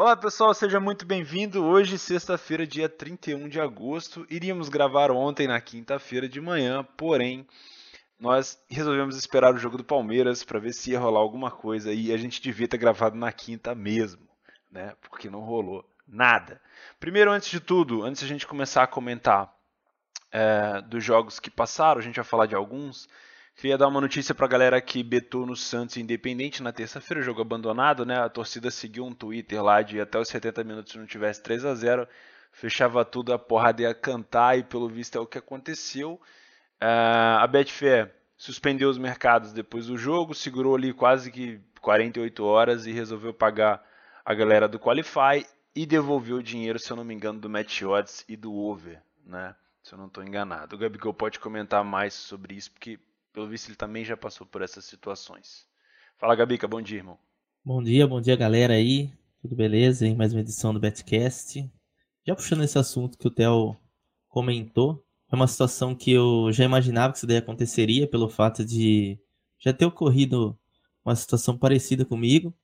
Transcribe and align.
Olá 0.00 0.16
pessoal, 0.16 0.54
seja 0.54 0.80
muito 0.80 1.04
bem-vindo. 1.04 1.62
Hoje, 1.62 1.98
sexta-feira, 1.98 2.66
dia 2.66 2.88
31 2.88 3.50
de 3.50 3.60
agosto. 3.60 4.26
Iríamos 4.30 4.70
gravar 4.70 5.10
ontem 5.10 5.46
na 5.46 5.60
quinta-feira 5.60 6.26
de 6.26 6.40
manhã, 6.40 6.82
porém, 6.96 7.46
nós 8.18 8.58
resolvemos 8.70 9.14
esperar 9.14 9.54
o 9.54 9.58
jogo 9.58 9.76
do 9.76 9.84
Palmeiras 9.84 10.42
para 10.42 10.58
ver 10.58 10.72
se 10.72 10.92
ia 10.92 10.98
rolar 10.98 11.20
alguma 11.20 11.50
coisa 11.50 11.92
e 11.92 12.14
a 12.14 12.16
gente 12.16 12.40
devia 12.40 12.66
ter 12.66 12.78
gravado 12.78 13.14
na 13.14 13.30
quinta 13.30 13.74
mesmo, 13.74 14.26
né? 14.72 14.94
Porque 15.02 15.28
não 15.28 15.40
rolou 15.40 15.84
nada. 16.08 16.62
Primeiro, 16.98 17.30
antes 17.30 17.50
de 17.50 17.60
tudo, 17.60 18.02
antes 18.02 18.22
a 18.22 18.26
gente 18.26 18.46
começar 18.46 18.84
a 18.84 18.86
comentar 18.86 19.54
é, 20.32 20.80
dos 20.80 21.04
jogos 21.04 21.38
que 21.38 21.50
passaram, 21.50 22.00
a 22.00 22.02
gente 22.02 22.16
vai 22.16 22.24
falar 22.24 22.46
de 22.46 22.54
alguns. 22.54 23.06
Queria 23.56 23.76
dar 23.76 23.88
uma 23.88 24.00
notícia 24.00 24.34
para 24.34 24.46
a 24.46 24.48
galera 24.48 24.80
que 24.80 25.02
betou 25.02 25.44
no 25.44 25.54
Santos 25.54 25.96
Independente 25.96 26.62
na 26.62 26.72
terça-feira, 26.72 27.22
jogo 27.22 27.42
abandonado, 27.42 28.06
né? 28.06 28.18
A 28.18 28.28
torcida 28.28 28.70
seguiu 28.70 29.04
um 29.04 29.12
Twitter 29.12 29.62
lá 29.62 29.82
de 29.82 30.00
até 30.00 30.18
os 30.18 30.28
70 30.28 30.64
minutos 30.64 30.92
se 30.92 30.98
não 30.98 31.06
tivesse 31.06 31.42
3 31.42 31.64
a 31.64 31.74
0 31.74 32.08
fechava 32.52 33.04
tudo, 33.04 33.32
a 33.32 33.38
porrada 33.38 33.82
ia 33.82 33.94
cantar 33.94 34.58
e 34.58 34.62
pelo 34.62 34.88
visto 34.88 35.16
é 35.16 35.20
o 35.20 35.26
que 35.26 35.38
aconteceu. 35.38 36.20
Uh, 36.82 37.38
a 37.40 37.46
Betfair 37.46 38.12
suspendeu 38.36 38.88
os 38.88 38.98
mercados 38.98 39.52
depois 39.52 39.86
do 39.86 39.96
jogo, 39.96 40.34
segurou 40.34 40.74
ali 40.74 40.92
quase 40.92 41.30
que 41.30 41.60
48 41.80 42.44
horas 42.44 42.86
e 42.86 42.92
resolveu 42.92 43.32
pagar 43.32 43.84
a 44.24 44.34
galera 44.34 44.68
do 44.68 44.78
Qualify 44.78 45.46
e 45.74 45.86
devolveu 45.86 46.36
o 46.36 46.42
dinheiro, 46.42 46.78
se 46.78 46.90
eu 46.90 46.96
não 46.96 47.04
me 47.04 47.14
engano, 47.14 47.38
do 47.38 47.48
Match 47.48 47.82
Odds 47.82 48.24
e 48.28 48.36
do 48.36 48.54
Over, 48.54 49.00
né? 49.24 49.54
Se 49.82 49.94
eu 49.94 49.98
não 49.98 50.06
estou 50.06 50.22
enganado. 50.22 50.76
O 50.76 50.78
Gabigol 50.78 51.14
pode 51.14 51.38
comentar 51.38 51.82
mais 51.82 52.12
sobre 52.12 52.54
isso, 52.54 52.70
porque 52.70 52.98
pelo 53.32 53.48
visto 53.48 53.68
ele 53.68 53.76
também 53.76 54.04
já 54.04 54.16
passou 54.16 54.46
por 54.46 54.62
essas 54.62 54.84
situações. 54.84 55.66
Fala 56.18 56.34
Gabica, 56.34 56.66
bom 56.68 56.82
dia, 56.82 56.98
irmão. 56.98 57.18
Bom 57.64 57.82
dia, 57.82 58.06
bom 58.06 58.20
dia 58.20 58.36
galera 58.36 58.74
aí. 58.74 59.12
Tudo 59.40 59.56
beleza? 59.56 60.06
Em 60.06 60.14
mais 60.14 60.32
uma 60.32 60.40
edição 60.40 60.74
do 60.74 60.80
Betcast. 60.80 61.70
Já 62.26 62.34
puxando 62.34 62.62
esse 62.62 62.78
assunto 62.78 63.16
que 63.16 63.26
o 63.26 63.30
Theo 63.30 63.76
comentou, 64.28 65.04
é 65.30 65.34
uma 65.34 65.46
situação 65.46 65.94
que 65.94 66.10
eu 66.10 66.52
já 66.52 66.64
imaginava 66.64 67.12
que 67.12 67.18
isso 67.18 67.26
daí 67.26 67.38
aconteceria 67.38 68.06
pelo 68.06 68.28
fato 68.28 68.64
de 68.64 69.18
já 69.58 69.72
ter 69.72 69.86
ocorrido 69.86 70.58
uma 71.04 71.14
situação 71.14 71.56
parecida 71.56 72.04
comigo. 72.04 72.54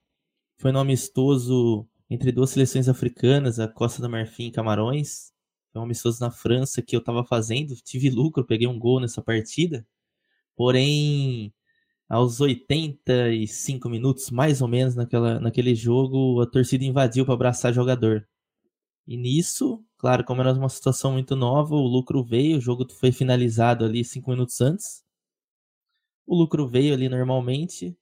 Foi 0.59 0.72
no 0.72 0.78
amistoso 0.78 1.89
entre 2.11 2.33
duas 2.33 2.50
seleções 2.50 2.89
africanas, 2.89 3.59
a 3.59 3.69
Costa 3.69 4.03
do 4.03 4.11
Marfim 4.11 4.47
e 4.47 4.53
Camarões. 4.53 5.33
Foi 5.72 5.81
um 5.81 5.84
amistoso 5.84 6.20
na 6.20 6.31
França 6.31 6.83
que 6.83 6.94
eu 6.94 7.00
estava 7.00 7.25
fazendo, 7.25 7.75
tive 7.77 8.11
lucro, 8.11 8.44
peguei 8.44 8.67
um 8.67 8.78
gol 8.78 9.00
nessa 9.00 9.22
partida. 9.22 9.87
Porém, 10.57 11.53
aos 12.09 12.41
85 12.41 13.89
minutos, 13.89 14.31
mais 14.31 14.62
ou 14.62 14.69
menos, 14.69 14.95
naquela, 14.97 15.41
naquele 15.41 15.75
jogo, 15.75 16.41
a 16.41 16.47
torcida 16.47 16.85
invadiu 16.85 17.25
para 17.25 17.35
abraçar 17.35 17.73
jogador. 17.75 18.27
E 19.07 19.17
nisso, 19.17 19.84
claro, 19.99 20.25
como 20.25 20.41
era 20.41 20.53
uma 20.53 20.69
situação 20.69 21.12
muito 21.12 21.37
nova, 21.37 21.75
o 21.75 21.87
lucro 21.87 22.25
veio, 22.25 22.59
o 22.59 22.61
jogo 22.61 22.87
foi 22.93 23.12
finalizado 23.12 23.84
ali 23.84 24.05
5 24.05 24.31
minutos 24.31 24.61
antes. 24.61 25.05
O 26.27 26.37
lucro 26.37 26.67
veio 26.69 26.95
ali 26.95 27.09
normalmente. 27.09 27.97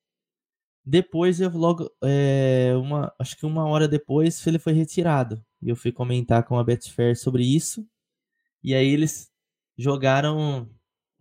Depois 0.85 1.41
eu 1.41 1.51
logo, 1.51 1.91
é, 2.03 2.75
uma, 2.77 3.13
acho 3.19 3.37
que 3.37 3.47
uma 3.47 3.67
hora 3.67 3.89
depois, 3.89 4.47
ele 4.47 4.59
foi 4.59 4.73
retirado. 4.73 5.45
E 5.63 5.69
eu 5.71 5.77
fui 5.77 5.93
comentar 5.93 6.45
com 6.45 6.59
a 6.59 6.65
Betfair 6.65 7.19
sobre 7.19 7.45
isso. 7.45 7.87
E 8.63 8.75
aí 8.75 8.89
eles 8.89 9.31
jogaram 9.77 10.69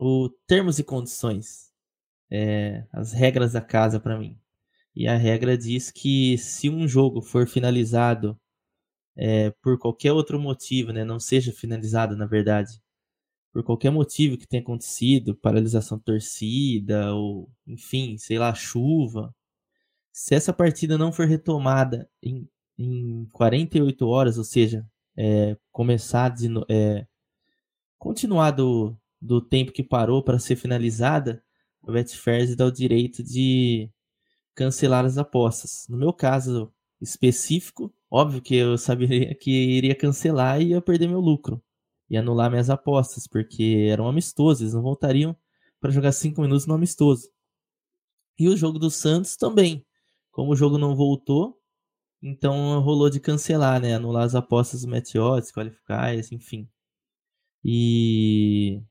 o 0.08 0.30
termos 0.48 0.80
e 0.80 0.84
condições, 0.84 1.72
é, 2.32 2.86
as 2.92 3.14
regras 3.14 3.54
da 3.54 3.62
casa 3.62 4.00
para 4.00 4.18
mim. 4.18 4.40
E 4.96 5.08
a 5.08 5.18
regra 5.18 5.58
diz 5.58 5.92
que 5.92 6.38
se 6.38 6.70
um 6.70 6.88
jogo 6.88 7.22
for 7.22 7.48
finalizado 7.48 8.40
é, 9.16 9.52
por 9.62 9.78
qualquer 9.80 10.12
outro 10.14 10.40
motivo, 10.40 10.92
né, 10.92 11.04
não 11.04 11.20
seja 11.20 11.52
finalizado 11.54 12.16
na 12.16 12.26
verdade, 12.26 12.82
por 13.54 13.64
qualquer 13.64 13.92
motivo 13.92 14.38
que 14.38 14.48
tenha 14.48 14.64
acontecido, 14.64 15.36
paralisação 15.36 16.00
torcida 16.00 17.14
ou 17.14 17.50
enfim, 17.68 18.18
sei 18.18 18.40
lá, 18.40 18.54
chuva, 18.54 19.34
se 20.12 20.36
essa 20.36 20.54
partida 20.54 20.98
não 20.98 21.12
for 21.12 21.28
retomada 21.28 22.10
em, 22.22 22.48
em 22.78 23.26
48 23.32 24.08
horas, 24.08 24.38
ou 24.38 24.44
seja, 24.44 24.86
é, 25.18 25.58
começar 25.72 26.30
de, 26.30 26.48
é, 26.70 27.08
do 29.24 29.40
tempo 29.42 29.72
que 29.72 29.82
parou 29.82 30.22
para 30.22 30.38
ser 30.38 30.58
finalizada, 30.58 31.42
o 31.82 31.92
Betfair 31.92 32.56
dá 32.56 32.66
o 32.66 32.72
direito 32.72 33.24
de 33.24 33.90
cancelar 34.54 35.06
as 35.06 35.18
apostas. 35.18 35.86
No 35.90 35.98
meu 35.98 36.12
caso 36.14 36.74
específico, 37.02 37.94
óbvio 38.12 38.42
que 38.42 38.56
eu 38.56 38.78
saberia 38.78 39.34
que 39.36 39.50
iria 39.52 39.96
cancelar 39.96 40.62
e 40.62 40.70
ia 40.70 40.82
perder 40.82 41.08
meu 41.08 41.22
lucro. 41.22 41.64
E 42.10 42.18
anular 42.18 42.52
minhas 42.52 42.70
apostas, 42.70 43.26
porque 43.26 43.88
eram 43.90 44.08
amistosos, 44.08 44.62
eles 44.62 44.74
não 44.74 44.82
voltariam 44.82 45.36
para 45.80 45.90
jogar 45.90 46.12
cinco 46.12 46.42
minutos 46.42 46.66
no 46.68 46.74
amistoso. 46.74 47.30
E 48.38 48.50
o 48.50 48.58
jogo 48.58 48.78
do 48.78 48.92
Santos 48.92 49.38
também. 49.38 49.86
Como 50.32 50.52
o 50.52 50.56
jogo 50.56 50.78
não 50.78 50.96
voltou, 50.96 51.58
então 52.22 52.80
rolou 52.82 53.10
de 53.10 53.20
cancelar, 53.20 53.80
né? 53.80 53.96
Anular 53.96 54.24
as 54.24 54.36
apostas 54.36 54.82
do 54.82 54.90
Meteor, 54.90 55.42
qualificar, 55.54 56.14
enfim. 56.32 56.68
E 57.64 58.82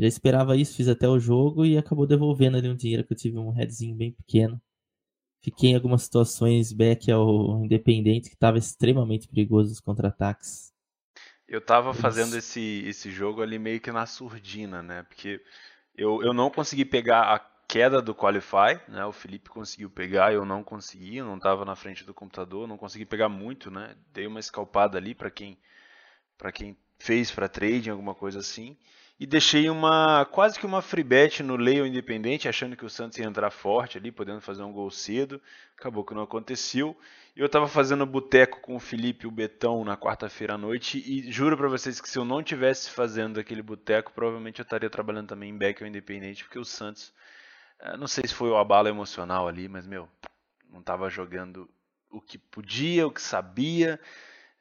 já 0.00 0.06
esperava 0.06 0.56
isso, 0.56 0.76
fiz 0.76 0.88
até 0.88 1.08
o 1.08 1.18
jogo 1.18 1.64
e 1.64 1.76
acabou 1.76 2.06
devolvendo 2.06 2.56
ali 2.56 2.68
um 2.68 2.76
dinheiro 2.76 3.04
que 3.04 3.12
eu 3.12 3.16
tive 3.16 3.38
um 3.38 3.50
headzinho 3.50 3.94
bem 3.94 4.12
pequeno. 4.12 4.60
Fiquei 5.42 5.70
em 5.70 5.74
algumas 5.74 6.02
situações 6.02 6.72
back 6.72 7.10
ao 7.10 7.64
Independente 7.64 8.28
que 8.28 8.34
estava 8.34 8.58
extremamente 8.58 9.26
perigoso 9.28 9.72
os 9.72 9.80
contra-ataques. 9.80 10.72
Eu 11.48 11.60
tava 11.60 11.94
fazendo 11.94 12.36
esse, 12.36 12.84
esse 12.86 13.10
jogo 13.10 13.42
ali 13.42 13.58
meio 13.58 13.80
que 13.80 13.90
na 13.90 14.06
surdina, 14.06 14.82
né? 14.82 15.02
Porque 15.04 15.42
eu, 15.96 16.22
eu 16.22 16.32
não 16.32 16.50
consegui 16.50 16.84
pegar 16.84 17.34
a 17.34 17.38
queda 17.66 18.02
do 18.02 18.14
Qualify, 18.14 18.80
né? 18.86 19.04
O 19.06 19.12
Felipe 19.12 19.48
conseguiu 19.48 19.90
pegar, 19.90 20.32
eu 20.32 20.44
não 20.44 20.62
consegui, 20.62 21.16
eu 21.16 21.24
não 21.24 21.36
estava 21.36 21.64
na 21.64 21.74
frente 21.74 22.04
do 22.04 22.14
computador, 22.14 22.68
não 22.68 22.76
consegui 22.76 23.06
pegar 23.06 23.28
muito, 23.28 23.70
né? 23.70 23.96
Dei 24.12 24.26
uma 24.26 24.40
escalpada 24.40 24.98
ali 24.98 25.14
para 25.14 25.30
quem 25.30 25.58
para 26.36 26.52
quem 26.52 26.76
fez 26.98 27.30
para 27.30 27.48
trade, 27.48 27.90
alguma 27.90 28.14
coisa 28.14 28.38
assim 28.38 28.76
e 29.20 29.26
deixei 29.26 29.68
uma 29.68 30.24
quase 30.24 30.58
que 30.58 30.64
uma 30.64 30.80
free 30.80 31.04
bet 31.04 31.42
no 31.42 31.54
Leio 31.54 31.86
Independente, 31.86 32.48
achando 32.48 32.74
que 32.74 32.86
o 32.86 32.88
Santos 32.88 33.18
ia 33.18 33.26
entrar 33.26 33.50
forte 33.50 33.98
ali, 33.98 34.10
podendo 34.10 34.40
fazer 34.40 34.62
um 34.62 34.72
gol 34.72 34.90
cedo. 34.90 35.42
Acabou 35.78 36.02
que 36.02 36.14
não 36.14 36.22
aconteceu. 36.22 36.98
Eu 37.36 37.44
estava 37.44 37.68
fazendo 37.68 38.06
boteco 38.06 38.62
com 38.62 38.74
o 38.74 38.80
Felipe 38.80 39.26
o 39.26 39.30
Betão 39.30 39.84
na 39.84 39.94
quarta-feira 39.94 40.54
à 40.54 40.58
noite 40.58 40.98
e 41.06 41.30
juro 41.30 41.54
para 41.54 41.68
vocês 41.68 42.00
que 42.00 42.08
se 42.08 42.18
eu 42.18 42.24
não 42.24 42.42
tivesse 42.42 42.90
fazendo 42.90 43.38
aquele 43.38 43.60
boteco, 43.60 44.10
provavelmente 44.10 44.60
eu 44.60 44.62
estaria 44.62 44.88
trabalhando 44.88 45.28
também 45.28 45.50
em 45.50 45.58
back 45.58 45.82
ou 45.82 45.88
independente, 45.88 46.42
porque 46.42 46.58
o 46.58 46.64
Santos, 46.64 47.12
eh, 47.78 47.98
não 47.98 48.06
sei 48.06 48.26
se 48.26 48.34
foi 48.34 48.48
o 48.48 48.56
abalo 48.56 48.88
emocional 48.88 49.46
ali, 49.46 49.68
mas 49.68 49.86
meu, 49.86 50.08
não 50.70 50.80
estava 50.80 51.10
jogando 51.10 51.68
o 52.10 52.22
que 52.22 52.38
podia, 52.38 53.06
o 53.06 53.12
que 53.12 53.20
sabia, 53.20 54.00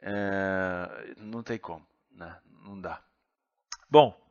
é, 0.02 1.14
não 1.18 1.42
tem 1.42 1.58
como, 1.58 1.86
né? 2.12 2.38
Não 2.66 2.80
dá. 2.80 3.02
Bom, 3.90 4.29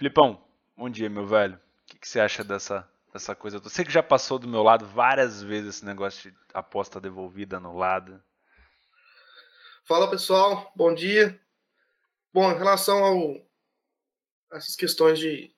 Filipão, 0.00 0.42
bom 0.74 0.88
dia, 0.88 1.10
meu 1.10 1.26
velho. 1.26 1.56
O 1.56 1.60
que, 1.84 1.98
que, 1.98 2.08
você 2.08 2.20
acha 2.20 2.42
dessa, 2.42 2.88
dessa 3.12 3.34
coisa? 3.34 3.58
Você 3.58 3.84
que 3.84 3.92
já 3.92 4.02
passou 4.02 4.38
do 4.38 4.48
meu 4.48 4.62
lado 4.62 4.86
várias 4.86 5.42
vezes 5.42 5.76
esse 5.76 5.84
negócio 5.84 6.30
de 6.30 6.36
aposta 6.54 6.98
devolvida, 6.98 7.58
anulada. 7.58 8.24
Fala 9.84 10.08
pessoal, 10.08 10.72
bom 10.74 10.94
dia. 10.94 11.38
Bom, 12.32 12.50
em 12.50 12.56
relação 12.56 13.04
ao 13.04 13.46
essas 14.50 14.74
questões 14.74 15.18
de 15.18 15.54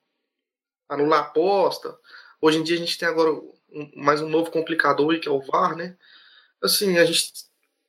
anular 0.89 1.21
aposta, 1.21 1.97
hoje 2.41 2.59
em 2.59 2.65
dia 2.65 2.75
a 2.75 2.81
gente 2.81 2.99
tem 2.99 3.07
agora 3.07 3.31
um, 3.31 3.93
mais 3.95 4.21
um 4.21 4.29
novo 4.29 4.51
complicador 4.51 5.21
que 5.21 5.29
é 5.29 5.31
o 5.31 5.41
VAR, 5.41 5.77
né? 5.77 5.97
Assim, 6.61 6.99
a 6.99 7.05
gente, 7.05 7.33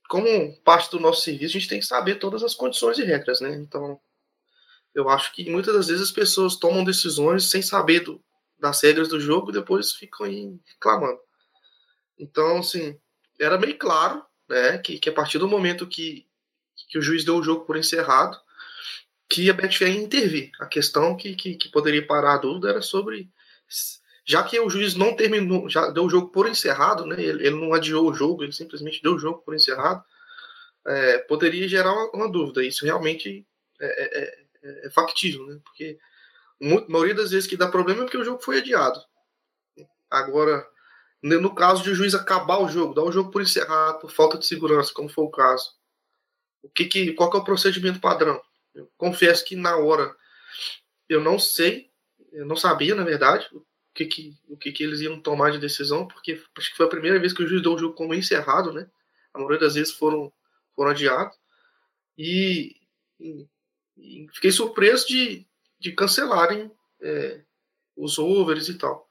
como 0.07 0.55
parte 0.57 0.91
do 0.91 0.99
nosso 0.99 1.23
serviço, 1.23 1.57
a 1.57 1.59
gente 1.59 1.69
tem 1.69 1.79
que 1.79 1.85
saber 1.87 2.19
todas 2.19 2.43
as 2.43 2.53
condições 2.53 2.99
e 2.99 3.03
regras, 3.03 3.41
né? 3.41 3.55
Então, 3.55 3.99
eu 4.93 5.09
acho 5.09 5.33
que 5.33 5.49
muitas 5.49 5.73
das 5.73 5.87
vezes 5.87 6.03
as 6.03 6.11
pessoas 6.11 6.55
tomam 6.55 6.83
decisões 6.83 7.49
sem 7.49 7.61
saber 7.61 8.01
do, 8.01 8.21
das 8.59 8.81
regras 8.81 9.07
do 9.09 9.19
jogo 9.19 9.49
e 9.49 9.53
depois 9.53 9.93
ficam 9.93 10.27
reclamando. 10.65 11.19
Então, 12.17 12.59
assim, 12.59 12.97
era 13.39 13.57
meio 13.57 13.77
claro 13.77 14.23
né, 14.47 14.77
que, 14.77 14.99
que 14.99 15.09
a 15.09 15.13
partir 15.13 15.39
do 15.39 15.47
momento 15.47 15.87
que, 15.87 16.25
que 16.89 16.97
o 16.97 17.01
juiz 17.01 17.25
deu 17.25 17.37
o 17.37 17.43
jogo 17.43 17.65
por 17.65 17.75
encerrado, 17.75 18.37
que 19.29 19.49
a 19.49 19.53
Betfair 19.53 19.95
ia 19.95 20.01
intervir. 20.01 20.51
A 20.59 20.65
questão 20.65 21.15
que, 21.17 21.35
que, 21.35 21.55
que, 21.55 21.69
poderia 21.69 22.05
parar 22.05 22.35
a 22.35 22.37
dúvida 22.37 22.69
era 22.69 22.81
sobre. 22.81 23.29
Já 24.25 24.43
que 24.43 24.59
o 24.59 24.69
juiz 24.69 24.95
não 24.95 25.15
terminou, 25.15 25.67
já 25.69 25.89
deu 25.89 26.05
o 26.05 26.09
jogo 26.09 26.29
por 26.29 26.47
encerrado, 26.47 27.05
né, 27.05 27.21
ele, 27.21 27.47
ele 27.47 27.59
não 27.59 27.73
adiou 27.73 28.09
o 28.09 28.13
jogo, 28.13 28.43
ele 28.43 28.53
simplesmente 28.53 29.01
deu 29.01 29.15
o 29.15 29.19
jogo 29.19 29.39
por 29.39 29.53
encerrado, 29.53 30.03
é, 30.87 31.17
poderia 31.19 31.67
gerar 31.67 31.91
uma, 31.91 32.09
uma, 32.11 32.31
dúvida. 32.31 32.63
Isso 32.63 32.85
realmente 32.85 33.45
é, 33.81 34.21
é, 34.21 34.43
é 34.63 34.87
é, 34.87 34.89
factível, 34.89 35.45
né? 35.45 35.59
Porque 35.63 35.99
a 36.61 36.91
maioria 36.91 37.15
das 37.15 37.31
vezes 37.31 37.47
que 37.47 37.57
dá 37.57 37.67
problema 37.67 38.01
é 38.01 38.03
porque 38.05 38.17
o 38.17 38.23
jogo 38.23 38.41
foi 38.41 38.59
adiado. 38.59 38.99
Agora, 40.09 40.65
no 41.21 41.53
caso 41.53 41.83
de 41.83 41.89
o 41.89 41.95
juiz 41.95 42.13
acabar 42.15 42.59
o 42.59 42.69
jogo, 42.69 42.93
dar 42.93 43.03
o 43.03 43.11
jogo 43.11 43.31
por 43.31 43.41
encerrado, 43.41 43.99
por 43.99 44.11
falta 44.11 44.37
de 44.37 44.45
segurança, 44.45 44.93
como 44.93 45.09
foi 45.09 45.25
o 45.25 45.31
caso, 45.31 45.73
o 46.61 46.69
que 46.69 46.85
que, 46.85 47.13
qual 47.13 47.29
que 47.29 47.37
é 47.37 47.39
o 47.39 47.43
procedimento 47.43 47.99
padrão? 47.99 48.41
Eu 48.73 48.89
confesso 48.97 49.43
que 49.43 49.55
na 49.55 49.75
hora 49.77 50.15
eu 51.09 51.21
não 51.21 51.37
sei, 51.37 51.91
eu 52.31 52.45
não 52.45 52.55
sabia, 52.55 52.95
na 52.95 53.03
verdade, 53.03 53.47
o 53.53 53.65
que 53.93 54.05
que, 54.05 54.37
o 54.47 54.57
que 54.57 54.71
que 54.71 54.83
eles 54.83 55.01
iam 55.01 55.19
tomar 55.19 55.51
de 55.51 55.59
decisão, 55.59 56.07
porque 56.07 56.41
acho 56.57 56.71
que 56.71 56.77
foi 56.77 56.85
a 56.85 56.89
primeira 56.89 57.19
vez 57.19 57.33
que 57.33 57.43
o 57.43 57.47
juiz 57.47 57.61
deu 57.61 57.73
o 57.73 57.77
jogo 57.77 57.93
como 57.93 58.13
encerrado, 58.13 58.71
né? 58.71 58.89
A 59.33 59.37
maioria 59.37 59.59
das 59.59 59.75
vezes 59.75 59.93
foram, 59.93 60.31
foram 60.75 60.91
adiados. 60.91 61.37
E, 62.17 62.75
e 63.97 64.27
fiquei 64.33 64.51
surpreso 64.51 65.07
de, 65.07 65.45
de 65.79 65.91
cancelarem 65.91 66.71
é, 67.01 67.41
os 67.95 68.17
overs 68.17 68.69
e 68.69 68.77
tal. 68.77 69.07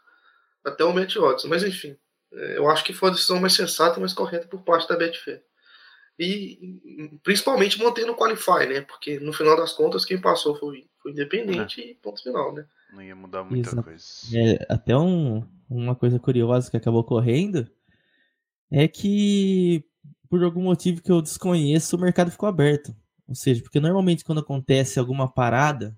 Até 0.65 0.85
o 0.85 0.93
match 0.93 1.17
odds. 1.17 1.45
Mas 1.45 1.63
enfim, 1.63 1.97
é, 2.33 2.59
eu 2.59 2.69
acho 2.69 2.85
que 2.85 2.93
foi 2.93 3.11
a 3.11 3.13
decisão 3.13 3.41
mais 3.41 3.55
sensata 3.55 3.99
e 3.99 4.01
mais 4.01 4.13
correta 4.13 4.47
por 4.49 4.63
parte 4.63 4.89
da 4.89 4.97
Betfair. 4.97 5.43
E 6.19 7.19
principalmente 7.23 7.83
mantendo 7.83 8.13
o 8.13 8.17
qualify, 8.17 8.67
né? 8.69 8.83
Porque 8.83 9.19
no 9.19 9.33
final 9.33 9.57
das 9.57 9.73
contas 9.73 10.05
quem 10.05 10.21
passou 10.21 10.55
foi, 10.55 10.87
foi 11.03 11.13
independente 11.13 11.81
é. 11.81 11.91
e 11.91 11.95
ponto 11.95 12.23
final, 12.23 12.55
né? 12.55 12.67
Não 12.93 13.03
ia 13.03 13.17
mudar 13.17 13.43
muita 13.43 13.69
Isso. 13.69 13.83
coisa. 13.83 14.05
É, 14.35 14.67
até 14.69 14.97
um, 14.97 15.43
uma 15.69 15.97
coisa 15.97 16.19
curiosa 16.19 16.71
que 16.71 16.77
acabou 16.77 17.01
ocorrendo 17.01 17.69
é 18.71 18.87
que 18.87 19.85
por 20.29 20.43
algum 20.43 20.63
motivo 20.63 21.03
que 21.03 21.13
eu 21.13 21.21
desconheço, 21.21 21.97
o 21.97 22.01
mercado 22.01 22.31
ficou 22.31 22.49
aberto. 22.49 22.95
Ou 23.29 23.35
seja, 23.35 23.63
porque 23.63 23.81
normalmente 23.81 24.25
quando 24.25 24.41
acontece 24.41 24.99
alguma 24.99 25.29
parada, 25.33 25.97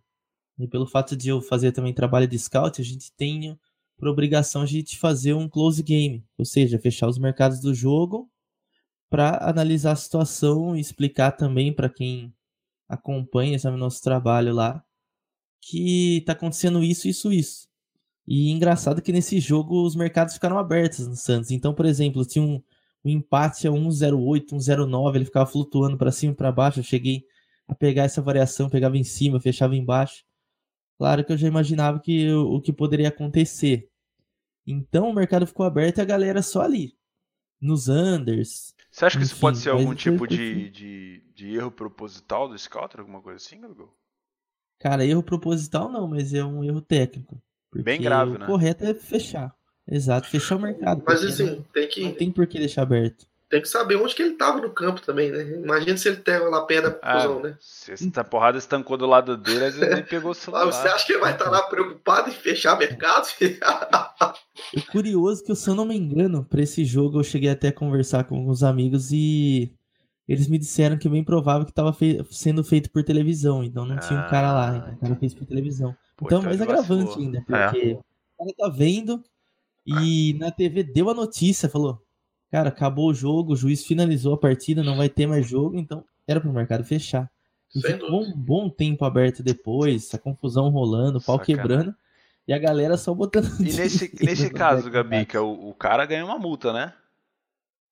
e 0.59 0.69
pelo 0.69 0.87
fato 0.87 1.17
de 1.17 1.29
eu 1.29 1.41
fazer 1.41 1.73
também 1.73 1.93
trabalho 1.93 2.29
de 2.29 2.39
scout, 2.39 2.81
a 2.81 2.85
gente 2.85 3.13
tem 3.13 3.59
por 3.97 4.09
obrigação 4.09 4.65
de 4.65 4.85
fazer 4.99 5.35
um 5.35 5.49
close 5.49 5.83
game, 5.83 6.25
ou 6.39 6.45
seja, 6.45 6.79
fechar 6.79 7.09
os 7.09 7.19
mercados 7.19 7.61
do 7.61 7.75
jogo 7.75 8.31
para 9.09 9.49
analisar 9.49 9.93
a 9.93 9.97
situação 9.97 10.77
e 10.77 10.81
explicar 10.81 11.33
também 11.33 11.73
para 11.73 11.89
quem 11.89 12.35
acompanha 12.89 13.59
sabe, 13.59 13.77
nosso 13.77 14.03
trabalho 14.03 14.53
lá 14.55 14.85
que 15.61 16.19
está 16.19 16.33
acontecendo 16.33 16.83
isso, 16.83 17.09
isso, 17.09 17.33
isso. 17.33 17.69
E 18.27 18.51
engraçado 18.51 19.03
que 19.03 19.13
nesse 19.13 19.41
jogo 19.41 19.85
os 19.85 19.97
mercados 19.97 20.35
ficaram 20.35 20.59
abertos 20.59 21.07
no 21.07 21.17
Santos. 21.17 21.51
Então, 21.51 21.75
por 21.75 21.87
exemplo, 21.87 22.25
tinha 22.25 22.45
um, 22.45 22.63
um 23.05 23.11
empate 23.11 23.69
a 23.69 23.71
1,08, 23.71 24.53
1,09, 24.53 25.17
ele 25.17 25.25
ficava 25.27 25.47
flutuando 25.47 25.99
para 25.99 26.11
cima 26.11 26.33
e 26.33 26.37
para 26.37 26.51
baixo. 26.51 26.81
Eu 26.81 26.85
cheguei 26.85 27.25
a 27.69 27.75
pegar 27.75 28.05
essa 28.05 28.23
variação, 28.23 28.71
pegava 28.71 28.97
em 28.97 29.05
cima, 29.05 29.41
fechava 29.41 29.77
embaixo. 29.77 30.25
Claro 30.97 31.25
que 31.25 31.33
eu 31.33 31.37
já 31.37 31.47
imaginava 31.47 32.01
que 32.01 32.31
o, 32.33 32.55
o 32.55 32.61
que 32.61 32.73
poderia 32.73 33.09
acontecer. 33.09 33.91
Então 34.67 35.11
o 35.11 35.15
mercado 35.15 35.47
ficou 35.47 35.67
aberto 35.67 35.99
e 35.99 36.01
a 36.01 36.07
galera 36.07 36.41
só 36.43 36.63
ali. 36.63 36.97
Nos 37.61 37.89
unders. 37.89 38.75
Você 38.91 39.05
acha 39.05 39.19
que 39.19 39.25
enfim, 39.25 39.33
isso 39.33 39.41
pode 39.41 39.59
ser 39.59 39.71
algum 39.71 39.95
tipo 39.95 40.27
de, 40.27 40.71
de, 40.71 41.23
de, 41.35 41.55
erro 41.57 41.71
proposital 41.71 42.49
do 42.49 42.59
Scout? 42.59 42.99
Alguma 42.99 43.21
coisa 43.21 43.37
assim, 43.37 43.61
Gabriel? 43.61 43.93
Cara, 44.79 45.05
erro 45.05 45.23
proposital 45.23 45.91
não, 45.91 46.07
mas 46.07 46.33
é 46.33 46.45
um 46.45 46.63
erro 46.63 46.81
técnico. 46.81 47.43
Bem 47.75 48.01
grave, 48.01 48.33
o 48.33 48.39
né? 48.39 48.45
O 48.45 48.49
correto 48.49 48.85
é 48.85 48.95
fechar. 48.95 49.55
Exato, 49.89 50.29
fechar 50.29 50.57
o 50.57 50.61
mercado. 50.61 51.03
Mas 51.07 51.25
assim, 51.25 51.45
não, 51.45 51.63
tem 51.73 51.89
que. 51.89 52.05
Não 52.05 52.13
tem 52.13 52.31
por 52.31 52.47
que 52.47 52.59
deixar 52.59 52.83
aberto 52.83 53.27
tem 53.55 53.63
que 53.63 53.69
saber 53.69 53.95
onde 53.95 54.15
que 54.17 54.23
ele 54.23 54.33
estava 54.33 54.61
no 54.61 54.71
campo 54.71 55.01
também, 55.01 55.31
né? 55.31 55.43
Imagina 55.43 55.97
se 55.97 56.09
ele 56.09 56.17
teve 56.17 56.45
lá 56.47 56.63
perto 56.63 56.85
da 56.85 56.91
confusão, 56.91 57.39
ah, 57.39 57.43
né? 57.43 57.57
Se 57.61 57.93
essa 57.93 58.25
porrada 58.25 58.59
estancou 58.59 58.97
do 58.97 59.07
lado 59.07 59.37
dele, 59.37 59.67
às 59.67 59.77
vezes 59.77 59.93
ele 59.93 60.03
pegou 60.03 60.33
o 60.33 60.35
celular. 60.35 60.65
Você 60.65 60.89
acha 60.89 61.07
que 61.07 61.13
ele 61.13 61.21
vai 61.21 61.33
estar 61.33 61.49
lá 61.49 61.63
preocupado 61.63 62.31
em 62.31 62.33
fechar 62.33 62.77
mercado? 62.77 63.29
é 64.77 64.81
curioso 64.91 65.45
que, 65.45 65.55
se 65.55 65.71
eu 65.71 65.75
não 65.77 65.85
me 65.85 65.97
engano, 65.97 66.45
para 66.45 66.63
esse 66.63 66.85
jogo 66.85 67.21
eu 67.21 67.25
cheguei 67.25 67.49
até 67.49 67.69
a 67.69 67.73
conversar 67.73 68.25
com 68.25 68.35
alguns 68.35 68.65
amigos 68.65 69.13
e 69.13 69.73
eles 70.27 70.49
me 70.49 70.59
disseram 70.59 70.99
que 70.99 71.07
é 71.07 71.11
bem 71.11 71.23
provável 71.23 71.65
que 71.65 71.71
estava 71.71 71.93
fe 71.93 72.25
sendo 72.33 72.65
feito 72.65 72.91
por 72.91 73.05
televisão, 73.05 73.63
então 73.63 73.85
não 73.85 73.99
tinha 73.99 74.19
um 74.19 74.29
cara 74.29 74.53
lá, 74.53 74.77
então 74.79 74.95
o 74.95 74.99
cara 74.99 75.17
fez 75.17 75.33
por 75.33 75.47
televisão. 75.47 75.95
Pô, 76.17 76.27
então, 76.27 76.43
é 76.43 76.47
mais 76.47 76.61
agravante 76.61 77.19
ainda, 77.21 77.45
porque 77.47 77.79
é. 77.79 77.93
o 77.93 78.39
cara 78.39 78.55
tá 78.59 78.69
vendo 78.69 79.23
e 79.87 80.35
na 80.35 80.51
TV 80.51 80.83
deu 80.83 81.11
a 81.11 81.15
notícia, 81.15 81.69
falou, 81.69 82.05
Cara, 82.55 82.69
acabou 82.69 83.11
o 83.11 83.15
jogo, 83.15 83.53
o 83.53 83.57
juiz 83.57 83.85
finalizou 83.85 84.33
a 84.33 84.39
partida, 84.39 84.81
não 84.81 84.97
vai 84.97 85.09
ter 85.09 85.27
mais 85.27 85.45
jogo, 85.45 85.77
então 85.77 86.05
era 86.25 86.41
para 86.41 86.49
o 86.49 86.53
mercado 86.53 86.85
fechar. 86.85 87.29
E 87.75 87.81
ficou 87.81 88.23
um 88.23 88.33
bom 88.33 88.71
tempo 88.71 89.05
aberto 89.05 89.43
depois, 89.43 90.15
a 90.15 90.19
confusão 90.19 90.69
rolando, 90.69 91.19
o 91.19 91.21
pau 91.21 91.37
Sacana. 91.37 91.59
quebrando, 91.59 91.97
e 92.47 92.53
a 92.53 92.59
galera 92.61 92.97
só 92.97 93.13
botando. 93.13 93.49
E 93.59 93.73
nesse, 93.73 94.09
nesse 94.25 94.51
caso, 94.51 94.89
Gabi, 94.89 95.27
que 95.27 95.37
é 95.37 95.41
o, 95.41 95.71
o, 95.71 95.75
cara 95.75 96.07
ganha 96.07 96.25
uma 96.25 96.39
multa, 96.39 96.73
né? 96.73 96.95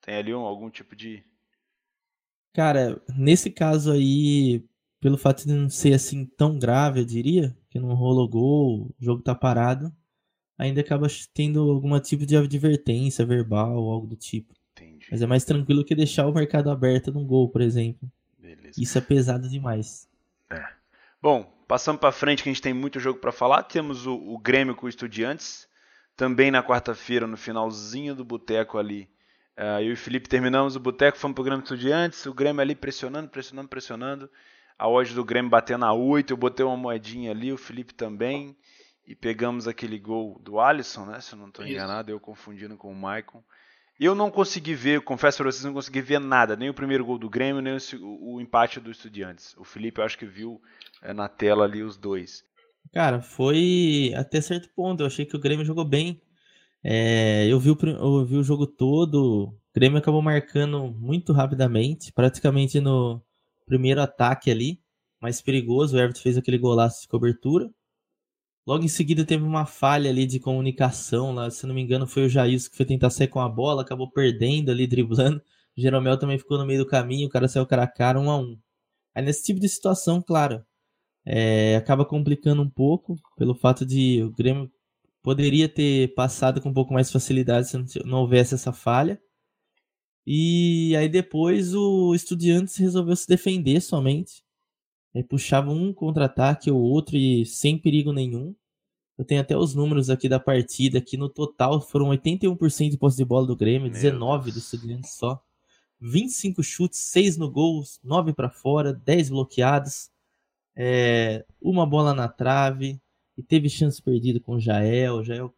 Tem 0.00 0.14
ali 0.14 0.32
um, 0.32 0.42
algum 0.42 0.70
tipo 0.70 0.94
de. 0.94 1.24
Cara, 2.52 3.02
nesse 3.18 3.50
caso 3.50 3.90
aí, 3.90 4.64
pelo 5.00 5.18
fato 5.18 5.44
de 5.44 5.52
não 5.52 5.68
ser 5.68 5.92
assim 5.92 6.24
tão 6.24 6.56
grave, 6.56 7.00
eu 7.00 7.04
diria, 7.04 7.52
que 7.68 7.80
não 7.80 7.94
rolou 7.94 8.28
gol, 8.28 8.82
o 8.82 8.94
jogo 9.00 9.22
tá 9.24 9.34
parado, 9.34 9.92
ainda 10.58 10.80
acaba 10.80 11.06
tendo 11.32 11.70
algum 11.70 11.98
tipo 12.00 12.26
de 12.26 12.36
advertência 12.36 13.24
verbal, 13.24 13.76
algo 13.76 14.06
do 14.06 14.16
tipo. 14.16 14.54
Entendi. 14.72 15.06
Mas 15.10 15.22
é 15.22 15.26
mais 15.26 15.44
tranquilo 15.44 15.84
que 15.84 15.94
deixar 15.94 16.26
o 16.26 16.32
mercado 16.32 16.70
aberto 16.70 17.12
num 17.12 17.26
gol, 17.26 17.48
por 17.48 17.60
exemplo. 17.60 18.10
Beleza. 18.38 18.80
Isso 18.80 18.96
é 18.98 19.00
pesado 19.00 19.48
demais. 19.48 20.08
É. 20.50 20.62
Bom, 21.20 21.44
passando 21.66 21.98
para 21.98 22.12
frente 22.12 22.42
que 22.42 22.48
a 22.48 22.52
gente 22.52 22.62
tem 22.62 22.74
muito 22.74 23.00
jogo 23.00 23.18
para 23.18 23.32
falar, 23.32 23.62
temos 23.64 24.06
o, 24.06 24.14
o, 24.14 24.38
Grêmio 24.38 24.74
com 24.74 24.86
o 24.86 24.88
Estudiantes, 24.88 25.68
também 26.16 26.50
na 26.50 26.62
quarta-feira, 26.62 27.26
no 27.26 27.36
finalzinho 27.36 28.14
do 28.14 28.24
boteco 28.24 28.78
ali. 28.78 29.08
Uh, 29.56 29.80
eu 29.80 29.90
e 29.90 29.92
o 29.92 29.96
Felipe 29.96 30.28
terminamos 30.28 30.76
o 30.76 30.80
boteco, 30.80 31.18
fomos 31.18 31.34
pro 31.34 31.44
Grêmio 31.44 31.62
Estudiantes, 31.62 32.24
o 32.26 32.34
Grêmio 32.34 32.60
ali 32.60 32.74
pressionando, 32.74 33.28
pressionando, 33.28 33.68
pressionando. 33.68 34.30
A 34.78 34.88
hoje 34.88 35.14
do 35.14 35.24
Grêmio 35.24 35.50
batendo 35.50 35.84
a 35.84 35.92
8, 35.92 36.32
eu 36.32 36.36
botei 36.36 36.64
uma 36.64 36.76
moedinha 36.76 37.30
ali, 37.30 37.52
o 37.52 37.58
Felipe 37.58 37.94
também 37.94 38.56
e 39.06 39.14
pegamos 39.14 39.66
aquele 39.66 39.98
gol 39.98 40.40
do 40.42 40.60
Alisson, 40.60 41.06
né? 41.06 41.20
Se 41.20 41.34
eu 41.34 41.38
não 41.38 41.48
estou 41.48 41.66
enganado, 41.66 42.10
eu 42.10 42.20
confundindo 42.20 42.76
com 42.76 42.90
o 42.90 42.94
Maicon. 42.94 43.42
Eu 43.98 44.14
não 44.14 44.30
consegui 44.30 44.74
ver, 44.74 45.02
confesso 45.02 45.38
para 45.38 45.50
vocês, 45.50 45.64
não 45.64 45.74
consegui 45.74 46.00
ver 46.00 46.18
nada, 46.18 46.56
nem 46.56 46.70
o 46.70 46.74
primeiro 46.74 47.04
gol 47.04 47.18
do 47.18 47.28
Grêmio, 47.28 47.62
nem 47.62 47.76
o, 48.00 48.34
o 48.34 48.40
empate 48.40 48.80
do 48.80 48.90
Estudiantes. 48.90 49.54
O 49.56 49.64
Felipe, 49.64 50.00
eu 50.00 50.04
acho 50.04 50.18
que 50.18 50.26
viu 50.26 50.60
é, 51.02 51.12
na 51.12 51.28
tela 51.28 51.64
ali 51.64 51.82
os 51.82 51.96
dois. 51.96 52.44
Cara, 52.92 53.20
foi 53.20 54.12
até 54.16 54.40
certo 54.40 54.68
ponto. 54.74 55.02
Eu 55.02 55.06
achei 55.06 55.24
que 55.24 55.36
o 55.36 55.40
Grêmio 55.40 55.64
jogou 55.64 55.84
bem. 55.84 56.20
É, 56.82 57.46
eu, 57.46 57.60
vi 57.60 57.70
o, 57.70 57.78
eu 57.84 58.24
vi 58.24 58.36
o 58.36 58.42
jogo 58.42 58.66
todo. 58.66 59.50
O 59.50 59.58
Grêmio 59.74 59.98
acabou 59.98 60.22
marcando 60.22 60.88
muito 60.90 61.32
rapidamente, 61.32 62.12
praticamente 62.12 62.80
no 62.80 63.22
primeiro 63.66 64.00
ataque 64.00 64.50
ali, 64.50 64.80
mais 65.20 65.40
perigoso. 65.40 65.96
O 65.96 66.00
Everton 66.00 66.20
fez 66.20 66.36
aquele 66.36 66.58
golaço 66.58 67.02
de 67.02 67.08
cobertura. 67.08 67.70
Logo 68.66 68.84
em 68.84 68.88
seguida 68.88 69.24
teve 69.24 69.42
uma 69.42 69.66
falha 69.66 70.10
ali 70.10 70.24
de 70.26 70.38
comunicação 70.38 71.34
lá, 71.34 71.50
se 71.50 71.66
não 71.66 71.74
me 71.74 71.82
engano 71.82 72.06
foi 72.06 72.26
o 72.26 72.28
Jair 72.28 72.58
que 72.70 72.76
foi 72.76 72.86
tentar 72.86 73.10
sair 73.10 73.28
com 73.28 73.40
a 73.40 73.48
bola, 73.48 73.82
acabou 73.82 74.10
perdendo 74.10 74.70
ali, 74.70 74.86
driblando. 74.88 75.42
O 75.76 75.80
Jeromel 75.80 76.18
também 76.18 76.38
ficou 76.38 76.58
no 76.58 76.66
meio 76.66 76.80
do 76.80 76.86
caminho, 76.86 77.26
o 77.28 77.30
cara 77.30 77.48
saiu 77.48 77.66
cara 77.66 77.84
a 77.84 77.88
cara, 77.88 78.20
um 78.20 78.30
a 78.30 78.38
um. 78.38 78.58
Aí 79.14 79.24
nesse 79.24 79.44
tipo 79.44 79.60
de 79.60 79.68
situação, 79.68 80.22
claro, 80.22 80.64
é, 81.26 81.76
acaba 81.76 82.04
complicando 82.04 82.62
um 82.62 82.70
pouco, 82.70 83.16
pelo 83.36 83.54
fato 83.54 83.86
de 83.86 84.22
o 84.22 84.30
Grêmio 84.32 84.70
poderia 85.22 85.68
ter 85.68 86.14
passado 86.14 86.60
com 86.60 86.70
um 86.70 86.74
pouco 86.74 86.92
mais 86.94 87.10
facilidade 87.10 87.68
se 87.68 88.04
não 88.04 88.20
houvesse 88.20 88.54
essa 88.54 88.72
falha. 88.72 89.20
E 90.26 90.94
aí 90.96 91.08
depois 91.08 91.74
o 91.74 92.14
Estudiantes 92.14 92.76
resolveu 92.76 93.16
se 93.16 93.26
defender 93.28 93.80
somente. 93.80 94.41
Puxava 95.28 95.70
um 95.70 95.92
contra-ataque 95.92 96.70
ou 96.70 96.80
outro 96.80 97.16
e 97.16 97.44
sem 97.44 97.76
perigo 97.76 98.12
nenhum. 98.12 98.54
Eu 99.18 99.24
tenho 99.24 99.40
até 99.40 99.56
os 99.56 99.74
números 99.74 100.08
aqui 100.08 100.28
da 100.28 100.40
partida, 100.40 101.00
que 101.00 101.16
no 101.16 101.28
total 101.28 101.80
foram 101.80 102.08
81% 102.08 102.90
de 102.90 102.96
posse 102.96 103.18
de 103.18 103.24
bola 103.24 103.46
do 103.46 103.56
Grêmio, 103.56 103.90
Meu 103.90 103.92
19 103.92 104.44
Deus. 104.44 104.54
do 104.54 104.58
Estudiantes 104.58 105.14
só. 105.14 105.42
25 106.00 106.62
chutes, 106.62 106.98
6 106.98 107.36
no 107.36 107.50
gol, 107.50 107.84
9 108.02 108.32
para 108.32 108.50
fora, 108.50 108.92
10 108.92 109.30
bloqueados, 109.30 110.10
é, 110.74 111.44
uma 111.60 111.86
bola 111.86 112.12
na 112.12 112.26
trave, 112.26 113.00
e 113.36 113.42
teve 113.42 113.68
chance 113.68 114.02
perdida 114.02 114.40
com 114.40 114.56
o 114.56 114.60
Jael. 114.60 115.16
O 115.16 115.24
Jael 115.24 115.54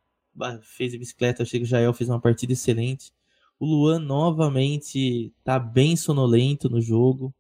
fez 0.63 0.95
a 0.95 0.99
bicicleta, 0.99 1.41
eu 1.41 1.45
achei 1.45 1.61
que 1.61 1.65
o 1.65 1.69
Jael 1.69 1.95
fez 1.95 2.11
uma 2.11 2.21
partida 2.21 2.53
excelente. 2.53 3.13
O 3.59 3.67
Luan 3.67 3.99
novamente 3.99 5.33
tá 5.43 5.59
bem 5.59 5.97
sonolento 5.97 6.69
no 6.69 6.81
jogo, 6.81 7.35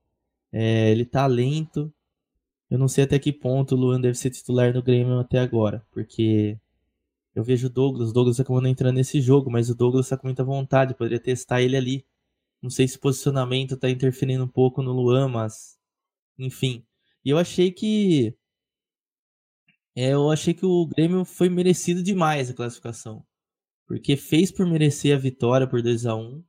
é, 0.51 0.91
ele 0.91 1.05
tá 1.05 1.27
lento, 1.27 1.93
eu 2.71 2.79
não 2.79 2.89
sei 2.89 3.05
até 3.05 3.19
que 3.19 3.33
ponto 3.33 3.75
o 3.75 3.79
Luan 3.79 4.01
deve 4.01 4.17
ser 4.17 4.31
titular 4.31 4.75
no 4.75 4.83
Grêmio 4.83 5.19
até 5.19 5.39
agora, 5.39 5.87
porque 5.93 6.59
eu 7.35 7.45
vejo 7.45 7.67
o 7.69 7.71
Douglas, 7.71 8.11
o 8.11 8.13
Douglas 8.13 8.41
acabou 8.41 8.61
não 8.63 8.71
entrando 8.71 8.97
nesse 8.97 9.21
jogo, 9.21 9.51
mas 9.51 9.71
o 9.71 9.75
Douglas 9.75 10.07
está 10.07 10.17
com 10.17 10.27
muita 10.27 10.45
vontade, 10.45 10.95
poderia 10.95 11.21
testar 11.21 11.63
ele 11.63 11.77
ali. 11.77 12.07
Não 12.63 12.71
sei 12.71 12.89
se 12.89 12.97
o 12.97 13.01
posicionamento 13.01 13.75
está 13.75 13.91
interferindo 13.91 14.45
um 14.45 14.49
pouco 14.49 14.83
no 14.83 14.93
Luan, 14.93 15.29
mas 15.29 15.79
enfim. 16.39 16.85
E 17.25 17.31
eu 17.31 17.39
achei 17.39 17.73
que 17.73 18.37
é, 19.97 20.11
eu 20.11 20.31
achei 20.31 20.53
que 20.55 20.67
o 20.67 20.87
Grêmio 20.87 21.25
foi 21.25 21.49
merecido 21.49 22.03
demais 22.03 22.51
a 22.51 22.55
classificação. 22.55 23.25
porque 23.87 24.17
fez 24.17 24.53
por 24.53 24.67
merecer 24.67 25.17
a 25.17 25.21
vitória 25.21 25.67
por 25.69 25.83
2 25.83 26.07
a 26.07 26.17
1 26.17 26.45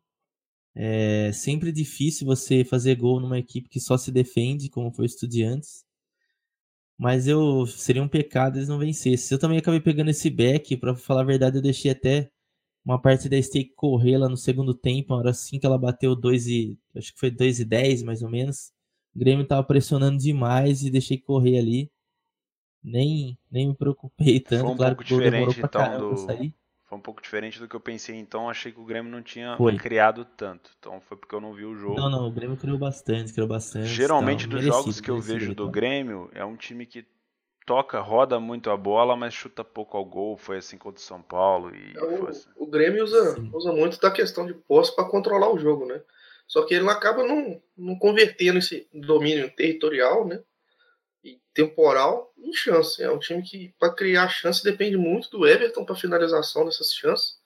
É 0.76 1.32
sempre 1.34 1.72
difícil 1.72 2.28
você 2.28 2.66
fazer 2.66 2.96
gol 2.96 3.20
numa 3.20 3.40
equipe 3.40 3.70
que 3.70 3.80
só 3.80 3.98
se 3.98 4.12
defende, 4.12 4.70
como 4.70 4.92
foi 4.94 5.06
o 5.06 5.08
Estudiantes. 5.08 5.85
Mas 6.98 7.28
eu 7.28 7.66
seria 7.66 8.02
um 8.02 8.08
pecado 8.08 8.58
eles 8.58 8.70
não 8.70 8.80
vencessem. 8.80 9.36
Eu 9.36 9.40
também 9.40 9.58
acabei 9.58 9.80
pegando 9.82 10.10
esse 10.10 10.30
back, 10.30 10.78
para 10.78 10.96
falar 10.96 11.22
a 11.22 11.26
verdade, 11.26 11.58
eu 11.58 11.62
deixei 11.62 11.92
até 11.92 12.32
uma 12.86 13.02
parte 13.02 13.28
da 13.28 13.42
stake 13.42 13.74
correr 13.76 14.18
lá 14.18 14.30
no 14.30 14.38
segundo 14.38 14.74
tempo, 14.74 15.14
uma 15.14 15.20
hora 15.20 15.32
assim 15.32 15.60
que 15.60 15.66
ela 15.66 15.78
bateu 15.78 16.16
2 16.16 16.48
e. 16.48 16.78
Acho 16.96 17.14
que 17.14 17.20
foi 17.20 17.32
2 17.32 17.60
e 17.60 17.66
10 17.66 18.04
mais 18.04 18.22
ou 18.22 18.30
menos. 18.30 18.72
O 19.16 19.20
Grêmio 19.20 19.46
tava 19.46 19.64
pressionando 19.64 20.18
demais 20.18 20.84
e 20.84 20.90
deixei 20.90 21.18
correr 21.18 21.58
ali. 21.58 21.92
Nem, 22.84 23.38
nem 23.50 23.70
me 23.70 23.76
preocupei 23.76 24.40
tanto. 24.40 24.62
Foi 24.62 24.72
um 24.72 24.78
claro 24.78 24.96
pouco 24.96 25.08
que 25.08 25.14
o 25.14 25.18
gol 25.18 25.32
demorou 25.32 25.48
diferente 25.48 25.72
pra 25.72 25.82
então 25.82 25.98
caramba 25.98 26.16
do. 26.16 26.18
sair. 26.26 26.54
Foi 26.88 26.98
um 26.98 27.02
pouco 27.02 27.22
diferente 27.22 27.60
do 27.60 27.68
que 27.68 27.76
eu 27.76 27.80
pensei, 27.80 28.16
então 28.16 28.48
achei 28.48 28.72
que 28.72 28.80
o 28.80 28.86
Grêmio 28.86 29.12
não 29.12 29.24
tinha 29.24 29.58
Foi. 29.58 29.76
criado 29.76 30.24
tanto. 30.24 30.70
Então 30.78 31.02
foi 31.02 31.18
porque 31.18 31.34
eu 31.34 31.42
não 31.42 31.54
vi 31.54 31.66
o 31.66 31.76
jogo. 31.76 32.00
Não, 32.00 32.10
não, 32.10 32.28
o 32.28 32.32
Grêmio 32.32 32.56
criou 32.56 32.78
bastante, 32.78 33.34
criou 33.34 33.48
bastante. 33.48 33.88
Geralmente 33.88 34.42
tal. 34.42 34.50
dos 34.52 34.62
Merecido, 34.62 34.84
jogos 34.84 35.02
que 35.02 35.10
eu 35.10 35.20
vejo 35.20 35.48
do 35.56 35.66
vitória. 35.68 35.72
Grêmio, 35.72 36.30
é 36.34 36.46
um 36.46 36.56
time 36.56 36.86
que 36.86 37.04
toca, 37.66 38.00
roda 38.00 38.40
muito 38.40 38.70
a 38.70 38.78
bola, 38.78 39.16
mas 39.16 39.34
chuta 39.34 39.64
pouco 39.64 39.98
ao 39.98 40.06
gol. 40.06 40.38
Foi 40.38 40.58
assim 40.58 40.78
contra 40.78 41.02
o 41.02 41.04
São 41.04 41.24
Paulo 41.24 41.76
e 41.76 41.98
É, 41.98 42.18
foi 42.18 42.30
assim. 42.30 42.50
O, 42.56 42.66
o 42.66 42.68
Grêmio 42.68 43.04
usa, 43.04 43.34
Sim. 43.34 43.50
usa 43.52 43.72
muito 43.72 44.00
da 44.00 44.12
questão 44.12 44.46
de 44.46 44.54
posse 44.54 44.96
para 44.96 45.10
controlar 45.10 45.52
o 45.52 45.58
jogo, 45.58 45.88
né? 45.88 46.00
Só 46.48 46.64
que 46.64 46.76
ele 46.76 46.88
acaba 46.88 47.24
não, 47.24 47.60
não 47.76 47.98
convertendo 47.98 48.60
esse 48.60 48.88
domínio 48.94 49.50
territorial, 49.56 50.28
né? 50.28 50.40
E 51.26 51.42
temporal 51.56 52.32
em 52.38 52.54
chance. 52.54 53.02
É 53.02 53.12
um 53.12 53.18
time 53.18 53.42
que, 53.42 53.74
para 53.80 53.92
criar 53.94 54.30
chance, 54.30 54.64
depende 54.64 54.96
muito 54.96 55.28
do 55.32 55.48
Everton 55.48 55.84
para 55.84 55.96
finalização 55.96 56.66
dessas 56.66 56.94
chances. 56.94 57.40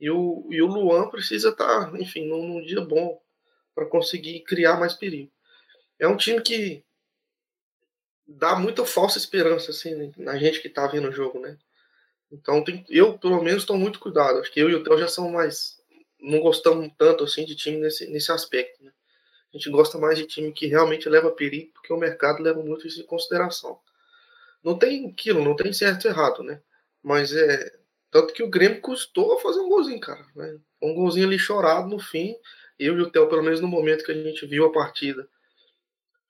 E 0.00 0.10
o, 0.10 0.48
e 0.50 0.62
o 0.62 0.66
Luan 0.66 1.10
precisa 1.10 1.50
estar, 1.50 1.94
enfim, 2.00 2.26
num, 2.26 2.48
num 2.48 2.62
dia 2.62 2.80
bom 2.80 3.20
para 3.74 3.86
conseguir 3.86 4.40
criar 4.44 4.80
mais 4.80 4.94
perigo. 4.94 5.30
É 5.98 6.08
um 6.08 6.16
time 6.16 6.40
que 6.40 6.82
dá 8.26 8.56
muita 8.56 8.84
falsa 8.86 9.18
esperança 9.18 9.70
assim, 9.70 10.12
na 10.16 10.38
gente 10.38 10.60
que 10.60 10.68
tá 10.70 10.86
vendo 10.86 11.08
o 11.08 11.12
jogo, 11.12 11.38
né? 11.38 11.58
Então 12.32 12.64
tem- 12.64 12.84
eu, 12.88 13.18
pelo 13.18 13.42
menos, 13.42 13.62
estou 13.62 13.76
muito 13.76 14.00
cuidado. 14.00 14.38
Acho 14.38 14.50
que 14.50 14.60
eu 14.60 14.70
e 14.70 14.74
o 14.74 14.82
Theo 14.82 14.98
já 14.98 15.08
são 15.08 15.30
mais. 15.30 15.76
Não 16.18 16.40
gostamos 16.40 16.90
tanto 16.96 17.24
assim 17.24 17.44
de 17.44 17.54
time 17.54 17.76
nesse, 17.78 18.06
nesse 18.08 18.32
aspecto. 18.32 18.82
Né? 18.82 18.92
A 19.52 19.56
gente 19.56 19.70
gosta 19.70 19.98
mais 19.98 20.16
de 20.18 20.26
time 20.26 20.52
que 20.52 20.66
realmente 20.66 21.08
leva 21.08 21.30
perigo, 21.30 21.72
porque 21.74 21.92
o 21.92 21.98
mercado 21.98 22.42
leva 22.42 22.62
muito 22.62 22.86
isso 22.86 23.00
em 23.00 23.06
consideração. 23.06 23.78
Não 24.64 24.78
tem 24.78 25.10
aquilo, 25.10 25.44
não 25.44 25.54
tem 25.54 25.72
certo 25.72 26.06
e 26.06 26.08
errado, 26.08 26.42
né? 26.42 26.60
Mas 27.02 27.32
é. 27.34 27.72
Tanto 28.10 28.34
que 28.34 28.42
o 28.42 28.48
Grêmio 28.48 28.80
custou 28.80 29.38
fazer 29.38 29.60
um 29.60 29.68
golzinho, 29.68 30.00
cara. 30.00 30.24
Né? 30.36 30.58
Um 30.82 30.94
golzinho 30.94 31.26
ali 31.26 31.38
chorado 31.38 31.88
no 31.88 31.98
fim. 31.98 32.36
Eu 32.78 32.98
e 32.98 33.00
o 33.00 33.10
Theo, 33.10 33.28
pelo 33.28 33.42
menos 33.42 33.60
no 33.60 33.68
momento 33.68 34.04
que 34.04 34.12
a 34.12 34.14
gente 34.14 34.46
viu 34.46 34.66
a 34.66 34.72
partida, 34.72 35.26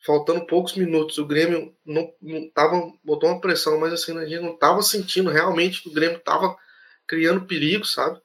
faltando 0.05 0.47
poucos 0.47 0.75
minutos, 0.75 1.19
o 1.19 1.26
Grêmio 1.26 1.75
não, 1.85 2.12
não 2.21 2.50
tava, 2.50 2.93
botou 3.02 3.29
uma 3.29 3.41
pressão, 3.41 3.79
mas 3.79 3.93
assim, 3.93 4.17
a 4.19 4.25
gente 4.25 4.43
não 4.43 4.57
tava 4.57 4.83
sentindo 4.83 5.31
realmente 5.31 5.83
que 5.83 5.88
o 5.88 5.93
Grêmio 5.93 6.21
tava 6.21 6.57
criando 7.07 7.47
perigo, 7.47 7.85
sabe? 7.85 8.21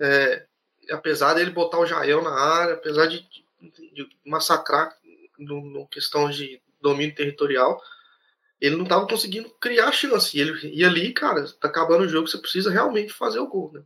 É, 0.00 0.46
apesar 0.90 1.34
dele 1.34 1.50
botar 1.50 1.78
o 1.78 1.86
Jael 1.86 2.22
na 2.22 2.32
área, 2.32 2.74
apesar 2.74 3.06
de, 3.06 3.26
de 3.60 4.08
massacrar 4.24 4.94
no, 5.38 5.64
no 5.64 5.86
questão 5.86 6.28
de 6.30 6.60
domínio 6.80 7.14
territorial, 7.14 7.80
ele 8.60 8.76
não 8.76 8.84
tava 8.84 9.06
conseguindo 9.06 9.50
criar 9.60 9.92
chance. 9.92 10.36
E, 10.36 10.40
ele, 10.40 10.74
e 10.74 10.84
ali, 10.84 11.12
cara, 11.12 11.46
tá 11.60 11.68
acabando 11.68 12.04
o 12.04 12.08
jogo, 12.08 12.28
você 12.28 12.38
precisa 12.38 12.70
realmente 12.70 13.12
fazer 13.12 13.38
o 13.38 13.48
gol, 13.48 13.72
né? 13.72 13.82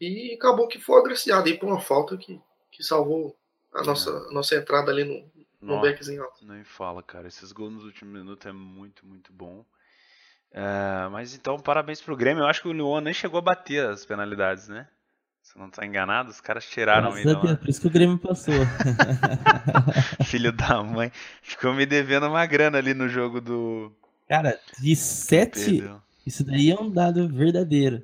E 0.00 0.34
acabou 0.34 0.66
que 0.66 0.80
foi 0.80 0.98
agraciado 0.98 1.48
aí 1.48 1.56
por 1.56 1.68
uma 1.68 1.80
falta 1.80 2.16
que, 2.16 2.40
que 2.72 2.82
salvou 2.82 3.36
a 3.72 3.82
nossa, 3.84 4.10
a 4.10 4.32
nossa 4.32 4.56
entrada 4.56 4.90
ali 4.90 5.04
no, 5.04 5.30
no 5.60 5.76
Nossa, 5.76 5.88
backzinho 5.88 6.24
alto. 6.24 6.44
nem 6.44 6.64
fala, 6.64 7.02
cara. 7.02 7.28
Esses 7.28 7.52
gols 7.52 7.72
nos 7.72 7.84
últimos 7.84 8.12
minutos 8.12 8.44
é 8.46 8.52
muito, 8.52 9.06
muito 9.06 9.32
bom. 9.32 9.64
É, 10.50 11.08
mas 11.10 11.34
então, 11.34 11.58
parabéns 11.58 12.00
pro 12.00 12.16
Grêmio. 12.16 12.42
Eu 12.42 12.48
acho 12.48 12.60
que 12.60 12.68
o 12.68 12.72
Luan 12.72 13.00
nem 13.00 13.14
chegou 13.14 13.38
a 13.38 13.42
bater 13.42 13.86
as 13.86 14.04
penalidades, 14.04 14.68
né? 14.68 14.88
Se 15.42 15.58
não 15.58 15.68
tá 15.68 15.84
enganado, 15.84 16.30
os 16.30 16.40
caras 16.40 16.64
tiraram 16.64 17.10
Graças 17.10 17.18
ainda 17.18 17.30
a 17.38 17.40
Deus, 17.40 17.52
uma. 17.52 17.56
por 17.58 17.68
isso 17.68 17.80
que 17.80 17.86
o 17.86 17.90
Grêmio 17.90 18.16
passou. 18.18 18.54
Filho 20.24 20.52
da 20.52 20.82
mãe. 20.82 21.10
Ficou 21.42 21.74
me 21.74 21.84
devendo 21.84 22.26
uma 22.26 22.46
grana 22.46 22.78
ali 22.78 22.94
no 22.94 23.08
jogo 23.08 23.40
do. 23.40 23.92
Cara, 24.28 24.58
de 24.78 24.94
sete. 24.96 25.78
Perdeu. 25.78 26.00
Isso 26.24 26.44
daí 26.44 26.70
é 26.70 26.80
um 26.80 26.88
dado 26.90 27.28
verdadeiro. 27.28 28.02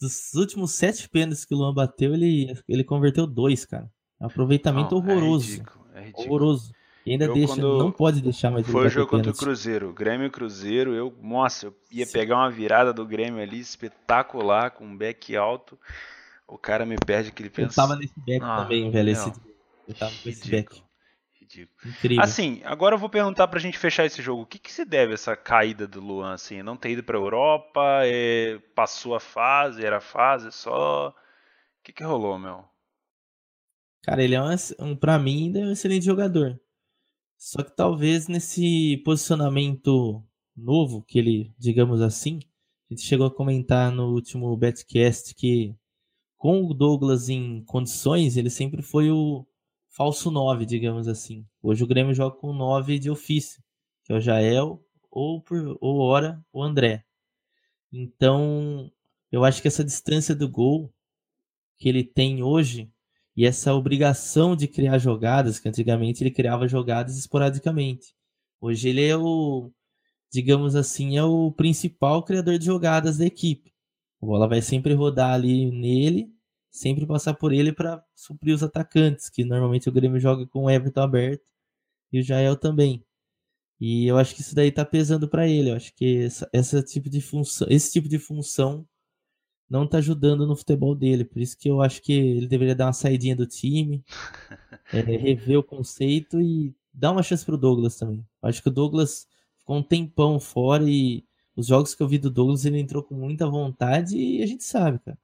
Dos 0.00 0.32
últimos 0.34 0.72
sete 0.72 1.08
pênaltis 1.08 1.44
que 1.44 1.54
o 1.54 1.58
Luan 1.58 1.74
bateu, 1.74 2.14
ele, 2.14 2.56
ele 2.68 2.84
converteu 2.84 3.26
dois, 3.26 3.64
cara. 3.64 3.90
É 4.20 4.24
um 4.24 4.26
aproveitamento 4.28 4.94
Não, 4.94 4.98
horroroso. 4.98 5.48
É 5.48 5.52
ridículo, 5.56 5.86
é 5.94 6.00
ridículo. 6.00 6.26
horroroso. 6.26 6.72
E 7.06 7.12
ainda 7.12 7.24
Eu, 7.26 7.34
deixa, 7.34 7.56
não 7.56 7.90
pode 7.90 8.20
deixar 8.20 8.50
mais 8.50 8.66
Foi 8.66 8.86
o 8.86 8.88
jogo 8.88 9.06
contra 9.06 9.30
o 9.30 9.34
pênalti. 9.34 9.38
Cruzeiro, 9.38 9.92
Grêmio 9.92 10.26
e 10.26 10.30
Cruzeiro. 10.30 10.94
Eu, 10.94 11.14
nossa, 11.22 11.66
eu 11.66 11.76
ia 11.90 12.06
Sim. 12.06 12.12
pegar 12.12 12.36
uma 12.36 12.50
virada 12.50 12.92
do 12.92 13.04
Grêmio 13.06 13.40
ali 13.42 13.58
espetacular, 13.60 14.70
com 14.72 14.84
um 14.84 14.96
back 14.96 15.36
alto. 15.36 15.78
O 16.48 16.56
cara 16.58 16.86
me 16.86 16.96
perde 16.96 17.28
aquele 17.28 17.48
Eu 17.48 17.52
pensa. 17.52 17.76
tava 17.76 17.94
nesse 17.96 18.18
back 18.18 18.40
Ah, 18.42 18.62
também, 18.62 18.90
velho. 18.90 19.10
Esse, 19.10 19.32
eu 19.86 19.94
tava 19.94 20.14
com 20.22 20.28
esse 20.28 20.50
back. 20.50 20.82
Ridículo. 21.40 21.78
Incrível. 21.86 22.22
Assim, 22.24 22.60
agora 22.64 22.94
eu 22.94 22.98
vou 22.98 23.08
perguntar 23.08 23.46
pra 23.48 23.60
gente 23.60 23.78
fechar 23.78 24.04
esse 24.04 24.20
jogo. 24.22 24.42
O 24.42 24.46
que, 24.46 24.58
que 24.58 24.72
se 24.72 24.84
deve 24.84 25.12
a 25.12 25.14
essa 25.14 25.36
caída 25.36 25.86
do 25.86 26.00
Luan, 26.00 26.32
assim? 26.34 26.62
Não 26.62 26.76
ter 26.76 26.90
ido 26.90 27.02
pra 27.02 27.16
Europa, 27.16 28.00
é, 28.04 28.58
passou 28.74 29.14
a 29.14 29.20
fase, 29.20 29.84
era 29.84 29.98
a 29.98 30.00
fase 30.00 30.50
só. 30.52 31.08
O 31.08 31.14
que, 31.84 31.92
que 31.92 32.02
rolou, 32.04 32.38
meu? 32.38 32.64
Cara, 34.02 34.22
ele 34.22 34.34
é 34.34 34.42
um, 34.42 34.48
um 34.80 34.96
para 34.96 35.18
mim 35.18 35.44
ainda 35.46 35.60
é 35.60 35.64
um 35.66 35.72
excelente 35.72 36.04
jogador. 36.04 36.58
Só 37.36 37.62
que 37.62 37.74
talvez 37.74 38.26
nesse 38.26 38.96
posicionamento 39.04 40.22
novo 40.56 41.02
que 41.02 41.18
ele, 41.18 41.54
digamos 41.58 42.00
assim, 42.02 42.40
a 42.90 42.94
gente 42.94 43.06
chegou 43.06 43.26
a 43.26 43.34
comentar 43.34 43.92
no 43.92 44.12
último 44.12 44.54
Betcast 44.56 45.34
que 45.34 45.74
com 46.38 46.64
o 46.64 46.72
Douglas 46.72 47.28
em 47.28 47.62
condições, 47.64 48.36
ele 48.36 48.48
sempre 48.48 48.80
foi 48.80 49.10
o 49.10 49.44
falso 49.88 50.30
9, 50.30 50.64
digamos 50.64 51.08
assim. 51.08 51.44
Hoje 51.60 51.82
o 51.82 51.86
Grêmio 51.86 52.14
joga 52.14 52.36
com 52.36 52.52
9 52.52 52.98
de 52.98 53.10
ofício, 53.10 53.62
que 54.04 54.12
é 54.12 54.16
o 54.16 54.20
Jael 54.20 54.80
ou 55.10 55.42
por 55.42 55.76
ou 55.80 56.08
o 56.52 56.62
André. 56.62 57.04
Então, 57.92 58.90
eu 59.32 59.44
acho 59.44 59.60
que 59.60 59.68
essa 59.68 59.84
distância 59.84 60.34
do 60.34 60.48
gol 60.48 60.92
que 61.76 61.88
ele 61.88 62.04
tem 62.04 62.42
hoje 62.42 62.90
e 63.36 63.44
essa 63.44 63.74
obrigação 63.74 64.54
de 64.54 64.68
criar 64.68 64.98
jogadas, 64.98 65.58
que 65.58 65.68
antigamente 65.68 66.22
ele 66.22 66.30
criava 66.30 66.68
jogadas 66.68 67.18
esporadicamente. 67.18 68.14
Hoje 68.60 68.88
ele 68.88 69.04
é 69.04 69.16
o, 69.16 69.72
digamos 70.32 70.76
assim, 70.76 71.16
é 71.16 71.24
o 71.24 71.50
principal 71.52 72.22
criador 72.24 72.58
de 72.58 72.66
jogadas 72.66 73.18
da 73.18 73.26
equipe. 73.26 73.72
A 74.20 74.26
bola 74.26 74.48
vai 74.48 74.60
sempre 74.62 74.94
rodar 74.94 75.32
ali 75.32 75.70
nele, 75.70 76.32
sempre 76.70 77.06
passar 77.06 77.34
por 77.34 77.52
ele 77.52 77.72
para 77.72 78.04
suprir 78.14 78.54
os 78.54 78.62
atacantes, 78.62 79.28
que 79.28 79.44
normalmente 79.44 79.88
o 79.88 79.92
Grêmio 79.92 80.20
joga 80.20 80.46
com 80.46 80.64
o 80.64 80.70
Everton 80.70 81.02
aberto 81.02 81.44
e 82.12 82.20
o 82.20 82.22
Jael 82.22 82.56
também. 82.56 83.04
E 83.80 84.06
eu 84.06 84.18
acho 84.18 84.34
que 84.34 84.40
isso 84.40 84.54
daí 84.54 84.72
tá 84.72 84.84
pesando 84.84 85.28
para 85.28 85.46
ele. 85.48 85.70
Eu 85.70 85.76
acho 85.76 85.94
que 85.94 86.24
essa, 86.24 86.48
essa 86.52 86.82
tipo 86.82 87.08
de 87.08 87.20
função, 87.20 87.66
esse 87.70 87.92
tipo 87.92 88.08
de 88.08 88.18
função 88.18 88.86
não 89.68 89.86
tá 89.86 89.98
ajudando 89.98 90.46
no 90.46 90.56
futebol 90.56 90.94
dele. 90.94 91.24
Por 91.24 91.40
isso 91.40 91.56
que 91.56 91.68
eu 91.70 91.80
acho 91.82 92.02
que 92.02 92.12
ele 92.12 92.48
deveria 92.48 92.74
dar 92.74 92.86
uma 92.86 92.92
saidinha 92.92 93.36
do 93.36 93.46
time, 93.46 94.04
é, 94.92 95.00
rever 95.00 95.58
o 95.58 95.62
conceito 95.62 96.40
e 96.40 96.74
dar 96.92 97.12
uma 97.12 97.22
chance 97.22 97.44
pro 97.44 97.58
Douglas 97.58 97.96
também. 97.96 98.26
Eu 98.42 98.48
acho 98.48 98.62
que 98.62 98.68
o 98.68 98.72
Douglas 98.72 99.26
ficou 99.58 99.76
um 99.76 99.82
tempão 99.82 100.40
fora 100.40 100.84
e 100.88 101.24
os 101.58 101.66
jogos 101.66 101.94
que 101.94 102.02
eu 102.02 102.08
vi 102.08 102.18
do 102.18 102.30
Douglas 102.30 102.64
ele 102.64 102.78
entrou 102.78 103.02
com 103.02 103.14
muita 103.14 103.46
vontade 103.48 104.16
e 104.16 104.42
a 104.42 104.46
gente 104.46 104.62
sabe, 104.64 104.98
cara. 105.00 105.18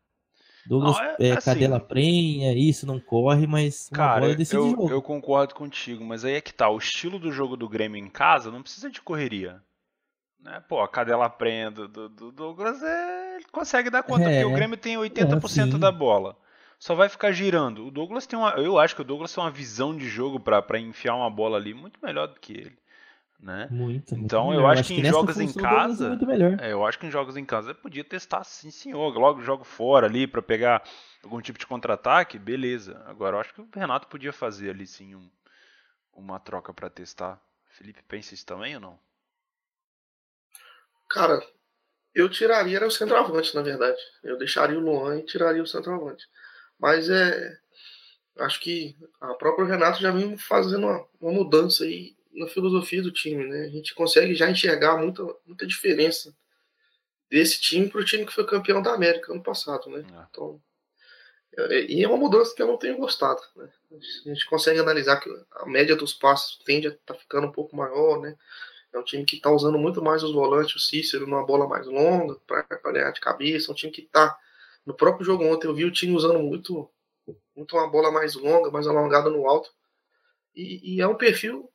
Douglas 0.67 0.97
Não, 0.97 1.05
é- 1.05 1.17
é, 1.21 1.33
assim- 1.33 1.45
cadela 1.51 1.79
prenha, 1.79 2.53
isso, 2.55 2.87
não 2.87 2.99
corre, 2.99 3.47
mas 3.47 3.89
Cara, 3.93 4.27
eu, 4.31 4.45
jogo. 4.45 4.91
eu 4.91 5.03
concordo 5.03 5.55
contigo, 5.55 6.03
mas 6.05 6.25
aí 6.25 6.35
é 6.35 6.41
que 6.41 6.53
tá. 6.55 6.69
O 6.71 6.79
estilo 6.79 7.19
do 7.19 7.31
jogo 7.31 7.57
do 7.57 7.69
Grêmio 7.69 7.99
em 8.03 8.09
casa 8.09 8.51
não 8.51 8.63
precisa 8.63 8.91
de 8.91 9.01
correria. 9.03 9.61
Né? 10.41 10.63
Pô, 10.69 10.81
a 10.81 10.89
cadela 10.89 11.29
prenha 11.29 11.71
do, 11.71 11.87
do, 11.87 12.09
do 12.09 12.33
Douglas 12.33 12.83
é. 12.83 13.37
Ele 13.37 13.45
consegue 13.53 13.91
dar 13.91 14.03
conta, 14.03 14.25
É. 14.25 14.41
porque 14.43 14.53
o 14.53 14.57
Grêmio 14.57 14.77
tem 14.77 14.97
80% 14.97 15.73
sim. 15.73 15.79
da 15.79 15.93
bola. 15.93 16.37
Só 16.79 16.95
vai 16.95 17.09
ficar 17.09 17.33
girando. 17.33 17.87
O 17.87 17.91
Douglas 17.91 18.27
tem 18.27 18.39
uma. 18.39 18.51
Eu 18.53 18.79
acho 18.79 18.95
que 18.95 19.01
o 19.01 19.05
Douglas 19.05 19.33
tem 19.35 19.43
uma 19.43 19.51
visão 19.51 19.97
de 19.97 20.07
jogo 20.09 20.39
pra 20.41 20.63
enfiar 20.79 21.15
uma 21.15 21.31
bola 21.31 21.57
ali 21.57 21.73
muito 21.73 21.99
melhor 22.03 22.29
do 22.29 22.39
que 22.41 22.53
ele. 22.53 22.79
Né? 23.45 23.69
Muito, 23.71 24.15
muito 24.15 24.25
Então, 24.25 24.47
eu 24.55 24.61
melhor. 24.63 24.73
acho 24.73 24.85
que 24.85 24.95
em 25.01 25.05
jogos 25.05 25.39
em 25.39 25.45
Douglas 25.47 25.63
casa- 25.71 26.07
É 26.07 26.09
muito 26.09 26.27
melhor. 26.27 26.57
É, 26.63 26.73
eu 26.73 26.87
acho 26.87 26.99
que 26.99 27.07
em 27.07 27.11
jogos 27.11 27.37
em 27.37 27.45
casa 27.45 27.75
podia 27.75 28.03
testar 28.03 28.43
sim, 28.43 28.71
senhor. 28.71 29.19
Logo 29.19 29.43
jogo 29.43 29.65
fora 29.65 30.07
ali 30.07 30.27
pra 30.27 30.41
pegar 30.41 30.83
algum 31.23 31.43
tipo 31.43 31.59
de 31.59 31.67
contra-ataque, 31.67 32.39
beleza. 32.39 33.03
Agora 33.05 33.37
eu 33.37 33.41
acho 33.41 33.53
que 33.53 33.61
o 33.61 33.69
Renato 33.75 34.09
podia 34.09 34.33
fazer 34.33 34.71
ali 34.71 34.87
sim 34.87 35.15
um- 35.15 35.31
uma 36.15 36.41
troca 36.41 36.73
pra 36.73 36.89
testar. 36.89 37.39
Felipe 37.69 38.03
pensa 38.09 38.33
isso 38.33 38.47
também 38.47 38.77
ou 38.77 38.81
não? 38.81 38.99
Cara, 41.11 41.41
Eu 42.15 42.29
tiraria 42.31 42.77
era 42.77 42.87
o 42.87 42.91
centroavante, 42.93 43.55
na 43.57 43.61
verdade. 43.61 43.99
Eu 44.23 44.39
deixaria 44.39 44.79
o 44.79 44.81
Luan 44.81 45.19
e 45.19 45.23
tiraria 45.27 45.61
o 45.63 45.67
centroavante. 45.67 46.25
Mas 46.79 47.11
é. 47.11 47.59
Acho 48.39 48.61
que 48.61 48.97
a 49.21 49.35
própria 49.35 49.67
Renato 49.67 50.01
já 50.01 50.11
vem 50.13 50.37
fazendo 50.39 50.87
uma, 50.87 51.05
uma 51.21 51.33
mudança 51.33 51.85
aí 51.85 52.17
na 52.35 52.47
filosofia 52.49 53.03
do 53.03 53.13
time, 53.13 53.47
né? 53.47 53.67
A 53.67 53.69
gente 53.69 53.95
consegue 53.95 54.35
já 54.35 54.51
enxergar 54.51 54.97
muita, 54.99 55.25
muita 55.47 55.67
diferença 55.67 56.35
desse 57.31 57.61
time 57.61 57.89
para 57.89 58.01
o 58.01 58.05
time 58.05 58.27
que 58.27 58.33
foi 58.33 58.47
campeão 58.47 58.83
da 58.83 58.93
América 58.93 59.33
ano 59.33 59.43
passado, 59.43 59.89
né? 59.89 60.01
É. 60.01 60.27
Então, 60.31 60.61
é, 61.57 61.85
e 61.85 62.03
é 62.03 62.09
uma 62.09 62.17
mudança 62.17 62.55
que 62.55 62.63
eu 62.63 62.67
não 62.67 62.77
tenho 62.77 62.97
gostado. 62.97 63.41
Né? 63.57 63.69
A 64.27 64.29
gente 64.29 64.47
consegue 64.47 64.81
analisar 64.81 65.21
que 65.21 65.31
a 65.53 65.67
média 65.67 65.95
dos 65.95 66.13
passos 66.13 66.59
tende 66.65 66.89
a 66.89 66.91
estar 66.91 67.15
tá 67.15 67.21
ficando 67.21 67.47
um 67.47 67.53
pouco 67.53 67.77
maior, 67.77 68.21
né? 68.21 68.37
É 68.93 68.99
um 68.99 69.05
time 69.05 69.25
que 69.25 69.37
está 69.37 69.51
usando 69.51 69.77
muito 69.77 70.01
mais 70.01 70.23
os 70.23 70.33
volantes, 70.33 70.77
o 70.77 70.79
Cícero 70.79 71.27
numa 71.27 71.45
bola 71.45 71.67
mais 71.67 71.87
longa, 71.87 72.37
para 72.47 72.93
ganhar 72.93 73.11
de 73.11 73.21
cabeça. 73.21 73.71
É 73.71 73.73
um 73.73 73.75
time 73.75 73.93
que 73.93 74.03
está. 74.03 74.37
No 74.87 74.95
próprio 74.95 75.25
jogo 75.25 75.45
ontem, 75.45 75.67
eu 75.67 75.75
vi 75.75 75.85
o 75.85 75.91
time 75.91 76.15
usando 76.15 76.39
muito, 76.39 76.89
muito 77.57 77.77
uma 77.77 77.91
bola 77.91 78.13
mais 78.13 78.37
longa, 78.37 78.71
mais 78.71 78.87
alongada 78.87 79.29
no 79.31 79.49
alto. 79.49 79.73
E, 80.55 80.95
e 80.97 81.01
é 81.01 81.09
um 81.09 81.17
perfil 81.17 81.69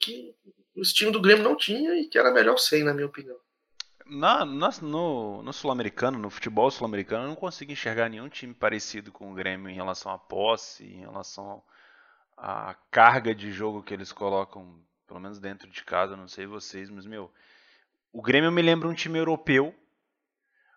que 0.00 0.34
o 0.74 0.82
time 0.82 1.12
do 1.12 1.20
Grêmio 1.20 1.44
não 1.44 1.54
tinha 1.54 1.94
e 1.94 2.06
que 2.06 2.18
era 2.18 2.32
melhor 2.32 2.56
sem, 2.58 2.82
na 2.82 2.94
minha 2.94 3.06
opinião. 3.06 3.36
Na, 4.06 4.44
na, 4.44 4.70
no, 4.82 5.42
no 5.42 5.52
sul-americano, 5.52 6.18
no 6.18 6.30
futebol 6.30 6.70
sul-americano, 6.70 7.24
eu 7.24 7.28
não 7.28 7.36
consigo 7.36 7.70
enxergar 7.70 8.08
nenhum 8.08 8.28
time 8.28 8.52
parecido 8.52 9.12
com 9.12 9.30
o 9.30 9.34
Grêmio 9.34 9.68
em 9.68 9.74
relação 9.74 10.10
à 10.10 10.18
posse, 10.18 10.84
em 10.84 11.00
relação 11.00 11.62
à 12.36 12.74
carga 12.90 13.34
de 13.34 13.52
jogo 13.52 13.82
que 13.82 13.94
eles 13.94 14.10
colocam, 14.10 14.82
pelo 15.06 15.20
menos 15.20 15.38
dentro 15.38 15.70
de 15.70 15.84
casa, 15.84 16.16
não 16.16 16.26
sei 16.26 16.46
vocês, 16.46 16.90
mas 16.90 17.06
meu, 17.06 17.30
o 18.12 18.20
Grêmio 18.20 18.50
me 18.50 18.62
lembra 18.62 18.88
um 18.88 18.94
time 18.94 19.18
europeu, 19.18 19.72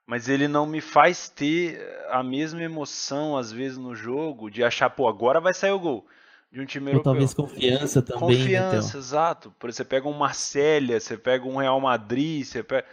mas 0.06 0.30
ele 0.30 0.48
não 0.48 0.68
me 0.68 0.82
faz 0.82 1.30
ter 1.30 1.82
a 2.10 2.22
mesma 2.22 2.62
emoção 2.62 3.36
às 3.36 3.51
vezes 3.51 3.77
no 3.77 3.96
jogo 3.96 4.51
de 4.51 4.63
achar, 4.63 4.89
pô, 4.89 5.08
agora 5.08 5.39
vai 5.39 5.53
sair 5.53 5.72
o 5.72 5.80
gol 5.80 6.08
de 6.53 6.62
um 6.62 6.65
time 6.65 6.86
Ou 6.86 6.91
europeu. 6.93 7.12
talvez 7.12 7.33
confiança 7.33 8.01
também. 8.01 8.38
Né, 8.38 8.43
confiança, 8.43 8.98
exato. 8.98 9.51
Por 9.57 9.74
você 9.74 9.83
pega 9.83 10.07
um 10.07 10.13
Marselha, 10.13 11.00
você 11.00 11.17
pega 11.17 11.45
um 11.45 11.57
Real 11.57 11.81
Madrid, 11.81 12.45
você 12.45 12.62
pega 12.62 12.86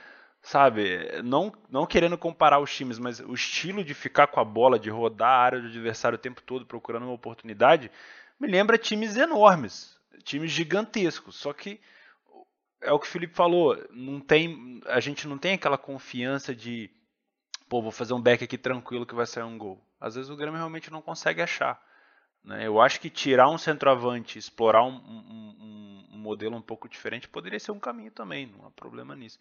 sabe, 0.43 1.21
não, 1.23 1.53
não 1.71 1.87
querendo 1.87 2.17
comparar 2.17 2.61
os 2.61 2.75
times, 2.75 2.99
mas 2.99 3.21
o 3.21 3.35
estilo 3.35 3.85
de 3.85 3.93
ficar 3.93 4.27
com 4.29 4.41
a 4.41 4.45
bola, 4.45 4.79
de 4.79 4.89
rodar 4.89 5.29
a 5.29 5.43
área 5.43 5.61
do 5.61 5.67
adversário 5.67 6.17
o 6.17 6.21
tempo 6.21 6.43
todo 6.43 6.65
procurando 6.65 7.03
uma 7.05 7.13
oportunidade, 7.13 7.91
me 8.39 8.49
lembra 8.49 8.79
times 8.79 9.17
enormes, 9.17 9.99
times 10.25 10.51
gigantescos. 10.51 11.37
Só 11.37 11.53
que 11.53 11.79
é 12.81 12.91
o 12.91 12.99
que 12.99 13.07
o 13.07 13.11
Felipe 13.11 13.35
falou, 13.35 13.77
não 13.91 14.19
tem, 14.19 14.81
a 14.87 14.99
gente 15.01 15.29
não 15.29 15.37
tem 15.37 15.53
aquela 15.53 15.77
confiança 15.77 16.55
de, 16.55 16.91
pô, 17.69 17.83
vou 17.83 17.93
fazer 17.93 18.15
um 18.15 18.23
back 18.23 18.43
aqui 18.43 18.57
tranquilo 18.57 19.05
que 19.05 19.15
vai 19.15 19.27
sair 19.27 19.45
um 19.45 19.59
gol. 19.59 19.79
Às 20.01 20.15
vezes 20.15 20.31
o 20.31 20.37
Grêmio 20.37 20.57
realmente 20.57 20.91
não 20.91 21.03
consegue 21.03 21.43
achar. 21.43 21.79
Né? 22.45 22.67
Eu 22.67 22.81
acho 22.81 23.01
que 23.01 23.11
tirar 23.11 23.49
um 23.49 23.59
centroavante, 23.59 24.39
explorar 24.39 24.85
um, 24.85 24.97
um, 24.97 26.07
um 26.13 26.19
modelo 26.19 26.57
um 26.57 26.63
pouco 26.63 26.89
diferente 26.89 27.29
poderia 27.29 27.59
ser 27.59 27.73
um 27.73 27.79
caminho 27.79 28.11
também, 28.11 28.47
não 28.47 28.67
há 28.67 28.71
problema 28.71 29.17
nisso. 29.17 29.39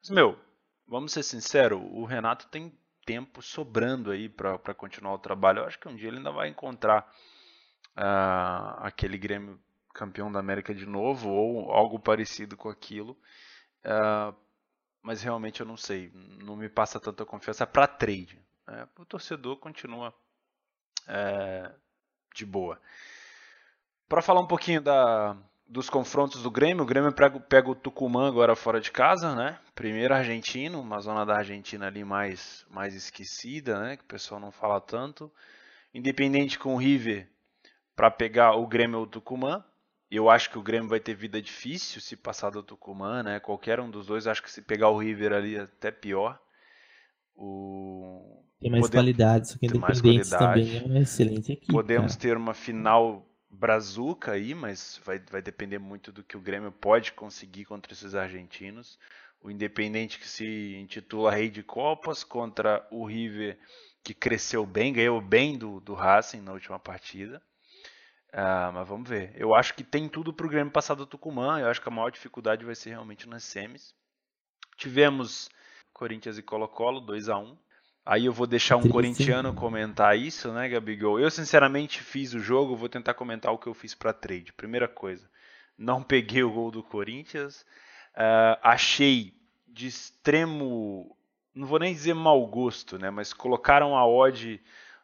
Mas, 0.00 0.10
meu, 0.10 0.38
vamos 0.86 1.12
ser 1.12 1.22
sinceros, 1.22 1.80
o 1.92 2.04
Renato 2.04 2.48
tem 2.48 2.72
tempo 3.04 3.42
sobrando 3.42 4.10
aí 4.10 4.28
para 4.28 4.74
continuar 4.74 5.14
o 5.14 5.18
trabalho. 5.18 5.60
Eu 5.60 5.66
acho 5.66 5.78
que 5.78 5.88
um 5.88 5.96
dia 5.96 6.08
ele 6.08 6.18
ainda 6.18 6.32
vai 6.32 6.48
encontrar 6.48 7.06
uh, 7.96 8.80
aquele 8.84 9.18
Grêmio 9.18 9.60
campeão 9.92 10.32
da 10.32 10.40
América 10.40 10.74
de 10.74 10.86
novo 10.86 11.28
ou 11.28 11.70
algo 11.70 11.98
parecido 11.98 12.56
com 12.56 12.68
aquilo. 12.68 13.12
Uh, 13.84 14.34
mas 15.02 15.22
realmente 15.22 15.60
eu 15.60 15.66
não 15.66 15.76
sei, 15.76 16.10
não 16.42 16.56
me 16.56 16.68
passa 16.68 16.98
tanta 16.98 17.26
confiança 17.26 17.66
para 17.66 17.86
trade. 17.86 18.40
Né? 18.66 18.88
O 18.98 19.04
torcedor 19.04 19.58
continua 19.58 20.14
é, 21.06 21.70
de 22.34 22.44
boa. 22.44 22.80
Para 24.08 24.20
falar 24.20 24.40
um 24.40 24.46
pouquinho 24.46 24.80
da, 24.80 25.36
dos 25.66 25.88
confrontos 25.88 26.42
do 26.42 26.50
Grêmio. 26.50 26.82
O 26.82 26.86
Grêmio 26.86 27.12
pega, 27.12 27.70
o 27.70 27.74
Tucumã 27.74 28.28
agora 28.28 28.54
fora 28.54 28.80
de 28.80 28.90
casa, 28.90 29.34
né? 29.34 29.58
Primeiro 29.74 30.14
argentino, 30.14 30.80
uma 30.80 31.00
zona 31.00 31.24
da 31.24 31.36
Argentina 31.36 31.86
ali 31.86 32.04
mais, 32.04 32.66
mais 32.70 32.94
esquecida, 32.94 33.80
né? 33.80 33.96
Que 33.96 34.04
o 34.04 34.06
pessoal 34.06 34.40
não 34.40 34.52
fala 34.52 34.80
tanto. 34.80 35.32
Independente 35.92 36.58
com 36.58 36.74
o 36.74 36.78
River 36.78 37.28
para 37.96 38.10
pegar 38.10 38.54
o 38.54 38.66
Grêmio 38.66 38.98
ou 38.98 39.04
o 39.04 39.08
Tucumã. 39.08 39.64
Eu 40.10 40.30
acho 40.30 40.50
que 40.50 40.58
o 40.58 40.62
Grêmio 40.62 40.88
vai 40.88 41.00
ter 41.00 41.14
vida 41.14 41.40
difícil 41.40 42.00
se 42.00 42.16
passar 42.16 42.50
do 42.50 42.62
Tucumã, 42.62 43.22
né? 43.22 43.40
Qualquer 43.40 43.80
um 43.80 43.90
dos 43.90 44.06
dois, 44.06 44.26
acho 44.26 44.42
que 44.42 44.50
se 44.50 44.62
pegar 44.62 44.90
o 44.90 44.98
River 44.98 45.32
ali 45.32 45.58
até 45.58 45.90
pior. 45.90 46.38
O... 47.34 48.42
Tem 48.60 48.70
mais 48.70 48.82
Podemos... 48.82 48.90
qualidade, 48.90 49.48
só 49.48 49.58
que 49.58 49.66
Independente 49.66 50.30
também 50.30 50.78
é 50.78 50.82
uma 50.84 50.98
excelente 51.00 51.52
equipe. 51.52 51.72
Podemos 51.72 52.16
cara. 52.16 52.20
ter 52.20 52.36
uma 52.36 52.54
final 52.54 53.26
brazuca 53.50 54.32
aí, 54.32 54.54
mas 54.54 55.00
vai, 55.04 55.18
vai 55.30 55.42
depender 55.42 55.78
muito 55.78 56.10
do 56.10 56.22
que 56.24 56.36
o 56.36 56.40
Grêmio 56.40 56.72
pode 56.72 57.12
conseguir 57.12 57.64
contra 57.64 57.92
esses 57.92 58.14
argentinos. 58.14 58.98
O 59.40 59.50
Independente 59.50 60.18
que 60.18 60.26
se 60.26 60.76
intitula 60.76 61.30
Rei 61.30 61.50
de 61.50 61.62
Copas 61.62 62.24
contra 62.24 62.86
o 62.90 63.04
River 63.04 63.58
que 64.02 64.12
cresceu 64.12 64.66
bem, 64.66 64.92
ganhou 64.92 65.20
bem 65.20 65.56
do, 65.56 65.80
do 65.80 65.94
Racing 65.94 66.42
na 66.42 66.52
última 66.52 66.78
partida. 66.78 67.42
Uh, 68.32 68.72
mas 68.74 68.88
vamos 68.88 69.08
ver. 69.08 69.32
Eu 69.34 69.54
acho 69.54 69.74
que 69.74 69.82
tem 69.82 70.08
tudo 70.08 70.32
para 70.32 70.46
o 70.46 70.48
Grêmio 70.48 70.72
passar 70.72 70.94
do 70.94 71.06
Tucumã. 71.06 71.60
Eu 71.60 71.68
acho 71.68 71.80
que 71.80 71.88
a 71.88 71.92
maior 71.92 72.10
dificuldade 72.10 72.64
vai 72.64 72.74
ser 72.74 72.90
realmente 72.90 73.28
nas 73.28 73.44
semis. 73.44 73.94
Tivemos 74.76 75.48
Corinthians 75.94 76.36
e 76.36 76.42
Colo-Colo, 76.42 77.00
2 77.00 77.28
a 77.28 77.38
1 77.38 77.56
Aí 78.06 78.26
eu 78.26 78.32
vou 78.34 78.46
deixar 78.46 78.76
um 78.76 78.86
corintiano 78.86 79.54
comentar 79.54 80.18
isso, 80.18 80.52
né, 80.52 80.68
Gabigol? 80.68 81.18
Eu 81.18 81.30
sinceramente 81.30 82.02
fiz 82.02 82.34
o 82.34 82.38
jogo, 82.38 82.76
vou 82.76 82.88
tentar 82.88 83.14
comentar 83.14 83.50
o 83.50 83.56
que 83.56 83.66
eu 83.66 83.72
fiz 83.72 83.94
para 83.94 84.12
trade. 84.12 84.52
Primeira 84.52 84.86
coisa, 84.86 85.26
não 85.78 86.02
peguei 86.02 86.42
o 86.42 86.52
gol 86.52 86.70
do 86.70 86.82
Corinthians, 86.82 87.62
uh, 88.14 88.60
achei 88.62 89.32
de 89.66 89.86
extremo, 89.86 91.16
não 91.54 91.66
vou 91.66 91.78
nem 91.78 91.94
dizer 91.94 92.12
mau 92.12 92.46
gosto, 92.46 92.98
né, 92.98 93.08
mas 93.08 93.32
colocaram 93.32 93.96
a 93.96 94.06
odd 94.06 94.60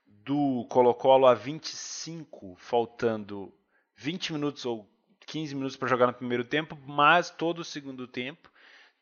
do 0.06 0.66
Colo-Colo 0.68 1.26
a 1.26 1.32
25, 1.32 2.54
faltando 2.58 3.50
20 3.96 4.34
minutos 4.34 4.66
ou 4.66 4.86
15 5.26 5.54
minutos 5.54 5.76
para 5.76 5.88
jogar 5.88 6.06
no 6.06 6.12
primeiro 6.12 6.44
tempo, 6.44 6.76
mas 6.86 7.30
todo 7.30 7.60
o 7.60 7.64
segundo 7.64 8.06
tempo 8.06 8.50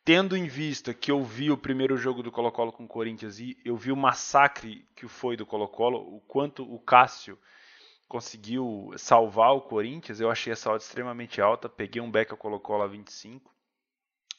tendo 0.08 0.34
em 0.34 0.46
vista 0.46 0.94
que 0.94 1.10
eu 1.10 1.22
vi 1.22 1.50
o 1.50 1.58
primeiro 1.58 1.94
jogo 1.98 2.22
do 2.22 2.32
Colo-Colo 2.32 2.72
com 2.72 2.84
o 2.84 2.88
Corinthians 2.88 3.38
e 3.38 3.58
eu 3.62 3.76
vi 3.76 3.92
o 3.92 3.96
massacre 3.96 4.88
que 4.96 5.06
foi 5.06 5.36
do 5.36 5.44
Colo-Colo, 5.44 5.98
o 5.98 6.18
quanto 6.20 6.62
o 6.62 6.78
Cássio 6.78 7.38
conseguiu 8.08 8.90
salvar 8.96 9.52
o 9.52 9.60
Corinthians, 9.60 10.18
eu 10.18 10.30
achei 10.30 10.50
essa 10.50 10.70
odd 10.70 10.82
extremamente 10.82 11.42
alta, 11.42 11.68
peguei 11.68 12.00
um 12.00 12.10
back 12.10 12.32
ao 12.32 12.38
Colo-Colo 12.38 12.84
a 12.84 12.86
25, 12.86 13.54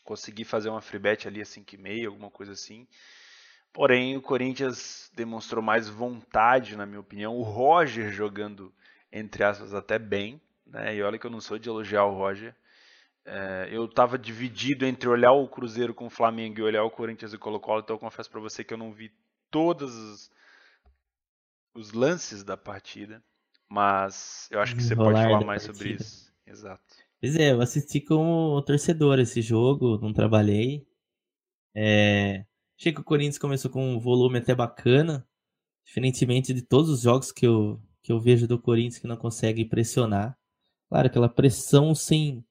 consegui 0.04 0.44
fazer 0.44 0.70
uma 0.70 0.82
free 0.82 0.98
bet 0.98 1.28
ali 1.28 1.40
a 1.40 1.46
5,5, 1.46 2.08
alguma 2.08 2.32
coisa 2.32 2.54
assim. 2.54 2.88
Porém, 3.72 4.18
o 4.18 4.24
Corinthians 4.24 5.12
demonstrou 5.14 5.64
mais 5.64 5.88
vontade, 5.88 6.76
na 6.76 6.88
minha 6.88 7.00
opinião. 7.00 7.38
O 7.38 7.44
Roger 7.44 8.12
jogando, 8.12 8.74
entre 9.12 9.44
aspas, 9.44 9.76
até 9.76 10.00
bem. 10.00 10.42
Né? 10.66 10.96
E 10.96 11.04
olha 11.04 11.20
que 11.20 11.28
eu 11.28 11.32
não 11.32 11.40
sou 11.40 11.60
de 11.60 11.70
elogiar 11.70 12.06
o 12.06 12.16
Roger. 12.16 12.56
É, 13.32 13.70
eu 13.72 13.86
estava 13.86 14.18
dividido 14.18 14.88
entre 14.88 15.08
olhar 15.08 15.34
o 15.34 15.48
Cruzeiro 15.48 15.94
com 15.94 16.08
o 16.08 16.10
Flamengo 16.10 16.58
e 16.58 16.64
olhar 16.64 16.84
o 16.84 16.90
Corinthians 16.90 17.32
e 17.32 17.38
Colo-Colo, 17.38 17.82
então 17.82 17.96
eu 17.96 18.00
confesso 18.00 18.28
para 18.28 18.40
você 18.40 18.64
que 18.64 18.74
eu 18.74 18.78
não 18.78 18.92
vi 18.92 19.12
todos 19.52 19.96
os, 19.96 20.32
os, 21.76 21.94
lances 21.94 22.44
da 22.44 22.58
partida, 22.58 23.24
mas 23.70 24.48
eu 24.50 24.60
acho 24.60 24.76
que 24.76 24.82
você 24.82 24.96
pode 24.96 25.22
falar 25.22 25.46
mais 25.46 25.64
partida. 25.64 25.74
sobre 25.78 25.94
isso. 25.94 26.34
Exato. 26.44 26.82
Pois 27.22 27.36
é, 27.36 27.52
eu 27.52 27.62
assisti 27.62 28.02
como 28.02 28.64
torcedor 28.64 29.20
esse 29.20 29.44
jogo, 29.44 30.00
não 30.00 30.12
trabalhei. 30.12 30.88
É... 31.76 32.46
Achei 32.80 32.92
que 32.92 33.02
o 33.02 33.04
Corinthians 33.04 33.38
começou 33.38 33.70
com 33.70 33.94
um 33.94 34.00
volume 34.00 34.40
até 34.40 34.56
bacana, 34.56 35.24
diferentemente 35.86 36.52
de 36.52 36.64
todos 36.64 36.90
os 36.90 37.02
jogos 37.02 37.32
que 37.32 37.46
eu, 37.46 37.80
que 38.02 38.12
eu 38.12 38.20
vejo 38.20 38.48
do 38.48 38.58
Corinthians 38.58 38.98
que 38.98 39.08
não 39.08 39.18
consegue 39.18 39.66
pressionar. 39.66 40.36
Claro, 40.88 41.06
aquela 41.06 41.30
pressão 41.30 41.94
sem 41.94 42.44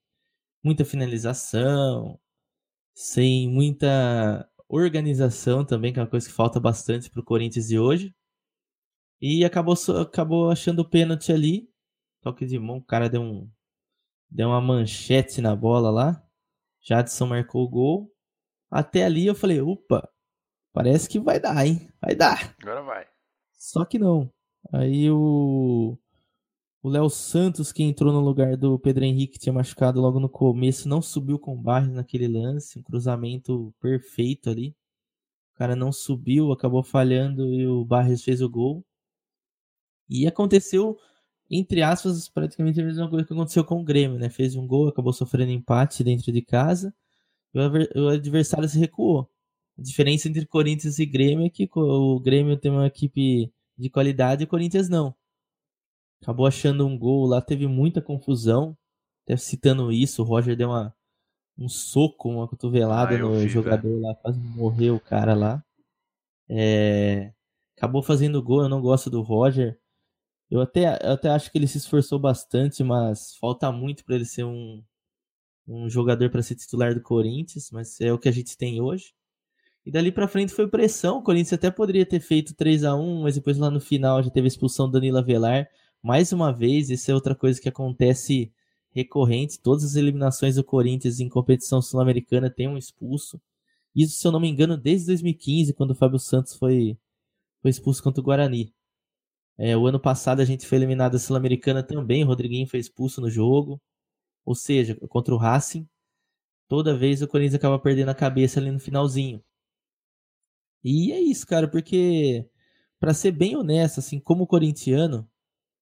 muita 0.63 0.85
finalização, 0.85 2.19
sem 2.93 3.49
muita 3.49 4.49
organização 4.67 5.65
também, 5.65 5.91
que 5.91 5.99
é 5.99 6.03
uma 6.03 6.09
coisa 6.09 6.27
que 6.27 6.33
falta 6.33 6.59
bastante 6.59 7.09
para 7.09 7.21
o 7.21 7.25
Corinthians 7.25 7.67
de 7.67 7.79
hoje. 7.79 8.15
E 9.21 9.43
acabou, 9.43 9.75
acabou 10.01 10.51
achando 10.51 10.79
o 10.79 10.89
pênalti 10.89 11.31
ali. 11.31 11.69
Toque 12.21 12.45
de 12.45 12.59
mão, 12.59 12.77
o 12.77 12.83
cara 12.83 13.09
deu, 13.09 13.21
um, 13.21 13.49
deu 14.29 14.49
uma 14.49 14.61
manchete 14.61 15.41
na 15.41 15.55
bola 15.55 15.89
lá. 15.89 16.23
Jadson 16.81 17.27
marcou 17.27 17.63
o 17.63 17.69
gol. 17.69 18.13
Até 18.69 19.03
ali 19.03 19.25
eu 19.25 19.35
falei, 19.35 19.59
opa, 19.59 20.07
parece 20.71 21.09
que 21.09 21.19
vai 21.19 21.39
dar, 21.39 21.65
hein? 21.65 21.89
Vai 22.01 22.15
dar. 22.15 22.55
Agora 22.61 22.83
vai. 22.83 23.07
Só 23.53 23.83
que 23.83 23.97
não. 23.97 24.31
Aí 24.71 25.09
o 25.09 25.97
o 26.81 26.89
Léo 26.89 27.09
Santos, 27.09 27.71
que 27.71 27.83
entrou 27.83 28.13
no 28.13 28.21
lugar 28.21 28.55
do 28.57 28.79
Pedro 28.79 29.03
Henrique, 29.03 29.33
que 29.33 29.39
tinha 29.39 29.53
machucado 29.53 29.99
logo 30.01 30.19
no 30.19 30.29
começo, 30.29 30.87
não 30.87 31.01
subiu 31.01 31.37
com 31.37 31.55
barra 31.61 31.87
naquele 31.87 32.27
lance. 32.27 32.79
Um 32.79 32.83
cruzamento 32.83 33.73
perfeito 33.81 34.49
ali. 34.49 34.75
cara 35.55 35.75
não 35.75 35.91
subiu, 35.91 36.51
acabou 36.51 36.83
falhando 36.83 37.53
e 37.53 37.67
o 37.67 37.85
Barres 37.85 38.23
fez 38.23 38.41
o 38.41 38.49
gol. 38.49 38.85
E 40.09 40.25
aconteceu, 40.27 40.97
entre 41.49 41.81
aspas, 41.81 42.29
praticamente 42.29 42.81
a 42.81 42.85
mesma 42.85 43.09
coisa 43.09 43.25
que 43.25 43.33
aconteceu 43.33 43.63
com 43.63 43.81
o 43.81 43.83
Grêmio, 43.83 44.17
né? 44.19 44.29
Fez 44.29 44.55
um 44.55 44.65
gol, 44.67 44.87
acabou 44.87 45.13
sofrendo 45.13 45.51
empate 45.51 46.03
dentro 46.03 46.31
de 46.31 46.41
casa 46.41 46.93
e 47.53 47.59
o 47.99 48.09
adversário 48.09 48.69
se 48.69 48.79
recuou. 48.79 49.29
A 49.77 49.81
diferença 49.81 50.29
entre 50.29 50.45
Corinthians 50.45 50.99
e 50.99 51.05
Grêmio 51.05 51.45
é 51.47 51.49
que 51.49 51.69
o 51.75 52.19
Grêmio 52.19 52.57
tem 52.57 52.71
uma 52.71 52.87
equipe 52.87 53.51
de 53.77 53.89
qualidade 53.89 54.43
e 54.43 54.45
o 54.45 54.47
Corinthians 54.47 54.89
não. 54.89 55.15
Acabou 56.21 56.45
achando 56.45 56.85
um 56.85 56.97
gol 56.97 57.25
lá, 57.25 57.41
teve 57.41 57.67
muita 57.67 58.01
confusão. 58.01 58.77
Até 59.23 59.37
citando 59.37 59.91
isso, 59.91 60.21
o 60.21 60.25
Roger 60.25 60.55
deu 60.55 60.69
uma, 60.69 60.93
um 61.57 61.69
soco, 61.69 62.29
uma 62.29 62.47
cotovelada 62.47 63.15
ah, 63.15 63.19
no 63.19 63.39
vi, 63.39 63.47
jogador 63.47 63.89
velho. 63.89 64.01
lá, 64.01 64.15
quase 64.15 64.39
morreu 64.39 64.95
o 64.95 64.99
cara 64.99 65.33
lá. 65.33 65.63
É... 66.49 67.33
Acabou 67.77 68.01
fazendo 68.01 68.41
gol, 68.41 68.63
eu 68.63 68.69
não 68.69 68.81
gosto 68.81 69.09
do 69.09 69.21
Roger. 69.21 69.79
Eu 70.49 70.61
até, 70.61 70.97
eu 71.03 71.11
até 71.13 71.29
acho 71.29 71.51
que 71.51 71.57
ele 71.57 71.67
se 71.67 71.77
esforçou 71.77 72.19
bastante, 72.19 72.83
mas 72.83 73.35
falta 73.37 73.71
muito 73.71 74.03
para 74.03 74.15
ele 74.15 74.25
ser 74.25 74.43
um, 74.43 74.83
um 75.67 75.89
jogador 75.89 76.29
para 76.29 76.41
ser 76.41 76.55
titular 76.55 76.95
do 76.95 77.01
Corinthians, 77.01 77.69
mas 77.71 78.01
é 78.01 78.11
o 78.11 78.17
que 78.17 78.27
a 78.27 78.31
gente 78.31 78.57
tem 78.57 78.81
hoje. 78.81 79.13
E 79.85 79.91
dali 79.91 80.11
para 80.11 80.27
frente 80.27 80.53
foi 80.53 80.67
pressão. 80.67 81.19
O 81.19 81.23
Corinthians 81.23 81.53
até 81.53 81.71
poderia 81.71 82.05
ter 82.05 82.19
feito 82.19 82.55
3 82.55 82.83
a 82.83 82.95
1 82.95 83.23
mas 83.23 83.35
depois 83.35 83.57
lá 83.57 83.69
no 83.69 83.79
final 83.79 84.21
já 84.21 84.29
teve 84.29 84.47
a 84.47 84.49
expulsão 84.49 84.87
do 84.87 84.93
Danilo 84.93 85.17
Avelar. 85.17 85.67
Mais 86.01 86.31
uma 86.31 86.51
vez, 86.51 86.89
isso 86.89 87.11
é 87.11 87.13
outra 87.13 87.35
coisa 87.35 87.59
que 87.61 87.69
acontece 87.69 88.51
recorrente. 88.91 89.59
Todas 89.59 89.83
as 89.83 89.95
eliminações 89.95 90.55
do 90.55 90.63
Corinthians 90.63 91.19
em 91.19 91.29
competição 91.29 91.81
sul-americana 91.81 92.49
tem 92.49 92.67
um 92.67 92.77
expulso. 92.77 93.41
Isso, 93.95 94.17
se 94.17 94.27
eu 94.27 94.31
não 94.31 94.39
me 94.39 94.49
engano, 94.49 94.77
desde 94.77 95.07
2015, 95.07 95.73
quando 95.73 95.91
o 95.91 95.95
Fábio 95.95 96.19
Santos 96.19 96.55
foi, 96.55 96.97
foi 97.61 97.71
expulso 97.71 98.01
contra 98.03 98.21
o 98.21 98.23
Guarani. 98.23 98.73
É, 99.57 99.75
o 99.75 99.85
ano 99.87 99.99
passado 99.99 100.41
a 100.41 100.45
gente 100.45 100.65
foi 100.65 100.77
eliminado 100.77 101.13
da 101.13 101.19
Sul-Americana 101.19 101.83
também, 101.83 102.23
o 102.23 102.27
Rodriguinho 102.27 102.67
foi 102.67 102.79
expulso 102.79 103.19
no 103.19 103.29
jogo. 103.29 103.81
Ou 104.45 104.55
seja, 104.55 104.95
contra 105.09 105.33
o 105.35 105.37
Racing, 105.37 105.87
toda 106.67 106.97
vez 106.97 107.21
o 107.21 107.27
Corinthians 107.27 107.55
acaba 107.55 107.77
perdendo 107.79 108.09
a 108.09 108.15
cabeça 108.15 108.59
ali 108.59 108.71
no 108.71 108.79
finalzinho. 108.79 109.43
E 110.83 111.11
é 111.11 111.19
isso, 111.19 111.45
cara, 111.45 111.67
porque 111.67 112.45
para 112.99 113.13
ser 113.13 113.31
bem 113.31 113.55
honesto, 113.55 113.99
assim, 113.99 114.19
como 114.19 114.47
corintiano, 114.47 115.29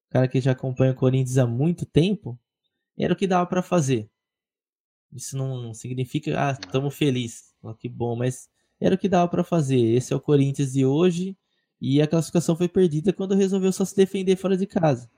cara 0.09 0.27
que 0.27 0.41
já 0.41 0.51
acompanha 0.51 0.91
o 0.91 0.95
Corinthians 0.95 1.37
há 1.37 1.45
muito 1.45 1.85
tempo, 1.85 2.39
era 2.97 3.13
o 3.13 3.15
que 3.15 3.27
dava 3.27 3.45
para 3.45 3.61
fazer. 3.61 4.09
Isso 5.11 5.37
não 5.37 5.73
significa, 5.73 6.49
ah, 6.49 6.51
estamos 6.51 6.95
felizes, 6.95 7.53
que 7.79 7.87
bom, 7.87 8.15
mas 8.15 8.49
era 8.79 8.95
o 8.95 8.97
que 8.97 9.09
dava 9.09 9.27
para 9.29 9.43
fazer. 9.43 9.79
Esse 9.79 10.13
é 10.13 10.15
o 10.15 10.21
Corinthians 10.21 10.73
de 10.73 10.85
hoje 10.85 11.37
e 11.79 12.01
a 12.01 12.07
classificação 12.07 12.55
foi 12.55 12.67
perdida 12.67 13.13
quando 13.13 13.35
resolveu 13.35 13.71
só 13.71 13.85
se 13.85 13.95
defender 13.95 14.35
fora 14.35 14.57
de 14.57 14.65
casa. 14.65 15.09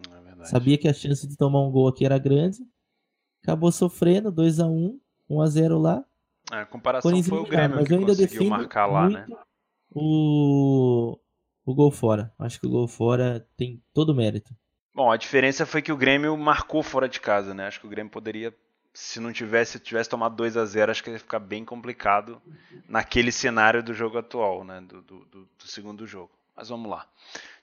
É 0.41 0.45
Sabia 0.45 0.77
que 0.77 0.87
a 0.87 0.93
chance 0.93 1.27
de 1.27 1.35
tomar 1.35 1.61
um 1.61 1.71
gol 1.71 1.87
aqui 1.87 2.05
era 2.05 2.17
grande, 2.17 2.59
acabou 3.43 3.71
sofrendo 3.71 4.31
2 4.31 4.59
a 4.59 4.67
1 4.67 4.99
1 5.29 5.41
a 5.41 5.47
0 5.47 5.79
lá. 5.79 6.05
É, 6.51 6.55
a 6.55 6.65
comparação 6.65 7.23
foi 7.23 7.39
o 7.39 7.45
Grêmio 7.45 7.77
mas 7.77 7.87
que 7.87 7.93
eu 7.93 7.99
ainda 7.99 8.15
conseguiu 8.15 8.49
marcar 8.49 8.87
lá, 8.87 9.09
né? 9.09 9.27
O, 9.91 11.17
o 11.65 11.75
gol 11.75 11.91
fora. 11.91 12.33
Acho 12.39 12.59
que 12.59 12.67
o 12.67 12.69
gol 12.69 12.87
fora 12.87 13.47
tem 13.55 13.81
todo 13.93 14.09
o 14.09 14.15
mérito. 14.15 14.55
Bom, 14.99 15.13
a 15.13 15.15
diferença 15.15 15.65
foi 15.65 15.81
que 15.81 15.93
o 15.93 15.95
Grêmio 15.95 16.35
marcou 16.35 16.83
fora 16.83 17.07
de 17.07 17.21
casa, 17.21 17.53
né? 17.53 17.67
Acho 17.67 17.79
que 17.79 17.87
o 17.87 17.89
Grêmio 17.89 18.11
poderia, 18.11 18.53
se 18.93 19.21
não 19.21 19.31
tivesse, 19.31 19.79
tivesse 19.79 20.09
tomado 20.09 20.35
2 20.35 20.57
a 20.57 20.65
0 20.65 20.91
acho 20.91 21.01
que 21.01 21.09
ia 21.09 21.17
ficar 21.17 21.39
bem 21.39 21.63
complicado 21.63 22.41
naquele 22.85 23.31
cenário 23.31 23.81
do 23.81 23.93
jogo 23.93 24.17
atual, 24.17 24.65
né? 24.65 24.81
Do, 24.81 25.01
do, 25.01 25.19
do, 25.19 25.49
do 25.57 25.67
segundo 25.67 26.05
jogo. 26.05 26.29
Mas 26.53 26.67
vamos 26.67 26.91
lá. 26.91 27.07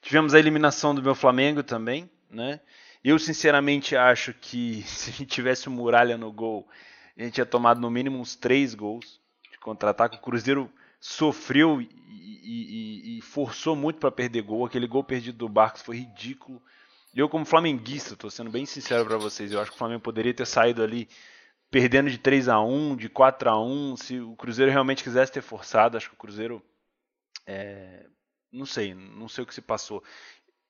Tivemos 0.00 0.32
a 0.32 0.38
eliminação 0.38 0.94
do 0.94 1.02
meu 1.02 1.14
Flamengo 1.14 1.62
também, 1.62 2.08
né? 2.30 2.58
Eu 3.04 3.18
sinceramente 3.18 3.94
acho 3.94 4.32
que 4.32 4.82
se 4.88 5.10
a 5.10 5.12
gente 5.12 5.26
tivesse 5.26 5.68
o 5.68 5.70
Muralha 5.70 6.16
no 6.16 6.32
gol, 6.32 6.66
a 7.18 7.22
gente 7.22 7.34
tinha 7.34 7.44
tomado 7.44 7.82
no 7.82 7.90
mínimo 7.90 8.18
uns 8.18 8.34
três 8.34 8.74
gols 8.74 9.20
de 9.52 9.58
contra-ataque. 9.58 10.16
O 10.16 10.22
Cruzeiro 10.22 10.72
sofreu 10.98 11.82
e, 11.82 11.90
e, 12.42 13.18
e 13.18 13.20
forçou 13.20 13.76
muito 13.76 13.98
para 13.98 14.10
perder 14.10 14.40
gol. 14.40 14.64
Aquele 14.64 14.86
gol 14.86 15.04
perdido 15.04 15.36
do 15.36 15.50
Barcos 15.50 15.82
foi 15.82 15.98
ridículo. 15.98 16.62
Eu, 17.16 17.30
como 17.30 17.46
flamenguista, 17.46 18.12
estou 18.12 18.30
sendo 18.30 18.50
bem 18.50 18.66
sincero 18.66 19.06
para 19.06 19.16
vocês, 19.16 19.50
eu 19.50 19.58
acho 19.58 19.70
que 19.70 19.74
o 19.74 19.78
Flamengo 19.78 20.02
poderia 20.02 20.34
ter 20.34 20.46
saído 20.46 20.82
ali 20.82 21.08
perdendo 21.70 22.10
de 22.10 22.18
3 22.18 22.46
a 22.46 22.60
1 22.60 22.94
de 22.94 23.08
4 23.08 23.48
a 23.48 23.58
1 23.58 23.96
Se 23.96 24.20
o 24.20 24.36
Cruzeiro 24.36 24.70
realmente 24.70 25.02
quisesse 25.02 25.32
ter 25.32 25.40
forçado, 25.40 25.96
acho 25.96 26.10
que 26.10 26.14
o 26.14 26.18
Cruzeiro. 26.18 26.62
É, 27.46 28.04
não 28.52 28.66
sei, 28.66 28.94
não 28.94 29.28
sei 29.28 29.44
o 29.44 29.46
que 29.46 29.54
se 29.54 29.62
passou. 29.62 30.04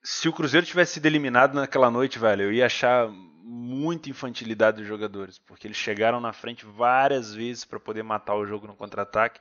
Se 0.04 0.28
o 0.28 0.32
Cruzeiro 0.32 0.64
tivesse 0.64 0.94
sido 0.94 1.06
eliminado 1.06 1.54
naquela 1.54 1.90
noite, 1.90 2.16
velho, 2.16 2.42
eu 2.42 2.52
ia 2.52 2.66
achar 2.66 3.08
muita 3.08 4.08
infantilidade 4.08 4.76
dos 4.78 4.86
jogadores, 4.86 5.38
porque 5.40 5.66
eles 5.66 5.76
chegaram 5.76 6.20
na 6.20 6.32
frente 6.32 6.64
várias 6.64 7.34
vezes 7.34 7.64
para 7.64 7.80
poder 7.80 8.04
matar 8.04 8.36
o 8.36 8.46
jogo 8.46 8.68
no 8.68 8.76
contra-ataque 8.76 9.40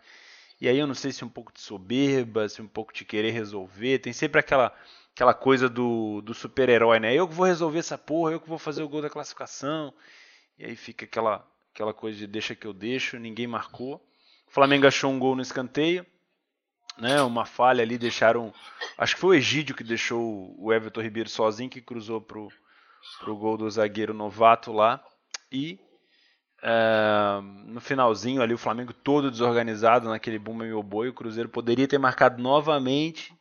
e 0.60 0.70
aí 0.70 0.80
eu 0.80 0.88
não 0.88 0.94
sei 0.94 1.12
se 1.12 1.26
um 1.26 1.30
pouco 1.30 1.52
de 1.52 1.60
soberba, 1.60 2.48
se 2.48 2.62
um 2.62 2.68
pouco 2.68 2.94
de 2.94 3.04
querer 3.04 3.32
resolver. 3.32 4.00
Tem 4.00 4.14
sempre 4.14 4.40
aquela 4.40 4.74
aquela 5.16 5.34
coisa 5.34 5.70
do, 5.70 6.22
do 6.22 6.34
super-herói, 6.34 7.00
né? 7.00 7.14
Eu 7.14 7.26
que 7.26 7.34
vou 7.34 7.46
resolver 7.46 7.80
essa 7.80 7.98
porra, 7.98 8.34
eu 8.34 8.40
que 8.42 8.50
vou 8.50 8.60
fazer 8.60 8.84
o 8.84 8.90
gol 8.90 9.02
da 9.02 9.10
classificação. 9.10 9.94
E 10.60 10.66
aí 10.66 10.76
fica 10.76 11.06
aquela, 11.06 11.48
aquela 11.74 11.94
coisa 11.94 12.18
de 12.18 12.28
deixa 12.28 12.54
que 12.54 12.68
eu 12.68 12.74
deixo, 12.74 13.18
ninguém 13.18 13.48
marcou. 13.48 13.96
O 14.46 14.52
Flamengo 14.52 14.86
achou 14.86 15.10
um 15.10 15.18
gol 15.18 15.34
no 15.34 15.42
escanteio, 15.42 16.06
né? 16.98 17.22
Uma 17.22 17.46
falha 17.46 17.82
ali, 17.82 17.98
deixaram. 17.98 18.54
Acho 18.98 19.16
que 19.16 19.22
foi 19.22 19.38
o 19.38 19.40
Egídio 19.40 19.74
que 19.74 19.86
deixou 19.86 20.54
o 20.60 20.74
Everton 20.74 21.02
Ribeiro 21.02 21.30
sozinho, 21.30 21.70
que 21.70 21.82
cruzou 21.82 22.20
pro, 22.20 22.50
pro 23.22 23.38
gol 23.38 23.58
do 23.58 23.72
zagueiro 23.72 24.14
novato 24.14 24.72
lá. 24.72 25.02
E 25.52 25.80
Uh, 26.64 27.44
no 27.68 27.80
finalzinho 27.80 28.42
ali, 28.42 28.52
o 28.52 28.58
Flamengo 28.58 28.92
todo 28.92 29.30
desorganizado 29.30 30.10
naquele 30.10 30.40
boom 30.40 30.56
meu 30.56 30.82
boi. 30.82 31.10
O 31.10 31.14
Cruzeiro 31.14 31.48
poderia 31.48 31.88
ter 31.88 32.00
marcado 32.00 32.42
novamente 32.42 33.38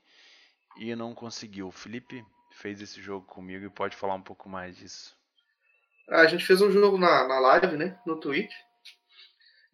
e 0.77 0.95
não 0.95 1.15
conseguiu. 1.15 1.69
O 1.69 1.73
Felipe 1.73 2.25
fez 2.53 2.81
esse 2.81 3.01
jogo 3.01 3.27
comigo 3.27 3.65
e 3.65 3.71
pode 3.71 3.97
falar 3.97 4.15
um 4.15 4.23
pouco 4.23 4.49
mais 4.49 4.77
disso. 4.77 5.17
A 6.09 6.27
gente 6.27 6.45
fez 6.45 6.61
um 6.61 6.71
jogo 6.71 6.99
na, 6.99 7.27
na 7.27 7.41
live, 7.41 7.77
né? 7.77 7.99
No 8.07 8.21
Twitch. 8.21 8.53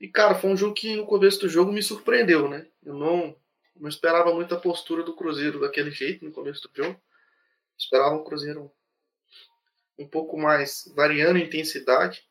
E, 0.01 0.09
cara, 0.09 0.35
foi 0.35 0.51
um 0.51 0.57
jogo 0.57 0.75
que 0.75 0.97
no 0.97 1.07
começo 1.07 1.41
do 1.41 1.49
jogo 1.49 1.73
me 1.73 1.83
surpreendeu, 1.83 2.49
né? 2.49 2.67
Eu 2.83 2.95
não, 2.95 3.37
não 3.77 3.89
esperava 3.89 4.33
muito 4.33 4.55
a 4.55 4.61
postura 4.61 5.03
do 5.03 5.15
Cruzeiro 5.15 5.61
daquele 5.61 5.91
jeito 5.91 6.25
no 6.25 6.33
começo 6.33 6.63
do 6.69 6.85
jogo. 6.85 7.01
Esperava 7.77 8.15
um 8.15 8.25
Cruzeiro 8.25 8.73
um 9.99 10.09
pouco 10.09 10.39
mais 10.39 10.91
variando 10.95 11.39
em 11.39 11.45
intensidade 11.45 12.25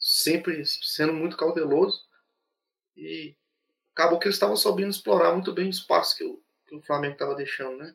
sempre 0.00 0.64
sendo 0.64 1.12
muito 1.12 1.36
cauteloso. 1.36 2.02
E 2.96 3.36
acabou 3.92 4.18
que 4.18 4.26
eles 4.26 4.36
estavam 4.36 4.56
subindo 4.56 4.90
explorar 4.90 5.32
muito 5.32 5.52
bem 5.52 5.66
o 5.66 5.70
espaço 5.70 6.16
que 6.16 6.24
o, 6.24 6.42
que 6.70 6.76
o 6.76 6.86
Flamengo 6.86 7.14
estava 7.14 7.34
deixando, 7.34 7.76
né? 7.76 7.94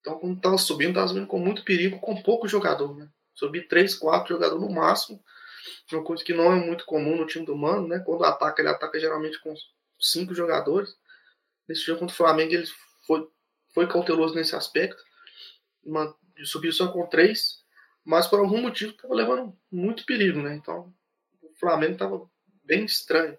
Então, 0.00 0.18
quando 0.18 0.36
estava 0.36 0.58
subindo, 0.58 0.90
estava 0.90 1.08
subindo 1.08 1.26
com 1.26 1.38
muito 1.38 1.64
perigo, 1.64 2.00
com 2.00 2.22
pouco 2.22 2.48
jogador, 2.48 2.96
né? 2.96 3.08
Subir 3.34 3.68
3, 3.68 3.94
4 3.94 4.34
jogadores 4.34 4.62
no 4.62 4.70
máximo. 4.70 5.22
Uma 5.92 6.04
coisa 6.04 6.24
que 6.24 6.32
não 6.32 6.52
é 6.52 6.56
muito 6.56 6.84
comum 6.84 7.16
no 7.16 7.26
time 7.26 7.44
do 7.44 7.56
Mano, 7.56 7.86
né? 7.88 7.98
Quando 8.00 8.24
ataca, 8.24 8.60
ele 8.60 8.68
ataca 8.68 8.98
geralmente 8.98 9.40
com 9.40 9.54
5 9.98 10.34
jogadores. 10.34 10.94
Nesse 11.68 11.82
jogo 11.82 12.00
contra 12.00 12.14
o 12.14 12.16
Flamengo, 12.16 12.52
ele 12.52 12.66
foi, 13.06 13.26
foi 13.74 13.86
cauteloso 13.86 14.34
nesse 14.34 14.56
aspecto. 14.56 15.02
Uma, 15.84 16.14
subiu 16.44 16.72
só 16.72 16.90
com 16.92 17.06
3, 17.06 17.62
mas 18.04 18.26
por 18.26 18.40
algum 18.40 18.60
motivo 18.60 18.92
estava 18.92 19.14
levando 19.14 19.56
muito 19.70 20.06
perigo, 20.06 20.40
né? 20.40 20.54
Então, 20.54 20.92
Flamengo 21.60 21.92
estava 21.92 22.30
bem 22.64 22.84
estranho. 22.86 23.38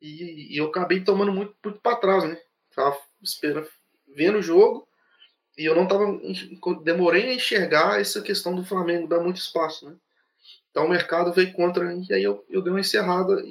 E, 0.00 0.54
e, 0.54 0.58
eu 0.58 0.66
acabei 0.66 1.02
tomando 1.02 1.32
muito, 1.32 1.56
muito 1.64 1.80
para 1.80 1.96
trás, 1.96 2.24
né? 2.24 2.38
Tava 2.74 2.98
esperando, 3.22 3.66
vendo 4.16 4.38
o 4.38 4.42
jogo 4.42 4.88
e 5.56 5.64
eu 5.64 5.74
não 5.74 5.86
tava. 5.86 6.04
Demorei 6.82 7.30
a 7.30 7.34
enxergar 7.34 8.00
essa 8.00 8.20
questão 8.20 8.54
do 8.54 8.64
Flamengo 8.64 9.06
dar 9.06 9.20
muito 9.20 9.36
espaço, 9.36 9.88
né? 9.88 9.94
Então 10.70 10.86
o 10.86 10.90
mercado 10.90 11.32
veio 11.32 11.52
contra 11.52 11.94
e 11.94 12.12
aí 12.12 12.22
eu, 12.22 12.44
eu 12.50 12.60
dei 12.60 12.72
uma 12.72 12.80
encerrada 12.80 13.42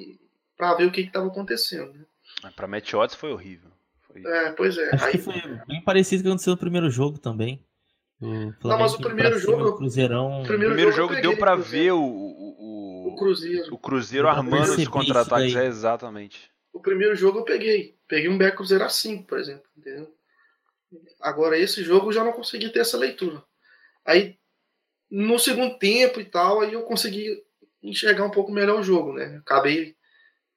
para 0.56 0.74
ver 0.74 0.86
o 0.86 0.92
que 0.92 1.00
estava 1.00 1.26
acontecendo. 1.26 1.92
Né? 1.92 2.52
Para 2.54 2.68
Match 2.68 2.94
Odds 2.94 3.16
foi 3.16 3.32
horrível. 3.32 3.70
Foi... 4.06 4.24
É, 4.24 4.52
pois 4.52 4.78
é. 4.78 4.94
Acho 4.94 5.04
aí... 5.06 5.12
que 5.12 5.18
foi 5.18 5.42
bem 5.66 5.82
parecido 5.82 6.22
com 6.22 6.22
o 6.22 6.24
que 6.24 6.28
aconteceu 6.28 6.52
no 6.52 6.58
primeiro 6.58 6.88
jogo 6.88 7.18
também. 7.18 7.60
não, 8.20 8.78
mas 8.78 8.94
o 8.94 9.00
primeiro 9.00 9.38
jogo. 9.38 9.76
Cruzeirão... 9.76 10.42
O 10.42 10.44
primeiro, 10.44 10.74
primeiro 10.74 10.92
jogo, 10.92 11.14
jogo 11.14 11.22
deu 11.22 11.36
para 11.36 11.56
ver 11.56 11.92
o, 11.92 12.00
o 12.00 13.16
Cruzeiro. 13.16 13.74
O 13.74 13.78
Cruzeiro 13.78 14.28
armando 14.28 14.72
os 14.72 14.88
contra-ataques, 14.88 15.56
é 15.56 15.66
exatamente. 15.66 16.50
O 16.72 16.80
primeiro 16.80 17.16
jogo 17.16 17.40
eu 17.40 17.44
peguei. 17.44 17.96
Peguei 18.06 18.28
um 18.28 18.38
back 18.38 18.56
Cruzeiro 18.56 18.84
a 18.84 18.88
5, 18.88 19.24
por 19.24 19.38
exemplo. 19.38 19.64
Entendeu? 19.76 20.14
Agora, 21.20 21.58
esse 21.58 21.82
jogo 21.82 22.08
eu 22.08 22.12
já 22.12 22.24
não 22.24 22.32
consegui 22.32 22.70
ter 22.70 22.80
essa 22.80 22.96
leitura. 22.96 23.42
Aí, 24.04 24.38
no 25.10 25.38
segundo 25.38 25.78
tempo 25.78 26.20
e 26.20 26.24
tal, 26.24 26.60
aí 26.60 26.72
eu 26.72 26.82
consegui 26.82 27.42
enxergar 27.82 28.24
um 28.24 28.30
pouco 28.30 28.52
melhor 28.52 28.80
o 28.80 28.82
jogo, 28.82 29.12
né? 29.12 29.36
Acabei, 29.38 29.96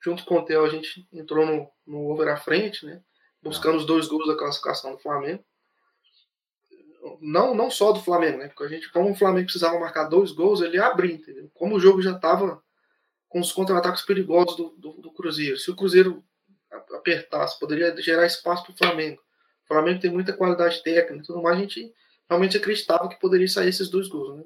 junto 0.04 0.26
com 0.26 0.36
o 0.36 0.46
Theo, 0.46 0.66
a 0.66 0.70
gente 0.70 1.08
entrou 1.12 1.46
no, 1.46 1.70
no 1.86 2.10
over 2.10 2.28
à 2.28 2.38
frente, 2.38 2.86
né? 2.86 3.02
buscando 3.42 3.78
os 3.78 3.86
dois 3.86 4.08
gols 4.08 4.28
da 4.28 4.38
classificação 4.38 4.94
do 4.94 5.00
Flamengo. 5.00 5.44
Não, 7.22 7.56
não 7.56 7.72
só 7.72 7.92
do 7.92 8.02
Flamengo, 8.02 8.40
né? 8.40 8.50
Porque 8.50 8.64
a 8.64 8.68
gente, 8.68 8.92
como 8.92 9.12
o 9.12 9.16
Flamengo 9.16 9.46
precisava 9.46 9.80
marcar 9.80 10.06
dois 10.06 10.32
gols, 10.32 10.62
ele 10.62 10.78
abriu, 10.78 11.16
entendeu? 11.16 11.50
Como 11.54 11.76
o 11.76 11.80
jogo 11.80 12.02
já 12.02 12.12
estava 12.12 12.62
com 13.28 13.40
os 13.40 13.52
contra-ataques 13.52 14.04
perigosos 14.04 14.58
do, 14.58 14.70
do, 14.78 14.94
do, 14.94 15.14
Cruzeiro. 15.14 15.58
Se 15.58 15.72
o 15.72 15.76
Cruzeiro 15.76 16.24
apertasse, 16.94 17.60
poderia 17.60 17.96
gerar 18.02 18.26
espaço 18.26 18.64
para 18.64 18.74
o 18.74 18.78
Flamengo. 18.78 19.22
O 19.70 19.74
Flamengo 19.74 20.00
tem 20.00 20.12
muita 20.12 20.34
qualidade 20.34 20.82
técnica 20.82 21.24
e 21.24 21.28
tudo 21.28 21.44
mais, 21.44 21.58
a 21.58 21.62
gente 21.62 21.94
realmente 22.28 22.58
acreditava 22.58 23.08
que 23.08 23.20
poderia 23.20 23.48
sair 23.48 23.70
esses 23.70 23.88
dois 23.88 24.08
gols, 24.08 24.38
né? 24.38 24.44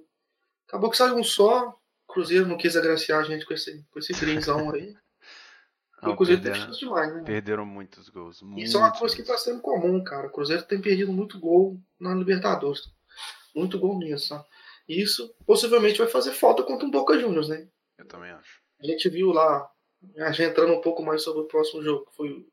Acabou 0.67 0.89
que 0.89 0.97
saiu 0.97 1.15
um 1.15 1.23
só, 1.23 1.69
o 1.69 2.13
Cruzeiro 2.13 2.45
não 2.45 2.57
quis 2.57 2.75
agraciar 2.75 3.21
a 3.21 3.23
gente 3.23 3.45
com 3.45 3.53
esse, 3.53 3.85
com 3.89 3.99
esse 3.99 4.13
greenzão 4.13 4.71
aí. 4.71 4.95
Não, 6.01 6.11
o 6.11 6.17
Cruzeiro 6.17 6.41
perderam, 6.41 6.69
tem 6.69 6.79
demais, 6.79 7.15
né? 7.15 7.23
Perderam 7.23 7.65
muitos 7.65 8.09
gols. 8.09 8.43
Isso 8.57 8.75
é 8.75 8.79
uma 8.81 8.91
coisa 8.91 9.15
que 9.15 9.21
está 9.21 9.37
sendo 9.37 9.61
comum, 9.61 10.03
cara. 10.03 10.27
O 10.27 10.31
Cruzeiro 10.31 10.61
tem 10.63 10.81
perdido 10.81 11.13
muito 11.13 11.39
gol 11.39 11.79
na 11.97 12.13
Libertadores. 12.13 12.91
Muito 13.55 13.79
gol 13.79 13.97
mesmo, 13.97 14.19
sabe? 14.19 14.43
E 14.85 15.01
isso 15.01 15.33
possivelmente 15.45 15.99
vai 15.99 16.07
fazer 16.07 16.33
falta 16.33 16.61
contra 16.61 16.85
o 16.85 16.91
Boca 16.91 17.17
Juniors, 17.17 17.47
né? 17.47 17.69
Eu 17.97 18.05
também 18.05 18.31
acho. 18.31 18.61
A 18.81 18.85
gente 18.85 19.07
viu 19.07 19.31
lá, 19.31 19.65
já 20.33 20.43
entrando 20.43 20.73
um 20.73 20.81
pouco 20.81 21.01
mais 21.01 21.23
sobre 21.23 21.43
o 21.43 21.47
próximo 21.47 21.81
jogo, 21.81 22.05
que 22.07 22.17
foi 22.17 22.45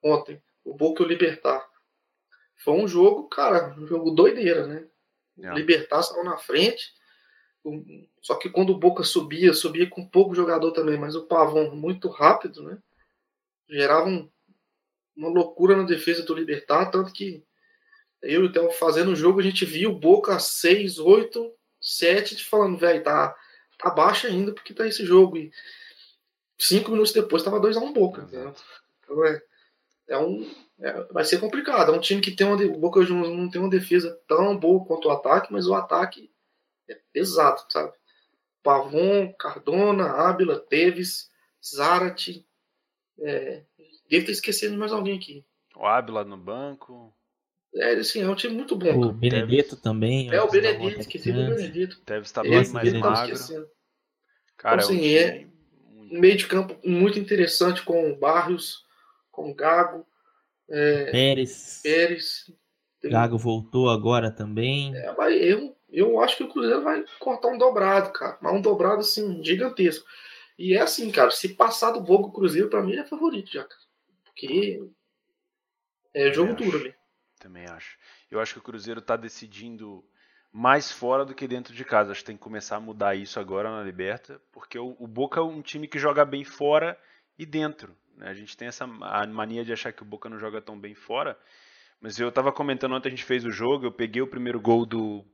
ontem, 0.00 0.40
o 0.64 0.72
Boca 0.72 1.02
e 1.02 1.06
o 1.06 1.08
Libertar. 1.08 1.68
Foi 2.64 2.72
um 2.74 2.88
jogo, 2.88 3.28
cara, 3.28 3.74
um 3.78 3.86
jogo 3.86 4.10
doideira, 4.10 4.66
né? 4.66 4.86
É. 5.42 5.52
Libertar 5.54 6.02
saiu 6.02 6.24
na 6.24 6.38
frente. 6.38 6.92
Só 8.22 8.34
que 8.36 8.48
quando 8.48 8.70
o 8.70 8.78
Boca 8.78 9.02
subia, 9.02 9.52
subia 9.52 9.88
com 9.88 10.06
pouco 10.08 10.34
jogador 10.34 10.70
também, 10.72 10.98
mas 10.98 11.14
o 11.14 11.26
Pavão 11.26 11.74
muito 11.74 12.08
rápido, 12.08 12.62
né? 12.62 12.78
Gerava 13.68 14.06
um- 14.08 14.30
uma 15.16 15.28
loucura 15.28 15.76
na 15.76 15.82
defesa 15.84 16.22
do 16.24 16.34
Libertar, 16.34 16.90
tanto 16.90 17.12
que 17.12 17.44
eu 18.22 18.42
e 18.42 18.46
o 18.46 18.52
Theo 18.52 18.70
fazendo 18.70 19.12
o 19.12 19.16
jogo, 19.16 19.40
a 19.40 19.42
gente 19.42 19.64
viu 19.64 19.90
o 19.90 19.98
Boca 19.98 20.38
6, 20.38 20.98
8, 20.98 21.52
7, 21.80 22.42
falando, 22.44 22.78
velho, 22.78 23.02
tá, 23.02 23.34
tá 23.78 23.90
baixo 23.90 24.26
ainda 24.26 24.52
porque 24.52 24.72
tá 24.74 24.86
esse 24.86 25.04
jogo. 25.04 25.36
E 25.36 25.50
cinco 26.58 26.90
minutos 26.90 27.12
depois 27.12 27.42
tava 27.42 27.60
2x1 27.60 27.92
Boca. 27.92 28.22
entendeu? 28.22 28.42
Exato. 28.50 28.62
Então 29.00 29.24
é, 29.24 29.42
é 30.08 30.18
um. 30.18 30.48
é- 30.80 31.02
vai 31.12 31.24
ser 31.24 31.38
complicado. 31.40 31.92
É 31.92 31.96
um 31.96 32.00
time 32.00 32.20
que 32.20 32.30
tem 32.32 32.46
uma. 32.46 32.56
de- 32.56 32.64
O 32.66 32.76
Boca 32.78 33.02
Juniors 33.02 33.30
não 33.36 33.48
tem 33.50 33.60
uma 33.60 33.70
defesa 33.70 34.18
tão 34.28 34.56
boa 34.56 34.84
quanto 34.84 35.08
o 35.08 35.10
ataque, 35.10 35.52
mas 35.52 35.66
o 35.66 35.74
ataque 35.74 36.30
é 36.88 36.98
pesado, 37.12 37.60
sabe? 37.70 37.92
Pavon, 38.62 39.32
Cardona, 39.38 40.06
Ábila, 40.10 40.58
Teves, 40.58 41.28
Zarate. 41.64 42.46
É, 43.20 43.62
devo 44.08 44.26
ter 44.26 44.32
esquecido 44.32 44.72
de 44.72 44.78
mais 44.78 44.92
alguém 44.92 45.16
aqui. 45.16 45.44
O 45.76 45.86
Ábila 45.86 46.24
no 46.24 46.36
banco. 46.36 47.14
É, 47.76 47.94
assim, 47.94 48.22
é 48.22 48.28
um 48.28 48.34
time 48.36 48.54
muito 48.54 48.76
bom. 48.76 49.08
O. 49.08 49.12
Benedetto 49.12 49.76
também. 49.76 50.32
É 50.32 50.40
o 50.40 50.48
Benedito, 50.50 51.00
esqueci 51.00 51.32
do. 51.32 51.38
Benedito. 51.54 52.00
Teve 52.04 52.20
estar 52.22 52.44
Esse 52.46 52.72
bem 52.72 52.72
mais 52.72 52.92
magro. 52.94 53.34
esquecendo. 53.34 53.68
Cara, 54.56 54.76
é 54.82 54.84
um 54.84 54.88
Assim, 54.88 55.14
é- 55.14 55.32
muito- 55.38 55.54
Um 56.14 56.20
meio 56.20 56.36
de 56.36 56.46
campo 56.46 56.76
muito 56.88 57.18
interessante 57.18 57.82
com 57.82 58.12
o 58.12 58.16
Barrios, 58.16 58.84
com 59.34 59.50
o 59.50 59.54
Gago, 59.54 60.06
Pérez. 60.66 61.80
Pérez. 61.82 62.50
Tem- 63.00 63.10
Gago 63.10 63.36
voltou 63.36 63.90
agora 63.90 64.30
também. 64.30 64.94
É, 64.96 65.12
vai- 65.12 65.34
eu, 65.34 65.76
eu 65.90 66.20
acho 66.20 66.36
que 66.36 66.44
o 66.44 66.48
Cruzeiro 66.48 66.82
vai 66.82 67.04
cortar 67.18 67.48
um 67.48 67.58
dobrado, 67.58 68.12
cara. 68.12 68.38
Mas 68.40 68.54
um 68.54 68.60
dobrado, 68.60 69.00
assim, 69.00 69.42
gigantesco. 69.44 70.06
E 70.58 70.74
é 70.74 70.80
assim, 70.80 71.10
cara, 71.10 71.30
se 71.30 71.54
passar 71.54 71.90
do 71.90 72.00
Boca 72.00 72.28
o 72.28 72.32
Cruzeiro, 72.32 72.70
pra 72.70 72.82
mim 72.82 72.92
ele 72.92 73.00
é 73.00 73.06
favorito 73.06 73.52
já, 73.52 73.64
cara. 73.64 73.80
Porque 74.24 74.82
é 76.14 76.32
jogo 76.32 76.52
acho. 76.54 76.62
duro 76.64 76.78
ali. 76.78 76.94
Também 77.38 77.66
acho. 77.66 77.98
Eu 78.30 78.40
acho 78.40 78.54
que 78.54 78.60
o 78.60 78.62
Cruzeiro 78.62 79.02
tá 79.02 79.16
decidindo 79.16 80.02
mais 80.50 80.90
fora 80.90 81.24
do 81.24 81.34
que 81.34 81.46
dentro 81.48 81.74
de 81.74 81.84
casa. 81.84 82.12
Acho 82.12 82.20
que 82.20 82.26
tem 82.26 82.36
que 82.36 82.42
começar 82.42 82.76
a 82.76 82.80
mudar 82.80 83.14
isso 83.16 83.38
agora 83.38 83.70
na 83.70 83.82
Liberta, 83.82 84.40
porque 84.52 84.78
o, 84.78 84.96
o 84.98 85.06
Boca 85.06 85.40
é 85.40 85.42
um 85.42 85.60
time 85.60 85.86
que 85.88 85.98
joga 85.98 86.24
bem 86.24 86.44
fora 86.44 86.98
e 87.38 87.44
dentro. 87.44 87.94
Né? 88.16 88.28
A 88.28 88.34
gente 88.34 88.56
tem 88.56 88.68
essa 88.68 88.86
mania 88.86 89.64
de 89.64 89.72
achar 89.72 89.92
que 89.92 90.02
o 90.02 90.06
Boca 90.06 90.28
não 90.28 90.38
joga 90.38 90.60
tão 90.60 90.78
bem 90.78 90.94
fora. 90.94 91.38
Mas 92.00 92.18
eu 92.18 92.30
tava 92.30 92.52
comentando 92.52 92.94
ontem, 92.94 93.08
a 93.08 93.10
gente 93.10 93.24
fez 93.24 93.44
o 93.44 93.50
jogo, 93.50 93.86
eu 93.86 93.92
peguei 93.92 94.20
o 94.20 94.26
primeiro 94.26 94.60
gol 94.60 94.84
do, 94.84 95.24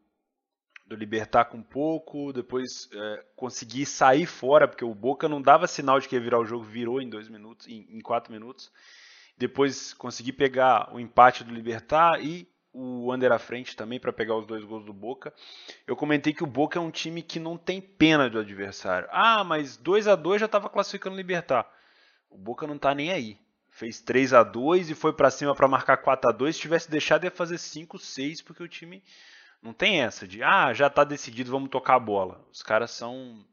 do 0.86 0.94
Libertar 0.94 1.46
com 1.46 1.62
pouco, 1.62 2.32
depois 2.32 2.88
é, 2.92 3.24
consegui 3.34 3.84
sair 3.86 4.26
fora, 4.26 4.68
porque 4.68 4.84
o 4.84 4.94
Boca 4.94 5.28
não 5.28 5.42
dava 5.42 5.66
sinal 5.66 5.98
de 5.98 6.08
que 6.08 6.14
ia 6.14 6.20
virar 6.20 6.38
o 6.38 6.44
jogo, 6.44 6.64
virou 6.64 7.00
em 7.00 7.08
dois 7.08 7.28
minutos, 7.28 7.66
em, 7.66 7.86
em 7.90 8.00
quatro 8.00 8.32
minutos. 8.32 8.70
Depois 9.36 9.94
consegui 9.94 10.32
pegar 10.32 10.94
o 10.94 11.00
empate 11.00 11.42
do 11.42 11.54
Libertar 11.54 12.22
e 12.22 12.46
o 12.72 13.12
under 13.12 13.32
à 13.32 13.38
frente 13.38 13.74
também 13.74 13.98
para 13.98 14.12
pegar 14.12 14.36
os 14.36 14.46
dois 14.46 14.62
gols 14.64 14.84
do 14.84 14.92
Boca. 14.92 15.32
Eu 15.86 15.96
comentei 15.96 16.32
que 16.32 16.44
o 16.44 16.46
Boca 16.46 16.78
é 16.78 16.82
um 16.82 16.90
time 16.90 17.22
que 17.22 17.40
não 17.40 17.56
tem 17.56 17.80
pena 17.80 18.30
do 18.30 18.38
adversário. 18.38 19.08
Ah, 19.10 19.42
mas 19.42 19.76
2 19.76 20.06
a 20.06 20.14
2 20.14 20.40
já 20.40 20.46
estava 20.46 20.68
classificando 20.68 21.14
o 21.14 21.18
Libertar. 21.18 21.68
O 22.30 22.38
Boca 22.38 22.66
não 22.66 22.78
tá 22.78 22.94
nem 22.94 23.10
aí. 23.10 23.38
Fez 23.68 24.00
3 24.00 24.32
a 24.32 24.42
2 24.42 24.90
e 24.90 24.94
foi 24.94 25.12
para 25.12 25.30
cima 25.30 25.54
para 25.54 25.68
marcar 25.68 25.96
4 25.98 26.30
a 26.30 26.32
2 26.32 26.54
Se 26.56 26.62
tivesse 26.62 26.90
deixado 26.90 27.24
ia 27.24 27.30
fazer 27.30 27.58
5, 27.58 27.98
6, 27.98 28.42
porque 28.42 28.62
o 28.62 28.68
time 28.68 29.02
não 29.62 29.72
tem 29.72 30.02
essa 30.02 30.26
de, 30.26 30.42
ah, 30.42 30.72
já 30.72 30.88
tá 30.88 31.04
decidido, 31.04 31.50
vamos 31.50 31.68
tocar 31.70 31.94
a 31.96 32.00
bola. 32.00 32.44
Os 32.52 32.62
caras 32.62 32.90
são 32.90 33.44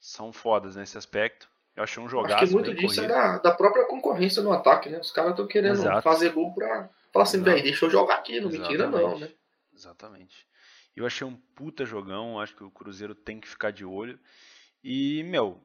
são 0.00 0.32
fodas 0.32 0.76
nesse 0.76 0.96
aspecto. 0.96 1.48
Eu 1.74 1.82
achei 1.84 2.02
um 2.02 2.08
jogaço 2.08 2.34
acho 2.44 2.46
que 2.46 2.52
muito 2.52 2.66
bem 2.66 2.76
disso 2.76 2.96
corrido. 2.96 3.12
é 3.12 3.16
da, 3.16 3.38
da 3.38 3.50
própria 3.52 3.84
concorrência 3.86 4.42
no 4.42 4.52
ataque, 4.52 4.88
né? 4.88 4.98
Os 4.98 5.10
caras 5.10 5.30
estão 5.32 5.46
querendo 5.46 5.74
Exato. 5.74 6.02
fazer 6.02 6.30
gol 6.30 6.52
pra 6.54 6.88
falar 7.12 7.22
assim, 7.24 7.42
velho, 7.42 7.62
deixa 7.62 7.86
eu 7.86 7.90
jogar 7.90 8.16
aqui, 8.16 8.40
não 8.40 8.50
me 8.50 8.60
tira 8.60 8.86
não, 8.88 8.98
Exatamente. 8.98 9.20
né? 9.20 9.30
Exatamente. 9.74 10.46
Eu 10.96 11.06
achei 11.06 11.26
um 11.26 11.36
puta 11.54 11.84
jogão, 11.84 12.40
acho 12.40 12.54
que 12.56 12.64
o 12.64 12.70
Cruzeiro 12.70 13.14
tem 13.14 13.38
que 13.40 13.48
ficar 13.48 13.70
de 13.70 13.84
olho. 13.84 14.18
E, 14.82 15.22
meu, 15.24 15.60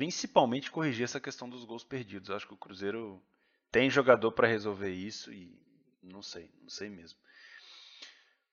principalmente 0.00 0.70
corrigir 0.70 1.04
essa 1.04 1.20
questão 1.20 1.46
dos 1.46 1.62
gols 1.62 1.84
perdidos. 1.84 2.30
Acho 2.30 2.46
que 2.48 2.54
o 2.54 2.56
Cruzeiro 2.56 3.22
tem 3.70 3.90
jogador 3.90 4.32
para 4.32 4.48
resolver 4.48 4.88
isso 4.88 5.30
e 5.30 5.54
não 6.02 6.22
sei, 6.22 6.50
não 6.62 6.70
sei 6.70 6.88
mesmo. 6.88 7.18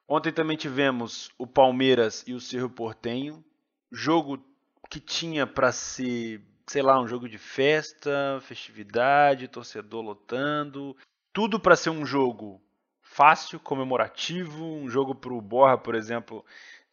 Ontem 0.05 0.33
também 0.33 0.57
tivemos 0.57 1.31
o 1.37 1.47
Palmeiras 1.47 2.21
e 2.27 2.33
o 2.33 2.41
Cerro 2.41 2.69
Portenho. 2.69 3.41
Jogo 3.89 4.45
que 4.89 4.99
tinha 4.99 5.47
para 5.47 5.71
ser, 5.71 6.41
sei 6.67 6.81
lá, 6.81 6.99
um 6.99 7.07
jogo 7.07 7.29
de 7.29 7.37
festa, 7.37 8.41
festividade, 8.41 9.47
torcedor 9.47 10.01
lotando. 10.01 10.97
Tudo 11.31 11.61
para 11.61 11.77
ser 11.77 11.91
um 11.91 12.05
jogo 12.05 12.61
fácil, 13.01 13.57
comemorativo, 13.57 14.65
um 14.65 14.89
jogo 14.89 15.15
para 15.15 15.33
o 15.33 15.41
Borra, 15.41 15.77
por 15.77 15.95
exemplo, 15.95 16.45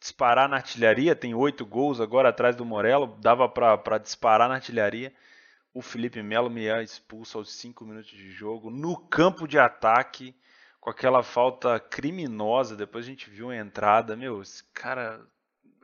disparar 0.05 0.47
na 0.47 0.57
artilharia, 0.57 1.15
tem 1.15 1.33
oito 1.33 1.65
gols 1.65 1.99
agora 1.99 2.29
atrás 2.29 2.55
do 2.55 2.63
Morello, 2.63 3.17
dava 3.19 3.49
para 3.49 3.97
disparar 3.97 4.47
na 4.47 4.55
artilharia. 4.55 5.11
O 5.73 5.81
Felipe 5.81 6.21
Melo 6.21 6.47
me 6.47 6.67
é 6.67 6.83
expulso 6.83 7.39
aos 7.39 7.51
cinco 7.51 7.83
minutos 7.83 8.11
de 8.11 8.29
jogo, 8.29 8.69
no 8.69 8.95
campo 8.95 9.47
de 9.47 9.57
ataque, 9.57 10.35
com 10.79 10.91
aquela 10.91 11.23
falta 11.23 11.79
criminosa, 11.79 12.75
depois 12.75 13.03
a 13.03 13.09
gente 13.09 13.31
viu 13.31 13.49
a 13.49 13.57
entrada, 13.57 14.15
meu, 14.15 14.43
esse 14.43 14.63
cara... 14.73 15.19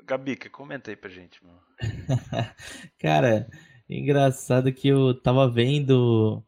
Gabi, 0.03 0.35
que 0.35 0.49
comenta 0.49 0.91
aí 0.91 0.95
pra 0.95 1.09
gente, 1.09 1.43
meu. 1.43 1.55
Cara, 2.99 3.47
engraçado 3.87 4.73
que 4.73 4.87
eu 4.87 5.13
tava 5.13 5.49
vendo. 5.49 6.43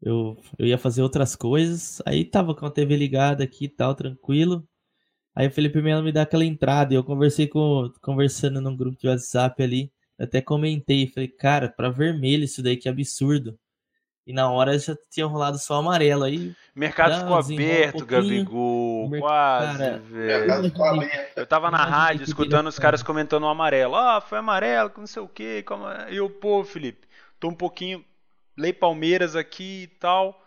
Eu, 0.00 0.36
eu 0.58 0.66
ia 0.66 0.76
fazer 0.76 1.02
outras 1.02 1.34
coisas, 1.34 2.02
aí 2.04 2.22
tava 2.22 2.54
com 2.54 2.66
a 2.66 2.70
TV 2.70 2.94
ligada 2.94 3.42
aqui 3.44 3.64
e 3.64 3.68
tal, 3.68 3.94
tranquilo. 3.94 4.68
Aí 5.34 5.46
o 5.46 5.50
Felipe 5.50 5.80
Melo 5.80 6.02
me 6.02 6.12
dá 6.12 6.22
aquela 6.22 6.44
entrada 6.44 6.92
e 6.92 6.96
eu 6.96 7.04
conversei 7.04 7.46
com, 7.46 7.90
conversando 8.00 8.60
num 8.60 8.76
grupo 8.76 8.98
de 8.98 9.08
WhatsApp 9.08 9.62
ali, 9.62 9.90
até 10.18 10.40
comentei, 10.40 11.06
falei, 11.06 11.28
cara, 11.28 11.68
pra 11.68 11.88
vermelho 11.88 12.44
isso 12.44 12.62
daí 12.62 12.76
que 12.76 12.88
absurdo. 12.88 13.58
E 14.24 14.32
na 14.32 14.48
hora 14.50 14.78
já 14.78 14.96
tinha 15.10 15.26
rolado 15.26 15.58
só 15.58 15.74
amarelo 15.74 16.22
aí. 16.22 16.54
O 16.76 16.78
mercado 16.78 17.16
ficou 17.16 17.32
um 17.32 17.38
aberto, 17.38 18.06
pouquinho. 18.06 18.44
Gabigol, 18.44 19.10
quase, 19.18 19.78
cara, 19.78 19.98
velho. 19.98 20.72
Eu 21.34 21.46
tava 21.46 21.70
na 21.72 21.84
rádio 21.84 22.22
escutando 22.22 22.68
os 22.68 22.78
caras 22.78 23.02
comentando 23.02 23.42
o 23.42 23.48
amarelo. 23.48 23.96
Ah, 23.96 24.20
foi 24.20 24.38
amarelo, 24.38 24.92
não 24.96 25.08
sei 25.08 25.22
o 25.22 25.28
que. 25.28 25.64
Como... 25.64 25.88
é?" 25.88 26.12
E 26.12 26.16
eu, 26.18 26.30
pô, 26.30 26.62
Felipe, 26.62 27.08
tô 27.40 27.48
um 27.48 27.54
pouquinho. 27.54 28.04
Lei 28.56 28.72
Palmeiras 28.72 29.34
aqui 29.34 29.84
e 29.84 29.86
tal. 29.98 30.40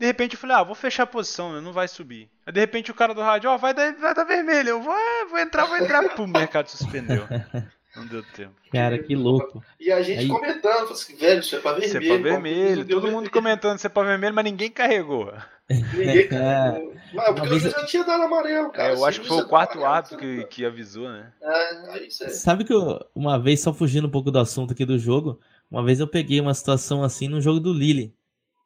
De 0.00 0.06
repente 0.06 0.32
eu 0.32 0.40
falei, 0.40 0.56
ah, 0.56 0.62
vou 0.62 0.74
fechar 0.74 1.02
a 1.02 1.06
posição, 1.06 1.52
né? 1.52 1.60
não 1.60 1.74
vai 1.74 1.86
subir. 1.86 2.30
Aí 2.46 2.52
de 2.54 2.58
repente 2.58 2.90
o 2.90 2.94
cara 2.94 3.12
do 3.12 3.20
rádio, 3.20 3.50
ó, 3.50 3.58
vai 3.58 3.74
dar, 3.74 3.92
vai 3.96 4.14
dar 4.14 4.24
vermelho. 4.24 4.70
Eu 4.70 4.80
vou, 4.80 4.94
ah, 4.94 5.26
vou 5.28 5.38
entrar, 5.38 5.66
vou 5.66 5.76
entrar. 5.76 6.08
Pum, 6.14 6.24
o 6.24 6.26
mercado 6.26 6.68
suspendeu. 6.68 7.28
Não 7.94 8.06
deu 8.06 8.22
tempo. 8.22 8.54
Cara, 8.72 9.02
que 9.02 9.16
louco. 9.16 9.62
E 9.78 9.90
a 9.90 10.00
gente 10.00 10.20
Aí- 10.20 10.28
comentando, 10.28 10.92
assim, 10.92 11.16
velho, 11.16 11.40
isso 11.40 11.56
é 11.56 11.58
pra 11.58 11.72
vermelho. 11.72 11.90
Você 11.90 11.98
é 11.98 12.08
pra 12.08 12.30
vermelho. 12.30 12.84
Todo 12.86 13.02
mundo 13.02 13.10
vermelho. 13.10 13.30
comentando 13.30 13.78
você 13.78 13.88
é 13.88 13.90
pra 13.90 14.02
vermelho, 14.04 14.32
mas 14.34 14.44
ninguém 14.44 14.70
carregou. 14.70 15.34
Ninguém, 15.68 16.28
cara. 16.28 16.80
Mas 17.12 17.26
porque 17.34 17.48
vez 17.48 17.64
eu 17.64 17.70
já 17.72 17.84
tinha 17.84 18.04
dado 18.04 18.22
amarelo, 18.22 18.70
cara. 18.70 18.94
É, 18.94 18.96
eu 18.96 19.04
acho 19.04 19.20
que 19.20 19.26
foi 19.26 19.42
o 19.42 19.48
quarto 19.48 19.84
árbitro 19.84 20.16
que, 20.18 20.44
que 20.44 20.64
avisou, 20.64 21.10
né? 21.10 21.32
É, 21.42 21.90
aí 21.90 22.10
você... 22.10 22.30
Sabe 22.30 22.64
que 22.64 22.72
eu, 22.72 23.04
uma 23.12 23.38
vez, 23.42 23.60
só 23.60 23.74
fugindo 23.74 24.06
um 24.06 24.10
pouco 24.10 24.30
do 24.30 24.38
assunto 24.38 24.72
aqui 24.72 24.84
do 24.86 24.96
jogo, 24.96 25.40
uma 25.68 25.84
vez 25.84 25.98
eu 25.98 26.06
peguei 26.06 26.40
uma 26.40 26.54
situação 26.54 27.02
assim 27.02 27.28
no 27.28 27.40
jogo 27.40 27.58
do 27.58 27.74
Lille. 27.74 28.14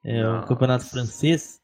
É 0.05 0.29
o 0.29 0.45
campeonato 0.45 0.85
francês. 0.85 1.61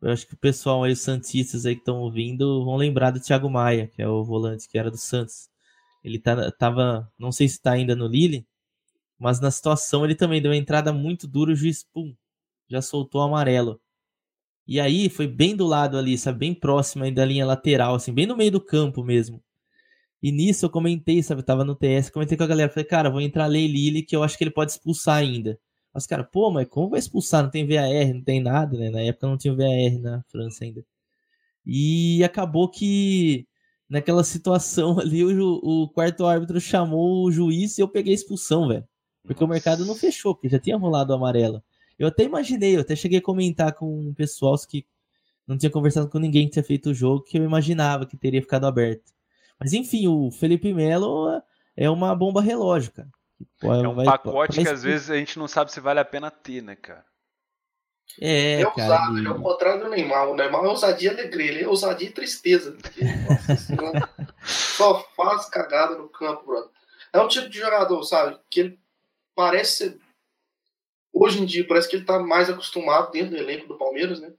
Eu 0.00 0.10
acho 0.10 0.26
que 0.26 0.34
o 0.34 0.38
pessoal 0.38 0.82
aí, 0.82 0.92
os 0.92 1.00
Santistas 1.00 1.66
aí 1.66 1.74
que 1.74 1.82
estão 1.82 2.00
ouvindo, 2.00 2.64
vão 2.64 2.76
lembrar 2.76 3.10
do 3.10 3.20
Thiago 3.20 3.48
Maia, 3.50 3.86
que 3.86 4.02
é 4.02 4.08
o 4.08 4.24
volante 4.24 4.68
que 4.68 4.78
era 4.78 4.90
do 4.90 4.96
Santos. 4.96 5.48
Ele 6.02 6.18
tá, 6.18 6.50
tava, 6.50 7.08
não 7.18 7.30
sei 7.30 7.48
se 7.48 7.56
está 7.56 7.72
ainda 7.72 7.94
no 7.94 8.08
Lille, 8.08 8.46
mas 9.18 9.40
na 9.40 9.50
situação 9.50 10.04
ele 10.04 10.16
também 10.16 10.42
deu 10.42 10.50
uma 10.50 10.56
entrada 10.56 10.92
muito 10.92 11.28
dura, 11.28 11.52
o 11.52 11.54
juiz, 11.54 11.84
pum, 11.84 12.14
já 12.68 12.82
soltou 12.82 13.20
o 13.20 13.24
amarelo. 13.24 13.80
E 14.66 14.80
aí 14.80 15.08
foi 15.08 15.26
bem 15.26 15.54
do 15.54 15.66
lado 15.66 15.98
ali, 15.98 16.16
sabe, 16.18 16.38
bem 16.38 16.54
próximo 16.54 17.04
aí 17.04 17.12
da 17.12 17.24
linha 17.24 17.46
lateral, 17.46 17.94
assim, 17.94 18.12
bem 18.12 18.26
no 18.26 18.36
meio 18.36 18.50
do 18.50 18.60
campo 18.60 19.04
mesmo. 19.04 19.42
E 20.22 20.32
nisso 20.32 20.66
eu 20.66 20.70
comentei, 20.70 21.22
sabe, 21.22 21.42
tava 21.42 21.64
no 21.64 21.74
TS, 21.76 22.10
comentei 22.10 22.36
com 22.36 22.44
a 22.44 22.46
galera, 22.46 22.70
falei, 22.70 22.84
cara, 22.84 23.10
vou 23.10 23.20
entrar 23.20 23.46
Lei 23.46 23.66
Lille 23.66 24.02
que 24.02 24.16
eu 24.16 24.22
acho 24.22 24.38
que 24.38 24.44
ele 24.44 24.50
pode 24.50 24.72
expulsar 24.72 25.16
ainda. 25.18 25.58
Mas, 25.94 26.06
cara, 26.06 26.24
pô, 26.24 26.50
mas 26.50 26.66
como 26.68 26.90
vai 26.90 26.98
expulsar? 26.98 27.42
Não 27.42 27.50
tem 27.50 27.66
VAR, 27.66 28.14
não 28.14 28.22
tem 28.22 28.40
nada, 28.40 28.76
né? 28.78 28.90
Na 28.90 29.00
época 29.02 29.26
não 29.26 29.36
tinha 29.36 29.54
VAR 29.54 30.00
na 30.00 30.22
França 30.28 30.64
ainda. 30.64 30.84
E 31.66 32.22
acabou 32.24 32.68
que 32.68 33.46
naquela 33.88 34.24
situação 34.24 34.98
ali 35.00 35.24
o, 35.24 35.60
o 35.62 35.88
quarto 35.88 36.26
árbitro 36.26 36.60
chamou 36.60 37.24
o 37.24 37.30
juiz 37.32 37.78
e 37.78 37.82
eu 37.82 37.88
peguei 37.88 38.14
expulsão, 38.14 38.68
velho. 38.68 38.86
Porque 39.24 39.44
o 39.44 39.48
mercado 39.48 39.84
não 39.86 39.94
fechou, 39.94 40.34
porque 40.34 40.48
já 40.48 40.58
tinha 40.58 40.76
rolado 40.76 41.12
o 41.12 41.16
amarelo. 41.16 41.62
Eu 41.98 42.08
até 42.08 42.24
imaginei, 42.24 42.76
eu 42.76 42.80
até 42.80 42.96
cheguei 42.96 43.18
a 43.18 43.22
comentar 43.22 43.72
com 43.74 44.08
um 44.08 44.14
pessoal 44.14 44.56
que 44.68 44.86
não 45.46 45.56
tinha 45.56 45.70
conversado 45.70 46.08
com 46.08 46.18
ninguém 46.18 46.46
que 46.46 46.52
tinha 46.54 46.64
feito 46.64 46.90
o 46.90 46.94
jogo, 46.94 47.22
que 47.22 47.38
eu 47.38 47.44
imaginava 47.44 48.06
que 48.06 48.16
teria 48.16 48.40
ficado 48.40 48.66
aberto. 48.66 49.12
Mas 49.60 49.72
enfim, 49.72 50.08
o 50.08 50.30
Felipe 50.30 50.72
Melo 50.72 51.40
é 51.76 51.88
uma 51.88 52.14
bomba 52.16 52.40
relógio, 52.40 52.92
cara. 52.92 53.08
Pô, 53.60 53.72
é 53.72 53.88
um 53.88 53.94
vai, 53.94 54.04
pacote 54.04 54.62
que 54.62 54.68
às 54.68 54.82
vezes 54.82 55.10
a 55.10 55.16
gente 55.16 55.38
não 55.38 55.48
sabe 55.48 55.72
se 55.72 55.80
vale 55.80 56.00
a 56.00 56.04
pena 56.04 56.30
ter, 56.30 56.62
né, 56.62 56.76
cara? 56.76 57.04
É, 58.20 58.60
é 58.60 58.64
cara, 58.64 58.70
ousado, 58.70 59.18
ele 59.18 59.28
é 59.28 59.30
o 59.30 59.42
contrário 59.42 59.84
do 59.84 59.90
Neymar. 59.90 60.28
O 60.28 60.34
Neymar 60.34 60.64
é 60.64 60.68
ousadia 60.68 61.10
e 61.10 61.14
alegria, 61.14 61.50
ele 61.50 61.64
é 61.64 61.68
ousadia 61.68 62.08
e 62.08 62.12
tristeza. 62.12 62.72
Porque, 62.72 63.00
nossa, 63.74 64.10
só 64.44 65.02
faz 65.16 65.46
cagada 65.48 65.96
no 65.96 66.08
campo, 66.08 66.44
brother. 66.44 66.70
É 67.12 67.20
um 67.20 67.28
tipo 67.28 67.48
de 67.48 67.58
jogador, 67.58 68.02
sabe, 68.02 68.38
que 68.50 68.60
ele 68.60 68.80
parece 69.34 69.76
ser. 69.76 70.00
Hoje 71.12 71.42
em 71.42 71.44
dia, 71.44 71.66
parece 71.66 71.88
que 71.88 71.96
ele 71.96 72.04
tá 72.04 72.18
mais 72.18 72.48
acostumado 72.48 73.10
dentro 73.10 73.30
do 73.30 73.36
elenco 73.36 73.68
do 73.68 73.76
Palmeiras, 73.76 74.20
né? 74.20 74.32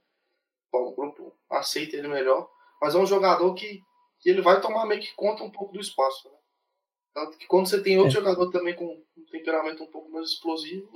Bom, 0.72 0.88
o 0.88 0.94
grupo 0.94 1.32
aceita 1.50 1.96
ele 1.96 2.08
melhor. 2.08 2.48
Mas 2.82 2.94
é 2.94 2.98
um 2.98 3.06
jogador 3.06 3.54
que, 3.54 3.80
que 4.18 4.28
ele 4.28 4.42
vai 4.42 4.60
tomar 4.60 4.86
meio 4.86 5.00
que 5.00 5.14
conta 5.14 5.44
um 5.44 5.50
pouco 5.50 5.72
do 5.72 5.80
espaço, 5.80 6.28
né? 6.28 6.36
Tanto 7.14 7.38
que 7.38 7.46
quando 7.46 7.68
você 7.68 7.80
tem 7.80 7.96
outro 7.96 8.18
é. 8.18 8.20
jogador 8.20 8.50
também 8.50 8.74
com 8.74 8.86
um 8.86 9.24
temperamento 9.30 9.84
um 9.84 9.86
pouco 9.86 10.10
mais 10.10 10.30
explosivo, 10.30 10.90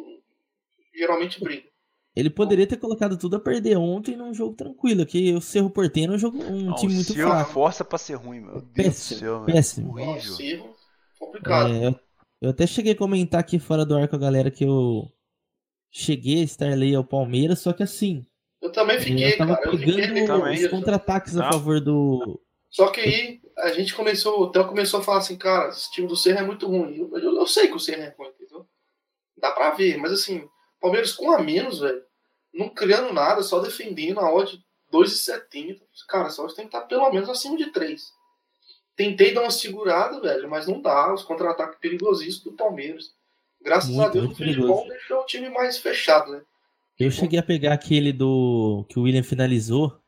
geralmente 0.95 1.41
briga. 1.41 1.69
Ele 2.17 2.29
poderia 2.29 2.67
ter 2.67 2.79
colocado 2.79 3.17
tudo 3.17 3.37
a 3.37 3.41
perder 3.41 3.77
ontem 3.77 4.17
num 4.17 4.35
jogo 4.35 4.57
tranquilo, 4.57 5.07
que 5.07 5.33
o 5.33 5.41
Cerro 5.41 5.71
Porteiro 5.71 6.13
é 6.13 6.17
um, 6.17 6.19
jogo, 6.19 6.43
um 6.43 6.75
time 6.75 6.95
muito 6.95 7.13
Cerro 7.13 7.31
fraco. 7.31 7.53
força 7.53 7.85
pra 7.85 7.97
ser 7.97 8.15
ruim, 8.15 8.41
meu 8.41 8.61
Deus 8.61 8.73
péssimo, 8.75 9.21
do 9.21 9.21
céu. 9.21 9.45
Péssimo. 9.45 9.91
Horrível. 9.93 10.75
complicado. 11.21 11.73
É, 11.73 12.01
eu 12.41 12.51
até 12.51 12.67
cheguei 12.67 12.93
a 12.93 12.97
comentar 12.97 13.39
aqui 13.39 13.61
fora 13.61 13.87
do 13.87 13.97
ar 13.97 14.09
com 14.09 14.17
a 14.17 14.19
galera 14.19 14.51
que 14.51 14.65
eu 14.65 15.09
cheguei 15.93 16.41
a 16.41 16.45
estar 16.45 16.73
ali 16.73 16.93
ao 16.93 17.05
Palmeiras, 17.05 17.61
só 17.61 17.73
que 17.73 17.85
assim. 17.85 18.27
Eu 18.61 18.73
também 18.73 18.99
fiquei, 18.99 19.35
eu 19.35 19.39
tava 19.39 19.57
cara. 19.57 19.71
Pegando 19.79 20.51
os 20.51 20.67
contra-ataques 20.67 21.37
a 21.37 21.53
favor 21.53 21.81
do, 21.81 22.41
só 22.71 22.89
que 22.89 23.01
aí 23.01 23.41
a 23.59 23.73
gente 23.73 23.95
começou, 23.95 24.43
o 24.43 24.51
Theo 24.51 24.67
começou 24.67 25.01
a 25.01 25.03
falar 25.03 25.19
assim, 25.19 25.37
cara, 25.37 25.69
esse 25.69 25.91
time 25.91 26.07
do 26.07 26.17
Serra 26.17 26.41
é 26.41 26.45
muito 26.45 26.67
ruim. 26.67 26.97
Eu, 26.97 27.19
eu, 27.19 27.37
eu 27.37 27.47
sei 27.47 27.69
que 27.69 27.77
o 27.77 27.81
Serra 27.81 28.05
é 28.05 28.15
ruim, 28.17 28.29
entendeu? 28.29 28.67
Dá 29.37 29.51
pra 29.53 29.71
ver, 29.71 29.97
mas 29.97 30.13
assim, 30.13 30.49
Palmeiras 30.81 31.13
com 31.13 31.31
a 31.33 31.41
menos, 31.41 31.81
velho, 31.81 32.03
não 32.53 32.69
criando 32.69 33.13
nada, 33.13 33.43
só 33.43 33.61
defendendo 33.61 34.21
a 34.21 34.33
odd 34.33 34.63
2,70. 34.93 35.81
Cara, 36.09 36.31
só 36.31 36.47
tem 36.49 36.69
que 36.69 36.77
estar 36.77 36.83
pelo 36.83 37.11
menos 37.11 37.29
acima 37.29 37.57
de 37.57 37.71
3. 37.71 38.03
Tentei 38.97 39.33
dar 39.33 39.43
uma 39.43 39.51
segurada, 39.51 40.21
velho, 40.21 40.49
mas 40.49 40.67
não 40.67 40.81
dá. 40.81 41.13
Os 41.13 41.23
contra-ataques 41.23 41.79
perigosíssimos 41.79 42.45
do 42.45 42.53
Palmeiras. 42.53 43.13
Graças 43.63 43.91
muito, 43.91 44.07
a 44.07 44.09
Deus, 44.09 44.33
o 44.33 44.35
futebol 44.35 44.89
deixou 44.89 45.21
o 45.21 45.27
time 45.27 45.49
mais 45.51 45.79
fechado, 45.79 46.33
né? 46.33 46.43
Eu 46.99 47.11
cheguei 47.11 47.39
a 47.39 47.43
pegar 47.43 47.75
aquele 47.75 48.13
do 48.13 48.85
que 48.89 48.99
o 48.99 49.03
William 49.03 49.23
finalizou 49.23 50.01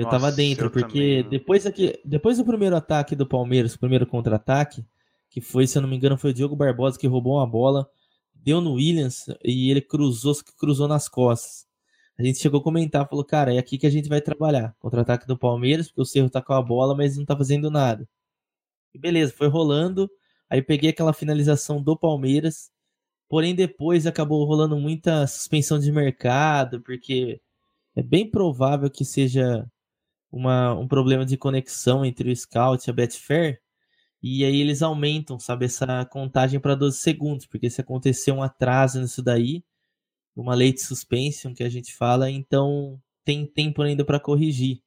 eu 0.00 0.04
Nossa, 0.06 0.18
tava 0.18 0.32
dentro, 0.32 0.66
eu 0.66 0.70
porque 0.70 1.18
também. 1.18 1.28
depois, 1.28 1.66
aqui, 1.66 2.00
depois 2.02 2.38
do 2.38 2.44
primeiro 2.44 2.74
ataque 2.74 3.14
do 3.14 3.26
Palmeiras, 3.26 3.74
o 3.74 3.78
primeiro 3.78 4.06
contra-ataque, 4.06 4.82
que 5.28 5.42
foi, 5.42 5.66
se 5.66 5.76
eu 5.76 5.82
não 5.82 5.88
me 5.88 5.96
engano, 5.96 6.16
foi 6.16 6.30
o 6.30 6.34
Diogo 6.34 6.56
Barbosa 6.56 6.98
que 6.98 7.06
roubou 7.06 7.36
uma 7.36 7.46
bola, 7.46 7.86
deu 8.34 8.62
no 8.62 8.72
Williams 8.74 9.26
e 9.44 9.70
ele 9.70 9.82
cruzou, 9.82 10.34
cruzou 10.58 10.88
nas 10.88 11.06
costas. 11.06 11.66
A 12.18 12.22
gente 12.22 12.38
chegou 12.38 12.60
a 12.60 12.62
comentar, 12.62 13.06
falou, 13.06 13.24
cara, 13.24 13.54
é 13.54 13.58
aqui 13.58 13.76
que 13.76 13.86
a 13.86 13.90
gente 13.90 14.08
vai 14.08 14.22
trabalhar. 14.22 14.74
Contra-ataque 14.78 15.26
do 15.26 15.36
Palmeiras, 15.38 15.88
porque 15.88 16.00
o 16.00 16.06
Cerro 16.06 16.30
tá 16.30 16.40
com 16.40 16.54
a 16.54 16.62
bola, 16.62 16.94
mas 16.94 17.18
não 17.18 17.26
tá 17.26 17.36
fazendo 17.36 17.70
nada. 17.70 18.08
E 18.94 18.98
beleza, 18.98 19.34
foi 19.36 19.48
rolando. 19.48 20.10
Aí 20.48 20.62
peguei 20.62 20.90
aquela 20.90 21.12
finalização 21.12 21.82
do 21.82 21.94
Palmeiras. 21.94 22.70
Porém, 23.28 23.54
depois 23.54 24.06
acabou 24.06 24.44
rolando 24.46 24.76
muita 24.78 25.26
suspensão 25.26 25.78
de 25.78 25.92
mercado, 25.92 26.80
porque 26.80 27.40
é 27.94 28.02
bem 28.02 28.30
provável 28.30 28.90
que 28.90 29.04
seja 29.04 29.66
uma, 30.30 30.74
um 30.74 30.86
problema 30.86 31.24
de 31.24 31.36
conexão 31.36 32.04
entre 32.04 32.30
o 32.30 32.36
Scout 32.36 32.88
e 32.88 32.90
a 32.90 32.92
Betfair, 32.94 33.60
e 34.22 34.44
aí 34.44 34.60
eles 34.60 34.82
aumentam, 34.82 35.38
sabe, 35.38 35.64
essa 35.64 36.04
contagem 36.04 36.60
para 36.60 36.74
12 36.74 36.98
segundos, 36.98 37.46
porque 37.46 37.70
se 37.70 37.80
acontecer 37.80 38.32
um 38.32 38.42
atraso 38.42 39.00
nisso 39.00 39.22
daí, 39.22 39.64
uma 40.36 40.56
de 40.56 40.80
suspension 40.80 41.54
que 41.54 41.62
a 41.62 41.68
gente 41.68 41.94
fala, 41.94 42.30
então 42.30 43.00
tem 43.24 43.46
tempo 43.46 43.82
ainda 43.82 44.04
para 44.04 44.20
corrigir. 44.20 44.82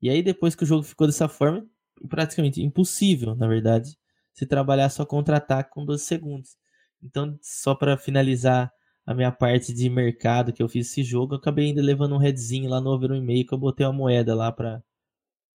E 0.00 0.10
aí 0.10 0.22
depois 0.22 0.54
que 0.54 0.64
o 0.64 0.66
jogo 0.66 0.82
ficou 0.82 1.06
dessa 1.06 1.28
forma, 1.28 1.66
praticamente 2.08 2.62
impossível, 2.62 3.34
na 3.34 3.46
verdade, 3.46 3.96
se 4.32 4.46
trabalhar 4.46 4.88
só 4.90 5.04
contra-ataque 5.04 5.70
com 5.70 5.84
12 5.84 6.04
segundos. 6.04 6.56
Então, 7.02 7.38
só 7.42 7.74
para 7.74 7.96
finalizar 7.96 8.72
a 9.04 9.14
minha 9.14 9.32
parte 9.32 9.72
de 9.72 9.88
mercado 9.90 10.52
que 10.52 10.62
eu 10.62 10.68
fiz 10.68 10.88
esse 10.88 11.02
jogo, 11.02 11.34
eu 11.34 11.38
acabei 11.38 11.66
ainda 11.66 11.82
levando 11.82 12.14
um 12.14 12.18
headzinho 12.18 12.70
lá 12.70 12.80
no 12.80 12.90
over 12.90 13.10
1,5 13.10 13.48
que 13.48 13.54
eu 13.54 13.58
botei 13.58 13.84
uma 13.86 13.92
moeda 13.92 14.34
lá 14.34 14.52
para 14.52 14.82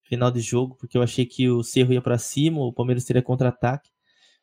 final 0.02 0.30
de 0.30 0.40
jogo, 0.40 0.74
porque 0.76 0.96
eu 0.96 1.02
achei 1.02 1.26
que 1.26 1.48
o 1.48 1.62
Cerro 1.62 1.92
ia 1.92 2.00
para 2.00 2.18
cima, 2.18 2.60
o 2.60 2.72
Palmeiras 2.72 3.04
teria 3.04 3.22
contra-ataque, 3.22 3.90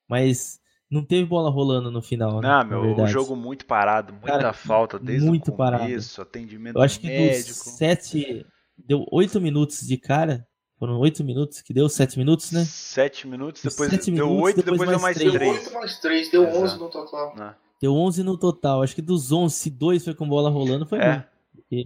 mas 0.08 0.60
não 0.90 1.04
teve 1.04 1.26
bola 1.26 1.50
rolando 1.50 1.90
no 1.92 2.02
final, 2.02 2.40
né? 2.40 2.48
Não, 2.48 2.66
meu, 2.66 3.04
o 3.04 3.08
jogo 3.08 3.36
muito 3.36 3.66
parado, 3.66 4.14
muita 4.14 4.28
Cara, 4.28 4.54
falta 4.54 5.00
desde 5.00 5.26
muito 5.26 5.52
o 5.52 5.56
começo, 5.56 6.18
parado. 6.18 6.30
atendimento 6.30 6.78
Eu 6.78 6.82
acho 6.82 7.00
que 7.00 7.08
médico. 7.08 7.48
dos 7.48 7.58
sete, 7.78 8.46
deu 8.78 9.06
oito 9.12 9.42
minutos 9.42 9.82
de 9.82 9.98
cara, 9.98 10.48
foram 10.78 11.00
oito 11.00 11.24
minutos 11.24 11.62
que 11.62 11.74
deu, 11.74 11.90
sete 11.90 12.18
minutos, 12.18 12.52
né? 12.52 12.64
Sete 12.66 13.28
minutos, 13.28 13.64
depois 13.64 13.90
sete 13.90 14.12
deu 14.12 14.32
oito, 14.32 14.58
depois, 14.58 14.80
depois 14.80 14.90
deu 14.90 15.00
mais 15.00 15.18
três. 15.18 15.34
Deu 15.34 15.50
oito 15.50 15.74
mais 15.74 16.00
três, 16.00 16.32
deu 16.32 16.44
onze 16.44 16.78
no 16.78 16.90
total. 16.90 17.36
Não. 17.36 17.65
Deu 17.82 17.94
11 17.94 18.24
no 18.24 18.38
total. 18.38 18.84
Acho 18.84 18.96
que 18.96 19.02
dos 19.02 19.32
11, 19.32 19.54
se 19.56 19.70
dois 19.70 20.04
foi 20.04 20.14
com 20.14 20.28
bola 20.28 20.50
rolando, 20.50 20.86
foi 20.86 21.00
é. 21.00 21.18
bom. 21.18 21.24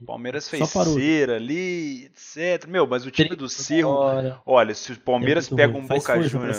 Palmeiras 0.06 0.50
fez 0.50 0.70
cera 0.70 1.38
ali, 1.38 2.06
etc. 2.06 2.68
Meu, 2.68 2.86
mas 2.86 3.06
o 3.06 3.12
time 3.12 3.36
do 3.36 3.48
Cerro. 3.48 3.98
Olha, 4.46 4.74
se 4.76 4.92
o 4.92 5.00
Palmeiras 5.00 5.52
é 5.52 5.56
pega 5.56 5.74
ruim. 5.74 5.84
um 5.84 5.88
Boca 5.88 6.22
Juniors. 6.22 6.58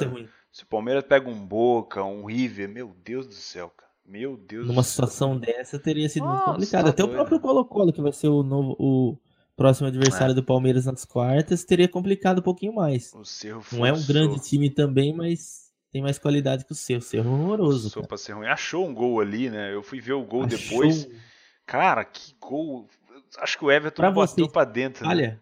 Se 0.51 0.65
o 0.65 0.67
Palmeiras 0.67 1.05
pega 1.05 1.29
um 1.29 1.47
Boca, 1.47 2.03
um 2.03 2.25
River, 2.25 2.69
meu 2.69 2.95
Deus 3.05 3.27
do 3.27 3.35
céu, 3.35 3.71
cara. 3.71 3.91
Meu 4.05 4.37
Deus 4.37 4.67
Numa 4.67 4.83
situação 4.83 5.39
dessa 5.39 5.79
teria 5.79 6.09
sido 6.09 6.25
Nossa, 6.25 6.37
muito 6.39 6.53
complicado. 6.55 6.85
Tá 6.85 6.91
Até 6.91 7.03
doido. 7.03 7.13
o 7.13 7.15
próprio 7.15 7.41
Colo-Colo, 7.41 7.93
que 7.93 8.03
vai 8.03 8.13
ser 8.13 8.27
o 8.27 8.43
novo. 8.43 8.75
O 8.77 9.17
próximo 9.57 9.87
adversário 9.87 10.33
é. 10.33 10.35
do 10.35 10.43
Palmeiras 10.43 10.87
nas 10.87 11.05
quartas, 11.05 11.65
teria 11.65 11.87
complicado 11.87 12.41
um 12.41 12.43
pouquinho 12.43 12.75
mais. 12.75 13.13
O 13.15 13.25
Cerro 13.25 13.63
Não 13.71 13.87
é 13.87 13.93
um 13.93 14.03
grande 14.05 14.41
time 14.41 14.69
também, 14.69 15.13
mas 15.15 15.70
tem 15.93 16.03
mais 16.03 16.19
qualidade 16.19 16.65
que 16.65 16.73
o 16.73 16.75
seu. 16.75 16.99
O 16.99 17.03
seu 17.03 17.23
é 17.23 17.27
horroroso. 17.27 17.91
Sou 17.91 18.07
pra 18.07 18.17
ser 18.17 18.33
ruim. 18.33 18.47
Achou 18.47 18.87
um 18.87 18.95
gol 18.95 19.21
ali, 19.21 19.51
né? 19.51 19.75
Eu 19.75 19.83
fui 19.83 20.01
ver 20.01 20.13
o 20.13 20.23
gol 20.23 20.45
Achou... 20.45 20.59
depois. 20.59 21.09
Cara, 21.67 22.05
que 22.05 22.35
gol. 22.41 22.89
Acho 23.39 23.59
que 23.59 23.65
o 23.65 23.71
Everton 23.71 24.03
pra 24.03 24.11
bateu 24.11 24.47
você... 24.47 24.53
pra 24.53 24.65
dentro. 24.65 25.05
Né? 25.05 25.11
Olha. 25.11 25.41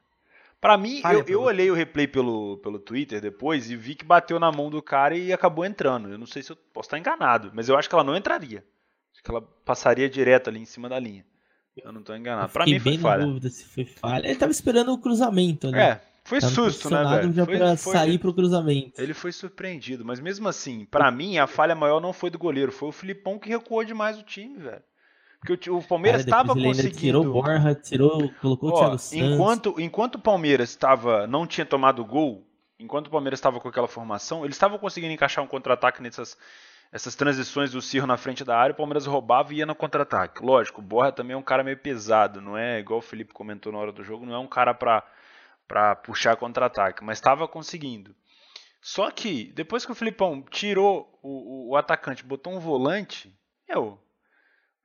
Pra 0.60 0.76
mim, 0.76 1.00
eu, 1.04 1.24
eu 1.28 1.42
olhei 1.42 1.70
o 1.70 1.74
replay 1.74 2.08
pelo, 2.08 2.58
pelo 2.58 2.80
Twitter 2.80 3.20
depois 3.20 3.70
e 3.70 3.76
vi 3.76 3.94
que 3.94 4.04
bateu 4.04 4.40
na 4.40 4.50
mão 4.50 4.68
do 4.68 4.82
cara 4.82 5.16
e 5.16 5.32
acabou 5.32 5.64
entrando. 5.64 6.10
Eu 6.10 6.18
não 6.18 6.26
sei 6.26 6.42
se 6.42 6.50
eu 6.50 6.56
posso 6.56 6.88
estar 6.88 6.98
enganado, 6.98 7.52
mas 7.54 7.68
eu 7.68 7.78
acho 7.78 7.88
que 7.88 7.94
ela 7.94 8.02
não 8.02 8.16
entraria. 8.16 8.64
Acho 9.14 9.22
que 9.22 9.30
ela 9.30 9.40
passaria 9.64 10.10
direto 10.10 10.50
ali 10.50 10.58
em 10.58 10.64
cima 10.64 10.88
da 10.88 10.98
linha. 10.98 11.24
Eu 11.76 11.92
não 11.92 12.02
tô 12.02 12.12
enganado. 12.14 12.52
Pra 12.52 12.64
mim 12.64 12.80
foi 12.80 12.90
bem 12.90 12.98
falha. 12.98 13.24
dúvida 13.24 13.48
se 13.50 13.64
foi 13.64 13.84
falha. 13.84 14.26
Ele 14.26 14.36
tava 14.36 14.50
esperando 14.50 14.92
o 14.92 14.98
cruzamento 14.98 15.68
ali. 15.68 15.78
É, 15.78 16.00
foi 16.28 16.40
susto, 16.42 16.90
né, 16.90 17.02
velho? 17.04 17.32
Já 17.32 17.44
foi, 17.46 17.56
pra 17.56 17.76
foi, 17.76 17.92
sair 17.94 18.18
pro 18.18 18.34
cruzamento. 18.34 19.00
Ele 19.00 19.14
foi 19.14 19.32
surpreendido, 19.32 20.04
mas 20.04 20.20
mesmo 20.20 20.46
assim, 20.46 20.84
para 20.84 21.10
mim, 21.10 21.38
a 21.38 21.46
falha 21.46 21.74
maior 21.74 22.00
não 22.00 22.12
foi 22.12 22.28
do 22.28 22.38
goleiro, 22.38 22.70
foi 22.70 22.90
o 22.90 22.92
Filipão 22.92 23.38
que 23.38 23.48
recuou 23.48 23.82
demais 23.84 24.18
o 24.18 24.22
time, 24.22 24.58
velho. 24.58 24.82
Porque 25.40 25.70
o, 25.70 25.80
Palmeiras 25.80 26.22
estava 26.22 26.52
conseguindo. 26.52 26.96
tirou 26.96 27.24
o 27.24 27.32
Borja, 27.32 27.74
tirou, 27.74 28.30
colocou 28.40 28.70
Ó, 28.70 28.74
o 28.74 28.78
Thiago 28.78 28.98
Santos. 28.98 29.12
Enquanto, 29.12 29.74
enquanto 29.78 30.14
o 30.16 30.18
Palmeiras 30.18 30.70
estava, 30.70 31.26
não 31.26 31.46
tinha 31.46 31.64
tomado 31.64 32.04
gol, 32.04 32.44
enquanto 32.78 33.06
o 33.06 33.10
Palmeiras 33.10 33.38
estava 33.38 33.60
com 33.60 33.68
aquela 33.68 33.88
formação, 33.88 34.44
eles 34.44 34.56
estavam 34.56 34.78
conseguindo 34.78 35.12
encaixar 35.12 35.42
um 35.42 35.48
contra-ataque 35.48 36.02
nessas 36.02 36.36
essas 36.90 37.14
transições 37.14 37.70
do 37.70 37.82
Cirro 37.82 38.06
na 38.06 38.16
frente 38.16 38.42
da 38.42 38.56
área, 38.56 38.72
o 38.72 38.76
Palmeiras 38.76 39.04
roubava 39.04 39.52
e 39.52 39.58
ia 39.58 39.66
no 39.66 39.74
contra-ataque. 39.74 40.42
Lógico, 40.42 40.80
o 40.80 40.84
Borja 40.84 41.12
também 41.12 41.34
é 41.34 41.36
um 41.36 41.42
cara 41.42 41.62
meio 41.62 41.76
pesado, 41.76 42.40
não 42.40 42.56
é 42.56 42.80
igual 42.80 42.98
o 42.98 43.02
Felipe 43.02 43.34
comentou 43.34 43.70
na 43.70 43.78
hora 43.78 43.92
do 43.92 44.02
jogo, 44.02 44.24
não 44.24 44.34
é 44.34 44.38
um 44.38 44.46
cara 44.46 44.72
para 44.72 45.04
para 45.68 45.94
puxar 45.94 46.36
contra-ataque, 46.36 47.04
mas 47.04 47.18
estava 47.18 47.46
conseguindo. 47.46 48.16
Só 48.80 49.10
que 49.10 49.52
depois 49.54 49.84
que 49.84 49.92
o 49.92 49.94
Filipão 49.94 50.42
tirou 50.42 51.18
o, 51.22 51.28
o, 51.28 51.70
o 51.70 51.76
atacante, 51.76 52.24
botou 52.24 52.54
um 52.54 52.58
volante, 52.58 53.32
eu, 53.68 54.00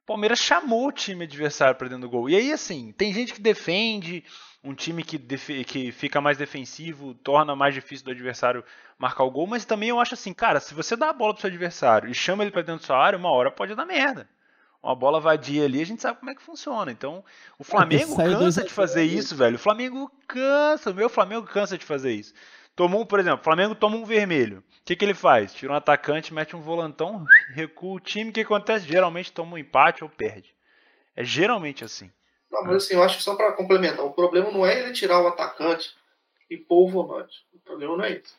o 0.04 0.06
Palmeiras 0.06 0.40
chamou 0.40 0.88
o 0.88 0.92
time 0.92 1.24
adversário 1.24 1.76
para 1.76 1.88
dentro 1.88 2.02
do 2.02 2.10
gol. 2.10 2.30
E 2.30 2.36
aí, 2.36 2.52
assim, 2.52 2.92
tem 2.92 3.14
gente 3.14 3.34
que 3.34 3.42
defende, 3.42 4.26
um 4.62 4.74
time 4.74 5.04
que, 5.04 5.18
que 5.64 5.92
fica 5.94 6.20
mais 6.20 6.38
defensivo, 6.38 7.14
torna 7.14 7.56
mais 7.56 7.74
difícil 7.74 8.06
do 8.06 8.12
adversário 8.12 8.64
marcar 8.98 9.24
o 9.24 9.32
gol, 9.32 9.48
mas 9.48 9.64
também 9.64 9.90
eu 9.90 10.00
acho 10.00 10.14
assim, 10.14 10.34
cara, 10.34 10.60
se 10.60 10.74
você 10.74 10.96
dá 10.96 11.10
a 11.10 11.14
bola 11.14 11.34
pro 11.34 11.42
seu 11.42 11.50
adversário 11.50 12.10
e 12.10 12.14
chama 12.14 12.44
ele 12.44 12.52
para 12.52 12.62
dentro 12.62 12.82
da 12.82 12.88
sua 12.88 12.98
área, 12.98 13.18
uma 13.18 13.32
hora 13.32 13.52
pode 13.52 13.76
dar 13.76 13.86
merda. 13.86 14.28
Uma 14.84 14.96
bola 14.96 15.22
vadia 15.22 15.64
ali, 15.64 15.82
a 15.82 15.86
gente 15.86 16.02
sabe 16.02 16.20
como 16.20 16.30
é 16.30 16.36
que 16.36 16.42
funciona. 16.42 16.92
Então, 16.92 17.24
o 17.58 17.64
Flamengo 17.64 18.18
cansa 18.18 18.64
de 18.64 18.70
fazer 18.70 19.04
isso, 19.04 19.34
velho. 19.34 19.56
O 19.56 19.60
Flamengo 19.60 20.12
cansa, 20.28 20.92
o 20.92 20.94
meu 20.94 21.08
Flamengo 21.08 21.48
cansa 21.48 21.78
de 21.78 21.86
fazer 21.86 22.12
isso. 22.12 22.34
Tomou, 22.76 23.06
por 23.06 23.18
exemplo, 23.18 23.40
o 23.40 23.44
Flamengo 23.44 23.76
toma 23.76 23.96
um 23.96 24.04
vermelho. 24.04 24.60
O 24.60 24.84
que, 24.84 24.96
que 24.96 25.06
ele 25.06 25.14
faz? 25.14 25.54
Tira 25.54 25.72
um 25.72 25.76
atacante, 25.76 26.34
mete 26.34 26.54
um 26.54 26.62
volantão, 26.62 27.24
recua 27.56 27.94
o 27.94 28.00
time. 28.00 28.30
O 28.30 28.34
que 28.34 28.42
acontece? 28.42 28.86
Geralmente 28.86 29.32
toma 29.32 29.54
um 29.54 29.58
empate 29.58 30.04
ou 30.04 30.10
perde. 30.10 30.54
É 31.16 31.24
geralmente 31.24 31.86
assim. 31.86 32.12
Não, 32.52 32.64
mas 32.64 32.84
assim, 32.84 32.96
eu 32.96 33.04
acho 33.04 33.18
que 33.18 33.24
só 33.24 33.36
para 33.36 33.54
complementar, 33.54 34.06
o 34.06 34.12
problema 34.12 34.52
não 34.52 34.66
é 34.66 34.80
ele 34.80 34.92
tirar 34.92 35.22
o 35.22 35.28
atacante 35.28 35.96
e 36.50 36.58
pôr 36.58 36.88
o 36.88 36.92
volante. 36.92 37.46
O 37.54 37.60
problema 37.60 37.96
não 37.96 38.04
é 38.04 38.18
isso. 38.18 38.36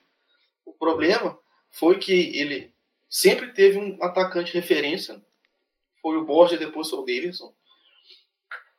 O 0.67 0.73
problema 0.73 1.39
foi 1.71 1.99
que 1.99 2.39
ele 2.39 2.73
sempre 3.09 3.53
teve 3.53 3.79
um 3.79 3.97
atacante 4.03 4.53
referência, 4.53 5.23
foi 6.05 6.19
o 6.19 6.25
Borja, 6.27 6.59
depois 6.59 6.91
foi 6.91 6.99
o 6.99 7.03
Davidson. 7.07 7.55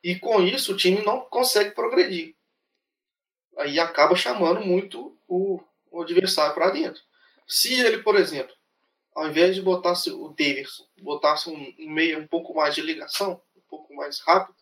E 0.00 0.16
com 0.16 0.40
isso 0.40 0.72
o 0.72 0.76
time 0.76 1.02
não 1.02 1.22
consegue 1.22 1.72
progredir. 1.72 2.36
Aí 3.58 3.80
acaba 3.80 4.14
chamando 4.14 4.60
muito 4.60 5.18
o, 5.26 5.60
o 5.90 6.02
adversário 6.02 6.54
para 6.54 6.70
dentro. 6.70 7.02
Se 7.44 7.74
ele, 7.80 7.98
por 7.98 8.14
exemplo, 8.14 8.54
ao 9.12 9.26
invés 9.26 9.56
de 9.56 9.60
botasse 9.60 10.08
o 10.08 10.28
Davidson, 10.28 10.86
botasse 10.98 11.50
um, 11.50 11.74
um 11.80 11.90
meio 11.90 12.20
um 12.20 12.28
pouco 12.28 12.54
mais 12.54 12.76
de 12.76 12.80
ligação, 12.80 13.42
um 13.56 13.62
pouco 13.62 13.92
mais 13.92 14.20
rápido, 14.20 14.56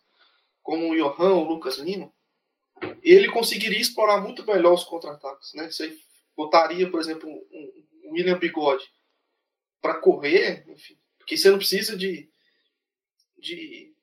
como 0.63 0.89
o 0.89 0.95
Johan 0.95 1.35
ou 1.35 1.45
o 1.45 1.47
Lucas 1.47 1.77
Lima, 1.77 2.11
ele 3.03 3.29
conseguiria 3.29 3.79
explorar 3.79 4.21
muito 4.21 4.43
melhor 4.43 4.73
os 4.73 4.83
contra-ataques. 4.83 5.53
Né? 5.53 5.69
Você 5.69 5.95
botaria, 6.35 6.89
por 6.89 6.99
exemplo, 6.99 7.29
um, 7.29 7.83
um 8.05 8.11
William 8.13 8.39
Bigode 8.39 8.85
para 9.79 9.99
correr, 9.99 10.65
enfim, 10.67 10.97
porque 11.19 11.37
você 11.37 11.51
não 11.51 11.59
precisa 11.59 11.95
de, 11.95 12.27
de. 13.45 13.93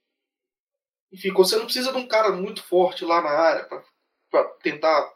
Enfim, 1.12 1.32
você 1.32 1.56
não 1.56 1.64
precisa 1.64 1.92
de 1.92 1.98
um 1.98 2.06
cara 2.06 2.32
muito 2.32 2.62
forte 2.62 3.04
lá 3.04 3.20
na 3.20 3.30
área 3.30 3.68
para 4.30 4.44
tentar 4.62 5.12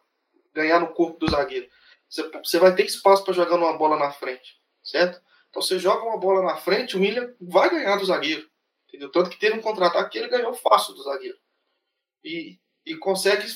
ganhar 0.53 0.81
no 0.81 0.93
corpo 0.93 1.19
do 1.19 1.31
zagueiro. 1.31 1.69
Você, 2.09 2.29
você 2.31 2.59
vai 2.59 2.75
ter 2.75 2.85
espaço 2.85 3.25
para 3.25 3.33
jogar 3.33 3.57
uma 3.57 3.79
bola 3.79 3.97
na 3.97 4.13
frente, 4.13 4.61
certo? 4.83 5.21
Então 5.49 5.63
você 5.63 5.79
joga 5.79 6.05
uma 6.05 6.19
bola 6.19 6.43
na 6.43 6.57
frente, 6.57 6.97
o 6.97 7.01
William 7.01 7.35
vai 7.41 7.71
ganhar 7.71 7.97
do 7.97 8.05
zagueiro. 8.05 8.49
Entendeu? 8.87 9.11
Tanto 9.11 9.31
que 9.31 9.39
teve 9.39 9.59
um 9.59 9.63
contra-ataque 9.63 10.11
que 10.11 10.19
ele 10.19 10.29
ganhou 10.29 10.55
fácil 10.55 10.95
do 10.95 11.03
zagueiro. 11.03 11.39
E, 12.23 12.59
e 12.85 12.97
consegue 12.97 13.47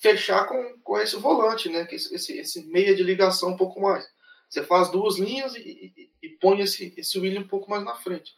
fechar 0.00 0.46
com, 0.46 0.80
com 0.80 0.98
esse 0.98 1.16
volante, 1.16 1.68
né? 1.68 1.86
Esse, 1.90 2.38
esse 2.38 2.66
meia 2.66 2.94
de 2.94 3.02
ligação 3.02 3.50
um 3.50 3.56
pouco 3.56 3.80
mais. 3.80 4.08
Você 4.48 4.64
faz 4.64 4.90
duas 4.90 5.18
linhas 5.18 5.54
e, 5.54 5.60
e, 5.96 6.10
e 6.22 6.28
põe 6.40 6.60
esse, 6.60 6.94
esse 6.96 7.18
William 7.18 7.42
um 7.42 7.48
pouco 7.48 7.70
mais 7.70 7.84
na 7.84 7.94
frente. 7.94 8.34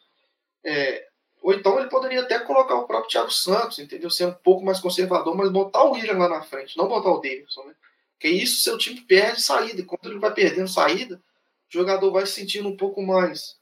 É, 0.65 1.09
ou 1.43 1.53
então 1.53 1.79
ele 1.79 1.89
poderia 1.89 2.21
até 2.21 2.39
colocar 2.39 2.77
o 2.77 2.87
próprio 2.87 3.11
Thiago 3.11 3.31
Santos, 3.31 3.81
entendeu? 3.81 4.09
Ser 4.09 4.27
um 4.27 4.33
pouco 4.33 4.65
mais 4.65 4.79
conservador, 4.79 5.37
mas 5.37 5.51
botar 5.51 5.83
o 5.83 5.93
William 5.93 6.17
lá 6.17 6.29
na 6.29 6.43
frente, 6.43 6.79
não 6.79 6.87
botar 6.87 7.11
o 7.11 7.21
Davidson, 7.21 7.65
né? 7.65 7.75
Porque 8.13 8.29
isso 8.29 8.63
seu 8.63 8.79
time 8.79 9.01
perde 9.01 9.43
saída. 9.43 9.81
E 9.81 9.85
quando 9.85 10.09
ele 10.09 10.21
vai 10.21 10.33
perdendo 10.33 10.69
saída, 10.69 11.17
o 11.17 11.21
jogador 11.69 12.13
vai 12.13 12.25
se 12.25 12.35
sentindo 12.35 12.69
um 12.69 12.77
pouco 12.77 13.03
mais 13.03 13.57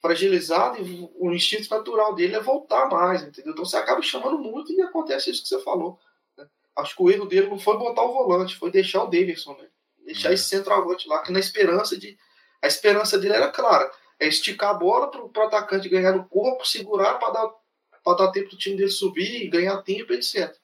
fragilizado 0.00 0.80
e 0.80 1.10
o 1.16 1.30
instinto 1.32 1.68
natural 1.68 2.14
dele 2.14 2.36
é 2.36 2.40
voltar 2.40 2.88
mais, 2.88 3.22
entendeu? 3.22 3.52
Então 3.52 3.64
você 3.64 3.76
acaba 3.76 4.00
chamando 4.00 4.38
muito 4.38 4.72
e 4.72 4.80
acontece 4.80 5.30
isso 5.30 5.42
que 5.42 5.48
você 5.48 5.60
falou. 5.60 5.98
Né? 6.36 6.46
Acho 6.76 6.96
que 6.96 7.02
o 7.02 7.10
erro 7.10 7.26
dele 7.26 7.48
não 7.48 7.58
foi 7.58 7.76
botar 7.76 8.02
o 8.02 8.14
volante, 8.14 8.56
foi 8.56 8.70
deixar 8.70 9.02
o 9.02 9.08
Davidson, 9.08 9.54
né? 9.60 9.68
Deixar 10.06 10.30
é. 10.30 10.34
esse 10.34 10.44
centroavante 10.44 11.06
lá, 11.06 11.20
que 11.22 11.30
na 11.30 11.40
esperança 11.40 11.94
de. 11.98 12.16
A 12.62 12.66
esperança 12.66 13.18
dele 13.18 13.34
era 13.34 13.48
clara: 13.48 13.90
é 14.18 14.26
esticar 14.26 14.70
a 14.70 14.74
bola 14.74 15.10
para 15.10 15.22
o 15.22 15.46
atacante 15.46 15.88
ganhar 15.88 16.12
no 16.12 16.24
corpo, 16.24 16.66
segurar 16.66 17.14
para 17.14 17.32
dar, 17.32 18.16
dar 18.16 18.32
tempo 18.32 18.50
do 18.50 18.56
time 18.56 18.76
dele 18.76 18.90
subir 18.90 19.42
e 19.42 19.48
ganhar 19.48 19.82
tempo, 19.82 20.12
etc. 20.12 20.54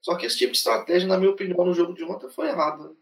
Só 0.00 0.16
que 0.16 0.26
esse 0.26 0.38
tipo 0.38 0.52
de 0.52 0.58
estratégia, 0.58 1.08
na 1.08 1.18
minha 1.18 1.30
opinião, 1.30 1.64
no 1.64 1.74
jogo 1.74 1.94
de 1.94 2.04
ontem 2.04 2.28
foi 2.30 2.48
errado. 2.48 2.90
Né? 2.90 2.94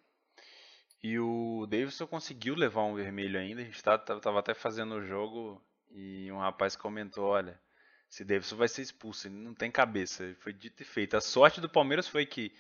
E 1.03 1.19
o 1.19 1.67
Davidson 1.69 2.07
conseguiu 2.07 2.55
levar 2.55 2.85
um 2.85 2.95
vermelho 2.95 3.39
ainda. 3.39 3.61
A 3.61 3.65
gente 3.65 3.77
estava 3.77 4.39
até 4.39 4.55
fazendo 4.55 4.95
o 4.95 5.05
jogo 5.05 5.61
e 5.91 6.31
um 6.31 6.39
rapaz 6.39 6.77
comentou: 6.77 7.25
olha, 7.25 7.61
esse 8.09 8.25
Davidson 8.25 8.57
vai 8.57 8.69
ser 8.69 8.83
expulso, 8.83 9.27
ele 9.27 9.35
não 9.35 9.53
tem 9.53 9.71
cabeça. 9.71 10.35
Foi 10.39 10.53
dito 10.53 10.81
e 10.83 10.85
feito. 10.85 11.17
A 11.17 11.21
sorte 11.21 11.61
do 11.61 11.69
Palmeiras 11.69 12.07
foi 12.07 12.25
que 12.25 12.55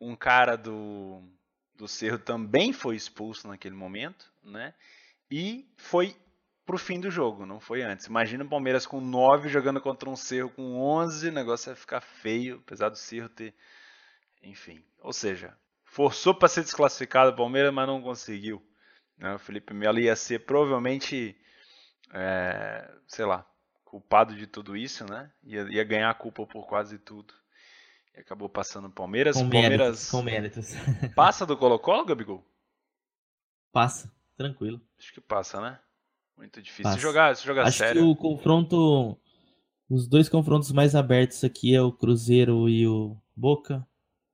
um 0.00 0.16
cara 0.16 0.56
do, 0.56 1.22
do 1.76 1.86
Cerro 1.86 2.18
também 2.18 2.72
foi 2.72 2.96
expulso 2.96 3.46
naquele 3.46 3.76
momento, 3.76 4.32
né? 4.42 4.74
E 5.30 5.64
foi 5.76 6.16
pro 6.66 6.76
fim 6.76 7.00
do 7.00 7.10
jogo, 7.10 7.46
não 7.46 7.60
foi 7.60 7.82
antes. 7.82 8.06
Imagina 8.06 8.44
o 8.44 8.48
Palmeiras 8.48 8.84
com 8.84 9.00
9 9.00 9.48
jogando 9.48 9.80
contra 9.80 10.10
um 10.10 10.16
Cerro 10.16 10.50
com 10.50 10.76
11, 10.80 11.28
o 11.28 11.32
negócio 11.32 11.70
ia 11.70 11.76
ficar 11.76 12.00
feio, 12.00 12.56
apesar 12.56 12.88
do 12.88 12.96
Cerro 12.96 13.28
ter. 13.28 13.54
Enfim. 14.42 14.84
Ou 15.00 15.12
seja, 15.12 15.56
forçou 15.84 16.34
para 16.34 16.48
ser 16.48 16.62
desclassificado 16.62 17.30
o 17.30 17.36
Palmeiras, 17.36 17.72
mas 17.72 17.86
não 17.86 18.02
conseguiu. 18.02 18.60
Né? 19.16 19.34
O 19.34 19.38
Felipe 19.38 19.72
Melo 19.72 20.00
ia 20.00 20.16
ser 20.16 20.40
provavelmente, 20.40 21.36
é, 22.12 22.90
sei 23.06 23.24
lá, 23.24 23.46
culpado 23.84 24.34
de 24.34 24.46
tudo 24.46 24.76
isso, 24.76 25.06
né? 25.08 25.30
Ia, 25.44 25.62
ia, 25.70 25.84
ganhar 25.84 26.10
a 26.10 26.14
culpa 26.14 26.44
por 26.44 26.66
quase 26.66 26.98
tudo. 26.98 27.32
E 28.14 28.20
acabou 28.20 28.48
passando 28.48 28.88
o 28.88 28.92
Palmeiras. 28.92 29.36
Com 29.36 29.48
Palmeiras 29.48 30.10
com 30.10 30.22
méritos. 30.22 30.72
Passa 31.14 31.46
do 31.46 31.56
Colo-Colo, 31.56 32.04
Gabigol? 32.04 32.44
Passa, 33.72 34.12
tranquilo. 34.36 34.80
Acho 34.98 35.12
que 35.12 35.20
passa, 35.20 35.60
né? 35.60 35.78
Muito 36.36 36.60
difícil 36.60 36.92
se 36.92 36.98
jogar, 36.98 37.34
se 37.34 37.46
jogar 37.46 37.66
Acho 37.66 37.78
sério. 37.78 38.02
que 38.02 38.08
o 38.08 38.14
confronto, 38.14 39.18
os 39.88 40.06
dois 40.06 40.28
confrontos 40.28 40.70
mais 40.70 40.94
abertos 40.94 41.42
aqui 41.42 41.74
é 41.74 41.80
o 41.80 41.92
Cruzeiro 41.92 42.68
e 42.68 42.86
o 42.86 43.16
Boca, 43.34 43.86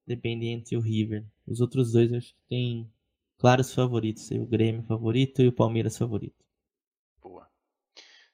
Independiente 0.06 0.74
e 0.74 0.76
o 0.76 0.80
River. 0.80 1.24
Os 1.46 1.60
outros 1.60 1.92
dois 1.92 2.12
acho 2.12 2.34
que 2.34 2.40
tem 2.48 2.92
claros 3.38 3.72
favoritos. 3.72 4.30
O 4.32 4.46
Grêmio 4.46 4.82
favorito 4.82 5.42
e 5.42 5.48
o 5.48 5.52
Palmeiras 5.52 5.96
favorito. 5.96 6.44
Boa. 7.20 7.48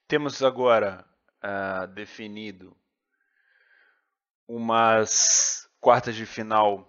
Temos 0.07 0.41
agora 0.41 1.05
uh, 1.43 1.87
definido 1.93 2.75
umas 4.47 5.69
quartas 5.79 6.15
de 6.15 6.25
final 6.25 6.87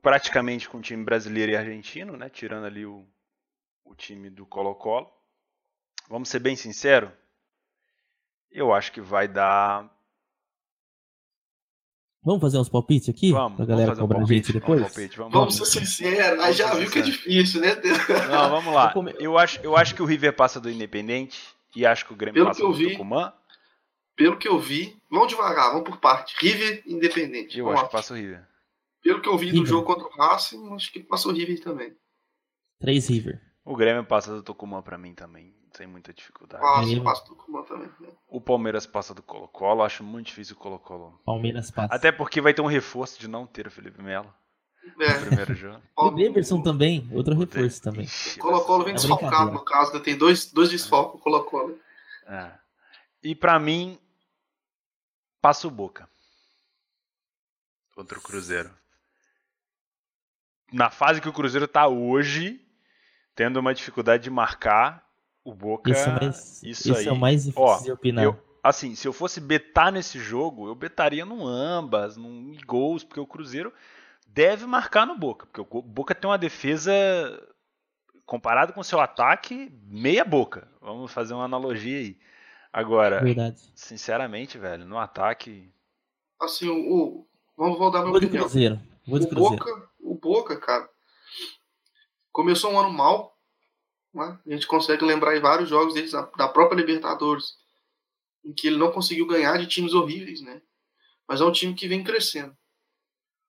praticamente 0.00 0.68
com 0.68 0.78
o 0.78 0.82
time 0.82 1.04
brasileiro 1.04 1.52
e 1.52 1.56
argentino, 1.56 2.16
né? 2.16 2.28
Tirando 2.28 2.64
ali 2.64 2.86
o, 2.86 3.06
o 3.84 3.94
time 3.94 4.30
do 4.30 4.46
Colo-Colo. 4.46 5.21
Vamos 6.08 6.28
ser 6.28 6.38
bem 6.38 6.56
sinceros? 6.56 7.10
Eu 8.50 8.72
acho 8.72 8.92
que 8.92 9.00
vai 9.00 9.26
dar 9.26 9.90
Vamos 12.24 12.40
fazer 12.40 12.58
uns 12.58 12.68
palpites 12.68 13.08
aqui? 13.08 13.32
Vamos, 13.32 13.56
pra 13.56 13.66
galera 13.66 13.96
cobrar 13.96 14.20
um 14.20 14.22
a 14.22 14.26
gente 14.26 14.52
depois? 14.52 14.80
Vamos, 14.80 14.94
palpite, 14.94 15.16
vamos, 15.16 15.32
vamos 15.32 15.56
ser 15.56 15.66
sinceros, 15.66 16.38
aí 16.38 16.52
já 16.52 16.72
viu 16.72 16.88
que 16.88 17.00
é 17.00 17.02
difícil, 17.02 17.60
né? 17.60 17.74
Não, 18.30 18.48
vamos 18.48 18.72
lá. 18.72 18.94
Eu 19.18 19.36
acho, 19.36 19.58
eu 19.60 19.76
acho 19.76 19.92
que 19.92 20.02
o 20.02 20.04
River 20.04 20.32
passa 20.36 20.60
do 20.60 20.70
Independente 20.70 21.42
e 21.74 21.84
acho 21.84 22.06
que 22.06 22.12
o 22.12 22.16
Grêmio 22.16 22.34
Pelo 22.34 22.46
passa 22.46 22.62
do 22.62 22.72
vi, 22.72 22.92
Tucumã. 22.92 23.32
Pelo 24.14 24.38
que 24.38 24.46
eu 24.46 24.56
vi, 24.60 24.96
vamos 25.10 25.28
devagar, 25.28 25.72
vamos 25.72 25.88
por 25.88 25.98
parte. 25.98 26.36
River 26.38 26.84
Independente. 26.86 27.58
Eu 27.58 27.64
vamos 27.64 27.80
acho 27.80 27.82
lá. 27.82 27.88
que 27.88 27.96
passa 27.96 28.14
o 28.14 28.16
River. 28.16 28.46
Pelo 29.02 29.20
que 29.20 29.28
eu 29.28 29.36
vi 29.36 29.46
River. 29.46 29.60
do 29.60 29.66
jogo 29.66 29.84
contra 29.84 30.06
o 30.06 30.10
Racing, 30.10 30.74
acho 30.74 30.92
que 30.92 31.00
passa 31.00 31.28
o 31.28 31.32
River 31.32 31.60
também. 31.60 31.92
Três 32.78 33.08
River. 33.08 33.42
O 33.64 33.74
Grêmio 33.74 34.04
passa 34.04 34.32
do 34.32 34.44
Tucumã 34.44 34.80
para 34.80 34.96
mim 34.96 35.12
também 35.12 35.52
sem 35.74 35.86
muita 35.86 36.12
dificuldade. 36.12 36.62
Passa, 36.62 37.00
passa 37.02 37.24
do 37.26 37.62
também. 37.64 37.90
Né? 38.00 38.08
O 38.28 38.40
Palmeiras 38.40 38.86
passa 38.86 39.14
do 39.14 39.22
Colo-Colo, 39.22 39.82
acho 39.82 40.02
muito 40.04 40.26
difícil 40.26 40.56
o 40.56 40.58
Colo-Colo. 40.58 41.20
Palmeiras 41.24 41.70
passa. 41.70 41.94
Até 41.94 42.12
porque 42.12 42.40
vai 42.40 42.54
ter 42.54 42.62
um 42.62 42.66
reforço 42.66 43.18
de 43.18 43.28
não 43.28 43.46
ter 43.46 43.66
o 43.66 43.70
Felipe 43.70 44.02
Melo. 44.02 44.32
É. 45.00 45.14
No 45.14 45.26
primeiro 45.26 45.54
jogo. 45.54 45.82
o 45.96 46.10
Davidson 46.10 46.62
também, 46.62 47.08
outro 47.12 47.34
reforço 47.34 47.82
também. 47.82 48.06
O 48.06 48.40
Colo-Colo 48.40 48.84
vem 48.84 48.92
é 48.92 48.96
desfalcado, 48.96 49.52
no 49.52 49.64
caso, 49.64 49.98
tem 50.00 50.16
dois, 50.16 50.50
dois 50.52 50.70
desfalques 50.70 51.20
o 51.20 51.22
Colo-Colo. 51.22 51.78
É. 52.26 52.52
E 53.22 53.34
para 53.34 53.58
mim, 53.58 53.98
passa 55.40 55.68
o 55.68 55.70
Boca. 55.70 56.08
Contra 57.94 58.18
o 58.18 58.22
Cruzeiro. 58.22 58.70
Na 60.72 60.90
fase 60.90 61.20
que 61.20 61.28
o 61.28 61.32
Cruzeiro 61.32 61.68
tá 61.68 61.86
hoje, 61.86 62.60
tendo 63.34 63.60
uma 63.60 63.74
dificuldade 63.74 64.24
de 64.24 64.30
marcar, 64.30 65.06
O 65.44 65.54
Boca. 65.54 65.90
Esse 65.90 66.08
é, 66.08 66.12
mais, 66.20 66.62
isso 66.62 66.94
aí. 66.96 67.06
é 67.08 67.12
o 67.12 67.16
mais 67.16 67.44
difícil 67.44 67.62
Ó, 67.64 67.80
de 67.80 67.92
opinar. 67.92 68.24
eu- 68.24 68.38
assim, 68.62 68.94
se 68.94 69.06
eu 69.08 69.12
fosse 69.12 69.40
betar 69.40 69.90
nesse 69.92 70.18
jogo, 70.18 70.68
eu 70.68 70.74
betaria 70.74 71.24
no 71.24 71.46
ambas, 71.46 72.16
num 72.16 72.56
gols, 72.66 73.02
porque 73.02 73.18
o 73.20 73.26
Cruzeiro 73.26 73.72
deve 74.26 74.66
marcar 74.66 75.04
no 75.06 75.18
Boca, 75.18 75.46
porque 75.46 75.60
o 75.60 75.82
Boca 75.82 76.14
tem 76.14 76.30
uma 76.30 76.38
defesa 76.38 76.92
comparado 78.24 78.72
com 78.72 78.82
seu 78.82 79.00
ataque, 79.00 79.70
meia 79.84 80.24
boca. 80.24 80.68
Vamos 80.80 81.12
fazer 81.12 81.34
uma 81.34 81.44
analogia 81.44 81.98
aí. 81.98 82.16
Agora, 82.72 83.20
Verdade. 83.20 83.60
sinceramente, 83.74 84.56
velho, 84.56 84.86
no 84.86 84.96
ataque, 84.98 85.70
Assim, 86.40 86.68
o, 86.68 86.74
o- 86.74 87.28
vamos 87.56 87.78
dar 87.92 88.00
minha 88.00 88.10
Vou 88.12 88.20
de 88.20 88.26
opinião. 88.26 88.44
Cruzeiro. 88.44 88.80
Vou 89.06 89.18
de 89.18 89.26
O 89.26 89.28
Cruzeiro. 89.28 89.56
Boca, 89.64 89.88
o 90.00 90.14
Boca, 90.14 90.56
cara, 90.60 90.88
começou 92.32 92.72
um 92.72 92.78
ano 92.80 92.90
mal. 92.92 93.31
Né? 94.12 94.38
A 94.46 94.50
gente 94.50 94.66
consegue 94.66 95.04
lembrar 95.04 95.36
em 95.36 95.40
vários 95.40 95.68
jogos 95.68 95.94
deles 95.94 96.12
da, 96.12 96.48
própria 96.48 96.76
Libertadores, 96.76 97.56
em 98.44 98.52
que 98.52 98.66
ele 98.66 98.76
não 98.76 98.92
conseguiu 98.92 99.26
ganhar 99.26 99.56
de 99.58 99.66
times 99.66 99.94
horríveis, 99.94 100.40
né? 100.42 100.60
Mas 101.26 101.40
é 101.40 101.44
um 101.44 101.52
time 101.52 101.74
que 101.74 101.88
vem 101.88 102.04
crescendo. 102.04 102.56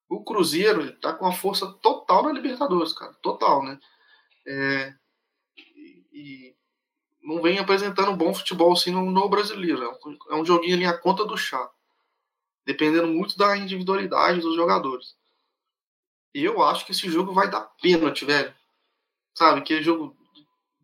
O 0.08 0.24
Cruzeiro 0.24 0.82
ele 0.82 0.92
tá 0.94 1.14
com 1.14 1.26
a 1.26 1.34
força 1.34 1.72
total 1.82 2.24
na 2.24 2.32
Libertadores, 2.32 2.94
cara, 2.94 3.14
total, 3.16 3.64
né? 3.64 3.80
É, 4.46 4.94
e, 6.12 6.56
não 7.22 7.42
vem 7.42 7.58
apresentando 7.58 8.16
bom 8.16 8.34
futebol 8.34 8.74
assim 8.74 8.92
no, 8.92 9.10
no 9.10 9.30
brasileiro. 9.30 9.84
É 9.84 9.90
um, 9.90 10.18
é 10.32 10.36
um 10.42 10.46
joguinho 10.46 10.76
ali 10.76 10.86
a 10.86 10.98
conta 10.98 11.26
do 11.26 11.38
chá, 11.38 11.72
dependendo 12.66 13.08
muito 13.08 13.38
da 13.38 13.58
individualidade 13.58 14.42
dos 14.42 14.56
jogadores. 14.56 15.16
Eu 16.34 16.62
acho 16.64 16.86
que 16.86 16.92
esse 16.92 17.10
jogo 17.10 17.34
vai 17.34 17.50
dar 17.50 17.62
pênalti, 17.82 18.26
velho. 18.26 18.54
Sabe? 19.36 19.60
Aquele 19.60 19.82
jogo 19.82 20.16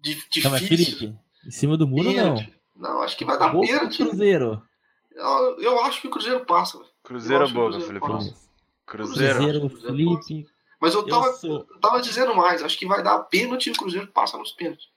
difícil. 0.02 0.44
Não, 0.44 0.52
mas 0.52 0.68
Felipe, 0.68 1.16
em 1.46 1.52
cima 1.52 1.78
do 1.78 1.88
muro 1.88 2.04
não. 2.04 2.14
Pênalti. 2.14 2.54
Não, 2.76 3.02
acho 3.02 3.18
que 3.18 3.26
vai 3.26 3.38
dar 3.38 3.50
Boca 3.50 3.58
ou 3.58 3.68
pênalti. 3.68 3.98
Cruzeiro. 4.04 4.64
Eu, 5.12 5.60
eu 5.62 5.80
acho 5.82 6.02
que 6.02 6.08
o 6.08 6.12
Cruzeiro 6.12 6.46
passa. 6.46 6.80
Cruzeiro 7.04 7.44
Eu 7.44 7.48
ou 7.48 7.52
o 7.52 7.54
Boca, 7.54 7.72
Cruzeiro 7.72 7.88
Felipe? 8.06 8.40
Cruzeiro. 8.86 9.70
Cruzeiro. 9.70 9.70
Felipe. 9.70 10.48
Mas 10.80 10.94
eu 10.94 11.02
Eu 11.02 11.08
tava, 11.08 11.34
sou. 11.34 11.68
eu 11.70 11.80
tava 11.80 12.02
dizendo 12.02 12.34
mais. 12.36 12.64
Acho 12.64 12.78
que 12.78 12.86
vai 12.88 13.04
dar 13.04 13.20
pênalti 13.24 13.68
e 13.68 13.72
o 13.72 13.76
Cruzeiro 13.76 14.08
passa 14.08 14.38
nos 14.38 14.52
pênaltis. 14.54 14.88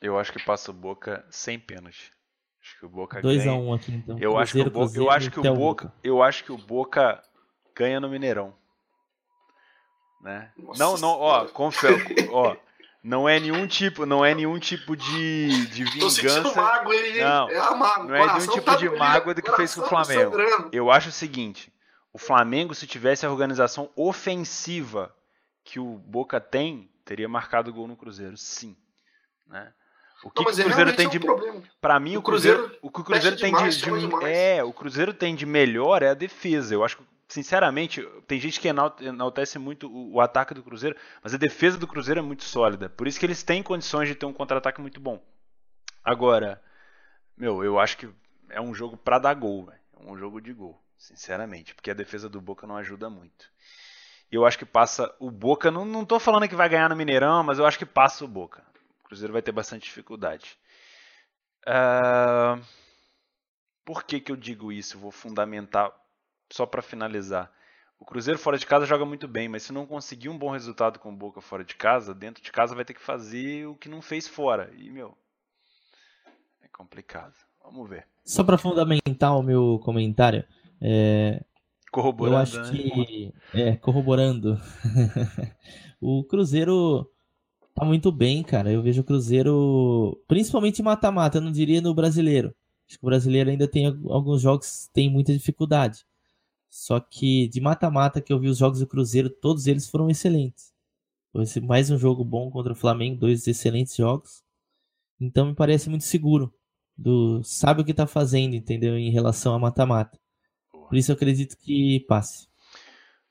Eu 0.00 0.18
acho 0.18 0.32
que 0.32 0.42
passa 0.44 0.70
o 0.70 0.74
Boca 0.74 1.24
sem 1.30 1.58
pênalti. 1.58 2.12
Acho 2.62 2.78
que 2.78 2.86
o 2.86 2.88
Boca 2.90 3.22
2x1 3.22 3.44
ganha. 3.44 3.74
aqui 3.74 3.92
então. 3.92 4.18
Eu 4.18 4.36
acho 4.36 4.52
que 4.52 4.60
o 4.60 4.70
Boca, 4.70 4.96
eu 4.98 5.10
acho 5.10 5.30
que 5.30 5.40
o 5.40 5.54
Boca, 5.54 5.92
eu 6.04 6.22
acho 6.22 6.44
que 6.44 6.52
o 6.52 6.58
Boca 6.58 7.22
ganha 7.74 7.98
no 7.98 8.08
Mineirão. 8.10 8.54
Né? 10.22 10.52
Nossa 10.58 10.82
Não, 10.84 10.96
não, 10.98 11.18
ó, 11.18 11.46
confio, 11.48 11.96
ó, 12.30 12.54
não 13.02 13.28
é 13.28 13.40
nenhum 13.40 13.66
tipo, 13.66 14.04
não 14.04 14.24
é 14.24 14.34
nenhum 14.34 14.58
tipo 14.58 14.96
de, 14.96 15.66
de 15.66 15.84
vingança. 15.84 16.54
mágoa, 16.54 16.94
ele 16.94 17.22
Não, 17.22 17.48
é 17.48 17.56
amargo. 17.58 18.04
não 18.08 18.14
é 18.14 18.26
nenhum 18.34 18.46
tipo 18.52 18.62
tá 18.62 18.76
de 18.76 18.88
mágoa 18.90 19.34
do 19.34 19.42
que 19.42 19.52
fez 19.52 19.74
com 19.74 19.80
o 19.82 19.88
coração 19.88 20.14
Flamengo. 20.30 20.68
Eu 20.72 20.90
acho 20.90 21.08
o 21.08 21.12
seguinte, 21.12 21.72
o 22.12 22.18
Flamengo 22.18 22.74
se 22.74 22.86
tivesse 22.86 23.24
a 23.24 23.30
organização 23.30 23.90
ofensiva 23.96 25.14
que 25.64 25.78
o 25.80 25.98
Boca 25.98 26.40
tem, 26.40 26.90
teria 27.04 27.28
marcado 27.28 27.72
gol 27.72 27.86
no 27.88 27.96
Cruzeiro, 27.96 28.36
sim, 28.36 28.76
né? 29.46 29.72
O 30.22 30.30
que, 30.30 30.42
Não, 30.44 30.52
que 30.52 30.60
o 30.60 30.60
é 30.60 30.64
Cruzeiro 30.64 30.92
tem 30.96 31.06
é 31.06 31.08
de 31.08 31.18
problema. 31.18 31.62
Pra 31.80 31.98
mim, 31.98 32.16
o 32.16 32.18
O 32.18 32.22
Cruzeiro, 32.22 32.58
Cruzeiro 32.58 32.78
o 32.82 32.90
que 32.90 33.00
o 33.00 33.04
Cruzeiro 33.04 33.36
tem 33.38 33.46
demais, 33.54 33.76
de, 33.76 33.90
de- 33.90 34.24
é, 34.26 34.62
o 34.62 34.70
Cruzeiro 34.70 35.14
tem 35.14 35.34
de 35.34 35.46
melhor 35.46 36.02
é 36.02 36.10
a 36.10 36.14
defesa. 36.14 36.74
Eu 36.74 36.84
acho 36.84 36.98
que, 36.98 37.04
sinceramente, 37.30 38.02
tem 38.28 38.40
gente 38.40 38.60
que 38.60 38.68
enal- 38.68 38.96
enaltece 39.00 39.58
muito 39.58 39.88
o, 39.88 40.14
o 40.16 40.20
ataque 40.20 40.54
do 40.54 40.62
Cruzeiro, 40.62 40.96
mas 41.22 41.34
a 41.34 41.38
defesa 41.38 41.78
do 41.78 41.88
Cruzeiro 41.88 42.20
é 42.20 42.22
muito 42.22 42.44
sólida. 42.44 42.90
Por 42.90 43.08
isso 43.08 43.18
que 43.20 43.26
eles 43.26 43.42
têm 43.42 43.62
condições 43.62 44.08
de 44.08 44.14
ter 44.16 44.26
um 44.26 44.34
contra-ataque 44.34 44.80
muito 44.82 45.00
bom. 45.00 45.22
Agora, 46.04 46.62
meu, 47.36 47.64
eu 47.64 47.78
acho 47.80 47.96
que 47.98 48.08
é 48.50 48.60
um 48.60 48.74
jogo 48.74 48.96
pra 48.96 49.18
dar 49.18 49.34
gol, 49.34 49.66
velho. 49.66 49.80
É 50.00 50.12
um 50.12 50.16
jogo 50.18 50.40
de 50.40 50.52
gol, 50.52 50.80
sinceramente, 50.98 51.74
porque 51.74 51.90
a 51.90 51.94
defesa 51.94 52.28
do 52.28 52.40
Boca 52.40 52.66
não 52.66 52.76
ajuda 52.76 53.10
muito. 53.10 53.50
Eu 54.32 54.46
acho 54.46 54.58
que 54.58 54.66
passa 54.66 55.14
o 55.20 55.30
Boca, 55.30 55.70
não, 55.70 55.84
não 55.84 56.04
tô 56.04 56.20
falando 56.20 56.48
que 56.48 56.56
vai 56.56 56.68
ganhar 56.68 56.88
no 56.90 56.96
Mineirão, 56.96 57.42
mas 57.44 57.58
eu 57.58 57.66
acho 57.66 57.78
que 57.78 57.86
passa 57.86 58.24
o 58.24 58.28
Boca. 58.28 58.64
O 59.04 59.08
Cruzeiro 59.08 59.32
vai 59.32 59.42
ter 59.42 59.52
bastante 59.52 59.84
dificuldade. 59.84 60.58
Ah, 61.66 62.58
por 63.84 64.04
que, 64.04 64.20
que 64.20 64.32
eu 64.32 64.36
digo 64.36 64.72
isso? 64.72 64.98
Vou 64.98 65.10
fundamentar 65.10 65.92
só 66.50 66.66
para 66.66 66.82
finalizar. 66.82 67.50
O 67.98 68.04
Cruzeiro 68.04 68.38
fora 68.38 68.58
de 68.58 68.66
casa 68.66 68.86
joga 68.86 69.04
muito 69.04 69.28
bem, 69.28 69.48
mas 69.48 69.62
se 69.62 69.72
não 69.72 69.86
conseguir 69.86 70.28
um 70.30 70.38
bom 70.38 70.50
resultado 70.50 70.98
com 70.98 71.10
o 71.12 71.16
Boca 71.16 71.40
fora 71.40 71.64
de 71.64 71.74
casa, 71.74 72.14
dentro 72.14 72.42
de 72.42 72.50
casa 72.50 72.74
vai 72.74 72.84
ter 72.84 72.94
que 72.94 73.00
fazer 73.00 73.66
o 73.66 73.74
que 73.76 73.88
não 73.88 74.00
fez 74.00 74.26
fora. 74.26 74.70
E, 74.76 74.90
meu, 74.90 75.16
é 76.62 76.68
complicado. 76.68 77.34
Vamos 77.62 77.88
ver. 77.88 78.06
Só 78.24 78.42
pra 78.44 78.56
fundamentar 78.58 79.36
o 79.36 79.42
meu 79.42 79.78
comentário, 79.82 80.44
é, 80.80 81.42
eu 81.42 81.92
Corroborando, 81.92 82.36
acho 82.36 82.60
né? 82.60 82.70
que, 82.70 83.34
é, 83.54 83.76
corroborando, 83.76 84.58
o 86.00 86.24
Cruzeiro 86.24 87.10
tá 87.74 87.84
muito 87.84 88.12
bem, 88.12 88.42
cara. 88.42 88.70
Eu 88.72 88.82
vejo 88.82 89.02
o 89.02 89.04
Cruzeiro, 89.04 90.20
principalmente 90.28 90.82
mata-mata, 90.82 91.38
eu 91.38 91.42
não 91.42 91.52
diria 91.52 91.80
no 91.80 91.94
brasileiro. 91.94 92.54
Acho 92.88 92.98
que 92.98 93.04
o 93.04 93.08
brasileiro 93.08 93.50
ainda 93.50 93.68
tem 93.68 93.86
al- 93.86 94.12
alguns 94.12 94.42
jogos 94.42 94.86
que 94.86 94.92
tem 94.94 95.10
muita 95.10 95.32
dificuldade. 95.32 96.04
Só 96.70 97.00
que 97.00 97.48
de 97.48 97.60
mata-mata 97.60 98.20
que 98.20 98.32
eu 98.32 98.38
vi 98.38 98.48
os 98.48 98.58
jogos 98.58 98.78
do 98.78 98.86
Cruzeiro, 98.86 99.28
todos 99.28 99.66
eles 99.66 99.88
foram 99.88 100.08
excelentes. 100.08 100.72
Foi 101.32 101.44
mais 101.62 101.90
um 101.90 101.98
jogo 101.98 102.24
bom 102.24 102.50
contra 102.50 102.72
o 102.72 102.76
Flamengo, 102.76 103.18
dois 103.18 103.46
excelentes 103.46 103.96
jogos. 103.96 104.42
Então 105.20 105.46
me 105.46 105.54
parece 105.54 105.90
muito 105.90 106.04
seguro. 106.04 106.54
Do, 106.96 107.42
sabe 107.42 107.82
o 107.82 107.84
que 107.84 107.94
tá 107.94 108.06
fazendo, 108.06 108.54
entendeu? 108.54 108.96
Em 108.96 109.10
relação 109.10 109.54
a 109.54 109.58
mata-mata. 109.58 110.18
Por 110.70 110.96
isso 110.96 111.10
eu 111.10 111.16
acredito 111.16 111.56
que 111.56 112.00
passe. 112.08 112.48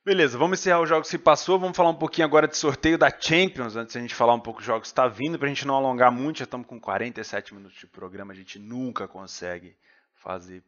Beleza, 0.04 0.38
vamos 0.38 0.60
encerrar 0.60 0.82
os 0.82 0.90
jogos 0.90 1.10
que 1.10 1.18
passou. 1.18 1.60
Vamos 1.60 1.78
falar 1.78 1.90
um 1.90 1.96
pouquinho 1.96 2.26
agora 2.26 2.48
de 2.48 2.58
sorteio 2.58 2.98
da 2.98 3.12
Champions, 3.12 3.76
antes 3.76 3.94
de 3.94 4.00
a 4.00 4.02
gente 4.02 4.16
falar 4.16 4.34
um 4.34 4.40
pouco 4.40 4.60
dos 4.60 4.66
jogos 4.66 4.84
que 4.84 4.88
está 4.88 5.08
vindo, 5.08 5.38
para 5.38 5.48
a 5.48 5.50
gente 5.50 5.68
não 5.68 5.76
alongar 5.76 6.12
muito. 6.12 6.40
Já 6.40 6.46
estamos 6.46 6.68
com 6.68 6.80
47 6.80 7.54
minutos 7.54 7.78
de 7.78 7.86
programa, 7.86 8.34
a 8.34 8.36
gente 8.36 8.58
nunca 8.58 9.08
consegue 9.08 9.76
fazer 10.16 10.64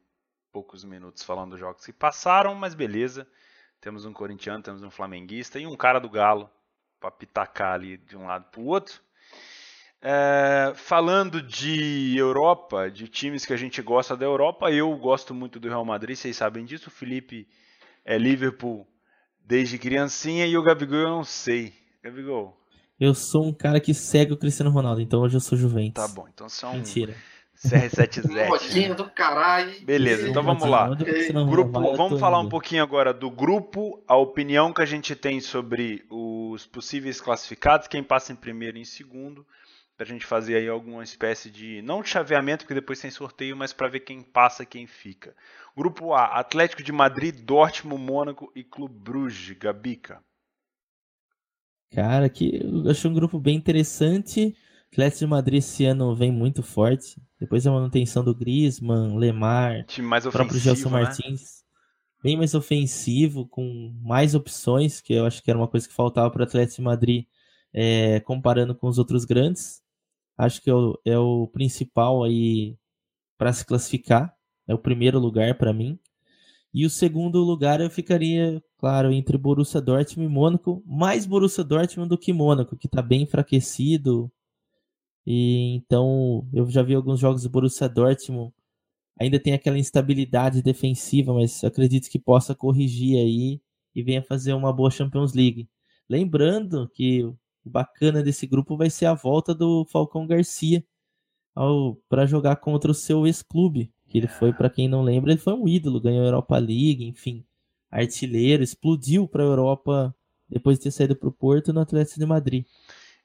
poucos 0.51 0.83
minutos 0.83 1.23
falando 1.23 1.51
dos 1.51 1.59
jogos 1.59 1.85
que 1.85 1.93
passaram, 1.93 2.53
mas 2.55 2.73
beleza. 2.73 3.27
Temos 3.79 4.05
um 4.05 4.13
corintiano, 4.13 4.61
temos 4.61 4.83
um 4.83 4.91
flamenguista 4.91 5.59
e 5.59 5.65
um 5.65 5.75
cara 5.75 5.99
do 5.99 6.09
Galo 6.09 6.49
para 6.99 7.09
pitacar 7.09 7.73
ali 7.73 7.97
de 7.97 8.15
um 8.15 8.27
lado 8.27 8.45
para 8.51 8.61
o 8.61 8.65
outro. 8.65 9.01
É, 10.03 10.73
falando 10.75 11.41
de 11.41 12.15
Europa, 12.17 12.89
de 12.89 13.07
times 13.07 13.45
que 13.45 13.53
a 13.53 13.57
gente 13.57 13.81
gosta 13.81 14.17
da 14.17 14.25
Europa, 14.25 14.71
eu 14.71 14.95
gosto 14.97 15.33
muito 15.33 15.59
do 15.59 15.67
Real 15.67 15.85
Madrid, 15.85 16.15
vocês 16.15 16.35
sabem 16.35 16.65
disso. 16.65 16.89
O 16.89 16.91
Felipe 16.91 17.47
é 18.03 18.17
Liverpool 18.17 18.87
desde 19.39 19.77
criancinha 19.77 20.45
e 20.45 20.57
o 20.57 20.63
Gabigol 20.63 20.99
eu 20.99 21.09
não 21.09 21.23
sei. 21.23 21.73
Gabigol, 22.03 22.57
Eu 22.99 23.13
sou 23.13 23.45
um 23.45 23.53
cara 23.53 23.79
que 23.79 23.93
segue 23.93 24.33
o 24.33 24.37
Cristiano 24.37 24.71
Ronaldo, 24.71 25.01
então 25.01 25.21
hoje 25.21 25.37
eu 25.37 25.41
sou 25.41 25.57
Juventus. 25.57 26.03
tá 26.03 26.07
bom. 26.07 26.27
Então 26.27 26.49
você 26.49 26.65
é 26.65 26.67
um 26.67 26.73
Mentira. 26.73 27.15
CR7Z. 27.67 28.47
Modinha 28.47 28.95
do 28.95 29.09
caralho. 29.09 29.79
Beleza, 29.81 30.27
então 30.27 30.41
vamos 30.41 30.67
lá. 30.67 30.89
Grupo, 31.49 31.95
vamos 31.95 32.19
falar 32.19 32.39
um 32.39 32.49
pouquinho 32.49 32.81
agora 32.81 33.13
do 33.13 33.29
grupo, 33.29 34.03
a 34.07 34.15
opinião 34.15 34.73
que 34.73 34.81
a 34.81 34.85
gente 34.85 35.15
tem 35.15 35.39
sobre 35.39 36.03
os 36.09 36.65
possíveis 36.65 37.21
classificados, 37.21 37.87
quem 37.87 38.03
passa 38.03 38.33
em 38.33 38.35
primeiro 38.35 38.77
e 38.77 38.81
em 38.81 38.85
segundo, 38.85 39.45
pra 39.95 40.05
gente 40.05 40.25
fazer 40.25 40.55
aí 40.55 40.67
alguma 40.67 41.03
espécie 41.03 41.51
de 41.51 41.81
não 41.83 42.01
de 42.01 42.09
chaveamento, 42.09 42.63
porque 42.63 42.73
depois 42.73 42.99
tem 42.99 43.11
sorteio, 43.11 43.55
mas 43.55 43.71
para 43.71 43.87
ver 43.87 43.99
quem 43.99 44.23
passa, 44.23 44.63
e 44.63 44.65
quem 44.65 44.87
fica. 44.87 45.35
Grupo 45.77 46.13
A: 46.13 46.39
Atlético 46.39 46.81
de 46.81 46.91
Madrid, 46.91 47.35
Dortmund, 47.41 48.03
Mônaco 48.03 48.51
e 48.55 48.63
Clube 48.63 48.95
Bruges, 48.95 49.55
Gabica. 49.57 50.19
Cara, 51.93 52.27
que 52.29 52.59
eu 52.63 52.89
achei 52.89 53.11
um 53.11 53.13
grupo 53.13 53.37
bem 53.37 53.55
interessante. 53.55 54.55
Atlético 54.91 55.19
de 55.19 55.27
Madrid 55.27 55.59
esse 55.59 55.85
ano 55.85 56.13
vem 56.13 56.31
muito 56.31 56.61
forte. 56.61 57.21
Depois 57.39 57.63
da 57.63 57.71
manutenção 57.71 58.25
do 58.25 58.35
Griezmann, 58.35 59.17
Lemar, 59.17 59.85
Time 59.85 60.05
mais 60.05 60.25
o 60.25 60.31
próprio 60.31 60.59
Gelson 60.59 60.89
né? 60.89 61.03
Martins. 61.03 61.63
Bem 62.21 62.35
mais 62.35 62.53
ofensivo, 62.53 63.47
com 63.47 63.95
mais 64.03 64.35
opções, 64.35 64.99
que 64.99 65.13
eu 65.13 65.25
acho 65.25 65.41
que 65.41 65.49
era 65.49 65.57
uma 65.57 65.67
coisa 65.67 65.87
que 65.87 65.93
faltava 65.93 66.29
para 66.29 66.41
o 66.41 66.43
Atlético 66.43 66.75
de 66.75 66.81
Madrid, 66.81 67.25
é, 67.73 68.19
comparando 68.19 68.75
com 68.75 68.87
os 68.87 68.99
outros 68.99 69.23
grandes. 69.23 69.81
Acho 70.37 70.61
que 70.61 70.69
é 70.69 70.73
o, 70.73 70.99
é 71.05 71.17
o 71.17 71.47
principal 71.47 72.23
aí 72.23 72.77
para 73.37 73.53
se 73.53 73.65
classificar. 73.65 74.35
É 74.67 74.73
o 74.73 74.77
primeiro 74.77 75.19
lugar 75.19 75.57
para 75.57 75.73
mim. 75.73 75.97
E 76.73 76.85
o 76.85 76.89
segundo 76.89 77.39
lugar 77.39 77.79
eu 77.79 77.89
ficaria, 77.89 78.61
claro, 78.77 79.11
entre 79.11 79.37
Borussia 79.37 79.81
Dortmund 79.81 80.29
e 80.29 80.33
Mônaco, 80.33 80.83
mais 80.85 81.25
Borussia 81.25 81.63
Dortmund 81.63 82.09
do 82.09 82.17
que 82.17 82.31
Mônaco, 82.33 82.77
que 82.77 82.87
está 82.87 83.01
bem 83.01 83.23
enfraquecido. 83.23 84.31
E 85.25 85.75
então 85.75 86.47
eu 86.53 86.69
já 86.69 86.81
vi 86.83 86.95
alguns 86.95 87.19
jogos 87.19 87.43
do 87.43 87.49
Borussia 87.49 87.87
Dortmund, 87.87 88.53
ainda 89.19 89.39
tem 89.39 89.53
aquela 89.53 89.77
instabilidade 89.77 90.61
defensiva, 90.61 91.33
mas 91.33 91.63
acredito 91.63 92.09
que 92.09 92.19
possa 92.19 92.55
corrigir 92.55 93.17
aí 93.17 93.61
e 93.93 94.01
venha 94.01 94.23
fazer 94.23 94.53
uma 94.53 94.73
boa 94.73 94.89
Champions 94.89 95.33
League. 95.33 95.69
Lembrando 96.09 96.89
que 96.89 97.23
o 97.23 97.37
bacana 97.65 98.23
desse 98.23 98.47
grupo 98.47 98.75
vai 98.75 98.89
ser 98.89 99.05
a 99.05 99.13
volta 99.13 99.53
do 99.53 99.85
Falcão 99.85 100.25
Garcia, 100.25 100.83
para 102.09 102.25
jogar 102.25 102.55
contra 102.57 102.89
o 102.89 102.93
seu 102.95 103.27
ex-clube. 103.27 103.91
Que 104.07 104.17
ele 104.17 104.27
foi, 104.27 104.51
para 104.51 104.69
quem 104.69 104.87
não 104.87 105.01
lembra, 105.03 105.31
ele 105.31 105.39
foi 105.39 105.53
um 105.53 105.67
ídolo, 105.67 106.01
ganhou 106.01 106.23
a 106.23 106.27
Europa 106.27 106.57
League, 106.57 107.05
enfim, 107.05 107.45
artilheiro, 107.89 108.63
explodiu 108.63 109.27
para 109.27 109.43
a 109.43 109.45
Europa 109.45 110.15
depois 110.49 110.77
de 110.77 110.83
ter 110.83 110.91
saído 110.91 111.15
para 111.15 111.29
o 111.29 111.31
Porto 111.31 111.71
no 111.71 111.79
Atlético 111.79 112.19
de 112.19 112.25
Madrid. 112.25 112.65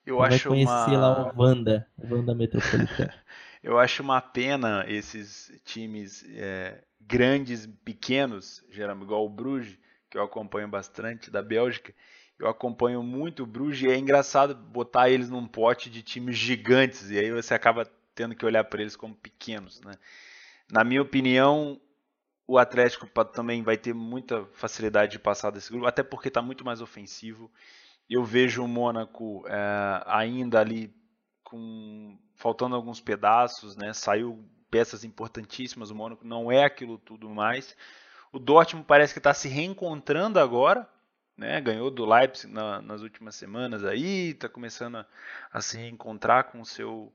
Eu 0.07 0.19
Vai 0.19 0.33
acho 0.33 0.47
conhecer 0.47 0.71
uma... 0.71 0.97
lá 0.97 1.33
o 1.33 1.41
Wanda, 1.41 1.85
Wanda 2.09 2.33
Metropolitano. 2.33 3.11
Eu 3.61 3.77
acho 3.77 4.01
uma 4.01 4.21
pena 4.21 4.85
esses 4.87 5.51
times 5.65 6.23
é, 6.29 6.81
grandes, 7.01 7.67
pequenos, 7.83 8.63
geralmente 8.69 9.03
igual 9.03 9.25
o 9.25 9.29
Bruges, 9.29 9.77
que 10.09 10.17
eu 10.17 10.23
acompanho 10.23 10.69
bastante, 10.69 11.29
da 11.29 11.41
Bélgica. 11.41 11.93
Eu 12.39 12.47
acompanho 12.47 13.03
muito 13.03 13.43
o 13.43 13.45
Bruges 13.45 13.81
e 13.81 13.91
é 13.91 13.97
engraçado 13.97 14.55
botar 14.55 15.09
eles 15.09 15.29
num 15.29 15.45
pote 15.45 15.89
de 15.89 16.01
times 16.01 16.37
gigantes 16.37 17.09
e 17.09 17.19
aí 17.19 17.29
você 17.29 17.53
acaba 17.53 17.85
tendo 18.15 18.35
que 18.35 18.45
olhar 18.45 18.63
para 18.63 18.81
eles 18.81 18.95
como 18.95 19.13
pequenos, 19.15 19.81
né? 19.81 19.95
Na 20.71 20.85
minha 20.85 21.01
opinião, 21.01 21.81
o 22.47 22.57
Atlético 22.57 23.07
também 23.25 23.61
vai 23.63 23.75
ter 23.75 23.93
muita 23.93 24.45
facilidade 24.53 25.13
de 25.13 25.19
passar 25.19 25.51
desse 25.51 25.69
grupo, 25.69 25.87
até 25.87 26.03
porque 26.03 26.29
está 26.29 26.41
muito 26.41 26.63
mais 26.63 26.79
ofensivo. 26.79 27.51
Eu 28.09 28.23
vejo 28.23 28.63
o 28.63 28.67
Mônaco 28.67 29.43
é, 29.47 30.03
ainda 30.05 30.59
ali 30.59 30.93
com 31.43 32.17
faltando 32.35 32.75
alguns 32.75 33.01
pedaços, 33.01 33.75
né? 33.75 33.93
Saiu 33.93 34.45
peças 34.69 35.03
importantíssimas. 35.03 35.89
O 35.89 35.95
Mônaco 35.95 36.25
não 36.25 36.51
é 36.51 36.63
aquilo 36.63 36.97
tudo 36.97 37.29
mais. 37.29 37.75
O 38.31 38.39
Dortmund 38.39 38.85
parece 38.87 39.13
que 39.13 39.19
está 39.19 39.33
se 39.33 39.47
reencontrando 39.47 40.39
agora, 40.39 40.87
né? 41.35 41.59
Ganhou 41.61 41.89
do 41.89 42.05
Leipzig 42.05 42.51
na, 42.51 42.81
nas 42.81 43.01
últimas 43.01 43.35
semanas 43.35 43.83
aí, 43.83 44.31
está 44.31 44.47
começando 44.49 44.97
a, 44.97 45.05
a, 45.51 45.61
se 45.61 45.77
reencontrar 45.77 46.45
com 46.45 46.61
o 46.61 46.65
seu 46.65 47.13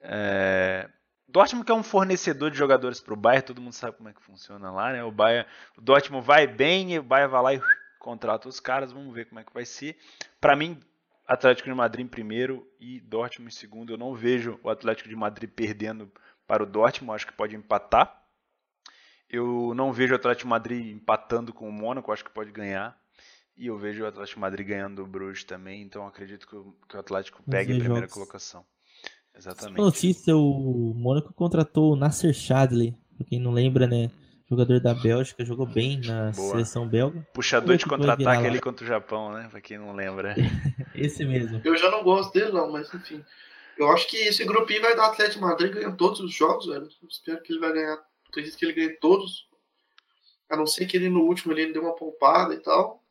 é... 0.00 0.88
Dortmund 1.28 1.66
que 1.66 1.72
é 1.72 1.74
um 1.74 1.82
fornecedor 1.82 2.50
de 2.50 2.56
jogadores 2.56 3.00
para 3.00 3.12
o 3.12 3.16
Bayern, 3.16 3.46
todo 3.46 3.60
mundo 3.60 3.72
sabe 3.72 3.96
como 3.96 4.08
é 4.08 4.12
que 4.12 4.22
funciona 4.22 4.70
lá, 4.70 4.92
né? 4.92 5.04
O 5.04 5.10
Bayern, 5.10 5.48
o 5.76 5.80
Dortmund 5.80 6.24
vai 6.24 6.46
bem, 6.46 6.94
e 6.94 6.98
o 6.98 7.02
Bayern 7.02 7.30
vai 7.30 7.42
lá 7.42 7.54
e 7.54 7.60
contrata 8.06 8.48
os 8.48 8.60
caras, 8.60 8.92
vamos 8.92 9.12
ver 9.12 9.24
como 9.26 9.40
é 9.40 9.44
que 9.44 9.52
vai 9.52 9.64
ser. 9.64 9.96
Para 10.40 10.54
mim, 10.54 10.78
Atlético 11.26 11.68
de 11.68 11.74
Madrid 11.74 12.06
em 12.06 12.08
primeiro 12.08 12.64
e 12.78 13.00
Dortmund 13.00 13.52
em 13.52 13.56
segundo. 13.56 13.92
Eu 13.92 13.98
não 13.98 14.14
vejo 14.14 14.60
o 14.62 14.70
Atlético 14.70 15.08
de 15.08 15.16
Madrid 15.16 15.50
perdendo 15.50 16.08
para 16.46 16.62
o 16.62 16.66
Dortmund, 16.66 17.16
acho 17.16 17.26
que 17.26 17.32
pode 17.32 17.56
empatar. 17.56 18.22
Eu 19.28 19.74
não 19.74 19.92
vejo 19.92 20.12
o 20.12 20.16
Atlético 20.16 20.44
de 20.44 20.50
Madrid 20.50 20.86
empatando 20.86 21.52
com 21.52 21.68
o 21.68 21.72
Mônaco, 21.72 22.12
acho 22.12 22.24
que 22.24 22.30
pode 22.30 22.52
ganhar. 22.52 22.96
E 23.56 23.66
eu 23.66 23.76
vejo 23.76 24.04
o 24.04 24.06
Atlético 24.06 24.36
de 24.36 24.40
Madrid 24.40 24.68
ganhando 24.68 25.02
o 25.02 25.06
Bruges 25.06 25.42
também, 25.42 25.82
então 25.82 26.06
acredito 26.06 26.46
que 26.46 26.54
o, 26.54 26.76
Atlético 26.94 27.42
pegue 27.42 27.72
a 27.72 27.76
primeira 27.76 28.02
jogos. 28.02 28.14
colocação. 28.14 28.64
Exatamente. 29.36 29.78
notícia, 29.78 30.36
o 30.36 30.94
Mônaco 30.94 31.32
contratou 31.34 31.92
o 31.92 31.96
Nasser 31.96 32.32
Chadli, 32.32 32.96
pra 33.16 33.26
quem 33.26 33.40
não 33.40 33.50
lembra, 33.50 33.88
né? 33.88 34.10
Jogador 34.48 34.80
da 34.80 34.94
Bélgica, 34.94 35.44
jogou 35.44 35.66
bem 35.66 36.00
na 36.00 36.30
Boa. 36.30 36.50
seleção 36.50 36.86
belga. 36.86 37.26
Puxador 37.32 37.76
de 37.76 37.86
contra-ataque 37.86 38.46
ali 38.46 38.60
contra 38.60 38.84
o 38.84 38.88
Japão, 38.88 39.32
né? 39.32 39.48
Pra 39.50 39.60
quem 39.60 39.78
não 39.78 39.94
lembra. 39.94 40.34
esse 40.94 41.24
mesmo. 41.24 41.60
Eu 41.64 41.76
já 41.76 41.90
não 41.90 42.02
gosto 42.02 42.32
dele, 42.32 42.52
não, 42.52 42.70
mas 42.70 42.92
enfim. 42.94 43.24
Eu 43.76 43.90
acho 43.90 44.08
que 44.08 44.16
esse 44.16 44.44
grupinho 44.44 44.80
vai 44.80 44.96
dar 44.96 45.06
Atlético 45.06 45.42
Madrid 45.42 45.74
ganhando 45.74 45.96
todos 45.96 46.20
os 46.20 46.32
jogos, 46.32 46.66
velho. 46.66 46.88
Eu 47.02 47.08
espero 47.08 47.42
que 47.42 47.52
ele 47.52 47.60
vai 47.60 47.72
ganhar. 47.72 48.02
Acredito 48.28 48.56
que 48.56 48.64
ele 48.64 48.72
ganhe 48.72 48.96
todos. 48.98 49.48
A 50.48 50.56
não 50.56 50.66
ser 50.66 50.86
que 50.86 50.96
ele 50.96 51.08
no 51.08 51.22
último 51.22 51.52
ele 51.52 51.72
deu 51.72 51.82
uma 51.82 51.96
poupada 51.96 52.54
e 52.54 52.58
tal. 52.58 53.02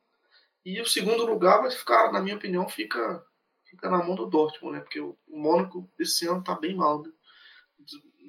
E 0.65 0.81
o 0.81 0.85
segundo 0.85 1.25
lugar 1.25 1.61
vai 1.61 1.69
ficar, 1.69 2.11
na 2.11 2.19
minha 2.19 2.35
opinião, 2.35 2.67
fica, 2.67 3.23
fica 3.69 3.89
na 3.89 4.03
mão 4.03 4.15
do 4.15 4.25
Dortmund, 4.25 4.77
né? 4.77 4.83
Porque 4.83 4.99
o, 4.99 5.15
Mônaco 5.27 5.87
esse 5.99 6.27
ano 6.27 6.43
tá 6.43 6.55
bem 6.55 6.75
mal, 6.75 7.03
né? 7.03 7.11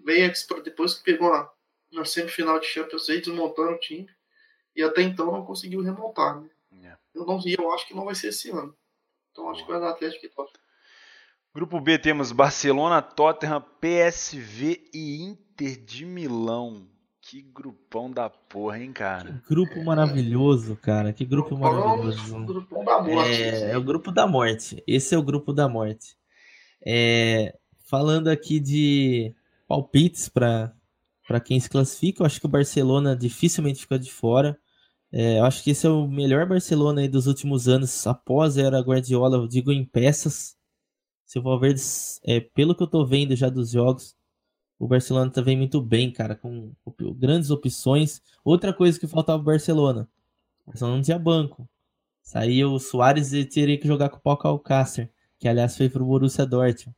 Veio 0.05 0.31
depois 0.63 0.95
que 0.95 1.05
pegou 1.05 1.33
a 1.33 1.51
na 1.97 2.05
semifinal 2.05 2.61
de 2.61 2.67
Champions 2.67 3.09
League, 3.09 3.25
desmontando 3.25 3.73
o 3.73 3.79
time. 3.79 4.09
E 4.75 4.83
até 4.83 5.03
então 5.03 5.33
não 5.33 5.45
conseguiu 5.45 5.83
remontar. 5.83 6.41
Né? 6.41 6.51
Yeah. 6.73 7.01
É. 7.15 7.19
Eu, 7.19 7.25
não, 7.25 7.41
eu 7.45 7.73
acho 7.73 7.89
que 7.89 7.95
não 7.95 8.05
vai 8.05 8.15
ser 8.15 8.29
esse 8.29 8.51
ano. 8.51 8.77
Então 9.33 9.51
acho 9.51 9.65
que 9.65 9.71
vai 9.71 9.81
dar 9.81 9.91
Atlético 9.91 10.27
e 10.27 10.29
Tottenham. 10.29 10.67
Grupo 11.55 11.81
B 11.81 11.99
temos 11.99 12.33
Barcelona, 12.33 13.01
Tottenham, 13.01 13.65
PSV 13.81 14.91
e 14.93 15.23
Inter 15.23 15.83
de 15.83 16.05
Milão. 16.05 16.87
Que 17.23 17.41
grupão 17.41 18.11
da 18.11 18.29
porra, 18.29 18.79
hein, 18.79 18.93
cara? 18.93 19.33
Que 19.33 19.49
grupo 19.49 19.83
maravilhoso, 19.83 20.77
cara. 20.77 21.13
Que 21.13 21.25
grupo 21.25 21.57
maravilhoso. 21.57 22.45
Grupão 22.45 22.85
da 22.85 23.03
morte. 23.03 23.43
É, 23.43 23.71
é, 23.73 23.77
o 23.77 23.83
grupo 23.83 24.13
da 24.13 24.27
morte. 24.27 24.85
Esse 24.87 25.15
é 25.15 25.19
o 25.19 25.23
grupo 25.23 25.53
da 25.53 25.69
morte. 25.69 26.17
É, 26.87 27.57
falando 27.87 28.29
aqui 28.29 28.61
de 28.61 29.35
palpites 29.67 30.29
para 30.29 30.76
para 31.27 31.41
quem 31.41 31.59
se 31.61 31.69
classifica. 31.69 32.23
Eu 32.23 32.27
acho 32.27 32.41
que 32.41 32.47
o 32.47 32.49
Barcelona 32.49 33.17
dificilmente 33.17 33.81
fica 33.81 33.99
de 33.99 34.11
fora. 34.13 34.59
É, 35.13 35.39
eu 35.39 35.45
acho 35.45 35.63
que 35.63 35.71
esse 35.71 35.87
é 35.87 35.91
o 35.91 36.07
melhor 36.09 36.47
Barcelona 36.47 37.09
dos 37.09 37.27
últimos 37.27 37.69
anos, 37.69 38.07
após 38.07 38.59
a 38.59 38.63
era 38.63 38.81
Guardiola, 38.81 39.37
eu 39.39 39.47
digo 39.49 39.73
em 39.73 39.85
peças. 39.85 40.57
Se 41.25 41.39
o 41.39 41.43
Valverde, 41.43 41.81
é, 42.25 42.41
pelo 42.41 42.75
que 42.75 42.83
eu 42.83 42.87
tô 42.87 43.05
vendo 43.05 43.35
já 43.35 43.49
dos 43.49 43.71
jogos, 43.71 44.17
o 44.79 44.87
Barcelona 44.87 45.31
tá 45.31 45.41
vem 45.41 45.57
muito 45.57 45.81
bem, 45.81 46.13
cara, 46.13 46.37
com 46.37 46.73
grandes 47.17 47.51
opções. 47.51 48.23
Outra 48.45 48.73
coisa 48.73 48.99
que 49.01 49.07
faltava 49.07 49.41
o 49.43 49.45
Barcelona, 49.45 50.09
o 50.65 50.71
Barcelona 50.71 50.97
não 50.97 51.03
tinha 51.03 51.19
banco. 51.19 51.69
Saiu 52.23 52.73
o 52.73 52.81
Soares 52.81 53.33
e 53.33 53.45
teria 53.45 53.79
que 53.79 53.87
jogar 53.87 54.09
com 54.11 54.19
o 54.19 54.21
Paul 54.21 54.39
Alcácer, 54.43 55.11
que 55.39 55.49
aliás 55.49 55.77
foi 55.77 55.89
pro 55.89 56.05
Borussia 56.05 56.45
Dortmund. 56.45 56.97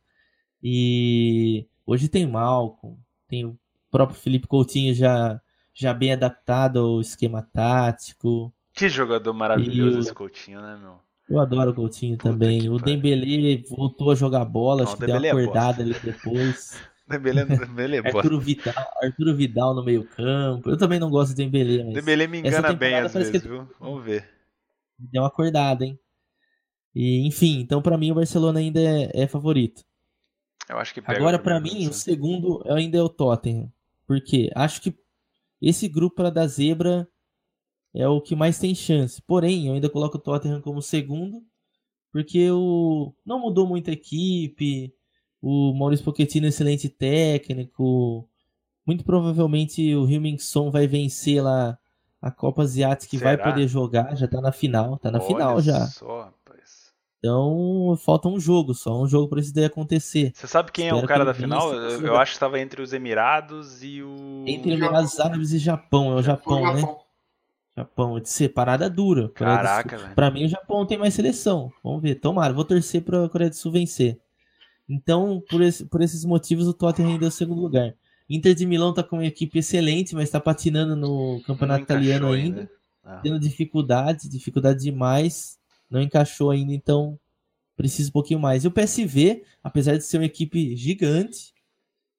E 0.61 1.67
hoje 1.85 2.09
tem 2.09 2.27
Malcolm, 2.27 2.97
tem 3.27 3.45
o 3.45 3.57
próprio 3.91 4.19
Felipe 4.19 4.47
Coutinho 4.47 4.93
já, 4.93 5.41
já 5.73 5.93
bem 5.93 6.13
adaptado 6.13 6.79
ao 6.79 7.01
esquema 7.01 7.41
tático. 7.41 8.53
Que 8.73 8.87
jogador 8.89 9.33
maravilhoso 9.33 9.97
e 9.97 9.99
esse 10.01 10.13
Coutinho, 10.13 10.61
né, 10.61 10.77
meu? 10.81 10.99
Eu 11.29 11.39
adoro 11.39 11.71
o 11.71 11.75
Coutinho 11.75 12.17
Puta 12.17 12.31
também. 12.31 12.69
O 12.69 12.79
Dembele 12.79 13.63
voltou 13.69 14.11
a 14.11 14.15
jogar 14.15 14.43
bola, 14.45 14.83
Não, 14.83 14.89
acho 14.89 14.97
que 14.97 15.05
deu 15.05 15.15
uma 15.15 15.27
é 15.27 15.31
acordada 15.31 15.81
é 15.81 15.85
ali 15.85 15.95
depois. 16.03 16.81
Dembele, 17.07 17.43
Dembele 17.45 17.97
é 17.97 17.99
Arturo 17.99 18.39
Vidal, 18.39 18.87
Arturo 19.01 19.35
Vidal 19.35 19.73
no 19.73 19.83
meio 19.83 20.03
campo. 20.05 20.69
Eu 20.69 20.77
também 20.77 20.99
não 20.99 21.09
gosto 21.09 21.29
de 21.29 21.43
Dembele, 21.43 21.83
mas... 21.83 21.93
Dembele 21.95 22.27
me 22.27 22.39
engana 22.39 22.73
bem 22.73 22.95
às 22.95 23.13
vezes, 23.13 23.31
que... 23.31 23.47
viu? 23.47 23.67
Vamos 23.79 24.03
ver. 24.03 24.29
Deu 24.97 25.23
uma 25.23 25.27
acordada, 25.27 25.85
hein? 25.85 25.99
E, 26.93 27.25
enfim, 27.25 27.59
então 27.61 27.81
para 27.81 27.97
mim 27.97 28.11
o 28.11 28.15
Barcelona 28.15 28.59
ainda 28.59 28.79
é, 28.79 29.11
é 29.13 29.27
favorito. 29.27 29.83
Eu 30.67 30.77
acho 30.77 30.93
que 30.93 31.01
Agora 31.05 31.39
para 31.39 31.59
mim 31.59 31.87
o 31.87 31.93
segundo 31.93 32.63
ainda 32.71 32.97
é 32.97 33.01
o 33.01 33.09
Tottenham. 33.09 33.71
Porque 34.09 34.49
acho 34.55 34.81
que 34.81 34.97
esse 35.61 35.87
grupo 35.87 36.27
da 36.31 36.47
zebra 36.47 37.07
é 37.93 38.07
o 38.07 38.19
que 38.19 38.35
mais 38.35 38.57
tem 38.57 38.73
chance. 38.73 39.21
Porém, 39.21 39.67
eu 39.67 39.75
ainda 39.75 39.87
coloco 39.87 40.17
o 40.17 40.19
Tottenham 40.19 40.61
como 40.61 40.81
segundo, 40.81 41.43
porque 42.11 42.49
o 42.49 43.13
não 43.23 43.39
mudou 43.39 43.67
muito 43.67 43.91
a 43.91 43.93
equipe. 43.93 44.91
O 45.39 45.75
Maurício 45.75 46.03
Pochettino 46.03 46.47
é 46.47 46.49
excelente 46.49 46.89
técnico. 46.89 48.27
Muito 48.83 49.03
provavelmente 49.03 49.95
o 49.95 50.09
Hilmingson 50.09 50.71
vai 50.71 50.87
vencer 50.87 51.43
lá 51.43 51.77
a 52.19 52.31
Copa 52.31 52.63
Asiática 52.63 53.15
e 53.15 53.19
vai 53.19 53.37
poder 53.37 53.67
jogar. 53.67 54.17
Já 54.17 54.27
tá 54.27 54.41
na 54.41 54.51
final, 54.51 54.97
tá 54.97 55.11
na 55.11 55.19
Olha 55.19 55.27
final 55.27 55.61
já. 55.61 55.85
Só. 55.85 56.33
Então, 57.19 57.97
falta 57.97 58.29
um 58.29 58.39
jogo 58.39 58.73
só, 58.73 59.01
um 59.01 59.07
jogo 59.07 59.27
para 59.27 59.41
isso 59.41 59.53
daí 59.53 59.65
acontecer. 59.65 60.31
Você 60.33 60.47
sabe 60.47 60.71
quem 60.71 60.85
Espero 60.85 61.01
é 61.01 61.03
o 61.03 61.07
cara 61.07 61.25
da 61.25 61.33
final? 61.33 61.73
Eu, 61.73 62.01
eu 62.07 62.15
acho 62.15 62.31
que 62.31 62.37
estava 62.37 62.59
entre 62.59 62.81
os 62.81 62.93
Emirados 62.93 63.83
e 63.83 64.01
o. 64.01 64.45
Entre 64.47 64.71
Emirados 64.71 65.19
Árabes 65.19 65.51
e 65.51 65.59
Japão, 65.59 66.13
é 66.13 66.15
o 66.15 66.21
Japão, 66.21 66.61
Japão 66.61 66.73
né? 66.75 66.95
Japão, 67.77 68.19
de 68.19 68.29
ser 68.29 68.49
parada 68.49 68.89
dura. 68.89 69.29
Caraca, 69.29 69.97
velho. 69.97 70.15
Pra 70.15 70.31
mim, 70.31 70.45
o 70.45 70.49
Japão 70.49 70.85
tem 70.85 70.97
mais 70.97 71.13
seleção. 71.13 71.71
Vamos 71.83 72.01
ver. 72.01 72.15
Tomara, 72.15 72.53
vou 72.53 72.65
torcer 72.65 73.01
pra 73.01 73.27
Coreia 73.27 73.49
do 73.49 73.55
Sul 73.55 73.73
vencer. 73.73 74.17
Então, 74.87 75.43
por, 75.49 75.61
esse, 75.61 75.85
por 75.85 76.01
esses 76.01 76.25
motivos, 76.25 76.67
o 76.67 76.73
Tottenham 76.73 77.11
ainda 77.11 77.25
é 77.25 77.27
o 77.27 77.31
segundo 77.31 77.61
lugar. 77.61 77.93
Inter 78.29 78.55
de 78.55 78.65
Milão 78.65 78.93
tá 78.93 79.03
com 79.03 79.17
uma 79.17 79.25
equipe 79.25 79.59
excelente, 79.59 80.15
mas 80.15 80.29
tá 80.29 80.39
patinando 80.39 80.95
no 80.95 81.41
campeonato 81.45 81.83
italiano 81.83 82.31
ainda. 82.31 82.61
ainda. 82.61 82.71
Ah. 83.03 83.19
Tendo 83.23 83.39
dificuldades, 83.39 84.29
dificuldade 84.29 84.83
demais 84.83 85.58
não 85.89 86.01
encaixou 86.01 86.51
ainda, 86.51 86.73
então 86.73 87.19
precisa 87.75 88.09
um 88.09 88.13
pouquinho 88.13 88.39
mais. 88.39 88.63
E 88.63 88.67
o 88.67 88.71
PSV, 88.71 89.43
apesar 89.63 89.97
de 89.97 90.03
ser 90.03 90.17
uma 90.17 90.25
equipe 90.25 90.75
gigante 90.75 91.53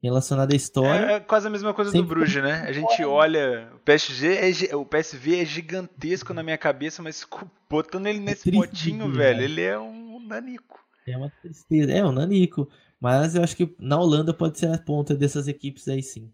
relacionada 0.02 0.54
à 0.54 0.56
história. 0.56 1.06
É, 1.06 1.12
é 1.14 1.20
quase 1.20 1.46
a 1.46 1.50
mesma 1.50 1.74
coisa 1.74 1.92
do 1.92 2.02
Bruges, 2.02 2.42
né? 2.42 2.64
A 2.66 2.72
gente 2.72 3.04
olha. 3.04 3.70
O 3.74 3.78
PSG 3.80 4.68
é, 4.70 4.76
o 4.76 4.84
PSV 4.84 5.40
é 5.40 5.44
gigantesco 5.44 6.32
na 6.32 6.42
minha 6.42 6.58
cabeça, 6.58 7.02
mas 7.02 7.26
botando 7.68 8.06
ele 8.06 8.18
é 8.18 8.22
nesse 8.22 8.48
é 8.48 8.52
potinho, 8.52 9.12
velho, 9.12 9.42
ele 9.42 9.60
é 9.60 9.78
um 9.78 10.20
nanico. 10.26 10.80
É 11.06 11.16
uma 11.16 11.30
tristeza. 11.42 11.92
É 11.92 12.04
um 12.04 12.12
nanico. 12.12 12.68
Mas 13.00 13.34
eu 13.34 13.42
acho 13.42 13.56
que 13.56 13.74
na 13.78 13.98
Holanda 13.98 14.32
pode 14.32 14.58
ser 14.58 14.72
a 14.72 14.78
ponta 14.78 15.14
dessas 15.14 15.48
equipes 15.48 15.88
aí 15.88 16.02
sim. 16.02 16.30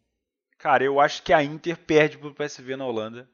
Cara, 0.58 0.82
eu 0.82 0.98
acho 0.98 1.22
que 1.22 1.32
a 1.32 1.42
Inter 1.42 1.76
perde 1.76 2.18
pro 2.18 2.34
PSV 2.34 2.76
na 2.76 2.86
Holanda. 2.86 3.28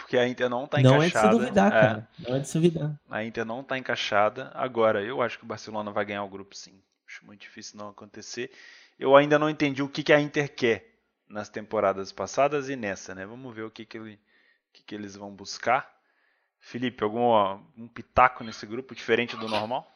Porque 0.00 0.16
a 0.16 0.26
Inter 0.26 0.48
não 0.48 0.64
está 0.64 0.80
encaixada. 0.80 0.96
Não 0.96 1.04
é 1.04 1.08
de 1.08 1.18
se 1.18 1.28
duvidar, 1.28 1.66
é. 1.68 1.70
cara. 1.70 2.08
Não 2.18 2.36
é 2.36 2.38
de 2.40 2.48
se 2.48 2.54
duvidar. 2.54 3.00
A 3.10 3.22
Inter 3.22 3.44
não 3.44 3.60
está 3.60 3.76
encaixada. 3.78 4.50
Agora, 4.54 5.02
eu 5.02 5.20
acho 5.20 5.38
que 5.38 5.44
o 5.44 5.46
Barcelona 5.46 5.90
vai 5.92 6.06
ganhar 6.06 6.24
o 6.24 6.28
grupo 6.28 6.56
sim. 6.56 6.82
Acho 7.06 7.24
muito 7.26 7.42
difícil 7.42 7.78
não 7.78 7.90
acontecer. 7.90 8.50
eu 8.98 9.14
ainda 9.14 9.38
não 9.38 9.50
entendi 9.50 9.82
o 9.82 9.88
que, 9.88 10.02
que 10.02 10.12
a 10.12 10.20
Inter 10.20 10.52
quer 10.54 10.98
nas 11.28 11.48
temporadas 11.48 12.10
passadas 12.12 12.68
e 12.68 12.76
nessa, 12.76 13.14
né? 13.14 13.26
Vamos 13.26 13.54
ver 13.54 13.62
o 13.62 13.70
que, 13.70 13.84
que, 13.84 13.98
ele, 13.98 14.18
que, 14.72 14.82
que 14.82 14.94
eles 14.94 15.16
vão 15.16 15.30
buscar. 15.30 15.88
Felipe, 16.58 17.04
algum 17.04 17.30
um 17.76 17.86
pitaco 17.86 18.42
nesse 18.42 18.66
grupo 18.66 18.94
diferente 18.94 19.36
do 19.36 19.48
normal? 19.48 19.86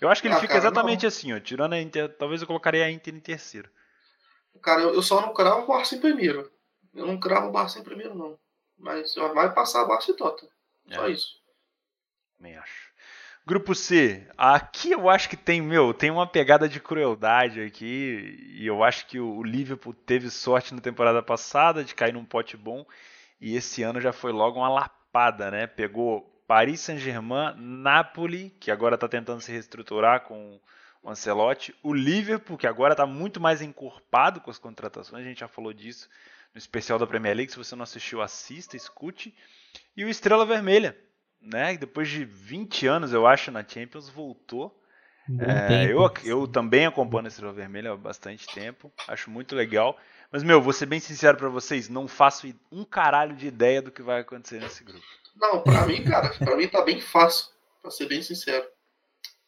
Eu 0.00 0.08
acho 0.08 0.20
que 0.20 0.28
ele 0.28 0.34
ah, 0.34 0.40
fica 0.40 0.54
cara, 0.54 0.64
exatamente 0.64 1.02
não. 1.02 1.08
assim, 1.08 1.32
ó. 1.32 1.40
Tirando 1.40 1.72
a 1.72 1.80
Inter, 1.80 2.14
talvez 2.16 2.40
eu 2.40 2.46
colocaria 2.46 2.84
a 2.84 2.90
Inter 2.90 3.14
em 3.14 3.20
terceiro. 3.20 3.70
Cara, 4.60 4.82
eu, 4.82 4.94
eu 4.94 5.02
só 5.02 5.20
não 5.20 5.32
cravo 5.32 5.62
o 5.62 5.66
Barça 5.66 5.94
em 5.94 6.00
primeiro. 6.00 6.50
Eu 6.94 7.06
não 7.06 7.18
cravo 7.18 7.48
o 7.48 7.52
Barça 7.52 7.78
em 7.78 7.82
primeiro, 7.82 8.14
não. 8.14 8.38
Mas 8.78 9.14
vai 9.14 9.52
passar 9.52 9.82
a 9.82 9.84
Barça 9.86 10.10
e 10.10 10.14
Tota. 10.14 10.46
Só 10.92 11.08
é. 11.08 11.10
isso. 11.10 11.40
Nem 12.38 12.56
acho. 12.56 12.92
Grupo 13.46 13.74
C. 13.74 14.26
Aqui 14.36 14.90
eu 14.90 15.08
acho 15.08 15.28
que 15.28 15.36
tem, 15.36 15.62
meu, 15.62 15.94
tem 15.94 16.10
uma 16.10 16.26
pegada 16.26 16.68
de 16.68 16.80
crueldade 16.80 17.60
aqui. 17.60 18.36
E 18.58 18.66
eu 18.66 18.82
acho 18.82 19.06
que 19.06 19.20
o 19.20 19.42
Liverpool 19.42 19.94
teve 19.94 20.30
sorte 20.30 20.74
na 20.74 20.80
temporada 20.80 21.22
passada 21.22 21.84
de 21.84 21.94
cair 21.94 22.12
num 22.12 22.24
pote 22.24 22.56
bom. 22.56 22.84
E 23.40 23.54
esse 23.54 23.82
ano 23.82 24.00
já 24.00 24.12
foi 24.12 24.32
logo 24.32 24.58
uma 24.58 24.68
lapada, 24.68 25.50
né? 25.50 25.66
Pegou 25.66 26.22
Paris 26.46 26.80
Saint-Germain, 26.80 27.54
Napoli, 27.56 28.50
que 28.60 28.70
agora 28.70 28.94
está 28.96 29.08
tentando 29.08 29.40
se 29.40 29.52
reestruturar 29.52 30.22
com 30.22 30.60
o 31.02 31.10
Ancelotti, 31.10 31.74
o 31.82 31.94
Liverpool, 31.94 32.58
que 32.58 32.66
agora 32.66 32.94
está 32.94 33.06
muito 33.06 33.40
mais 33.40 33.62
encorpado 33.62 34.40
com 34.40 34.50
as 34.50 34.58
contratações, 34.58 35.24
a 35.24 35.28
gente 35.28 35.40
já 35.40 35.48
falou 35.48 35.72
disso 35.72 36.08
no 36.56 36.58
especial 36.58 36.98
da 36.98 37.06
Premier 37.06 37.36
League, 37.36 37.52
se 37.52 37.58
você 37.58 37.76
não 37.76 37.82
assistiu, 37.82 38.22
assista, 38.22 38.78
escute, 38.78 39.36
e 39.94 40.06
o 40.06 40.08
Estrela 40.08 40.46
Vermelha, 40.46 40.96
né? 41.38 41.76
Depois 41.76 42.08
de 42.08 42.24
20 42.24 42.86
anos, 42.86 43.12
eu 43.12 43.26
acho, 43.26 43.50
na 43.50 43.62
Champions, 43.62 44.08
voltou. 44.08 44.82
É, 45.38 45.84
eu, 45.84 46.10
eu 46.24 46.48
também 46.48 46.86
acompanho 46.86 47.26
a 47.26 47.28
Estrela 47.28 47.52
Vermelha 47.52 47.92
há 47.92 47.96
bastante 47.96 48.46
tempo, 48.46 48.90
acho 49.06 49.30
muito 49.30 49.54
legal. 49.54 49.98
Mas, 50.32 50.42
meu, 50.42 50.62
vou 50.62 50.72
ser 50.72 50.86
bem 50.86 50.98
sincero 50.98 51.36
para 51.36 51.50
vocês, 51.50 51.90
não 51.90 52.08
faço 52.08 52.46
um 52.72 52.86
caralho 52.86 53.36
de 53.36 53.46
ideia 53.46 53.82
do 53.82 53.90
que 53.90 54.00
vai 54.00 54.22
acontecer 54.22 54.58
nesse 54.58 54.82
grupo. 54.82 55.04
Não, 55.36 55.62
pra 55.62 55.86
mim, 55.86 56.04
cara, 56.04 56.30
pra 56.38 56.56
mim 56.56 56.68
tá 56.68 56.82
bem 56.82 57.02
fácil, 57.02 57.50
pra 57.82 57.90
ser 57.90 58.08
bem 58.08 58.22
sincero. 58.22 58.66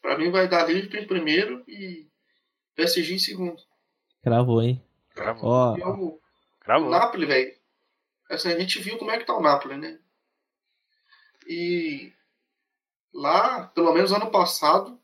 Pra 0.03 0.19
mim 0.19 0.31
vai 0.31 0.47
dar 0.47 0.69
Liverpool 0.69 1.01
em 1.01 1.07
primeiro 1.07 1.65
e 1.67 2.07
PSG 2.77 3.15
em 3.15 3.19
segundo. 3.19 3.57
Cravou, 4.23 4.63
hein? 4.63 4.85
Cravou. 5.15 5.49
Ó, 5.49 6.19
o, 6.69 6.81
Cravou. 6.81 6.89
o 6.89 6.91
Napoli, 6.91 7.27
velho. 7.27 7.55
Assim, 8.31 8.49
a 8.49 8.59
gente 8.59 8.79
viu 8.81 8.99
como 8.99 9.11
é 9.11 9.19
que 9.19 9.25
tá 9.25 9.37
o 9.37 9.41
Napoli, 9.41 9.77
né? 9.77 9.99
E 11.47 12.13
lá, 13.13 13.69
pelo 13.69 13.93
menos 13.93 14.13
ano 14.13 14.31
passado, 14.31 15.01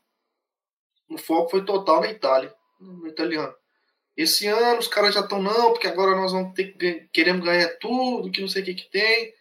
o 1.08 1.16
foco 1.16 1.50
foi 1.50 1.64
total 1.64 2.02
na 2.02 2.10
Itália, 2.10 2.54
no 2.78 3.06
italiano. 3.06 3.54
Esse 4.16 4.46
ano 4.46 4.78
os 4.78 4.88
caras 4.88 5.14
já 5.14 5.20
estão, 5.20 5.42
não, 5.42 5.72
porque 5.72 5.88
agora 5.88 6.14
nós 6.14 6.32
vamos 6.32 6.54
ter 6.54 6.76
que 6.76 7.08
queremos 7.12 7.44
ganhar 7.44 7.68
tudo, 7.78 8.30
que 8.30 8.40
não 8.40 8.48
sei 8.48 8.62
o 8.62 8.64
que 8.64 8.74
que 8.74 8.90
tem. 8.90 9.32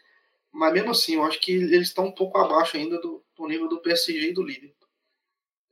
Mas 0.52 0.74
mesmo 0.74 0.92
assim, 0.92 1.16
eu 1.16 1.24
acho 1.24 1.40
que 1.40 1.52
eles 1.52 1.90
estão 1.90 2.06
um 2.06 2.12
pouco 2.12 2.38
abaixo 2.38 2.78
ainda 2.78 3.00
do, 3.02 3.24
do 3.36 3.48
nível 3.48 3.68
do 3.68 3.82
PSG 3.82 4.30
e 4.30 4.34
do 4.34 4.44
Liverpool. 4.44 4.88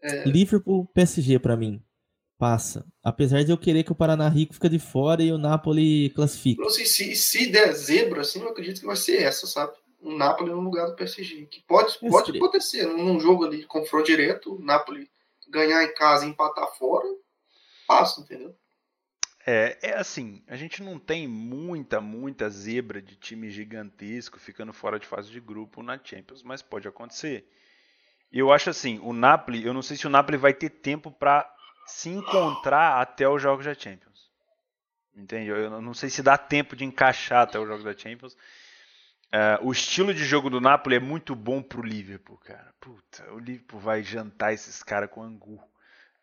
É... 0.02 0.24
Liverpool 0.26 0.88
PSG 0.93 1.39
para 1.39 1.56
mim 1.56 1.82
passa. 2.42 2.84
Apesar 3.04 3.44
de 3.44 3.52
eu 3.52 3.58
querer 3.58 3.84
que 3.84 3.92
o 3.92 3.96
Paraná 3.96 4.28
Rico 4.28 4.56
fica 4.56 4.68
de 4.68 4.80
fora 4.80 5.22
e 5.22 5.32
o 5.32 5.38
Napoli 5.38 6.10
classifique. 6.10 6.68
Se, 6.72 6.88
se, 6.88 7.16
se 7.16 7.52
der 7.52 7.72
zebra, 7.74 8.22
assim, 8.22 8.42
eu 8.42 8.50
acredito 8.50 8.80
que 8.80 8.88
vai 8.88 8.96
ser 8.96 9.22
essa, 9.22 9.46
sabe? 9.46 9.74
O 10.00 10.12
Napoli 10.12 10.50
no 10.50 10.60
lugar 10.60 10.88
do 10.88 10.96
PSG. 10.96 11.46
Que 11.46 11.62
pode, 11.68 12.00
pode 12.00 12.36
acontecer. 12.36 12.88
Num 12.88 13.20
jogo 13.20 13.46
ali, 13.46 13.64
confronto 13.66 14.08
direto, 14.08 14.56
o 14.56 14.60
Napoli 14.60 15.08
ganhar 15.50 15.84
em 15.84 15.94
casa 15.94 16.26
e 16.26 16.30
empatar 16.30 16.68
fora, 16.80 17.06
passa, 17.88 18.22
entendeu? 18.22 18.56
É, 19.46 19.78
é 19.84 19.94
assim, 19.94 20.44
a 20.48 20.56
gente 20.56 20.82
não 20.82 20.98
tem 20.98 21.28
muita, 21.28 22.02
muita 22.02 22.50
zebra 22.50 23.00
de 23.00 23.16
time 23.18 23.52
gigantesco 23.52 24.39
ficando 24.39 24.74
fora 24.74 25.00
de 25.00 25.06
fase 25.06 25.30
de 25.30 25.39
grupo 25.39 25.84
na 25.84 26.00
Champions, 26.04 26.42
mas 26.42 26.64
pode 26.64 26.88
acontecer. 26.88 27.48
E 28.32 28.39
eu 28.39 28.52
acho 28.52 28.72
assim, 28.72 29.00
o 29.04 29.14
Napoli, 29.14 29.64
eu 29.64 29.76
não 29.76 29.84
sei 29.84 29.96
se 29.96 30.08
o 30.08 30.10
Napoli 30.10 30.38
vai 30.38 30.56
ter 30.56 30.70
tempo 30.72 31.12
para 31.12 31.48
se 31.92 32.10
encontrar 32.10 33.02
até 33.02 33.28
os 33.28 33.42
jogos 33.42 33.66
da 33.66 33.74
Champions. 33.74 34.30
Entende? 35.16 35.50
Eu 35.50 35.82
não 35.82 35.94
sei 35.94 36.10
se 36.10 36.24
dá 36.24 36.38
tempo 36.38 36.76
de 36.76 36.86
encaixar 36.86 37.42
até 37.42 37.60
os 37.60 37.68
jogos 37.68 37.84
da 37.84 37.96
Champions. 37.96 38.34
Uh, 38.34 39.68
o 39.68 39.72
estilo 39.72 40.14
de 40.14 40.24
jogo 40.26 40.50
do 40.50 40.60
Napoli 40.60 40.96
é 40.96 41.00
muito 41.00 41.36
bom 41.36 41.62
pro 41.62 41.82
Liverpool, 41.82 42.38
cara. 42.38 42.74
Puta, 42.80 43.32
o 43.34 43.39
Liverpool 43.39 43.80
vai 43.80 44.04
jantar 44.04 44.54
esses 44.54 44.82
caras 44.82 45.10
com 45.10 45.22
angu. 45.22 45.62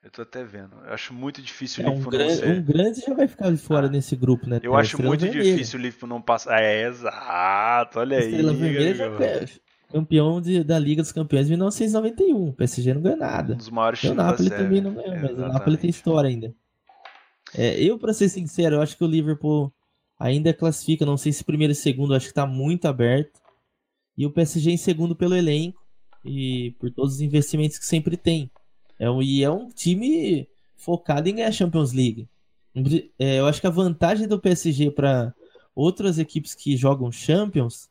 Eu 0.03 0.11
tô 0.11 0.23
até 0.23 0.45
vendo. 0.45 0.77
Eu 0.85 0.95
acho 0.95 1.13
muito 1.13 1.43
difícil 1.43 1.85
é, 1.85 1.89
o 1.89 1.95
Liverpool 1.95 2.15
um 2.15 2.25
não 2.25 2.31
ser... 2.31 2.49
Um 2.49 2.63
grande 2.63 3.01
já 3.01 3.15
vai 3.15 3.29
ficar 3.29 3.51
de 3.51 3.59
fora 3.59 3.87
ah, 3.87 3.91
nesse 3.91 4.17
grupo, 4.17 4.49
né? 4.49 4.61
Eu 4.63 4.75
acho 4.75 5.03
muito 5.03 5.23
vermelha. 5.23 5.53
difícil 5.53 5.79
o 5.79 5.83
Liverpool 5.83 6.09
não 6.09 6.23
passar. 6.23 6.63
É, 6.63 6.87
exato, 6.87 7.99
olha 7.99 8.19
Estrela 8.19 8.53
aí. 8.53 8.57
Vermelha 8.57 8.95
já 8.95 9.09
campeão 9.89 10.41
de, 10.41 10.63
da 10.63 10.79
Liga 10.79 11.03
dos 11.03 11.13
Campeões 11.13 11.47
em 11.47 11.51
1991. 11.51 12.49
O 12.49 12.53
PSG 12.53 12.95
não 12.95 13.03
ganha 13.03 13.17
nada. 13.17 13.55
Um 13.55 13.57
dos 13.57 13.71
maiores 13.71 14.01
times 14.01 14.13
O 14.13 14.17
Napoli 14.17 14.51
também 14.51 14.81
não 14.81 14.95
ganha, 14.95 15.21
mas 15.21 15.33
o 15.33 15.49
Napoli 15.49 15.77
tem 15.77 15.91
história 15.91 16.29
ainda. 16.29 16.55
É, 17.55 17.83
eu, 17.83 17.99
pra 17.99 18.13
ser 18.13 18.29
sincero, 18.29 18.77
eu 18.77 18.83
acho 18.83 18.97
que 18.97 19.05
o 19.05 19.09
Liverpool 19.09 19.73
ainda 20.19 20.53
classifica. 20.53 21.07
Não 21.07 21.17
sei 21.17 21.33
se 21.33 21.45
primeiro 21.45 21.73
e 21.73 21.77
segundo, 21.77 22.15
acho 22.15 22.29
que 22.29 22.35
tá 22.35 22.47
muito 22.47 22.87
aberto. 22.87 23.41
E 24.17 24.27
o 24.27 24.31
PSG 24.31 24.71
em 24.71 24.77
segundo 24.77 25.17
pelo 25.17 25.35
elenco 25.35 25.81
e 26.25 26.75
por 26.79 26.91
todos 26.91 27.15
os 27.15 27.21
investimentos 27.21 27.79
que 27.79 27.87
sempre 27.87 28.17
tem. 28.17 28.51
É 28.99 29.11
um, 29.11 29.23
e 29.23 29.43
é 29.43 29.51
um 29.51 29.69
time 29.69 30.49
focado 30.77 31.29
em 31.29 31.37
ganhar 31.37 31.49
a 31.49 31.53
Champions 31.53 31.93
League. 31.93 32.29
É, 33.19 33.39
eu 33.39 33.47
acho 33.47 33.61
que 33.61 33.67
a 33.67 33.71
vantagem 33.71 34.27
do 34.27 34.39
PSG 34.39 34.91
para 34.91 35.35
outras 35.75 36.19
equipes 36.19 36.55
que 36.55 36.77
jogam 36.77 37.11
Champions, 37.11 37.89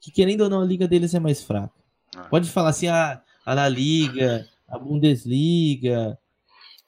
que 0.00 0.10
querendo 0.10 0.42
ou 0.42 0.50
não 0.50 0.62
a 0.62 0.64
liga 0.64 0.88
deles 0.88 1.14
é 1.14 1.20
mais 1.20 1.42
fraca. 1.42 1.74
Ah. 2.16 2.24
Pode 2.24 2.50
falar 2.50 2.70
assim, 2.70 2.88
ah, 2.88 3.22
a 3.44 3.54
La 3.54 3.68
Liga, 3.68 4.48
a 4.68 4.78
Bundesliga, 4.78 6.18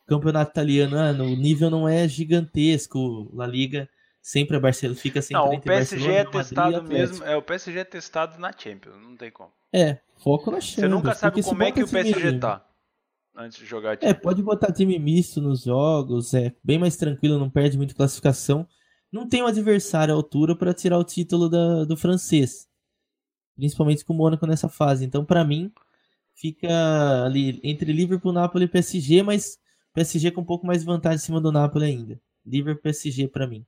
campeonato 0.06 0.50
italiano, 0.50 0.96
ah, 0.98 1.12
o 1.22 1.36
nível 1.36 1.70
não 1.70 1.88
é 1.88 2.08
gigantesco. 2.08 3.30
La 3.34 3.46
Liga 3.46 3.88
sempre 4.20 4.56
a 4.56 4.60
Barcelona 4.60 4.98
fica 4.98 5.20
sempre 5.20 5.42
não, 5.42 5.54
o 5.54 5.60
PSG 5.60 6.10
é 6.12 6.24
testado 6.24 6.82
Madrid, 6.82 6.92
mesmo, 6.92 7.24
é 7.24 7.36
o 7.36 7.42
PSG 7.42 7.78
é 7.80 7.84
testado 7.84 8.38
na 8.38 8.52
Champions, 8.56 8.96
não 9.02 9.16
tem 9.16 9.30
como. 9.30 9.50
É, 9.72 9.98
foco 10.18 10.50
na 10.50 10.60
Champions. 10.60 10.74
Você 10.74 10.88
nunca 10.88 11.14
sabe 11.14 11.42
como 11.42 11.62
é 11.62 11.72
que 11.72 11.82
o 11.82 11.88
PSG 11.88 12.38
tá 12.38 12.64
antes 13.36 13.58
de 13.58 13.66
jogar. 13.66 13.98
É, 14.00 14.14
pode 14.14 14.42
botar 14.42 14.72
time 14.72 14.98
misto 14.98 15.40
nos 15.40 15.64
jogos, 15.64 16.34
é 16.34 16.54
bem 16.62 16.78
mais 16.78 16.96
tranquilo, 16.96 17.38
não 17.38 17.50
perde 17.50 17.76
muito 17.76 17.96
classificação. 17.96 18.66
Não 19.10 19.28
tem 19.28 19.42
um 19.42 19.46
adversário 19.46 20.14
à 20.14 20.16
altura 20.16 20.56
para 20.56 20.72
tirar 20.72 20.98
o 20.98 21.04
título 21.04 21.48
da, 21.48 21.84
do 21.84 21.96
francês, 21.96 22.66
principalmente 23.56 24.04
com 24.04 24.12
o 24.12 24.16
Mônaco 24.16 24.46
nessa 24.46 24.68
fase. 24.68 25.04
Então, 25.04 25.24
para 25.24 25.44
mim, 25.44 25.72
fica 26.34 27.24
ali 27.24 27.60
entre 27.62 27.92
Liverpool, 27.92 28.32
Napoli 28.32 28.64
e 28.64 28.68
PSG, 28.68 29.22
mas 29.22 29.58
PSG 29.94 30.30
com 30.30 30.40
um 30.40 30.44
pouco 30.44 30.66
mais 30.66 30.80
de 30.80 30.86
vantagem 30.86 31.16
em 31.16 31.20
cima 31.20 31.40
do 31.40 31.52
Napoli 31.52 31.86
ainda. 31.86 32.20
Liverpool 32.44 32.82
PSG 32.82 33.28
para 33.28 33.46
mim. 33.46 33.64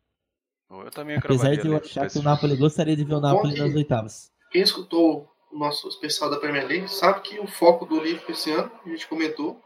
Eu 0.71 0.91
também 0.91 1.17
Apesar 1.17 1.57
de 1.57 1.69
eu 1.69 1.77
achar 1.77 2.11
que 2.11 2.19
o 2.19 2.23
Napoli 2.23 2.57
gostaria 2.57 2.97
de 2.97 3.05
ver 3.05 3.15
o 3.15 3.21
Napoli 3.21 3.57
nas 3.57 3.75
oitavas. 3.75 4.33
Quem 4.51 4.63
escutou 4.63 5.29
o 5.53 5.59
nosso 5.59 5.87
especial 5.89 6.31
da 6.31 6.39
Premier 6.39 6.67
League, 6.67 6.89
sabe 6.89 7.21
que 7.21 7.39
o 7.39 7.47
foco 7.47 7.87
do 7.87 8.03
livro 8.03 8.25
esse 8.29 8.51
ano, 8.51 8.71
a 8.85 8.89
gente 8.89 9.07
comentou, 9.07 9.61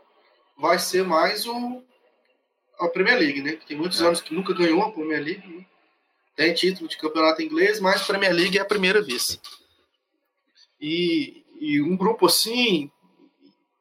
vai 0.58 0.78
ser 0.78 1.04
mais 1.04 1.46
o 1.46 1.82
a 2.78 2.88
Premier 2.88 3.18
League, 3.18 3.42
né? 3.42 3.58
Tem 3.66 3.76
muitos 3.76 4.00
é. 4.00 4.06
anos 4.06 4.20
que 4.20 4.34
nunca 4.34 4.54
ganhou 4.54 4.82
a 4.82 4.92
Premier 4.92 5.22
League, 5.22 5.46
né? 5.48 5.66
tem 6.38 6.54
título 6.54 6.88
de 6.88 6.96
campeonato 6.96 7.42
inglês, 7.42 7.80
mas 7.80 8.06
Premier 8.06 8.32
League 8.32 8.56
é 8.56 8.60
a 8.60 8.64
primeira 8.64 9.02
vez. 9.02 9.40
E, 10.80 11.44
e 11.60 11.82
um 11.82 11.96
grupo 11.96 12.26
assim, 12.26 12.90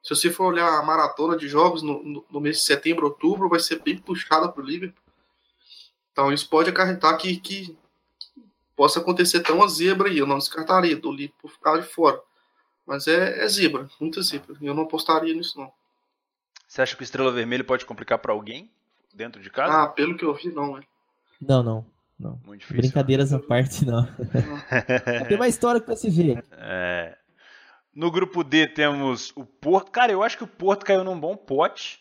se 0.01 0.15
você 0.15 0.31
for 0.31 0.45
olhar 0.45 0.79
a 0.79 0.83
maratona 0.83 1.35
de 1.35 1.47
jogos 1.47 1.81
no, 1.81 2.01
no, 2.03 2.25
no 2.29 2.39
mês 2.39 2.57
de 2.57 2.63
setembro, 2.63 3.07
outubro, 3.07 3.49
vai 3.49 3.59
ser 3.59 3.81
bem 3.81 3.97
puxada 3.97 4.49
para 4.49 4.63
o 4.63 4.65
Liverpool. 4.65 5.03
Então 6.11 6.31
isso 6.31 6.49
pode 6.49 6.69
acarretar 6.69 7.17
que, 7.17 7.37
que 7.37 7.77
possa 8.75 8.99
acontecer 8.99 9.41
tão 9.41 9.57
uma 9.57 9.67
zebra 9.67 10.09
aí. 10.09 10.17
Eu 10.17 10.25
não 10.25 10.37
descartaria 10.37 10.95
do 10.95 11.15
por 11.41 11.51
ficar 11.51 11.77
de 11.77 11.87
fora. 11.87 12.21
Mas 12.85 13.05
é, 13.05 13.43
é 13.43 13.47
zebra, 13.49 13.89
muita 13.99 14.21
zebra. 14.21 14.55
Eu 14.61 14.73
não 14.73 14.83
apostaria 14.83 15.33
nisso, 15.33 15.59
não. 15.59 15.71
Você 16.67 16.81
acha 16.81 16.95
que 16.95 17.01
o 17.01 17.03
Estrela 17.03 17.31
Vermelha 17.31 17.63
pode 17.63 17.85
complicar 17.85 18.17
para 18.19 18.31
alguém 18.31 18.71
dentro 19.13 19.41
de 19.41 19.49
casa? 19.49 19.83
Ah, 19.83 19.87
pelo 19.87 20.17
que 20.17 20.23
eu 20.23 20.33
vi, 20.33 20.49
não, 20.49 20.77
é. 20.77 20.81
Não, 21.41 21.61
não. 21.61 21.85
Não. 22.19 22.39
Muito 22.45 22.61
difícil. 22.61 22.81
Brincadeiras 22.81 23.33
à 23.33 23.39
parte, 23.39 23.85
não. 23.85 24.05
Tem 25.27 25.37
mais 25.37 25.53
história 25.53 25.79
que 25.79 25.85
o 25.85 25.87
PSG. 25.87 26.43
É. 26.51 27.17
No 27.93 28.11
grupo 28.11 28.43
D 28.43 28.67
temos 28.67 29.31
o 29.35 29.45
Porto. 29.45 29.91
Cara, 29.91 30.11
eu 30.11 30.23
acho 30.23 30.37
que 30.37 30.43
o 30.43 30.47
Porto 30.47 30.85
caiu 30.85 31.03
num 31.03 31.19
bom 31.19 31.35
pote. 31.35 31.99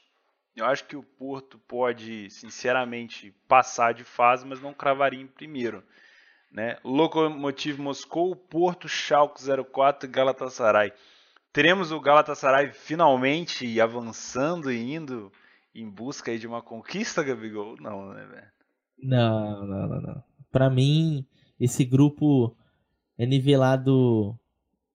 Eu 0.55 0.65
acho 0.65 0.85
que 0.85 0.97
o 0.97 1.03
Porto 1.03 1.59
pode, 1.69 2.31
sinceramente, 2.31 3.35
passar 3.47 3.93
de 3.93 4.05
fase, 4.05 4.47
mas 4.47 4.61
não 4.61 4.73
cravaria 4.73 5.21
em 5.21 5.27
primeiro 5.27 5.83
né? 6.57 6.79
Lokomotiv 6.83 7.79
Moscou, 7.79 8.35
Porto, 8.35 8.89
Schalke 8.89 9.43
04 9.71 10.09
Galatasaray. 10.09 10.93
Teremos 11.53 11.93
o 11.93 12.01
Galatasaray 12.01 12.73
finalmente 12.73 13.79
avançando 13.81 14.73
e 14.73 14.95
indo 14.95 15.31
em 15.75 15.89
busca 15.89 16.31
aí 16.31 16.39
de 16.39 16.47
uma 16.47 16.63
conquista, 16.63 17.23
Gabigol? 17.23 17.77
Não, 17.79 18.13
né, 18.13 18.25
velho? 18.25 18.56
Não, 18.99 19.67
não, 19.67 19.89
não, 19.89 20.01
não. 20.01 20.25
Pra 20.51 20.71
mim, 20.71 21.27
esse 21.61 21.85
grupo 21.85 22.57
é 23.19 23.27
nivelado 23.27 24.39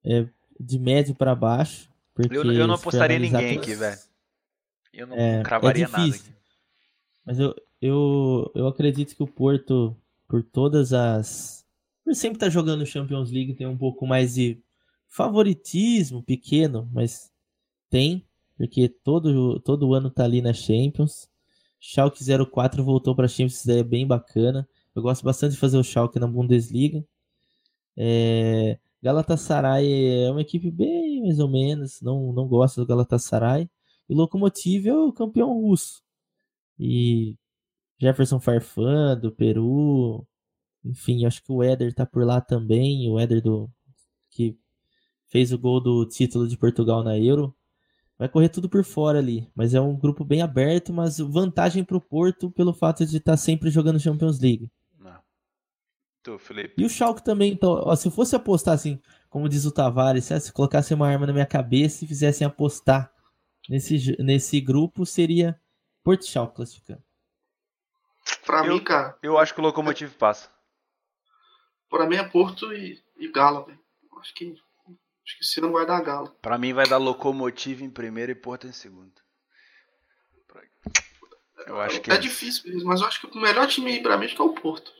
é, 0.03 0.27
de 0.59 0.79
médio 0.79 1.15
para 1.15 1.35
baixo. 1.35 1.89
Porque 2.13 2.35
eu, 2.35 2.51
eu 2.51 2.67
não 2.67 2.75
apostaria 2.75 3.19
ninguém 3.19 3.57
aqui, 3.57 3.75
velho. 3.75 3.99
Eu 4.93 5.07
não 5.07 5.15
é, 5.15 5.41
cravaria 5.43 5.85
é 5.85 5.87
nada 5.87 6.15
aqui. 6.15 6.31
Mas 7.25 7.39
eu, 7.39 7.55
eu, 7.81 8.51
eu 8.53 8.67
acredito 8.67 9.15
que 9.15 9.23
o 9.23 9.27
Porto, 9.27 9.95
por 10.27 10.43
todas 10.43 10.93
as. 10.93 11.65
Por 12.03 12.15
sempre 12.15 12.37
estar 12.37 12.47
tá 12.47 12.51
jogando 12.51 12.85
Champions 12.85 13.31
League, 13.31 13.53
tem 13.53 13.67
um 13.67 13.77
pouco 13.77 14.05
mais 14.05 14.33
de 14.33 14.61
favoritismo 15.07 16.23
pequeno, 16.23 16.89
mas 16.91 17.31
tem, 17.89 18.25
porque 18.57 18.87
todo, 18.87 19.59
todo 19.59 19.93
ano 19.93 20.09
tá 20.09 20.23
ali 20.23 20.41
na 20.41 20.53
Champions. 20.53 21.29
Schalke 21.81 22.23
04 22.23 22.83
voltou 22.83 23.15
para 23.15 23.27
Champions, 23.27 23.55
isso 23.55 23.67
daí 23.67 23.79
é 23.79 23.83
bem 23.83 24.05
bacana. 24.05 24.69
Eu 24.95 25.01
gosto 25.01 25.23
bastante 25.23 25.53
de 25.53 25.57
fazer 25.57 25.77
o 25.77 25.83
Schalke 25.83 26.19
na 26.19 26.27
Bundesliga. 26.27 27.03
É... 27.97 28.79
Galatasaray 29.01 30.25
é 30.25 30.31
uma 30.31 30.41
equipe 30.41 30.69
bem 30.69 31.23
mais 31.23 31.39
ou 31.39 31.49
menos, 31.49 31.99
não, 32.01 32.31
não 32.33 32.47
gosto 32.47 32.79
do 32.81 32.85
Galatasaray. 32.85 33.67
E 34.07 34.13
Lokomotiv 34.13 34.87
é 34.87 34.93
o 34.95 35.11
campeão 35.11 35.59
russo. 35.59 36.03
E 36.79 37.35
Jefferson 37.99 38.39
Farfan 38.39 39.17
do 39.17 39.31
Peru. 39.31 40.25
Enfim, 40.83 41.25
acho 41.25 41.43
que 41.43 41.51
o 41.51 41.63
Éder 41.63 41.93
tá 41.93 42.05
por 42.05 42.25
lá 42.25 42.41
também. 42.41 43.09
O 43.09 43.19
Éder 43.19 43.41
do 43.41 43.69
que 44.31 44.57
fez 45.27 45.51
o 45.53 45.57
gol 45.57 45.81
do 45.81 46.05
título 46.05 46.47
de 46.47 46.57
Portugal 46.57 47.03
na 47.03 47.17
Euro. 47.17 47.55
Vai 48.21 48.29
correr 48.29 48.49
tudo 48.49 48.69
por 48.69 48.83
fora 48.83 49.17
ali, 49.17 49.49
mas 49.55 49.73
é 49.73 49.81
um 49.81 49.97
grupo 49.97 50.23
bem 50.23 50.43
aberto, 50.43 50.93
mas 50.93 51.17
vantagem 51.17 51.83
para 51.83 51.97
o 51.97 51.99
Porto 51.99 52.51
pelo 52.51 52.71
fato 52.71 53.03
de 53.03 53.17
estar 53.17 53.31
tá 53.31 53.35
sempre 53.35 53.71
jogando 53.71 53.99
Champions 53.99 54.39
League. 54.39 54.69
Tu, 56.21 56.37
Felipe. 56.37 56.75
E 56.77 56.85
o 56.85 56.89
Schalke 56.89 57.23
também, 57.23 57.51
então, 57.51 57.71
ó, 57.83 57.95
se 57.95 58.07
eu 58.07 58.11
fosse 58.11 58.35
apostar 58.35 58.75
assim, 58.75 59.01
como 59.27 59.49
diz 59.49 59.65
o 59.65 59.71
Tavares, 59.71 60.25
se 60.25 60.53
colocasse 60.53 60.93
uma 60.93 61.07
arma 61.07 61.25
na 61.25 61.33
minha 61.33 61.47
cabeça 61.47 62.05
e 62.05 62.07
fizessem 62.07 62.45
apostar 62.45 63.11
nesse, 63.67 64.15
nesse 64.21 64.61
grupo, 64.61 65.03
seria 65.03 65.59
Porto 66.03 66.23
Schalke 66.23 66.57
classificando. 66.57 67.01
Pra 68.45 68.63
eu, 68.67 68.75
mim, 68.75 68.83
cara. 68.83 69.17
Eu 69.23 69.39
acho 69.39 69.55
que 69.55 69.61
o 69.61 69.63
Locomotive 69.63 70.13
passa. 70.13 70.47
Pra 71.89 72.05
mim 72.05 72.17
é 72.17 72.23
Porto 72.23 72.71
e, 72.71 73.01
e 73.17 73.31
Gala, 73.31 73.65
velho. 73.65 73.79
Acho 74.19 74.35
que, 74.35 74.55
acho 75.31 75.37
que 75.37 75.43
esse 75.43 75.61
não 75.61 75.71
vai 75.71 75.85
dar 75.85 76.01
Gala. 76.01 76.29
Pra 76.41 76.57
mim 76.57 76.73
vai 76.73 76.87
dar 76.87 76.97
Locomotive 76.97 77.83
em 77.83 77.89
primeiro 77.89 78.31
e 78.31 78.35
Porto 78.35 78.67
em 78.67 78.71
segundo. 78.71 79.11
Eu 81.67 81.79
acho 81.79 82.01
que 82.01 82.11
é, 82.11 82.15
é 82.15 82.17
difícil 82.17 82.73
mesmo, 82.73 82.89
mas 82.89 83.01
eu 83.01 83.07
acho 83.07 83.21
que 83.21 83.37
o 83.37 83.41
melhor 83.41 83.67
time 83.67 84.01
pra 84.01 84.17
mim 84.17 84.25
é, 84.25 84.35
é 84.35 84.41
o 84.41 84.49
Porto 84.49 84.91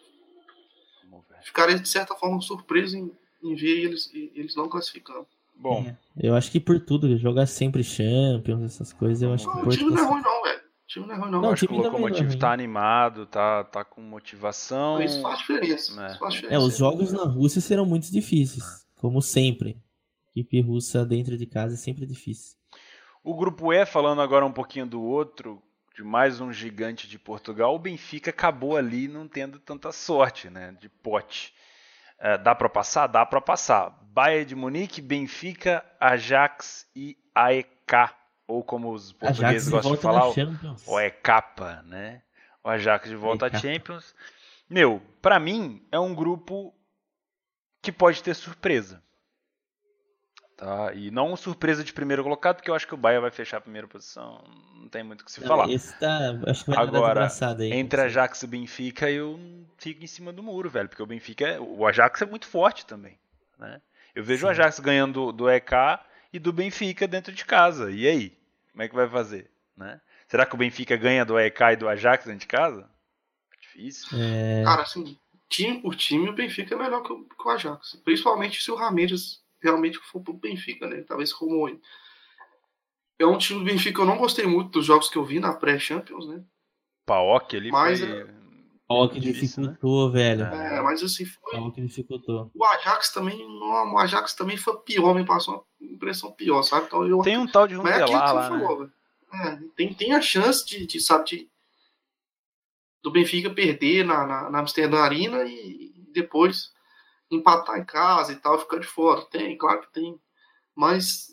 ficaria 1.44 1.78
de 1.78 1.88
certa 1.88 2.16
forma 2.16 2.42
surpreso 2.42 2.98
em, 2.98 3.12
em 3.44 3.56
ver 3.56 3.84
eles, 3.84 4.10
eles 4.14 4.56
não 4.56 4.70
classificando. 4.70 5.28
Bom. 5.56 5.86
É, 5.86 5.96
eu 6.20 6.36
acho 6.36 6.52
que 6.52 6.60
por 6.60 6.80
tudo, 6.80 7.18
jogar 7.18 7.46
sempre 7.46 7.84
Champions, 7.84 8.64
essas 8.64 8.94
coisas, 8.94 9.22
eu 9.22 9.34
acho 9.34 9.48
não, 9.48 9.62
que 9.62 9.68
o 9.68 9.72
time 9.72 9.92
não 9.92 10.04
é 10.04 10.06
ruim 10.06 10.22
não, 10.22 10.44
velho. 10.44 10.60
O 10.60 10.88
time 10.88 11.08
não 11.08 11.14
é 11.14 11.18
ruim 11.18 11.32
não. 11.32 11.42
não 11.42 11.50
acho 11.52 11.68
que 11.68 11.74
o 11.74 11.80
é 11.80 11.84
Locomotivo 11.84 12.38
tá 12.38 12.52
animado, 12.52 13.26
tá, 13.26 13.64
tá 13.66 13.84
com 13.84 14.02
motivação. 14.02 15.02
Isso 15.02 15.22
faz 15.22 15.40
diferença. 15.40 15.96
Né? 15.96 16.08
Isso 16.08 16.20
faz 16.20 16.34
diferença. 16.34 16.56
É, 16.56 16.60
os 16.60 16.78
jogos 16.78 17.12
na 17.12 17.24
Rússia 17.24 17.62
serão 17.62 17.86
muito 17.86 18.12
difíceis, 18.12 18.86
como 19.00 19.22
sempre. 19.22 19.78
Equipe 20.36 20.62
russa 20.62 21.06
dentro 21.06 21.38
de 21.38 21.46
casa 21.46 21.74
é 21.74 21.78
sempre 21.78 22.06
difícil. 22.06 22.58
O 23.24 23.36
grupo 23.36 23.72
E, 23.72 23.86
falando 23.86 24.22
agora 24.22 24.46
um 24.46 24.52
pouquinho 24.52 24.88
do 24.88 25.02
outro, 25.02 25.62
de 25.96 26.04
mais 26.04 26.40
um 26.40 26.52
gigante 26.52 27.08
de 27.08 27.20
Portugal, 27.20 27.76
o 27.76 27.80
Benfica 27.80 28.30
acabou 28.30 28.78
ali 28.78 29.08
não 29.08 29.28
tendo 29.28 29.60
tanta 29.60 29.92
sorte, 29.92 30.50
né, 30.50 30.76
de 30.80 30.90
pote. 30.90 31.54
É, 32.18 32.38
dá 32.38 32.56
para 32.56 32.70
passar? 32.70 33.08
Dá 33.08 33.26
para 33.26 33.42
passar. 33.42 33.90
Bayern 34.14 34.46
de 34.46 34.56
Munique, 34.56 35.02
Benfica, 35.02 35.84
Ajax 36.00 36.88
e 36.96 37.18
AEK, 37.36 38.14
ou 38.48 38.64
como 38.64 38.94
os 38.94 39.12
portugueses 39.12 39.70
gostam 39.70 39.96
de 39.96 40.02
falar, 40.02 40.30
o 40.88 40.98
AEK, 40.98 41.28
né? 41.86 42.22
O 42.64 42.70
Ajax 42.70 43.10
de 43.10 43.16
volta 43.16 43.48
à 43.48 43.54
Champions. 43.54 44.16
Meu, 44.70 45.02
para 45.22 45.40
mim 45.40 45.86
é 45.92 46.00
um 46.00 46.14
grupo 46.14 46.74
que 47.82 47.92
pode 47.92 48.22
ter 48.22 48.36
surpresa. 48.36 49.04
Tá? 50.62 50.94
E 50.94 51.10
não 51.10 51.36
surpresa 51.36 51.84
de 51.84 51.92
primeiro 51.92 52.22
colocado, 52.22 52.58
porque 52.58 52.70
eu 52.70 52.76
acho 52.76 52.86
que 52.86 52.94
o 52.94 52.98
Bayern 52.98 53.24
vai 53.24 53.32
fechar 53.32 53.58
a 53.58 53.62
primeira 53.62 53.88
posição. 53.88 54.44
Não 54.76 54.88
tem 54.90 55.02
muito 55.02 55.22
o 55.22 55.26
que 55.26 55.32
se 55.32 55.42
não, 55.42 55.48
falar. 55.48 55.68
Esse 55.68 55.92
tá, 56.00 56.40
acho 56.46 56.66
que 56.66 56.70
vai 56.70 56.84
Agora, 56.84 57.28
aí, 57.58 57.74
entre 57.74 58.00
Ajax 58.00 58.44
e 58.44 58.48
Benfica, 58.48 59.10
eu 59.10 59.40
fico 59.80 60.04
em 60.04 60.08
cima 60.08 60.32
do 60.32 60.44
muro, 60.44 60.70
velho. 60.70 60.88
Porque 60.88 61.02
o 61.02 61.08
Benfica, 61.08 61.48
é, 61.48 61.60
o 61.60 61.84
Ajax 61.88 62.22
é 62.22 62.28
muito 62.28 62.46
forte 62.46 62.86
também. 62.86 63.18
Né? 63.58 63.82
Eu 64.14 64.24
vejo 64.24 64.42
Sim. 64.42 64.46
o 64.46 64.50
Ajax 64.50 64.80
ganhando 64.80 65.32
do, 65.32 65.50
EK 65.50 65.74
e 66.32 66.38
do 66.38 66.54
Benfica 66.54 67.08
dentro 67.08 67.34
de 67.34 67.44
casa. 67.44 67.90
E 67.90 68.08
aí? 68.08 68.38
Como 68.72 68.84
é 68.84 68.88
que 68.88 68.94
vai 68.94 69.10
fazer? 69.10 69.50
Né? 69.76 70.00
Será 70.28 70.46
que 70.46 70.54
o 70.54 70.60
Benfica 70.60 70.96
ganha 70.96 71.26
do 71.26 71.40
EK 71.40 71.60
e 71.72 71.76
do 71.76 71.90
Ajax 71.90 72.26
dentro 72.26 72.42
de 72.42 72.46
casa? 72.46 72.88
Difícil. 73.60 74.10
É... 74.16 74.64
Cara, 74.64 74.84
assim, 74.84 75.18
time 75.50 75.82
por 75.82 75.96
time, 75.96 76.30
o 76.30 76.34
Benfica 76.34 76.76
é 76.76 76.78
melhor 76.78 77.02
que 77.02 77.12
o, 77.12 77.24
que 77.24 77.48
o 77.48 77.50
Ajax. 77.50 78.00
Principalmente 78.06 78.62
se 78.62 78.70
o 78.70 78.76
Ramires 78.76 79.41
realmente 79.62 79.98
for 80.00 80.22
pro 80.22 80.34
Benfica, 80.34 80.88
né? 80.88 81.04
Talvez 81.08 81.32
como 81.32 81.68
ele. 81.68 81.80
É 83.20 83.26
um 83.26 83.38
time 83.38 83.60
do 83.60 83.66
Benfica 83.66 83.96
que 83.96 84.02
eu 84.02 84.06
não 84.06 84.18
gostei 84.18 84.48
muito 84.48 84.72
dos 84.72 84.86
jogos 84.86 85.10
que 85.10 85.18
eu 85.18 85.24
vi 85.24 85.40
na 85.40 85.54
pré-Champions, 85.54 86.28
né? 86.28 86.44
Paok 87.06 87.56
ali 87.56 87.72
mas, 87.72 88.00
foi... 88.00 88.10
É... 88.10 88.28
Paok 88.88 89.20
dificultou, 89.20 90.08
né? 90.08 90.14
velho. 90.14 90.44
É, 90.44 90.82
mas 90.82 91.04
assim, 91.04 91.26
foi... 91.26 91.54
Paok 91.54 91.82
dificultou. 91.82 92.52
O 92.54 92.66
Ajax 92.66 93.14
também, 93.14 93.38
não, 93.38 93.94
o 93.94 93.98
Ajax 93.98 94.34
também 94.34 94.58
foi 94.58 94.78
pior, 94.82 95.14
me 95.14 95.26
passou 95.26 95.66
uma 95.80 95.92
impressão 95.94 96.32
pior, 96.32 96.64
sabe? 96.64 96.88
Então, 96.88 97.08
eu... 97.08 97.20
Tem 97.20 97.38
um 97.38 97.48
tal 97.48 97.68
de 97.68 97.76
Rundelar 97.76 98.02
é 98.02 98.34
lá, 98.34 98.50
falou, 98.50 98.82
né? 98.82 98.90
É, 99.34 99.60
tem, 99.78 99.94
tem 99.94 100.14
a 100.14 100.22
chance 100.22 100.66
de, 100.66 100.86
de 100.86 101.00
sabe, 101.00 101.26
de, 101.26 101.50
do 103.02 103.12
Benfica 103.12 103.50
perder 103.50 104.06
na, 104.06 104.26
na, 104.26 104.50
na 104.50 104.60
Amsterdã 104.60 104.98
Arena 104.98 105.46
e 105.46 105.94
depois 106.12 106.74
empatar 107.32 107.80
em 107.80 107.86
casa 107.86 108.34
e 108.34 108.36
tal, 108.36 108.60
ficar 108.60 108.80
de 108.80 108.88
fora. 108.88 109.22
Tem, 109.32 109.58
claro 109.58 109.82
que 109.82 109.94
tem. 109.94 110.20
Mas 110.76 111.30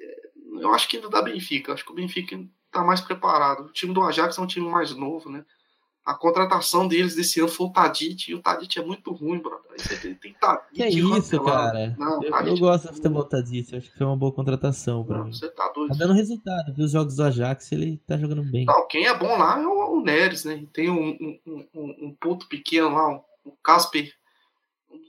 é, 0.00 0.30
eu 0.60 0.72
acho 0.72 0.88
que 0.88 0.96
ainda 0.96 1.10
dá 1.10 1.20
Benfica. 1.20 1.72
Acho 1.72 1.84
que 1.84 1.92
o 1.92 1.94
Benfica 1.94 2.38
está 2.66 2.84
mais 2.84 3.00
preparado. 3.00 3.64
O 3.64 3.72
time 3.72 3.92
do 3.92 4.02
Ajax 4.02 4.38
é 4.38 4.40
um 4.40 4.46
time 4.46 4.68
mais 4.68 4.94
novo, 4.94 5.28
né? 5.30 5.44
A 6.04 6.14
contratação 6.14 6.88
deles 6.88 7.14
desse 7.14 7.40
ano 7.40 7.48
foi 7.48 7.66
o 7.66 7.70
Tadic, 7.70 8.30
e 8.30 8.34
o 8.34 8.40
Tadic 8.40 8.78
é 8.78 8.84
muito 8.84 9.12
ruim, 9.12 9.38
brother. 9.38 9.70
Tem, 10.00 10.14
tem 10.14 10.32
Tadic. 10.40 10.74
Que 10.74 10.82
é 10.82 10.88
isso, 10.88 11.44
cara? 11.44 11.94
Não, 11.98 12.22
eu, 12.22 12.30
eu, 12.46 12.56
gosto 12.56 12.88
do 12.88 12.94
futebol 12.94 13.22
Tadic, 13.24 13.76
acho 13.76 13.90
que 13.90 13.98
foi 13.98 14.06
uma 14.06 14.16
boa 14.16 14.32
contratação 14.32 15.04
pra 15.04 15.18
não, 15.18 15.26
mim. 15.26 15.32
Você 15.32 15.48
tá 15.50 15.70
doido. 15.74 15.90
Tá 15.90 15.98
dando 15.98 16.14
resultado, 16.14 16.74
viu 16.74 16.86
os 16.86 16.92
jogos 16.92 17.16
do 17.16 17.22
Ajax, 17.22 17.70
ele 17.70 17.98
tá 18.06 18.16
jogando 18.16 18.42
bem. 18.42 18.64
Não, 18.64 18.88
quem 18.88 19.06
é 19.06 19.16
bom 19.16 19.36
lá 19.36 19.60
é 19.60 19.66
o, 19.66 19.98
o 19.98 20.00
Neres, 20.00 20.44
né? 20.46 20.64
Tem 20.72 20.88
um, 20.88 21.10
um, 21.46 21.68
um, 21.74 22.06
um 22.06 22.16
ponto 22.18 22.48
pequeno 22.48 22.88
lá, 22.88 23.20
o 23.44 23.52
Casper 23.62 24.10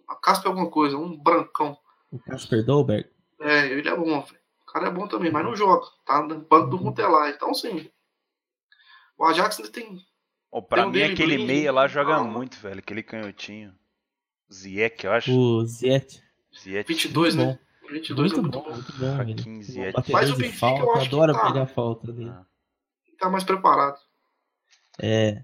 a 0.07 0.15
Casper 0.15 0.47
é 0.47 0.49
alguma 0.49 0.69
coisa, 0.69 0.97
um 0.97 1.17
brancão. 1.17 1.77
O 2.11 2.19
Casper 2.19 2.65
Dolberg? 2.65 3.09
É, 3.39 3.67
ele 3.67 3.87
é 3.87 3.95
bom, 3.95 4.21
velho. 4.21 4.41
O 4.61 4.71
cara 4.71 4.87
é 4.87 4.91
bom 4.91 5.07
também, 5.07 5.31
mas 5.31 5.43
não 5.43 5.55
joga. 5.55 5.85
Tá 6.05 6.21
no 6.21 6.39
banco 6.39 6.69
do 6.69 6.77
Runtelar. 6.77 7.29
Então, 7.29 7.53
sim. 7.53 7.89
O 9.17 9.25
Ajax 9.25 9.59
ainda 9.59 9.71
tem. 9.71 9.99
Oh, 10.49 10.61
pra 10.61 10.83
tem 10.83 10.91
mim, 10.91 11.01
um 11.01 11.13
aquele 11.13 11.45
meia 11.45 11.71
lá 11.71 11.87
joga 11.87 12.15
ah, 12.15 12.23
muito, 12.23 12.57
velho. 12.57 12.79
Aquele 12.79 13.03
canhotinho. 13.03 13.73
Zieck, 14.51 15.05
eu 15.05 15.11
acho. 15.11 15.31
O 15.31 15.65
Zieck. 15.65 16.21
Zieck. 16.57 16.87
22, 16.87 17.35
né? 17.35 17.59
22 17.89 18.33
muito 18.33 18.39
é 18.39 18.41
muito 18.41 18.69
bom. 18.69 18.73
Muito 18.73 18.93
bom 18.93 19.21
Hakim 19.21 19.61
Zieck. 19.61 20.11
Mas 20.11 20.29
o 20.29 20.35
Benfica, 20.35 20.57
falta, 20.57 20.83
eu 20.83 20.91
acho 20.93 21.07
adora 21.07 21.33
que 21.33 21.39
tá, 21.39 21.45
pegar 21.47 21.65
falta 21.67 22.11
dele. 22.11 22.29
Ah. 22.29 22.45
Tá 23.19 23.29
mais 23.29 23.43
preparado. 23.43 23.99
É. 25.01 25.43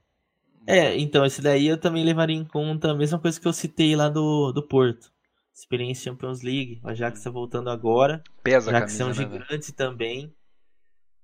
É, 0.69 0.97
então, 0.99 1.25
esse 1.25 1.41
daí 1.41 1.65
eu 1.65 1.77
também 1.77 2.03
levaria 2.03 2.35
em 2.35 2.43
conta 2.43 2.91
a 2.91 2.93
mesma 2.93 3.17
coisa 3.17 3.39
que 3.39 3.47
eu 3.47 3.53
citei 3.53 3.95
lá 3.95 4.09
do, 4.09 4.51
do 4.51 4.61
Porto. 4.61 5.09
Experiência 5.53 6.11
Champions 6.11 6.41
League. 6.41 6.81
O 6.83 6.89
Ajax 6.89 7.19
está 7.19 7.31
voltando 7.31 7.69
agora. 7.69 8.21
Pesa 8.43 8.69
a 8.69 8.81
camisa, 8.81 9.01
é 9.01 9.05
um 9.05 9.09
né, 9.09 9.13
gigante 9.15 9.71
também. 9.71 10.35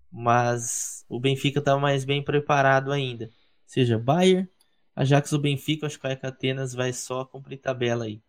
Mas 0.10 1.06
o 1.10 1.20
Benfica 1.20 1.60
está 1.60 1.78
mais 1.78 2.06
bem 2.06 2.24
preparado 2.24 2.90
ainda. 2.90 3.30
Seja 3.66 4.00
Bayern, 4.00 4.48
Ajax 4.96 5.34
ou 5.34 5.40
Benfica, 5.40 5.88
acho 5.88 6.00
que 6.00 6.08
o 6.08 6.28
Atenas 6.28 6.74
vai 6.74 6.94
só 6.94 7.26
cumprir 7.26 7.58
tabela 7.58 8.06
aí. 8.06 8.22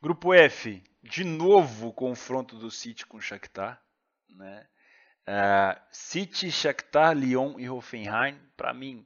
Grupo 0.00 0.32
F, 0.32 0.82
de 1.02 1.22
novo 1.22 1.88
o 1.88 1.92
confronto 1.92 2.56
do 2.56 2.70
City 2.70 3.04
com 3.04 3.18
o 3.18 3.20
Shakhtar, 3.20 3.82
né? 4.30 4.66
Uh, 5.28 5.80
City, 5.90 6.50
Shakhtar, 6.50 7.16
Lyon 7.16 7.58
e 7.58 7.68
Hoffenheim, 7.68 8.38
para 8.56 8.72
mim, 8.72 9.04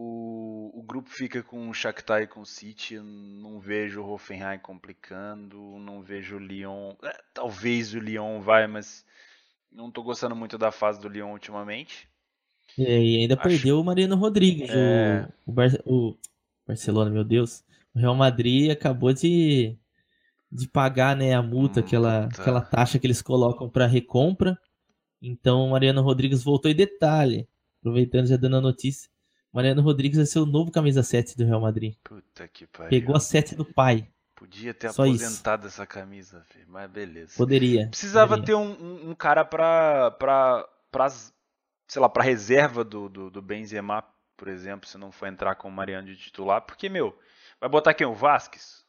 o, 0.00 0.80
o 0.80 0.82
grupo 0.82 1.10
fica 1.10 1.42
com 1.42 1.68
o 1.68 1.74
Shakhtar 1.74 2.22
e 2.22 2.26
com 2.26 2.40
o 2.40 2.46
City. 2.46 2.98
Não 2.98 3.60
vejo 3.60 4.00
o 4.02 4.10
Hoffenheim 4.10 4.58
complicando, 4.58 5.58
não 5.78 6.02
vejo 6.02 6.36
o 6.36 6.38
Lyon. 6.38 6.94
É, 7.02 7.22
talvez 7.34 7.94
o 7.94 7.98
Lyon 8.00 8.40
vai, 8.40 8.66
mas 8.66 9.04
não 9.72 9.88
estou 9.88 10.04
gostando 10.04 10.36
muito 10.36 10.58
da 10.58 10.72
fase 10.72 11.00
do 11.00 11.08
Lyon 11.08 11.32
ultimamente. 11.32 12.08
É, 12.78 13.02
e 13.02 13.16
ainda 13.22 13.36
Acho- 13.36 13.40
perdeu 13.40 13.80
o 13.80 13.84
Mariano 13.84 14.16
Rodrigues. 14.16 14.74
É. 14.74 14.74
O, 14.74 15.32
o, 15.46 15.52
Bar- 15.52 15.82
o 15.86 16.16
Barcelona, 16.66 17.10
meu 17.10 17.24
Deus. 17.24 17.64
O 17.94 17.98
Real 17.98 18.14
Madrid 18.14 18.70
acabou 18.70 19.12
de, 19.12 19.76
de 20.52 20.68
pagar 20.68 21.16
né, 21.16 21.34
a 21.34 21.42
multa, 21.42 21.80
Hum, 21.80 21.82
aquela, 21.82 22.26
aquela 22.26 22.60
taxa 22.62 22.98
que 22.98 23.06
eles 23.06 23.22
colocam 23.22 23.68
para 23.70 23.86
recompra. 23.86 24.58
Então 25.22 25.66
o 25.66 25.70
Mariano 25.72 26.02
Rodrigues 26.02 26.42
voltou. 26.44 26.70
E 26.70 26.74
detalhe, 26.74 27.48
aproveitando 27.80 28.28
já 28.28 28.36
dando 28.36 28.56
a 28.58 28.60
notícia, 28.62 29.10
Mariano 29.52 29.82
Rodrigues 29.82 30.16
vai 30.18 30.26
ser 30.26 30.38
o 30.40 30.46
novo 30.46 30.70
camisa 30.70 31.02
7 31.02 31.36
do 31.36 31.44
Real 31.44 31.60
Madrid. 31.60 31.94
Puta 32.04 32.46
que 32.48 32.66
pariu. 32.66 32.90
Pegou 32.90 33.16
a 33.16 33.20
7 33.20 33.54
do 33.54 33.64
pai. 33.64 34.06
Podia 34.36 34.72
ter 34.72 34.92
Só 34.92 35.04
isso. 35.06 35.24
aposentado 35.24 35.66
essa 35.66 35.84
camisa, 35.86 36.44
filho, 36.50 36.66
mas 36.68 36.88
beleza. 36.90 37.32
Poderia. 37.36 37.88
Precisava 37.88 38.36
poderia. 38.36 38.46
ter 38.46 38.54
um, 38.54 39.10
um- 39.10 39.14
cara 39.14 39.44
pra, 39.44 40.12
pra, 40.12 40.68
pra, 40.92 41.08
sei 41.10 42.00
lá, 42.00 42.08
pra 42.08 42.22
reserva 42.22 42.84
do, 42.84 43.08
do, 43.08 43.30
do 43.30 43.42
Benzema, 43.42 44.04
por 44.36 44.46
exemplo, 44.46 44.88
se 44.88 44.96
não 44.96 45.10
for 45.10 45.26
entrar 45.26 45.56
com 45.56 45.66
o 45.68 45.72
Mariano 45.72 46.06
de 46.06 46.16
titular, 46.16 46.62
porque, 46.62 46.88
meu, 46.88 47.18
vai 47.60 47.68
botar 47.68 47.94
quem? 47.94 48.06
O 48.06 48.14
Vasquez? 48.14 48.86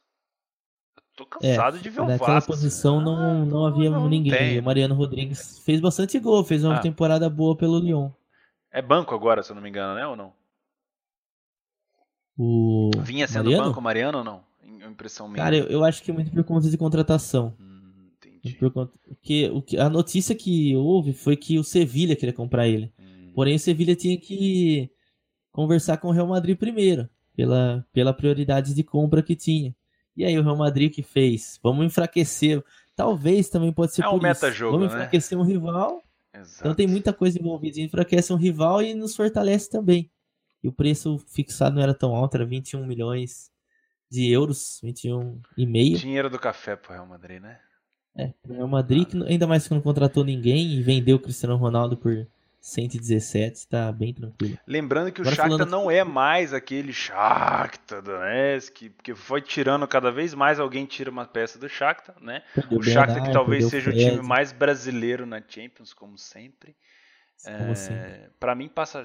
Tô 1.16 1.26
cansado 1.26 1.78
de 1.80 1.90
ver 1.90 2.00
o 2.00 2.04
É, 2.04 2.08
Naquela 2.12 2.40
posição 2.40 3.00
não, 3.00 3.16
Ah, 3.42 3.44
não 3.44 3.66
havia 3.66 3.90
não 3.90 4.08
ninguém. 4.08 4.32
tem. 4.32 4.58
O 4.60 4.62
Mariano 4.62 4.94
Rodrigues 4.94 5.58
fez 5.64 5.80
bastante 5.80 6.18
gol, 6.20 6.44
fez 6.44 6.62
uma 6.64 6.76
Ah. 6.76 6.80
temporada 6.80 7.28
boa 7.28 7.56
pelo 7.56 7.78
Lyon. 7.80 8.10
É 8.70 8.80
banco 8.80 9.14
agora, 9.16 9.42
se 9.42 9.50
eu 9.50 9.56
não 9.56 9.62
me 9.62 9.68
engano, 9.68 9.94
né? 9.96 10.06
Ou 10.06 10.14
não? 10.14 10.32
O 12.38 12.90
Vinha 13.02 13.26
sendo 13.28 13.44
Mariano? 13.44 13.64
banco 13.66 13.80
Mariano 13.80 14.18
ou 14.18 14.24
não? 14.24 14.40
Im- 14.64 14.90
Impressão 14.90 15.28
minha. 15.28 15.42
Cara, 15.42 15.56
eu, 15.56 15.66
eu 15.66 15.84
acho 15.84 16.02
que 16.02 16.10
é 16.10 16.14
muito 16.14 16.30
por 16.30 16.42
conta 16.44 16.68
de 16.70 16.76
contratação. 16.78 17.54
Hum, 17.60 18.08
entendi. 18.16 18.56
Por 18.56 18.70
conta, 18.72 18.98
porque 19.06 19.50
o 19.52 19.60
que, 19.60 19.76
a 19.78 19.88
notícia 19.90 20.34
que 20.34 20.74
houve 20.76 21.12
foi 21.12 21.36
que 21.36 21.58
o 21.58 21.64
Sevilha 21.64 22.16
queria 22.16 22.32
comprar 22.32 22.66
ele. 22.66 22.92
Hum, 22.98 23.32
Porém, 23.34 23.54
o 23.56 23.58
Sevilha 23.58 23.94
tinha 23.94 24.16
que 24.18 24.90
conversar 25.52 25.96
com 25.98 26.08
o 26.08 26.12
Real 26.12 26.26
Madrid 26.26 26.56
primeiro, 26.56 27.08
pela, 27.36 27.86
pela 27.92 28.12
prioridade 28.12 28.72
de 28.74 28.82
compra 28.82 29.22
que 29.22 29.36
tinha. 29.36 29.74
E 30.16 30.24
aí 30.24 30.38
o 30.38 30.42
Real 30.42 30.56
Madrid 30.56 30.92
que 30.92 31.02
fez? 31.02 31.58
Vamos 31.62 31.84
enfraquecer. 31.86 32.62
Talvez 32.96 33.48
também 33.48 33.72
pode 33.72 33.94
ser 33.94 34.02
É 34.02 34.08
um 34.08 34.10
por 34.12 34.16
isso. 34.18 34.22
meta-jogo, 34.22 34.72
Vamos 34.78 34.92
né? 34.92 34.98
enfraquecer 35.00 35.38
um 35.38 35.42
rival. 35.42 36.02
exato. 36.34 36.56
Então 36.60 36.74
tem 36.74 36.86
muita 36.86 37.12
coisa 37.12 37.38
envolvida. 37.38 37.80
Enfraquece 37.80 38.32
um 38.32 38.36
rival 38.36 38.82
e 38.82 38.94
nos 38.94 39.14
fortalece 39.16 39.70
também. 39.70 40.10
E 40.62 40.68
o 40.68 40.72
preço 40.72 41.18
fixado 41.28 41.76
não 41.76 41.82
era 41.82 41.94
tão 41.94 42.14
alto, 42.14 42.34
era 42.36 42.44
21 42.44 42.86
milhões 42.86 43.50
de 44.10 44.30
euros, 44.30 44.80
21 44.82 45.40
e 45.56 45.66
meio. 45.66 45.96
Dinheiro 45.96 46.28
do 46.28 46.38
café 46.38 46.76
pro 46.76 46.92
Real 46.92 47.06
Madrid, 47.06 47.40
né? 47.40 47.58
É, 48.16 48.32
o 48.48 48.52
Real 48.52 48.68
Madrid, 48.68 49.06
que 49.08 49.22
ainda 49.24 49.46
mais 49.46 49.66
que 49.66 49.72
não 49.74 49.80
contratou 49.80 50.24
ninguém 50.24 50.72
e 50.72 50.82
vendeu 50.82 51.16
o 51.16 51.20
Cristiano 51.20 51.56
Ronaldo 51.56 51.96
por 51.96 52.26
117, 52.60 53.68
tá 53.68 53.90
bem 53.92 54.12
tranquilo. 54.12 54.58
Lembrando 54.66 55.10
que 55.12 55.20
o 55.20 55.22
Agora 55.22 55.36
Shakhtar 55.36 55.58
falando- 55.58 55.70
não 55.70 55.90
é 55.90 56.04
mais 56.04 56.52
aquele 56.52 56.92
Shakhtar 56.92 58.02
Donetsk, 58.02 58.90
porque 58.90 59.14
foi 59.14 59.40
tirando 59.40 59.86
cada 59.88 60.10
vez 60.12 60.34
mais 60.34 60.60
alguém 60.60 60.84
tira 60.84 61.10
uma 61.10 61.24
peça 61.24 61.58
do 61.58 61.68
Shakhtar, 61.68 62.16
né? 62.20 62.42
Perdeu 62.54 62.78
O 62.78 62.82
Shakhtar 62.82 63.06
que 63.06 63.12
Bernard, 63.14 63.32
talvez 63.32 63.64
perdeu 63.64 63.70
seja 63.70 63.90
o 63.90 63.92
Fred, 63.94 64.10
time 64.16 64.22
mais 64.28 64.52
brasileiro 64.52 65.24
na 65.24 65.40
Champions, 65.46 65.94
como 65.94 66.18
sempre. 66.18 66.76
como 67.58 67.74
sempre. 67.76 68.10
É, 68.10 68.30
para 68.38 68.54
mim 68.54 68.68
passa 68.68 69.04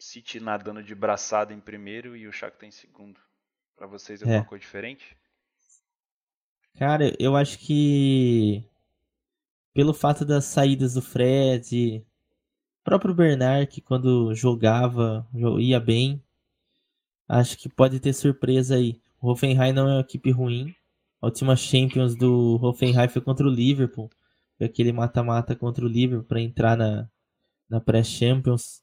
City 0.00 0.40
nadando 0.40 0.82
de 0.82 0.94
braçada 0.94 1.52
em 1.52 1.60
primeiro 1.60 2.16
e 2.16 2.26
o 2.26 2.32
Shakhtar 2.32 2.68
em 2.68 2.72
segundo. 2.72 3.20
Pra 3.76 3.86
vocês 3.86 4.20
é 4.20 4.24
alguma 4.24 4.42
É. 4.42 4.44
coisa 4.44 4.60
diferente? 4.62 5.16
Cara, 6.76 7.14
eu 7.18 7.36
acho 7.36 7.58
que 7.58 8.64
pelo 9.74 9.92
fato 9.92 10.24
das 10.24 10.44
saídas 10.44 10.94
do 10.94 11.02
Fred, 11.02 12.04
próprio 12.84 13.14
Bernard, 13.14 13.66
que 13.66 13.80
quando 13.80 14.34
jogava, 14.34 15.26
jo- 15.32 15.58
ia 15.60 15.78
bem, 15.78 16.22
acho 17.28 17.56
que 17.58 17.68
pode 17.68 18.00
ter 18.00 18.12
surpresa 18.12 18.76
aí. 18.76 19.00
O 19.20 19.30
Hoffenheim 19.30 19.72
não 19.72 19.88
é 19.88 19.94
uma 19.96 20.00
equipe 20.00 20.30
ruim. 20.30 20.74
A 21.20 21.26
última 21.26 21.54
Champions 21.54 22.16
do 22.16 22.58
Hoffenheim 22.62 23.08
foi 23.08 23.20
contra 23.20 23.46
o 23.46 23.50
Liverpool. 23.50 24.08
Foi 24.56 24.66
aquele 24.66 24.92
mata-mata 24.92 25.54
contra 25.54 25.84
o 25.84 25.88
Liverpool 25.88 26.26
para 26.26 26.40
entrar 26.40 26.76
na, 26.76 27.08
na 27.68 27.80
pré-Champions 27.80 28.82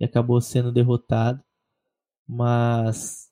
e 0.00 0.04
acabou 0.04 0.40
sendo 0.40 0.72
derrotado. 0.72 1.42
Mas 2.26 3.30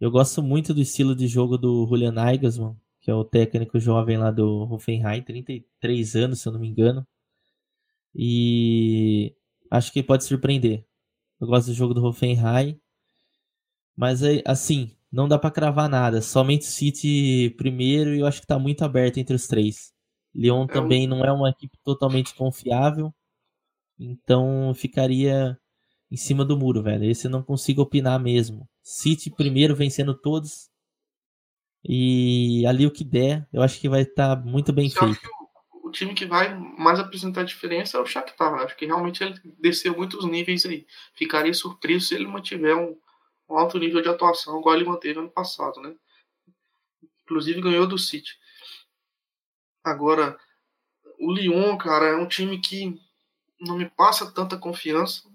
eu 0.00 0.10
gosto 0.10 0.42
muito 0.42 0.74
do 0.74 0.80
estilo 0.80 1.14
de 1.16 1.26
jogo 1.28 1.58
do 1.58 1.86
Julian 1.86 2.12
Nagelsmann, 2.12 2.76
que 3.00 3.10
é 3.10 3.14
o 3.14 3.24
técnico 3.24 3.78
jovem 3.80 4.18
lá 4.18 4.30
do 4.30 4.64
Hoffenheim, 4.70 5.22
33 5.22 6.16
anos, 6.16 6.40
se 6.40 6.48
eu 6.48 6.52
não 6.52 6.60
me 6.60 6.68
engano. 6.68 7.06
E 8.14 9.34
acho 9.70 9.92
que 9.92 10.02
pode 10.02 10.24
surpreender. 10.24 10.86
Eu 11.40 11.46
gosto 11.46 11.68
do 11.68 11.74
jogo 11.74 11.94
do 11.94 12.04
Hoffenheim. 12.04 12.80
Mas 13.96 14.22
é, 14.22 14.42
assim, 14.46 14.96
não 15.10 15.28
dá 15.28 15.38
pra 15.38 15.50
cravar 15.50 15.88
nada. 15.88 16.22
Somente 16.22 16.62
o 16.62 16.70
City 16.70 17.54
primeiro 17.56 18.14
e 18.14 18.20
eu 18.20 18.26
acho 18.26 18.40
que 18.40 18.46
tá 18.46 18.58
muito 18.58 18.82
aberto 18.84 19.18
entre 19.18 19.34
os 19.36 19.46
três. 19.46 19.92
Lyon 20.34 20.64
É 20.64 20.66
também 20.68 21.06
não 21.06 21.24
é 21.24 21.32
uma 21.32 21.50
equipe 21.50 21.76
totalmente 21.84 22.34
confiável. 22.34 23.14
Então 23.98 24.72
ficaria 24.74 25.58
em 26.12 26.16
cima 26.16 26.44
do 26.44 26.58
muro, 26.58 26.82
velho. 26.82 27.10
Esse 27.10 27.26
eu 27.26 27.30
não 27.30 27.42
consigo 27.42 27.80
opinar 27.80 28.20
mesmo. 28.20 28.68
City 28.82 29.30
primeiro 29.30 29.74
vencendo 29.74 30.14
todos. 30.14 30.68
E 31.82 32.66
ali 32.66 32.86
o 32.86 32.90
que 32.90 33.02
der, 33.02 33.48
eu 33.50 33.62
acho 33.62 33.80
que 33.80 33.88
vai 33.88 34.02
estar 34.02 34.36
muito 34.44 34.74
bem 34.74 34.92
Eu 34.94 35.02
acho 35.02 35.14
feito. 35.14 35.20
que 35.20 35.28
o, 35.82 35.88
o 35.88 35.90
time 35.90 36.12
que 36.12 36.26
vai 36.26 36.54
mais 36.54 37.00
apresentar 37.00 37.44
diferença 37.44 37.96
é 37.96 38.00
o 38.00 38.04
Shakhtar. 38.04 38.52
Acho 38.56 38.76
que 38.76 38.84
realmente 38.84 39.24
ele 39.24 39.40
desceu 39.58 39.96
muitos 39.96 40.26
níveis 40.26 40.66
aí. 40.66 40.86
Ficaria 41.14 41.54
surpreso 41.54 42.08
se 42.08 42.14
ele 42.14 42.26
mantiver 42.26 42.76
um, 42.76 42.94
um 43.48 43.56
alto 43.56 43.78
nível 43.78 44.02
de 44.02 44.10
atuação, 44.10 44.60
igual 44.60 44.74
ele 44.76 44.84
manteve 44.84 45.18
ano 45.18 45.30
passado, 45.30 45.80
né? 45.80 45.94
Inclusive 47.24 47.62
ganhou 47.62 47.86
do 47.86 47.96
City. 47.96 48.36
Agora, 49.82 50.38
o 51.18 51.32
Lyon, 51.32 51.78
cara, 51.78 52.08
é 52.08 52.16
um 52.16 52.28
time 52.28 52.60
que 52.60 53.00
não 53.58 53.78
me 53.78 53.88
passa 53.88 54.30
tanta 54.30 54.58
confiança. 54.58 55.31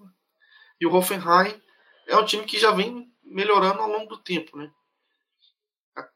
E 0.79 0.85
o 0.85 0.93
Hoffenheim 0.93 1.61
é 2.07 2.15
um 2.15 2.25
time 2.25 2.45
que 2.45 2.57
já 2.57 2.71
vem 2.71 3.11
melhorando 3.23 3.81
ao 3.81 3.89
longo 3.89 4.15
do 4.15 4.17
tempo, 4.17 4.57
né? 4.57 4.71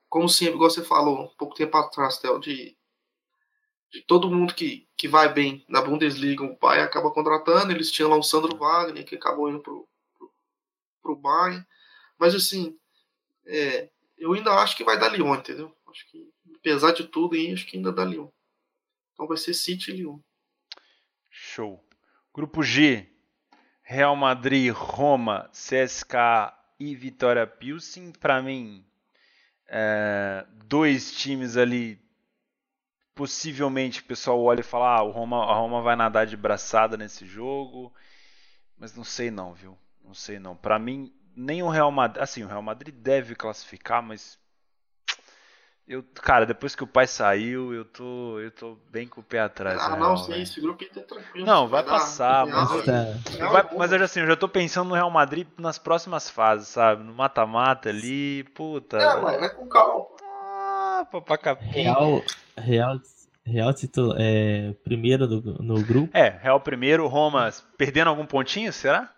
Como 0.08 0.28
sempre, 0.28 0.56
igual 0.56 0.70
você 0.70 0.84
falou, 0.84 1.22
um 1.22 1.28
pouco 1.38 1.56
tempo 1.56 1.76
atrás, 1.78 2.18
Theo, 2.18 2.40
de, 2.40 2.78
de 3.90 4.02
todo 4.02 4.30
mundo 4.30 4.54
que, 4.54 4.88
que 4.98 5.08
vai 5.08 5.34
bem 5.34 5.66
na 5.68 5.82
Bundesliga, 5.82 6.44
o 6.44 6.58
Bayern 6.58 6.86
acaba 6.86 7.12
contratando, 7.12 7.72
eles 7.72 7.92
tinham 7.92 8.10
lá 8.10 8.18
o 8.18 8.24
Sandro 8.24 8.58
Wagner, 8.58 9.06
que 9.06 9.16
acabou 9.16 9.50
indo 9.50 9.60
pro, 9.60 9.88
pro, 10.18 10.34
pro 11.02 11.16
Bayern. 11.16 11.66
Mas 12.20 12.36
assim, 12.36 12.78
é, 13.46 13.90
eu 14.18 14.34
ainda 14.34 14.54
acho 14.56 14.76
que 14.76 14.84
vai 14.84 15.00
dar 15.00 15.10
Lyon, 15.10 15.34
entendeu? 15.36 15.76
Acho 15.88 16.06
que, 16.10 16.30
apesar 16.56 16.92
de 16.92 17.08
tudo 17.08 17.36
aí, 17.36 17.52
acho 17.54 17.66
que 17.66 17.78
ainda 17.78 17.92
dá 17.92 18.04
Lyon. 18.04 18.30
Então 19.14 19.28
vai 19.28 19.38
ser 19.38 19.54
City 19.54 19.92
e 19.92 19.96
Lyon. 19.96 20.20
Show. 21.30 21.84
Grupo 22.34 22.62
G, 22.62 23.10
Real 23.92 24.16
Madrid, 24.16 24.72
Roma, 24.72 25.50
CSKA 25.52 26.58
e 26.80 26.96
Vitória 26.96 27.46
Pilsen. 27.46 28.14
Pra 28.14 28.42
mim, 28.42 28.86
é, 29.68 30.46
dois 30.64 31.12
times 31.12 31.58
ali. 31.58 32.00
Possivelmente 33.14 34.00
o 34.00 34.06
pessoal 34.06 34.42
olha 34.42 34.62
e 34.62 34.64
fala: 34.64 34.96
ah, 34.96 35.04
o 35.04 35.12
Roma, 35.12 35.44
a 35.44 35.54
Roma 35.54 35.82
vai 35.82 35.98
nadar 35.98 36.26
de 36.26 36.38
braçada 36.38 36.96
nesse 36.96 37.26
jogo. 37.26 37.94
Mas 38.78 38.96
não 38.96 39.04
sei 39.04 39.30
não, 39.30 39.54
viu? 39.54 39.78
Não 40.02 40.14
sei 40.14 40.40
não. 40.40 40.56
Pra 40.56 40.80
mim, 40.80 41.14
nem 41.36 41.62
o 41.62 41.68
Real 41.68 41.92
Madrid. 41.92 42.24
Assim, 42.24 42.46
o 42.46 42.48
Real 42.48 42.62
Madrid 42.62 42.96
deve 42.96 43.36
classificar, 43.36 44.02
mas. 44.02 44.40
Eu, 45.88 46.04
cara, 46.14 46.46
depois 46.46 46.74
que 46.76 46.84
o 46.84 46.88
pai 46.88 47.06
saiu, 47.06 47.74
eu 47.74 47.84
tô, 47.84 48.40
eu 48.40 48.50
tô 48.52 48.78
bem 48.90 49.08
com 49.08 49.20
o 49.20 49.24
pé 49.24 49.40
atrás. 49.40 49.82
Ah, 49.82 49.90
da 49.90 49.96
não, 49.98 50.16
Real, 50.16 50.18
sim, 50.18 50.42
esse 50.42 50.62
grupo 50.62 50.84
aí 50.84 50.90
tá 50.90 51.02
tranquilo. 51.02 51.46
Não, 51.46 51.68
vai 51.68 51.84
dar- 51.84 51.90
passar, 51.92 52.46
Real, 52.46 52.70
mas- 52.70 52.86
Tá. 52.86 53.04
Real 53.38 53.52
Vai- 53.52 53.62
é 53.70 53.78
mas 53.78 53.92
eu, 53.92 54.04
assim, 54.04 54.20
eu 54.22 54.28
já 54.28 54.36
tô 54.38 54.48
pensando 54.48 54.88
no 54.90 54.96
Real 54.96 55.10
Madrid 55.12 55.48
nas 55.58 55.78
próximas 55.78 56.30
fases, 56.30 56.70
sabe? 56.70 57.04
No 57.04 57.14
mata-mata 57.14 57.90
ali, 57.90 58.44
puta. 58.56 58.98
É, 58.98 59.22
mas 59.22 59.40
vai 59.40 59.50
com 59.54 59.68
calma. 59.68 60.06
Ah, 60.24 61.08
papacapim. 61.12 61.66
Real, 61.66 62.22
Real, 62.58 63.02
Real 63.44 63.74
título, 63.74 64.16
é, 64.18 64.74
primeiro 64.84 65.28
do- 65.28 65.62
no 65.62 65.84
grupo. 65.84 66.16
É, 66.16 66.30
Real 66.30 66.62
primeiro, 66.62 67.06
Roma 67.08 67.50
perdendo 67.78 68.08
algum 68.10 68.26
pontinho, 68.26 68.72
será? 68.72 69.14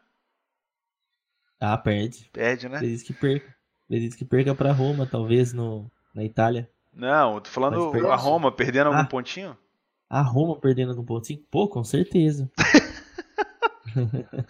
Ah, 1.59 1.77
perde. 1.77 2.29
Perde, 2.33 2.67
né? 2.67 2.77
Acredito 2.77 3.05
que 3.05 3.13
perca. 3.13 3.55
Acredito 3.85 4.17
que 4.17 4.25
perca 4.25 4.55
pra 4.55 4.71
Roma, 4.71 5.05
talvez, 5.05 5.53
no, 5.53 5.89
na 6.13 6.23
Itália. 6.23 6.69
Não, 6.93 7.35
eu 7.35 7.41
tô 7.41 7.49
falando 7.49 8.09
a 8.11 8.15
Roma 8.15 8.51
perdendo 8.51 8.87
algum 8.87 8.99
Ah. 8.99 9.05
pontinho. 9.05 9.57
A 10.09 10.21
Roma 10.21 10.59
perdendo 10.59 10.91
algum 10.91 11.03
pontinho? 11.03 11.39
Pô, 11.49 11.67
com 11.67 11.83
certeza. 11.83 12.51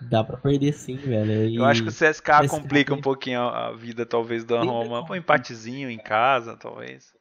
Dá 0.00 0.22
pra 0.22 0.36
perder 0.36 0.72
sim, 0.74 0.96
velho. 0.96 1.48
E 1.48 1.56
Eu 1.56 1.64
acho 1.64 1.82
que 1.82 1.88
o 1.88 1.92
CSKA 1.92 2.40
mas- 2.42 2.50
complica 2.50 2.94
um 2.94 3.00
pouquinho 3.00 3.40
a, 3.40 3.68
a 3.68 3.72
vida, 3.72 4.04
talvez, 4.04 4.44
da 4.44 4.56
Sempre 4.56 4.68
Roma. 4.70 4.98
Um 4.98 5.00
complica. 5.02 5.16
empatezinho 5.18 5.90
em 5.90 5.98
casa, 5.98 6.56
talvez. 6.56 7.14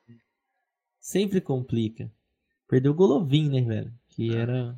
sempre 0.99 1.39
complica. 1.39 2.11
Perdeu 2.67 2.91
o 2.91 2.95
Golovin, 2.95 3.49
né, 3.49 3.61
velho? 3.61 3.93
Que 4.09 4.35
era 4.35 4.77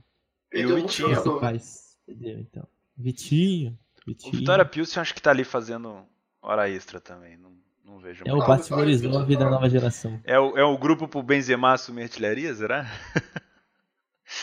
E 0.53 0.65
o 0.65 0.69
Perdeu 0.69 0.75
Vitinho. 0.75 1.09
principais. 1.09 1.97
Entendeu? 2.07 2.39
Então. 2.39 2.67
Vitinho. 2.95 3.77
Vitinho. 4.05 4.33
O 4.33 4.37
Vitória 4.37 4.65
Pilsen 4.65 5.01
acho 5.01 5.15
que 5.15 5.21
tá 5.21 5.31
ali 5.31 5.43
fazendo 5.43 6.05
hora 6.41 6.69
extra 6.69 7.01
também. 7.01 7.35
Não, 7.37 7.51
não 7.87 7.99
vejo 7.99 8.23
É 8.25 8.33
o 8.33 8.37
Morizov 8.37 9.35
da 9.35 9.49
nova 9.49 9.69
geração. 9.69 10.19
É 10.23 10.37
o, 10.39 10.57
é 10.57 10.63
o 10.63 10.77
grupo 10.77 11.07
pro 11.07 11.23
Benzema 11.23 11.73
assumir 11.73 12.03
artilharia, 12.03 12.53
será? 12.53 12.85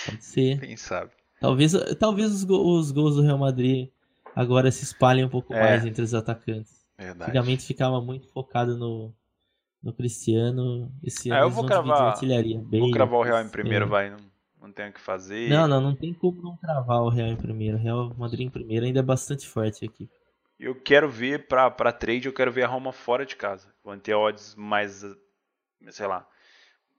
Pode 0.06 0.24
ser. 0.24 0.58
Quem 0.60 0.76
sabe? 0.76 1.10
Talvez, 1.40 1.72
talvez 1.98 2.32
os, 2.32 2.44
go- 2.44 2.78
os 2.78 2.90
gols 2.90 3.16
do 3.16 3.22
Real 3.22 3.36
Madrid 3.38 3.90
agora 4.34 4.70
se 4.70 4.84
espalhem 4.84 5.24
um 5.24 5.28
pouco 5.28 5.52
É. 5.52 5.60
mais 5.60 5.84
entre 5.84 6.02
os 6.02 6.14
atacantes. 6.14 6.84
Verdade. 6.98 7.30
Antigamente 7.30 7.64
ficava 7.64 8.00
muito 8.00 8.26
focado 8.28 8.76
no, 8.78 9.12
no 9.82 9.92
Cristiano. 9.92 10.90
Esse 11.02 11.30
Ah, 11.30 11.36
ano 11.38 11.46
eu 11.46 11.50
vou 11.50 11.66
cravar- 11.66 12.02
artilharia. 12.12 12.58
Vou 12.58 12.80
Bale, 12.80 12.92
cravar 12.92 13.20
o 13.20 13.22
Real 13.22 13.42
em 13.42 13.48
primeiro, 13.48 13.84
é. 13.84 13.88
vai. 13.88 14.10
Não, 14.10 14.16
não 14.62 14.72
tenho 14.72 14.88
o 14.88 14.92
que 14.92 15.00
fazer. 15.00 15.50
Não, 15.50 15.68
não, 15.68 15.80
não 15.80 15.94
tem 15.94 16.14
como 16.14 16.40
não 16.40 16.56
cravar 16.56 17.02
o 17.02 17.10
Real 17.10 17.28
em 17.28 17.36
primeiro. 17.36 17.76
O 17.76 17.80
Real 17.80 18.14
Madrid 18.16 18.46
em 18.46 18.50
primeiro 18.50 18.86
ainda 18.86 19.00
é 19.00 19.02
bastante 19.02 19.46
forte 19.46 19.84
aqui. 19.84 20.08
Eu 20.58 20.74
quero 20.74 21.08
ver 21.08 21.46
pra, 21.46 21.70
pra 21.70 21.92
trade, 21.92 22.26
eu 22.26 22.32
quero 22.32 22.52
ver 22.52 22.62
a 22.62 22.68
Roma 22.68 22.92
fora 22.92 23.26
de 23.26 23.36
casa. 23.36 23.74
Vão 23.82 23.98
ter 23.98 24.14
odds 24.14 24.54
mais, 24.54 25.04
sei 25.90 26.06
lá, 26.06 26.26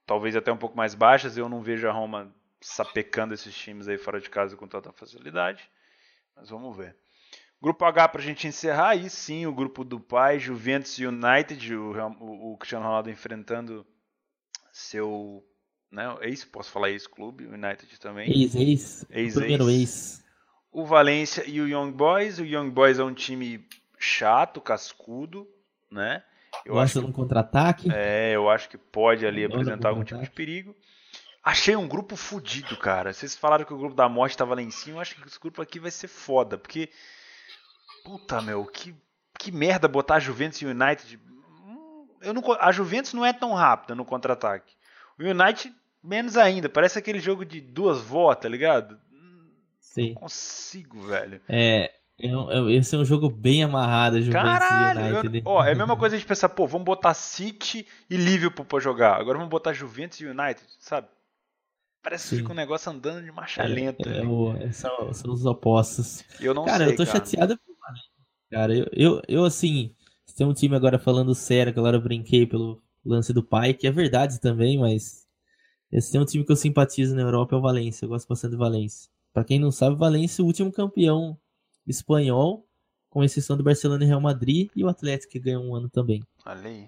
talvez 0.06 0.36
até 0.36 0.52
um 0.52 0.58
pouco 0.58 0.76
mais 0.76 0.94
baixas. 0.94 1.38
Eu 1.38 1.48
não 1.48 1.62
vejo 1.62 1.88
a 1.88 1.92
Roma 1.92 2.34
sapecando 2.62 3.34
esses 3.34 3.56
times 3.56 3.88
aí 3.88 3.98
fora 3.98 4.20
de 4.20 4.30
casa 4.30 4.56
com 4.56 4.68
tanta 4.68 4.92
facilidade. 4.92 5.70
Mas 6.36 6.50
vamos 6.50 6.76
ver. 6.76 6.96
Grupo 7.62 7.86
H 7.86 8.10
pra 8.10 8.22
gente 8.22 8.48
encerrar, 8.48 8.90
aí 8.90 9.10
sim 9.10 9.46
o 9.46 9.54
grupo 9.54 9.84
do 9.84 10.00
pai, 10.00 10.38
Juventus 10.38 11.00
United, 11.00 11.74
o, 11.74 11.94
o, 12.20 12.54
o 12.54 12.58
Cristiano 12.58 12.86
Ronaldo 12.86 13.10
enfrentando 13.10 13.88
seu 14.72 15.44
né, 15.92 16.04
ex, 16.22 16.44
posso 16.44 16.70
falar 16.70 16.92
ex-clube, 16.92 17.46
o 17.46 17.54
United 17.54 18.00
também. 18.00 18.30
Ex, 18.30 18.56
ex. 18.56 19.06
Ex, 19.10 19.34
primeiro 19.36 19.70
ex. 19.70 19.80
ex. 19.80 20.25
O 20.76 20.86
Valência 20.86 21.44
e 21.48 21.62
o 21.62 21.68
Young 21.68 21.92
Boys. 21.92 22.38
O 22.40 22.46
Young 22.46 22.70
Boys 22.70 23.00
é 23.00 23.04
um 23.04 23.14
time 23.14 23.66
chato, 23.98 24.60
cascudo, 24.60 25.48
né? 25.90 26.22
Eu 26.66 26.78
acho 26.80 26.96
Gosta 26.96 27.00
de 27.00 27.06
um 27.06 27.12
contra-ataque. 27.12 27.90
é, 27.94 28.32
eu 28.36 28.50
acho 28.50 28.68
que 28.70 28.78
pode 28.78 29.26
ali 29.26 29.46
apresentar 29.46 29.90
algum 29.90 30.04
tipo 30.04 30.22
de 30.22 30.30
perigo. 30.30 30.76
Achei 31.44 31.76
um 31.76 31.88
grupo 31.88 32.16
fudido, 32.16 32.76
cara. 32.76 33.14
Vocês 33.14 33.36
falaram 33.36 33.64
que 33.64 33.74
o 33.74 33.78
grupo 33.78 33.96
da 33.96 34.10
morte 34.10 34.36
tava 34.38 34.56
lá 34.56 34.62
em 34.62 34.72
cima. 34.72 34.98
Eu 34.98 35.02
acho 35.02 35.16
que 35.16 35.28
esse 35.28 35.40
grupo 35.40 35.62
aqui 35.62 35.80
vai 35.80 35.92
ser 35.92 36.08
foda, 36.08 36.58
porque 36.58 36.90
puta, 38.04 38.42
meu, 38.42 38.66
que 38.66 38.94
que 39.40 39.52
merda 39.52 39.88
botar 39.88 40.16
a 40.16 40.20
Juventus 40.20 40.62
e 40.62 40.66
o 40.66 40.70
United. 40.72 41.20
Hum, 41.66 42.08
Eu 42.22 42.34
não, 42.34 42.42
a 42.60 42.72
Juventus 42.72 43.14
não 43.14 43.26
é 43.26 43.32
tão 43.32 43.54
rápida 43.54 43.94
no 43.94 44.04
contra-ataque. 44.04 44.74
O 45.20 45.24
United 45.24 45.74
menos 46.04 46.36
ainda. 46.38 46.68
Parece 46.68 46.98
aquele 47.00 47.20
jogo 47.20 47.46
de 47.46 47.62
duas 47.62 48.02
vó, 48.02 48.34
tá 48.34 48.50
ligado? 48.50 49.00
Não 49.98 50.14
consigo, 50.16 51.02
velho. 51.08 51.42
É, 51.48 51.92
é 52.20 52.28
é- 52.28 52.72
esse 52.74 52.96
é 52.96 52.98
um 52.98 53.06
jogo 53.06 53.30
bem 53.30 53.64
amarrado, 53.64 54.22
Juventus 54.22 54.42
Caralho, 54.42 55.00
e 55.00 55.10
eu- 55.10 55.20
United. 55.20 55.42
ó, 55.46 55.64
é 55.64 55.72
a 55.72 55.76
mesma 55.76 55.98
coisa 55.98 56.16
a 56.16 56.20
gente 56.20 56.28
pensar, 56.28 56.50
pô, 56.50 56.66
vamos 56.68 56.86
botar 56.86 57.14
City 57.14 57.86
e 58.10 58.18
Liverpool 58.18 58.66
pra 58.66 58.80
jogar. 58.80 59.20
Agora 59.20 59.38
vamos 59.38 59.50
botar 59.52 59.74
Juventus 59.74 60.20
e 60.22 60.26
United, 60.26 60.64
sabe? 60.80 61.08
Parece 62.02 62.30
que 62.30 62.36
fica 62.38 62.52
um 62.52 62.56
negócio 62.56 62.92
andando 62.92 63.24
de 63.24 63.32
marcha 63.32 63.64
É, 63.64 63.68
lenta. 63.68 64.08
é 64.10 64.22
o- 64.24 64.56
é- 64.58 64.72
são, 64.72 65.14
são 65.14 65.34
os 65.34 65.46
opostos. 65.46 66.24
Eu 66.40 66.54
não 66.54 66.64
cara, 66.66 66.86
sei, 66.86 66.94
eu 66.94 66.98
tô 66.98 67.06
cara. 67.06 67.18
chateado. 67.20 67.60
Cara, 68.52 68.76
eu, 68.76 68.88
eu, 68.94 69.22
eu 69.28 69.44
assim, 69.46 69.94
se 70.26 70.36
tem 70.36 70.46
um 70.46 70.54
time 70.54 70.76
agora 70.76 71.00
falando 71.00 71.34
sério, 71.34 71.74
que 71.74 71.80
agora 71.80 71.98
eu 71.98 72.02
brinquei 72.02 72.46
pelo 72.46 72.82
lance 73.04 73.34
do 73.34 73.44
pai, 73.44 73.74
que 73.74 73.88
é 73.88 73.92
verdade 73.92 74.40
também, 74.40 74.78
mas 74.78 75.28
esse 75.92 76.12
tem 76.12 76.22
um 76.22 76.26
time 76.26 76.46
que 76.46 76.52
eu 76.52 76.56
simpatizo 76.56 77.16
na 77.16 77.22
Europa 77.24 77.56
é 77.56 77.60
o 77.60 77.62
Valência. 77.62 78.06
Eu 78.06 78.10
gosto 78.10 78.28
bastante 78.28 78.52
do 78.52 78.58
Valência. 78.58 79.10
Pra 79.36 79.44
quem 79.44 79.60
não 79.60 79.70
sabe, 79.70 79.98
Valência 79.98 80.42
é 80.42 80.44
o 80.44 80.46
último 80.46 80.72
campeão 80.72 81.38
espanhol, 81.86 82.66
com 83.10 83.22
exceção 83.22 83.58
do 83.58 83.64
Barcelona 83.64 84.02
e 84.02 84.08
Real 84.08 84.22
Madrid, 84.22 84.70
e 84.74 84.82
o 84.82 84.88
Atlético 84.88 85.34
que 85.34 85.40
ganhou 85.42 85.62
um 85.62 85.76
ano 85.76 85.90
também. 85.90 86.24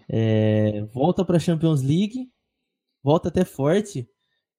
É, 0.07 0.81
volta 0.93 1.25
para 1.25 1.35
a 1.35 1.41
Champions 1.41 1.81
League, 1.81 2.31
volta 3.03 3.27
até 3.27 3.43
forte. 3.43 4.09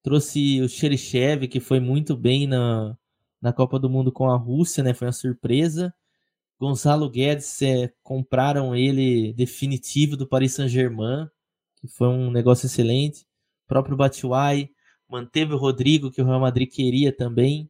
Trouxe 0.03 0.61
o 0.61 0.69
Cheryshev, 0.69 1.47
que 1.47 1.59
foi 1.59 1.79
muito 1.79 2.15
bem 2.15 2.45
na, 2.45 2.95
na 3.41 3.51
Copa 3.51 3.79
do 3.79 3.89
Mundo 3.89 4.11
com 4.11 4.29
a 4.29 4.37
Rússia, 4.37 4.83
né? 4.83 4.93
Foi 4.93 5.07
uma 5.07 5.11
surpresa. 5.11 5.91
Gonzalo 6.59 7.09
Guedes, 7.09 7.59
é, 7.63 7.91
compraram 8.03 8.75
ele 8.75 9.33
definitivo 9.33 10.15
do 10.15 10.27
Paris 10.27 10.53
Saint-Germain, 10.53 11.27
que 11.77 11.87
foi 11.87 12.07
um 12.09 12.29
negócio 12.29 12.67
excelente. 12.67 13.23
O 13.65 13.67
próprio 13.67 13.97
Batshuayi 13.97 14.69
manteve 15.09 15.55
o 15.55 15.57
Rodrigo, 15.57 16.11
que 16.11 16.21
o 16.21 16.25
Real 16.25 16.39
Madrid 16.39 16.69
queria 16.69 17.11
também. 17.11 17.67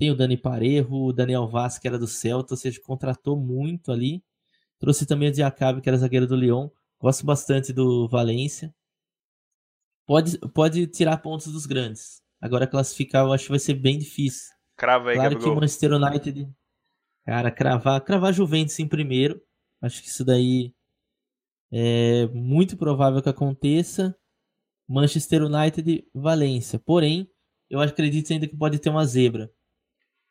Tem 0.00 0.10
o 0.10 0.16
Dani 0.16 0.38
Parejo, 0.38 0.94
o 0.94 1.12
Daniel 1.12 1.46
Vaz, 1.46 1.78
que 1.78 1.86
era 1.86 1.98
do 1.98 2.06
Celta, 2.06 2.54
ou 2.54 2.56
seja, 2.56 2.80
contratou 2.80 3.36
muito 3.36 3.92
ali. 3.92 4.24
Trouxe 4.78 5.04
também 5.04 5.28
o 5.28 5.32
Diacabe, 5.32 5.82
que 5.82 5.90
era 5.90 5.98
zagueiro 5.98 6.26
do 6.26 6.34
Lyon. 6.34 6.70
Gosto 6.98 7.26
bastante 7.26 7.70
do 7.70 8.08
Valência. 8.08 8.74
Pode, 10.06 10.38
pode 10.54 10.86
tirar 10.86 11.18
pontos 11.18 11.52
dos 11.52 11.66
grandes. 11.66 12.22
Agora 12.40 12.66
classificar 12.66 13.26
eu 13.26 13.32
acho 13.34 13.44
que 13.44 13.50
vai 13.50 13.58
ser 13.58 13.74
bem 13.74 13.98
difícil. 13.98 14.50
Crava 14.74 15.10
aí, 15.10 15.16
Claro 15.16 15.38
que 15.38 15.46
o. 15.46 15.54
Manchester 15.54 15.92
United, 15.92 16.50
cara, 17.26 17.50
cravar, 17.50 18.00
cravar 18.00 18.32
Juventus 18.32 18.78
em 18.78 18.88
primeiro. 18.88 19.38
Acho 19.82 20.02
que 20.02 20.08
isso 20.08 20.24
daí 20.24 20.74
é 21.70 22.26
muito 22.28 22.74
provável 22.74 23.20
que 23.20 23.28
aconteça. 23.28 24.16
Manchester 24.88 25.42
United, 25.42 26.08
Valência. 26.14 26.78
Porém, 26.78 27.30
eu 27.68 27.82
acredito 27.82 28.32
ainda 28.32 28.48
que 28.48 28.56
pode 28.56 28.78
ter 28.78 28.88
uma 28.88 29.04
zebra. 29.04 29.52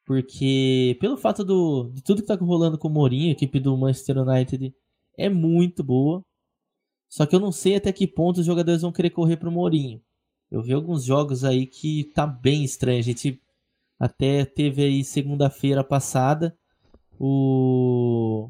Porque 0.09 0.97
pelo 0.99 1.15
fato 1.15 1.45
do, 1.45 1.91
de 1.93 2.01
tudo 2.01 2.23
que 2.23 2.27
tá 2.27 2.33
rolando 2.33 2.79
com 2.79 2.87
o 2.87 2.91
Mourinho, 2.91 3.29
a 3.29 3.31
equipe 3.33 3.59
do 3.59 3.77
Manchester 3.77 4.17
United 4.17 4.73
é 5.15 5.29
muito 5.29 5.83
boa. 5.83 6.25
Só 7.07 7.27
que 7.27 7.35
eu 7.35 7.39
não 7.39 7.51
sei 7.51 7.75
até 7.75 7.93
que 7.93 8.07
ponto 8.07 8.39
os 8.39 8.45
jogadores 8.47 8.81
vão 8.81 8.91
querer 8.91 9.11
correr 9.11 9.37
pro 9.37 9.51
Mourinho. 9.51 10.01
Eu 10.49 10.63
vi 10.63 10.73
alguns 10.73 11.03
jogos 11.05 11.43
aí 11.43 11.67
que 11.67 12.05
tá 12.05 12.25
bem 12.25 12.63
estranho. 12.63 12.97
A 12.97 13.03
gente 13.03 13.39
até 13.99 14.45
teve 14.45 14.83
aí 14.83 15.03
segunda-feira 15.03 15.83
passada 15.83 16.57
o 17.19 18.49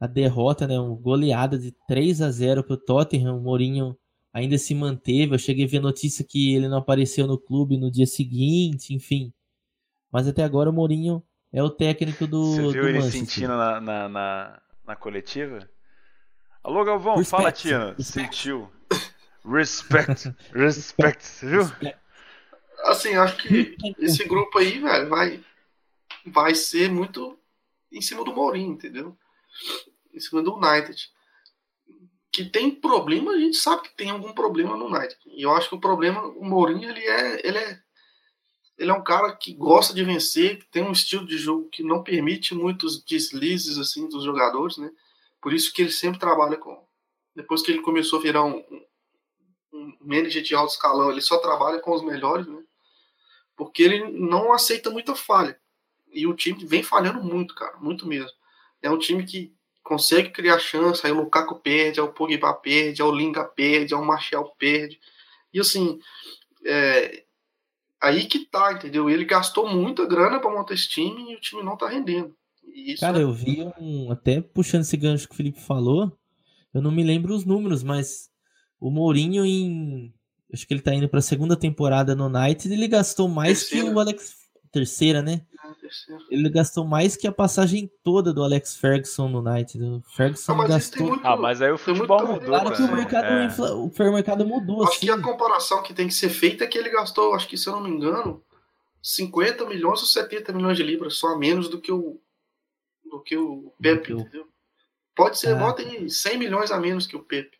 a 0.00 0.08
derrota, 0.08 0.66
né, 0.66 0.76
uma 0.76 0.96
goleada 0.96 1.56
de 1.56 1.70
3 1.86 2.20
a 2.20 2.32
0 2.32 2.64
pro 2.64 2.76
Tottenham. 2.76 3.38
O 3.38 3.40
Mourinho 3.40 3.96
ainda 4.32 4.58
se 4.58 4.74
manteve. 4.74 5.36
Eu 5.36 5.38
cheguei 5.38 5.66
a 5.66 5.68
ver 5.68 5.78
notícia 5.78 6.24
que 6.24 6.52
ele 6.52 6.66
não 6.66 6.78
apareceu 6.78 7.28
no 7.28 7.38
clube 7.38 7.78
no 7.78 7.92
dia 7.92 8.06
seguinte, 8.06 8.92
enfim. 8.92 9.32
Mas 10.16 10.26
até 10.26 10.42
agora 10.42 10.70
o 10.70 10.72
Mourinho 10.72 11.22
é 11.52 11.62
o 11.62 11.68
técnico 11.68 12.26
do, 12.26 12.54
Você 12.54 12.62
do 12.62 12.72
viu 12.72 12.88
ele 12.88 13.00
Manchester. 13.00 13.20
sentindo 13.20 13.48
na, 13.48 13.78
na, 13.78 14.08
na, 14.08 14.62
na 14.86 14.96
coletiva? 14.96 15.68
Alô, 16.64 16.82
Galvão, 16.86 17.16
Respect, 17.16 17.30
fala, 17.36 17.52
Tina. 17.52 17.94
respect. 17.98 18.34
Sentiu. 18.34 18.72
Respect, 19.44 20.34
respect, 20.54 21.22
você 21.22 21.46
viu? 21.46 21.70
Assim, 22.84 23.14
acho 23.14 23.36
que 23.36 23.76
esse 23.98 24.24
grupo 24.24 24.56
aí, 24.56 24.78
velho, 24.78 25.06
vai, 25.10 25.44
vai 26.24 26.54
ser 26.54 26.90
muito 26.90 27.38
em 27.92 28.00
cima 28.00 28.24
do 28.24 28.32
Mourinho, 28.32 28.72
entendeu? 28.72 29.14
Em 30.14 30.18
cima 30.18 30.42
do 30.42 30.54
United. 30.56 31.10
Que 32.32 32.46
tem 32.46 32.70
problema, 32.70 33.32
a 33.32 33.38
gente 33.38 33.58
sabe 33.58 33.82
que 33.82 33.94
tem 33.94 34.08
algum 34.08 34.32
problema 34.32 34.78
no 34.78 34.86
United. 34.86 35.18
E 35.26 35.42
eu 35.42 35.50
acho 35.54 35.68
que 35.68 35.74
o 35.74 35.80
problema, 35.80 36.22
o 36.22 36.42
Mourinho, 36.42 36.88
ele 36.88 37.04
é, 37.04 37.46
ele 37.46 37.58
é, 37.58 37.82
ele 38.78 38.90
é 38.90 38.94
um 38.94 39.02
cara 39.02 39.34
que 39.34 39.54
gosta 39.54 39.94
de 39.94 40.04
vencer, 40.04 40.58
que 40.58 40.66
tem 40.66 40.82
um 40.82 40.92
estilo 40.92 41.26
de 41.26 41.38
jogo 41.38 41.68
que 41.70 41.82
não 41.82 42.02
permite 42.02 42.54
muitos 42.54 43.02
deslizes 43.02 43.78
assim 43.78 44.08
dos 44.08 44.22
jogadores, 44.22 44.76
né? 44.76 44.90
Por 45.40 45.52
isso 45.52 45.72
que 45.72 45.82
ele 45.82 45.92
sempre 45.92 46.20
trabalha 46.20 46.56
com. 46.56 46.84
Depois 47.34 47.62
que 47.62 47.70
ele 47.70 47.80
começou 47.80 48.18
a 48.18 48.22
virar 48.22 48.44
um, 48.44 48.64
um 49.72 49.96
manager 50.00 50.42
de 50.42 50.54
alto 50.54 50.72
escalão, 50.72 51.10
ele 51.10 51.20
só 51.20 51.38
trabalha 51.38 51.78
com 51.80 51.92
os 51.94 52.04
melhores, 52.04 52.46
né? 52.46 52.62
Porque 53.56 53.82
ele 53.82 54.10
não 54.10 54.52
aceita 54.52 54.90
muita 54.90 55.14
falha. 55.14 55.58
E 56.12 56.26
o 56.26 56.34
time 56.34 56.64
vem 56.64 56.82
falhando 56.82 57.22
muito, 57.22 57.54
cara, 57.54 57.76
muito 57.78 58.06
mesmo. 58.06 58.36
É 58.82 58.90
um 58.90 58.98
time 58.98 59.24
que 59.24 59.54
consegue 59.82 60.30
criar 60.30 60.58
chance, 60.58 61.06
aí 61.06 61.12
o 61.12 61.16
Lukaku 61.16 61.60
perde, 61.60 62.00
aí 62.00 62.06
o 62.06 62.12
Pogba 62.12 62.52
perde, 62.54 63.00
aí 63.00 63.08
o 63.08 63.14
Linga 63.14 63.44
perde, 63.44 63.94
aí 63.94 64.00
o 64.00 64.04
Martial 64.04 64.54
perde. 64.58 65.00
E 65.52 65.60
assim, 65.60 65.98
é, 66.64 67.25
aí 68.00 68.26
que 68.26 68.40
tá, 68.46 68.72
entendeu? 68.72 69.08
Ele 69.10 69.24
gastou 69.24 69.68
muita 69.68 70.06
grana 70.06 70.38
para 70.40 70.50
montar 70.50 70.74
esse 70.74 70.88
time 70.88 71.32
e 71.32 71.36
o 71.36 71.40
time 71.40 71.62
não 71.62 71.76
tá 71.76 71.88
rendendo. 71.88 72.34
Isso 72.74 73.00
Cara, 73.00 73.18
é- 73.18 73.22
eu 73.22 73.32
vi 73.32 73.62
um. 73.80 74.10
Até 74.10 74.40
puxando 74.40 74.82
esse 74.82 74.96
gancho 74.96 75.26
que 75.28 75.34
o 75.34 75.36
Felipe 75.36 75.60
falou, 75.60 76.12
eu 76.74 76.82
não 76.82 76.90
me 76.90 77.02
lembro 77.02 77.34
os 77.34 77.44
números, 77.44 77.82
mas 77.82 78.30
o 78.80 78.90
Mourinho 78.90 79.44
em. 79.44 80.12
Acho 80.52 80.66
que 80.66 80.74
ele 80.74 80.82
tá 80.82 80.94
indo 80.94 81.08
pra 81.08 81.20
segunda 81.20 81.56
temporada 81.56 82.14
no 82.14 82.26
United, 82.26 82.72
ele 82.72 82.86
gastou 82.86 83.28
mais 83.28 83.60
Terceira. 83.60 83.88
que 83.88 83.94
o 83.94 83.98
Alex. 83.98 84.45
Terceira, 84.72 85.22
né? 85.22 85.42
é 85.64 85.74
terceiro. 85.80 86.22
Ele 86.30 86.48
gastou 86.48 86.84
mais 86.84 87.16
que 87.16 87.26
a 87.26 87.32
passagem 87.32 87.90
toda 88.02 88.32
do 88.32 88.42
Alex 88.42 88.76
Ferguson 88.76 89.28
no 89.28 89.38
United. 89.40 89.82
O 89.84 90.02
Ferguson 90.14 90.52
Ah, 90.60 90.66
gastou. 90.68 91.06
muito. 91.08 91.26
Ah, 91.26 91.36
mas 91.36 91.60
aí 91.62 91.70
o 91.72 91.78
futebol 91.78 92.18
muito- 92.18 92.32
mudou, 92.42 92.46
Claro 92.60 92.76
que 92.76 92.82
o 92.82 92.92
mercado, 92.94 93.24
É. 93.24 93.44
infla- 93.46 93.74
o 93.74 93.90
mercado 94.12 94.46
mudou, 94.46 94.82
Acho 94.84 94.92
assim. 94.92 95.06
que 95.06 95.10
a 95.12 95.20
comparação 95.20 95.82
que 95.82 95.92
tem 95.94 96.06
que 96.08 96.14
ser 96.14 96.28
feita 96.30 96.64
é 96.64 96.66
que 96.66 96.78
ele 96.78 96.90
gastou, 96.90 97.34
acho 97.34 97.48
que 97.48 97.56
se 97.56 97.68
eu 97.68 97.72
não 97.72 97.80
me 97.82 97.90
engano, 97.90 98.42
50 99.02 99.64
milhões 99.66 100.00
ou 100.00 100.06
70 100.06 100.52
milhões 100.52 100.76
de 100.76 100.82
libras, 100.82 101.14
só 101.16 101.28
a 101.28 101.38
menos 101.38 101.68
do 101.68 101.80
que 101.80 101.92
o 101.92 102.20
do 103.08 103.22
que 103.22 103.36
o 103.36 103.72
Pepe, 103.80 104.10
eu... 104.10 104.18
entendeu? 104.18 104.46
Pode 105.14 105.38
ser, 105.38 105.54
ah. 105.56 105.74
em 105.80 106.08
100 106.08 106.36
milhões 106.38 106.70
a 106.72 106.78
menos 106.78 107.06
que 107.06 107.16
o 107.16 107.22
Pepe. 107.22 107.56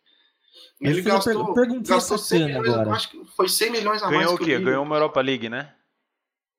Ele 0.79 1.01
gastou, 1.01 1.53
per 1.53 1.81
gastou 1.81 2.17
100 2.17 2.45
milhões, 2.45 2.69
agora. 2.69 2.91
acho 2.91 3.09
que 3.09 3.25
foi 3.35 3.49
100 3.49 3.71
milhões 3.71 4.03
a 4.03 4.09
Ganhou 4.09 4.31
mais 4.33 4.41
o 4.41 4.43
quê? 4.43 4.59
Ganhou 4.59 4.83
uma 4.83 4.95
Europa 4.95 5.21
League, 5.21 5.49
né? 5.49 5.73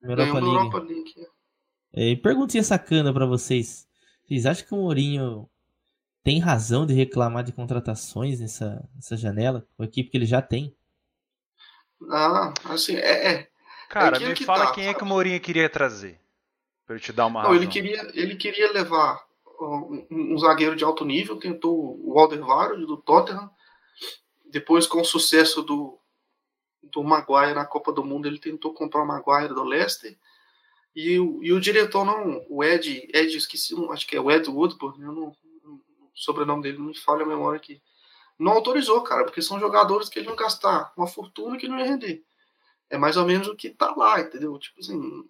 Europa 0.02 0.32
Ganhou 0.32 0.50
uma 0.50 0.60
Europa 0.60 0.78
League. 0.78 1.14
É. 1.92 2.10
E 2.10 2.16
perguntinha 2.16 2.62
sacana 2.62 3.12
para 3.12 3.26
vocês. 3.26 3.88
Vocês 4.24 4.46
acham 4.46 4.66
que 4.66 4.74
o 4.74 4.78
Mourinho 4.78 5.48
tem 6.22 6.38
razão 6.38 6.84
de 6.86 6.94
reclamar 6.94 7.42
de 7.42 7.52
contratações 7.52 8.40
nessa, 8.40 8.86
nessa 8.94 9.16
janela? 9.16 9.66
Com 9.76 9.82
a 9.82 9.86
equipe 9.86 10.10
que 10.10 10.16
ele 10.16 10.26
já 10.26 10.42
tem? 10.42 10.76
Ah, 12.10 12.52
assim, 12.66 12.96
é. 12.96 13.32
é. 13.32 13.48
Cara, 13.88 14.22
é 14.22 14.28
me 14.28 14.36
fala 14.36 14.66
tá, 14.66 14.72
quem 14.72 14.84
sabe? 14.84 14.94
é 14.94 14.98
que 14.98 15.02
o 15.02 15.06
Mourinho 15.06 15.40
queria 15.40 15.68
trazer. 15.68 16.20
Pra 16.86 16.96
eu 16.96 17.00
te 17.00 17.12
dar 17.12 17.26
uma 17.26 17.42
Não, 17.42 17.50
razão. 17.50 17.62
ele 17.62 17.70
queria, 17.70 18.10
ele 18.14 18.36
queria 18.36 18.70
levar 18.72 19.26
um, 19.60 20.06
um, 20.10 20.38
zagueiro 20.38 20.76
de 20.76 20.84
alto 20.84 21.04
nível, 21.04 21.38
tentou 21.38 21.98
o 22.04 22.18
Alderweireld 22.18 22.86
do 22.86 22.96
Tottenham. 22.96 23.50
Depois, 24.50 24.86
com 24.86 25.00
o 25.00 25.04
sucesso 25.04 25.62
do, 25.62 25.98
do 26.92 27.02
Maguire 27.02 27.54
na 27.54 27.64
Copa 27.64 27.92
do 27.92 28.04
Mundo, 28.04 28.26
ele 28.26 28.38
tentou 28.38 28.72
comprar 28.72 29.02
o 29.02 29.06
Maguire 29.06 29.54
do 29.54 29.64
Leicester. 29.64 30.16
E 30.94 31.18
o, 31.18 31.42
e 31.42 31.52
o 31.52 31.60
diretor 31.60 32.04
não, 32.04 32.44
o 32.48 32.64
Ed, 32.64 33.08
Ed, 33.12 33.36
esqueci, 33.36 33.74
acho 33.90 34.06
que 34.06 34.16
é 34.16 34.20
o 34.20 34.30
Ed 34.30 34.48
Woodburn, 34.48 35.02
eu 35.02 35.12
não, 35.12 35.28
o 35.28 35.80
sobrenome 36.14 36.62
dele 36.62 36.78
não 36.78 36.86
me 36.86 36.98
falha 36.98 37.22
a 37.22 37.28
memória 37.28 37.56
aqui. 37.56 37.80
Não 38.38 38.52
autorizou, 38.52 39.00
cara, 39.02 39.24
porque 39.24 39.42
são 39.42 39.60
jogadores 39.60 40.08
que 40.08 40.18
ele 40.18 40.28
iam 40.28 40.36
gastar 40.36 40.92
uma 40.96 41.06
fortuna 41.06 41.56
que 41.56 41.68
não 41.68 41.78
ia 41.78 41.86
render. 41.86 42.22
É 42.90 42.96
mais 42.96 43.16
ou 43.16 43.26
menos 43.26 43.48
o 43.48 43.56
que 43.56 43.70
tá 43.70 43.94
lá, 43.94 44.20
entendeu? 44.20 44.56
Tipo 44.58 44.80
assim, 44.80 45.28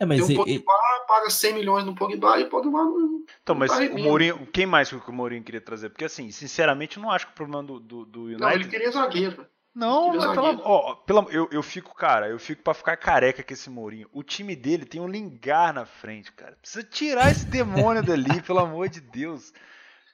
é, 0.00 0.06
mas 0.06 0.24
tem 0.24 0.38
um 0.38 0.44
Pogba, 0.44 0.72
paga 1.08 1.28
100 1.28 1.54
milhões 1.54 1.84
no 1.84 1.94
Pogba 1.94 2.38
e 2.38 2.44
o 2.44 2.48
Pogba 2.48 2.84
não. 2.84 3.24
Então, 3.42 3.54
mas 3.54 3.70
tá 3.70 3.80
o 3.80 3.98
Mourinho, 3.98 4.46
quem 4.52 4.64
mais 4.64 4.88
que 4.88 4.96
o 4.96 5.12
Mourinho 5.12 5.42
queria 5.42 5.60
trazer? 5.60 5.90
Porque, 5.90 6.04
assim, 6.04 6.30
sinceramente, 6.30 6.96
eu 6.96 7.02
não 7.02 7.10
acho 7.10 7.26
que 7.26 7.32
o 7.32 7.34
problema 7.34 7.64
do, 7.64 7.80
do, 7.80 8.04
do 8.04 8.20
United. 8.22 8.40
Não, 8.40 8.52
ele 8.52 8.68
queria 8.68 8.90
zagueiro. 8.92 9.44
Não, 9.78 10.08
mas 10.08 10.32
pela, 10.32 10.60
ó, 10.64 10.94
pela, 10.96 11.24
eu, 11.30 11.48
eu 11.52 11.62
fico, 11.62 11.94
cara, 11.94 12.28
eu 12.28 12.38
fico 12.38 12.64
pra 12.64 12.74
ficar 12.74 12.96
careca 12.96 13.44
com 13.44 13.52
esse 13.52 13.70
Mourinho. 13.70 14.08
O 14.12 14.24
time 14.24 14.56
dele 14.56 14.84
tem 14.84 15.00
um 15.00 15.06
Lingar 15.06 15.72
na 15.72 15.86
frente, 15.86 16.32
cara. 16.32 16.58
Precisa 16.60 16.82
tirar 16.82 17.30
esse 17.30 17.46
demônio 17.46 18.02
dali, 18.02 18.42
pelo 18.42 18.58
amor 18.58 18.88
de 18.88 19.00
Deus. 19.00 19.52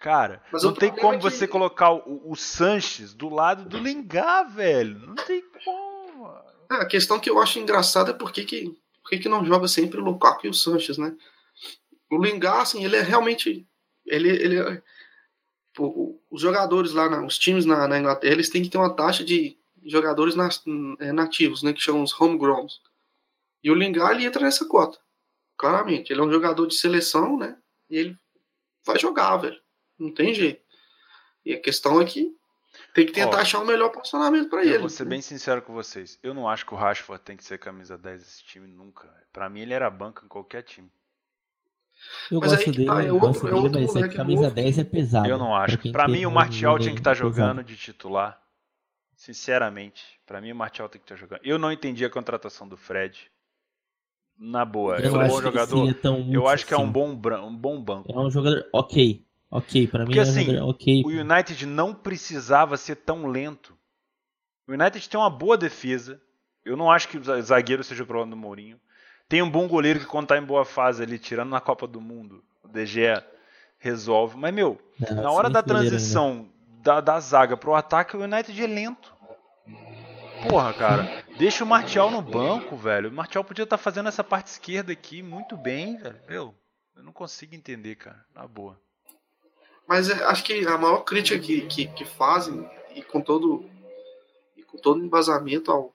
Cara, 0.01 0.43
mas 0.53 0.65
não 0.65 0.74
tem 0.74 0.91
como 0.91 1.15
é 1.15 1.16
que... 1.16 1.23
você 1.23 1.49
colocar 1.49 1.93
o, 1.93 2.31
o 2.31 2.36
Sanches 2.36 3.15
do 3.15 3.31
lado 3.31 3.66
do 3.66 3.78
Lingar, 3.78 4.47
velho. 4.51 4.99
Não 4.99 5.15
tem 5.15 5.43
como. 5.65 6.28
É, 6.70 6.74
a 6.74 6.86
questão 6.86 7.19
que 7.19 7.31
eu 7.31 7.41
acho 7.41 7.59
engraçada 7.59 8.11
é 8.11 8.15
porque 8.15 8.45
que 8.45 8.77
por 9.03 9.11
que, 9.11 9.19
que 9.19 9.28
não 9.31 9.45
joga 9.47 9.66
sempre 9.66 9.99
o 9.99 10.05
Lukaku 10.05 10.47
e 10.47 10.51
o 10.51 10.55
Sanches, 10.55 10.99
né? 10.99 11.15
O 12.11 12.23
Lingard, 12.23 12.61
assim, 12.61 12.85
ele 12.85 12.97
é 12.97 13.03
realmente. 13.03 13.66
Ele, 14.07 14.28
ele 14.28 14.82
os 15.78 16.40
jogadores 16.40 16.92
lá, 16.92 17.09
na, 17.09 17.24
os 17.24 17.38
times 17.38 17.64
na, 17.64 17.88
na, 17.88 17.98
Inglaterra, 17.98 18.32
eles 18.32 18.48
têm 18.48 18.62
que 18.62 18.68
ter 18.68 18.78
uma 18.78 18.94
taxa 18.94 19.24
de 19.24 19.59
jogadores 19.84 20.34
é, 21.01 21.12
nativos, 21.12 21.62
né? 21.62 21.72
Que 21.72 21.80
chamam 21.80 22.02
os 22.02 22.18
homegrowns. 22.18 22.80
E 23.62 23.70
o 23.70 23.74
Lingard, 23.74 24.14
ele 24.14 24.26
entra 24.26 24.42
nessa 24.42 24.66
cota. 24.66 24.98
Claramente. 25.56 26.12
Ele 26.12 26.20
é 26.20 26.24
um 26.24 26.32
jogador 26.32 26.66
de 26.66 26.74
seleção, 26.74 27.36
né? 27.36 27.56
E 27.88 27.96
ele 27.96 28.18
vai 28.84 28.98
jogar, 28.98 29.36
velho. 29.38 29.60
Não 29.98 30.12
tem 30.12 30.34
jeito. 30.34 30.62
E 31.44 31.55
a 31.55 31.60
questão 31.60 32.01
é 32.01 32.05
que 32.05 32.34
tem 32.92 33.06
que 33.06 33.12
tentar 33.12 33.38
Ó, 33.38 33.40
achar 33.40 33.60
um 33.60 33.64
melhor 33.64 33.90
posicionamento 33.90 34.48
para 34.48 34.64
ele. 34.64 34.78
Vou 34.78 34.88
ser 34.88 35.05
bem 35.05 35.20
sincero 35.20 35.62
com 35.62 35.72
vocês. 35.72 36.18
Eu 36.22 36.34
não 36.34 36.48
acho 36.48 36.66
que 36.66 36.74
o 36.74 36.76
Rashford 36.76 37.22
tem 37.22 37.36
que 37.36 37.44
ser 37.44 37.59
camisa 37.59 37.96
10 37.96 38.20
desse 38.20 38.44
time 38.44 38.66
nunca. 38.66 39.12
Para 39.32 39.48
mim, 39.48 39.60
ele 39.60 39.74
era 39.74 39.88
banca 39.90 40.24
em 40.24 40.28
qualquer 40.28 40.62
time. 40.62 40.90
Eu 42.31 42.41
mas 42.41 42.53
gosto 42.53 42.73
dele, 42.73 42.87
tá, 42.87 43.03
é 43.03 43.12
outro, 43.12 43.29
gosto 43.29 43.47
é 43.47 43.69
dele, 43.69 43.87
mas 43.87 43.97
a 43.97 44.09
camisa 44.09 44.43
novo. 44.43 44.55
10 44.55 44.79
é 44.79 44.85
pesada. 44.85 45.29
Eu 45.29 45.39
não 45.39 45.55
acho. 45.55 45.79
Para 45.93 46.09
mim, 46.09 46.27
o 46.27 46.31
Martial 46.31 46.79
tinha 46.79 46.93
que 46.93 47.01
estar 47.01 47.11
tá 47.11 47.15
jogando 47.15 47.62
de 47.62 47.77
titular. 47.77 48.41
Sinceramente, 49.16 50.03
para 50.27 50.41
mim 50.41 50.53
o 50.53 50.57
Martial 50.57 50.89
tem 50.89 51.01
que 51.01 51.05
estar 51.05 51.15
tá 51.15 51.21
jogando. 51.21 51.41
Eu 51.45 51.59
não 51.59 51.71
entendi 51.71 52.05
a 52.05 52.11
contratação 52.11 52.69
do 52.69 52.77
Fred. 52.77 53.31
Na 54.37 54.65
boa, 54.65 54.99
eu 54.99 55.21
é 55.21 55.25
um 55.25 55.29
bom 55.29 55.41
jogador. 55.41 55.97
Eu 56.31 56.49
acho 56.49 56.66
que 56.66 56.75
é 56.75 56.77
um 56.77 56.91
bom, 56.91 57.11
um 57.11 57.57
bom 57.57 57.81
banco. 57.81 58.12
É 58.12 58.19
um 58.19 58.31
jogador 58.31 58.66
ok. 58.73 59.25
Ok, 59.49 59.87
para 59.87 60.05
mim 60.05 60.19
é 60.19 60.21
assim, 60.21 60.59
ok. 60.59 61.05
O 61.05 61.11
United 61.11 61.65
não 61.65 61.95
precisava 61.95 62.77
ser 62.77 62.97
tão 62.97 63.29
lento. 63.29 63.79
O 64.66 64.73
United 64.73 65.09
tem 65.09 65.21
uma 65.21 65.31
boa 65.31 65.57
defesa. 65.57 66.21
Eu 66.65 66.77
não 66.77 66.91
acho 66.91 67.09
que 67.09 67.16
o 67.16 67.43
zagueiro 67.43 67.85
seja 67.85 68.03
o 68.03 68.07
problema 68.07 68.33
do 68.33 68.37
Mourinho. 68.37 68.81
Tem 69.28 69.42
um 69.42 69.51
bom 69.51 69.66
goleiro 69.66 70.01
que 70.01 70.06
quando 70.06 70.28
tá 70.28 70.38
em 70.38 70.44
boa 70.44 70.64
fase 70.64 71.02
ali, 71.02 71.18
tirando 71.18 71.51
na 71.51 71.60
Copa 71.60 71.86
do 71.86 72.01
Mundo, 72.01 72.44
o 72.62 72.68
DG 72.68 73.22
resolve. 73.78 74.36
Mas, 74.36 74.55
meu, 74.55 74.80
não, 74.98 75.22
na 75.22 75.30
hora 75.30 75.51
da 75.51 75.62
transição 75.62 76.48
da, 76.82 77.01
da 77.01 77.18
zaga 77.20 77.56
pro 77.56 77.74
ataque, 77.74 78.16
o 78.16 78.22
United 78.22 78.62
é 78.62 78.66
lento. 78.66 79.14
Porra, 80.48 80.74
cara, 80.74 81.24
deixa 81.38 81.64
o 81.64 81.66
Martial 81.66 82.10
no 82.10 82.20
banco, 82.20 82.76
velho. 82.76 83.09
O 83.09 83.12
Martial 83.12 83.42
podia 83.42 83.62
estar 83.62 83.78
tá 83.78 83.82
fazendo 83.82 84.09
essa 84.09 84.22
parte 84.22 84.48
esquerda 84.48 84.92
aqui 84.92 85.22
muito 85.22 85.56
bem, 85.56 85.96
velho. 85.96 86.20
Eu, 86.28 86.55
eu 86.94 87.02
não 87.02 87.12
consigo 87.12 87.55
entender, 87.55 87.94
cara, 87.94 88.24
na 88.34 88.46
boa. 88.46 88.78
Mas 89.86 90.09
é, 90.10 90.24
acho 90.24 90.44
que 90.44 90.66
a 90.66 90.78
maior 90.78 90.98
crítica 90.98 91.38
que, 91.38 91.62
que, 91.62 91.86
que 91.86 92.05
fazem, 92.05 92.68
e 92.94 93.02
com 93.02 93.20
todo 93.20 93.68
e 94.56 94.62
com 94.62 94.78
todo 94.78 95.05
embasamento 95.05 95.70
ao, 95.70 95.94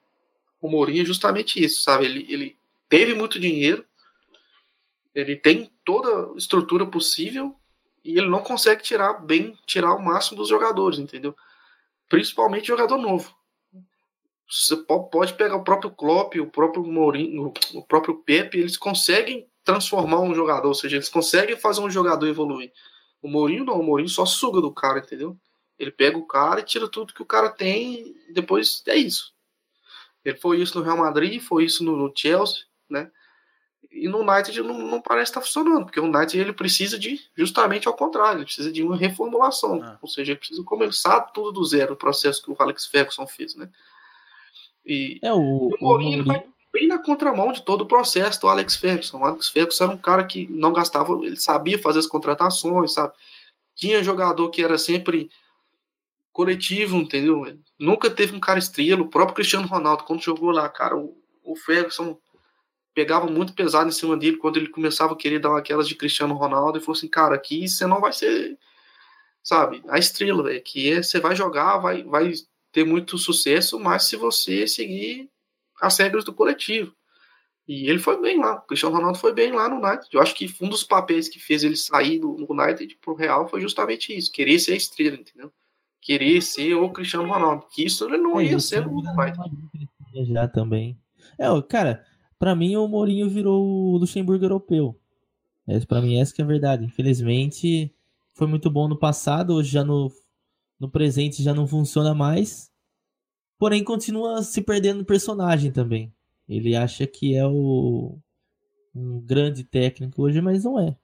ao 0.62 0.70
Mourinho, 0.70 1.04
é 1.04 1.06
justamente 1.06 1.64
isso, 1.64 1.82
sabe? 1.82 2.06
Ele, 2.06 2.26
ele 2.30 2.59
teve 2.90 3.14
muito 3.14 3.40
dinheiro, 3.40 3.86
ele 5.14 5.36
tem 5.36 5.72
toda 5.86 6.34
a 6.34 6.38
estrutura 6.38 6.86
possível 6.86 7.56
e 8.04 8.18
ele 8.18 8.28
não 8.28 8.42
consegue 8.42 8.82
tirar 8.82 9.14
bem, 9.14 9.58
tirar 9.66 9.96
o 9.96 10.04
máximo 10.04 10.38
dos 10.38 10.50
jogadores, 10.50 11.00
entendeu? 11.00 11.36
Principalmente 12.08 12.68
jogador 12.68 12.98
novo. 12.98 13.34
Você 14.50 14.76
pode 14.78 15.34
pegar 15.36 15.56
o 15.56 15.64
próprio 15.64 15.92
Klopp, 15.92 16.36
o 16.36 16.50
próprio 16.50 16.84
Mourinho, 16.84 17.54
o 17.74 17.84
próprio 17.84 18.16
Pepe, 18.16 18.58
eles 18.58 18.78
conseguem 18.78 19.48
transformar 19.64 20.22
um 20.22 20.34
jogador, 20.34 20.70
ou 20.70 20.74
seja, 20.74 20.96
eles 20.96 21.10
conseguem 21.10 21.56
fazer 21.56 21.82
um 21.82 21.90
jogador 21.90 22.26
evoluir. 22.28 22.72
O 23.22 23.28
Mourinho 23.28 23.64
não, 23.64 23.80
o 23.80 23.84
Mourinho 23.84 24.10
só 24.10 24.26
suga 24.26 24.60
do 24.60 24.74
cara, 24.74 25.00
entendeu? 25.00 25.38
Ele 25.78 25.92
pega 25.92 26.18
o 26.18 26.26
cara 26.26 26.62
e 26.62 26.66
tira 26.66 26.88
tudo 26.88 27.14
que 27.14 27.22
o 27.22 27.26
cara 27.26 27.50
tem 27.50 28.16
e 28.28 28.34
depois 28.34 28.82
é 28.88 28.96
isso. 28.96 29.34
Ele 30.26 30.38
foi 30.38 30.60
isso 30.60 30.78
no 30.78 30.84
Real 30.84 30.98
Madrid, 30.98 31.42
foi 31.42 31.66
isso 31.66 31.84
no, 31.84 32.12
Chelsea, 32.16 32.64
né? 32.90 33.12
E 33.92 34.08
no 34.08 34.20
United 34.20 34.62
não, 34.62 34.78
não 34.78 35.02
parece 35.02 35.32
estar 35.32 35.40
tá 35.40 35.46
funcionando, 35.46 35.86
porque 35.86 36.00
o 36.00 36.06
United 36.06 36.38
ele 36.38 36.54
precisa 36.54 37.00
de 37.00 37.20
justamente 37.36 37.88
ao 37.88 37.96
contrário, 37.96 38.40
ele 38.40 38.46
precisa 38.46 38.72
de 38.72 38.84
uma 38.84 38.96
reformulação, 38.96 39.82
ah. 39.82 39.98
ou 40.02 40.08
seja, 40.08 40.32
ele 40.32 40.40
precisa 40.40 40.64
começar 40.64 41.22
tudo 41.22 41.54
do 41.54 41.66
zero, 41.66 41.94
o 41.94 41.98
processo 41.98 42.42
que 42.44 42.52
o 42.52 42.56
Alex 42.60 42.86
Ferguson 42.86 43.26
fez, 43.26 43.56
né? 43.56 43.70
E 44.86 45.20
é 45.24 45.34
o, 45.34 45.70
o 45.70 45.78
Mourinho, 45.80 46.24
vai 46.24 46.44
bem 46.72 46.88
na 46.88 46.98
contramão 46.98 47.52
de 47.52 47.64
todo 47.64 47.82
o 47.82 47.88
processo 47.88 48.40
do 48.42 48.48
Alex 48.48 48.76
Ferguson. 48.76 49.20
O 49.20 49.26
Alex 49.26 49.50
Ferguson 49.50 49.84
era 49.86 49.94
um 49.94 49.98
cara 49.98 50.24
que 50.24 50.48
não 50.50 50.72
gastava, 50.72 51.14
ele 51.24 51.36
sabia 51.36 51.80
fazer 51.80 52.00
as 52.00 52.08
contratações, 52.08 52.94
sabe? 52.94 53.14
Tinha 53.76 54.04
jogador 54.04 54.50
que 54.50 54.64
era 54.64 54.78
sempre 54.78 55.30
coletivo, 56.32 56.98
entendeu? 56.98 57.58
Nunca 57.78 58.10
teve 58.10 58.36
um 58.36 58.40
cara 58.40 58.60
estrela. 58.60 59.02
O 59.02 59.10
próprio 59.10 59.36
Cristiano 59.36 59.68
Ronaldo, 59.68 60.04
quando 60.04 60.22
jogou 60.22 60.52
lá, 60.52 60.70
cara, 60.70 60.98
o, 60.98 61.18
o 61.44 61.56
Ferguson 61.56 62.18
pegava 62.94 63.28
muito 63.28 63.54
pesado 63.54 63.90
em 63.90 63.92
cima 63.94 64.18
dele 64.18 64.38
quando 64.38 64.58
ele 64.58 64.70
começava 64.70 65.14
a 65.14 65.18
querer 65.18 65.40
dar 65.40 65.58
aquelas 65.58 65.88
de 65.88 65.96
Cristiano 65.96 66.34
Ronaldo 66.34 66.78
e 66.78 66.82
falou 66.82 66.98
assim, 66.98 67.08
cara, 67.08 67.36
aqui 67.36 67.68
você 67.68 67.86
não 67.86 68.02
vai 68.02 68.14
ser, 68.14 68.58
sabe, 69.44 69.82
a 69.88 69.98
estrela, 69.98 70.44
véio, 70.44 70.62
que 70.62 70.92
é, 70.92 71.04
você 71.04 71.20
vai 71.20 71.36
jogar, 71.36 71.78
vai, 71.78 72.04
vai 72.04 72.34
ter 72.72 72.84
muito 72.84 73.18
sucesso, 73.18 73.80
mas 73.80 74.04
se 74.04 74.16
você 74.16 74.68
seguir 74.68 75.30
as 75.82 75.98
regras 75.98 76.24
do 76.24 76.34
coletivo. 76.34 76.94
E 77.68 77.88
ele 77.88 78.00
foi 78.00 78.20
bem 78.20 78.40
lá. 78.40 78.56
O 78.56 78.62
Cristiano 78.62 78.96
Ronaldo 78.96 79.20
foi 79.20 79.32
bem 79.32 79.52
lá 79.52 79.70
no 79.70 79.76
United. 79.76 80.08
Eu 80.12 80.22
acho 80.22 80.34
que 80.34 80.52
um 80.60 80.70
dos 80.70 80.84
papéis 80.84 81.30
que 81.30 81.40
fez 81.40 81.64
ele 81.64 81.76
sair 81.76 82.18
do 82.18 82.36
United 82.52 82.98
pro 83.00 83.14
Real 83.14 83.48
foi 83.48 83.62
justamente 83.62 84.16
isso. 84.16 84.32
Querer 84.32 84.58
ser 84.58 84.74
a 84.74 84.76
estrela, 84.76 85.16
entendeu? 85.16 85.54
Querer 86.02 86.42
ser 86.42 86.74
o 86.74 86.90
Cristiano 86.90 87.32
Ronaldo. 87.32 87.68
Que 87.72 87.86
isso 87.86 88.06
ele 88.06 88.18
não 88.18 88.40
é, 88.40 88.46
ia 88.46 88.60
ser 88.60 88.84
no 88.88 88.98
United. 88.98 89.38
Já 90.34 90.48
também. 90.48 90.98
É, 91.38 91.46
cara, 91.70 92.04
para 92.40 92.56
mim 92.56 92.76
o 92.78 92.88
Mourinho 92.88 93.30
virou 93.30 93.64
o 93.64 93.98
Luxemburgo 93.98 94.46
europeu. 94.46 94.98
É, 95.68 95.80
para 95.82 96.02
mim 96.02 96.20
essa 96.20 96.34
que 96.34 96.42
é 96.42 96.46
a 96.46 96.48
verdade. 96.48 96.86
Infelizmente 96.86 97.94
foi 98.34 98.48
muito 98.48 98.72
bom 98.72 98.88
no 98.88 98.98
passado, 98.98 99.54
hoje 99.54 99.70
já 99.70 99.84
no, 99.84 100.10
no 100.80 100.90
presente 100.90 101.44
já 101.44 101.54
não 101.54 101.68
funciona 101.68 102.16
mais. 102.16 102.72
Porém, 103.60 103.84
continua 103.84 104.42
se 104.42 104.62
perdendo 104.62 105.00
no 105.00 105.06
personagem 105.06 105.70
também. 105.70 106.14
Ele 106.48 106.76
acha 106.76 107.06
que 107.06 107.36
é 107.36 107.46
o 107.46 108.18
um 108.96 109.20
grande 109.20 109.64
técnico 109.64 110.24
hoje, 110.24 110.42
mas 110.42 110.64
não 110.64 110.80
é. 110.80 110.96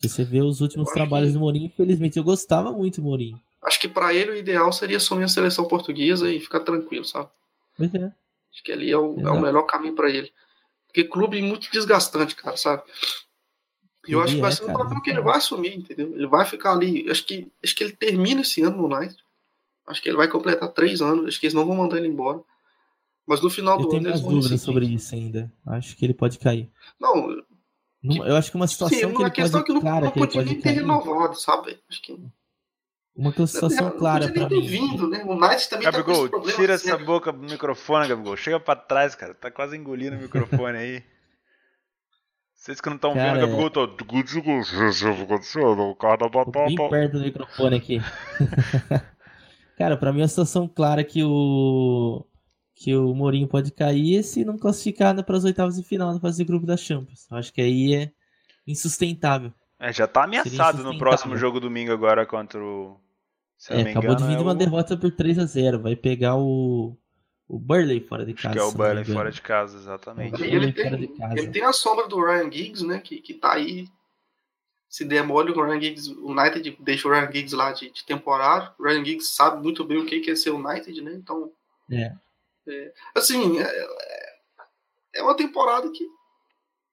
Você 0.00 0.24
vê 0.24 0.40
os 0.40 0.60
últimos 0.60 0.90
trabalhos 0.90 1.28
que... 1.28 1.34
do 1.34 1.40
Mourinho, 1.40 1.66
infelizmente, 1.66 2.16
eu 2.16 2.24
gostava 2.24 2.72
muito 2.72 3.00
do 3.00 3.04
Mourinho. 3.04 3.38
Acho 3.62 3.78
que 3.78 3.88
para 3.88 4.14
ele 4.14 4.30
o 4.30 4.36
ideal 4.36 4.72
seria 4.72 4.96
assumir 4.96 5.24
a 5.24 5.28
seleção 5.28 5.66
portuguesa 5.66 6.32
e 6.32 6.40
ficar 6.40 6.60
tranquilo, 6.60 7.04
sabe? 7.04 7.28
Pois 7.76 7.92
é. 7.94 8.12
Acho 8.52 8.64
que 8.64 8.72
ali 8.72 8.90
é 8.90 8.96
o, 8.96 9.20
é 9.20 9.30
o 9.30 9.40
melhor 9.40 9.62
caminho 9.64 9.94
para 9.94 10.08
ele. 10.08 10.32
Porque 10.88 11.04
clube 11.04 11.38
é 11.38 11.42
muito 11.42 11.70
desgastante, 11.70 12.34
cara, 12.34 12.56
sabe? 12.56 12.82
E 14.06 14.12
eu 14.12 14.22
acho 14.22 14.34
que 14.34 14.40
vai 14.40 14.50
é, 14.50 14.54
ser 14.54 14.64
um 14.64 14.72
papel 14.72 15.00
que 15.02 15.10
ele 15.10 15.20
vai 15.20 15.36
assumir, 15.36 15.76
entendeu? 15.76 16.12
Ele 16.14 16.26
vai 16.26 16.44
ficar 16.46 16.72
ali. 16.72 17.08
Acho 17.10 17.26
que, 17.26 17.52
acho 17.62 17.76
que 17.76 17.84
ele 17.84 17.92
termina 17.92 18.40
esse 18.40 18.62
ano 18.62 18.78
no 18.78 18.96
United. 18.96 19.16
Acho 19.86 20.02
que 20.02 20.08
ele 20.08 20.16
vai 20.16 20.28
completar 20.28 20.70
três 20.72 21.02
anos. 21.02 21.26
Acho 21.26 21.38
que 21.38 21.46
eles 21.46 21.54
não 21.54 21.66
vão 21.66 21.76
mandar 21.76 21.98
ele 21.98 22.08
embora. 22.08 22.40
Mas 23.26 23.42
no 23.42 23.50
final 23.50 23.78
eu 23.78 23.86
do 23.86 23.88
ano. 23.90 23.96
Eu 23.98 24.00
tenho 24.00 24.10
mais 24.10 24.22
dúvidas 24.22 24.62
sobre 24.62 24.86
isso 24.86 25.14
ainda. 25.14 25.52
Acho 25.66 25.94
que 25.94 26.06
ele 26.06 26.14
pode 26.14 26.38
cair. 26.38 26.70
Não. 26.98 27.30
Eu 28.02 28.36
acho 28.36 28.50
que 28.50 28.56
uma 28.56 28.66
situação 28.66 28.98
Sim, 28.98 29.04
uma 29.06 29.30
que 29.30 29.40
ele 29.42 29.50
pode, 29.50 29.64
que 29.64 29.72
não, 29.72 29.80
clara, 29.80 30.06
não 30.06 30.12
podia 30.12 30.42
nem 30.42 30.60
ter 30.60 30.70
renovado, 30.70 31.38
sabe? 31.38 31.78
Acho 31.90 32.00
que 32.00 32.18
uma 33.18 33.32
situação 33.46 33.90
clara 33.90 34.32
para 34.32 34.48
mim. 34.48 34.64
Vindo, 34.64 35.08
né? 35.08 35.24
O 35.24 35.34
Knight 35.34 35.68
também 35.68 35.90
Gabigol, 35.90 36.28
tá 36.28 36.40
tira 36.52 36.74
essa 36.74 36.96
boca 36.96 37.32
do 37.32 37.40
microfone, 37.40 38.06
Gabigol. 38.06 38.36
Chega 38.36 38.60
para 38.60 38.78
trás, 38.78 39.16
cara. 39.16 39.34
Tá 39.34 39.50
quase 39.50 39.76
engolindo 39.76 40.16
o 40.16 40.20
microfone 40.20 40.78
aí. 40.78 41.02
Vocês 42.54 42.80
que 42.80 42.88
não 42.88 42.94
estão 42.94 43.14
vendo, 43.14 43.40
Gabigol 43.40 43.70
tá. 43.70 43.80
O 43.82 43.88
cara 45.96 46.18
tá 46.18 46.28
bem 46.66 46.76
perto 46.76 47.18
do 47.18 47.24
microfone 47.24 47.76
aqui. 47.76 48.00
cara, 49.76 49.96
para 49.96 50.12
mim 50.12 50.20
é 50.20 50.22
uma 50.22 50.28
situação 50.28 50.68
clara 50.68 51.02
que 51.02 51.24
o 51.24 52.24
que 52.76 52.94
o 52.94 53.12
Mourinho 53.12 53.48
pode 53.48 53.72
cair 53.72 54.22
se 54.22 54.44
não 54.44 54.56
classificar 54.56 55.20
para 55.24 55.36
as 55.36 55.42
oitavas 55.42 55.74
de 55.74 55.82
final 55.82 56.14
na 56.14 56.20
fase 56.20 56.38
de 56.38 56.44
grupo 56.44 56.64
da 56.64 56.76
Champions. 56.76 57.26
Acho 57.32 57.52
que 57.52 57.60
aí 57.60 57.92
é 57.92 58.12
insustentável. 58.64 59.52
É, 59.80 59.92
já 59.92 60.06
tá 60.06 60.22
ameaçado 60.22 60.84
no 60.84 60.96
próximo 60.96 61.36
jogo 61.36 61.58
domingo 61.58 61.92
agora 61.92 62.24
contra 62.24 62.62
o 62.62 62.96
é, 63.68 63.80
acabou 63.80 64.12
engano, 64.12 64.16
de 64.16 64.22
vir 64.24 64.36
de 64.36 64.36
é 64.36 64.40
uma 64.40 64.52
o... 64.52 64.54
derrota 64.54 64.96
por 64.96 65.10
3 65.10 65.38
a 65.40 65.44
0 65.44 65.80
Vai 65.80 65.96
pegar 65.96 66.36
o, 66.36 66.96
o 67.48 67.58
Burley 67.58 68.00
fora 68.00 68.24
de 68.24 68.34
casa. 68.34 68.48
Acho 68.48 68.54
que 68.54 68.58
é 68.58 68.62
o 68.62 68.72
Burley 68.72 69.04
fora 69.04 69.30
de 69.30 69.42
casa, 69.42 69.76
exatamente. 69.76 70.42
Ele 70.42 70.72
tem, 70.72 71.14
ele 71.36 71.48
tem 71.48 71.62
a 71.64 71.72
sombra 71.72 72.06
do 72.06 72.24
Ryan 72.24 72.50
Giggs, 72.50 72.86
né? 72.86 73.00
Que, 73.00 73.20
que 73.20 73.34
tá 73.34 73.54
aí. 73.54 73.88
Se 74.88 75.04
der 75.04 75.22
mole, 75.22 75.50
o 75.50 75.62
Ryan 75.62 75.80
Giggs, 75.80 76.10
o 76.10 76.30
United 76.30 76.78
deixa 76.80 77.08
o 77.08 77.10
Ryan 77.10 77.30
Giggs 77.32 77.54
lá 77.54 77.72
de, 77.72 77.90
de 77.90 78.04
temporada. 78.06 78.74
O 78.78 78.84
Ryan 78.84 79.04
Giggs 79.04 79.28
sabe 79.34 79.62
muito 79.62 79.84
bem 79.84 79.98
o 79.98 80.06
que 80.06 80.30
é 80.30 80.36
ser 80.36 80.50
o 80.50 80.56
United, 80.56 81.00
né? 81.02 81.12
Então. 81.14 81.50
É. 81.90 82.12
é 82.66 82.92
assim, 83.14 83.58
é, 83.58 83.88
é 85.14 85.22
uma 85.22 85.36
temporada 85.36 85.90
que, 85.90 86.06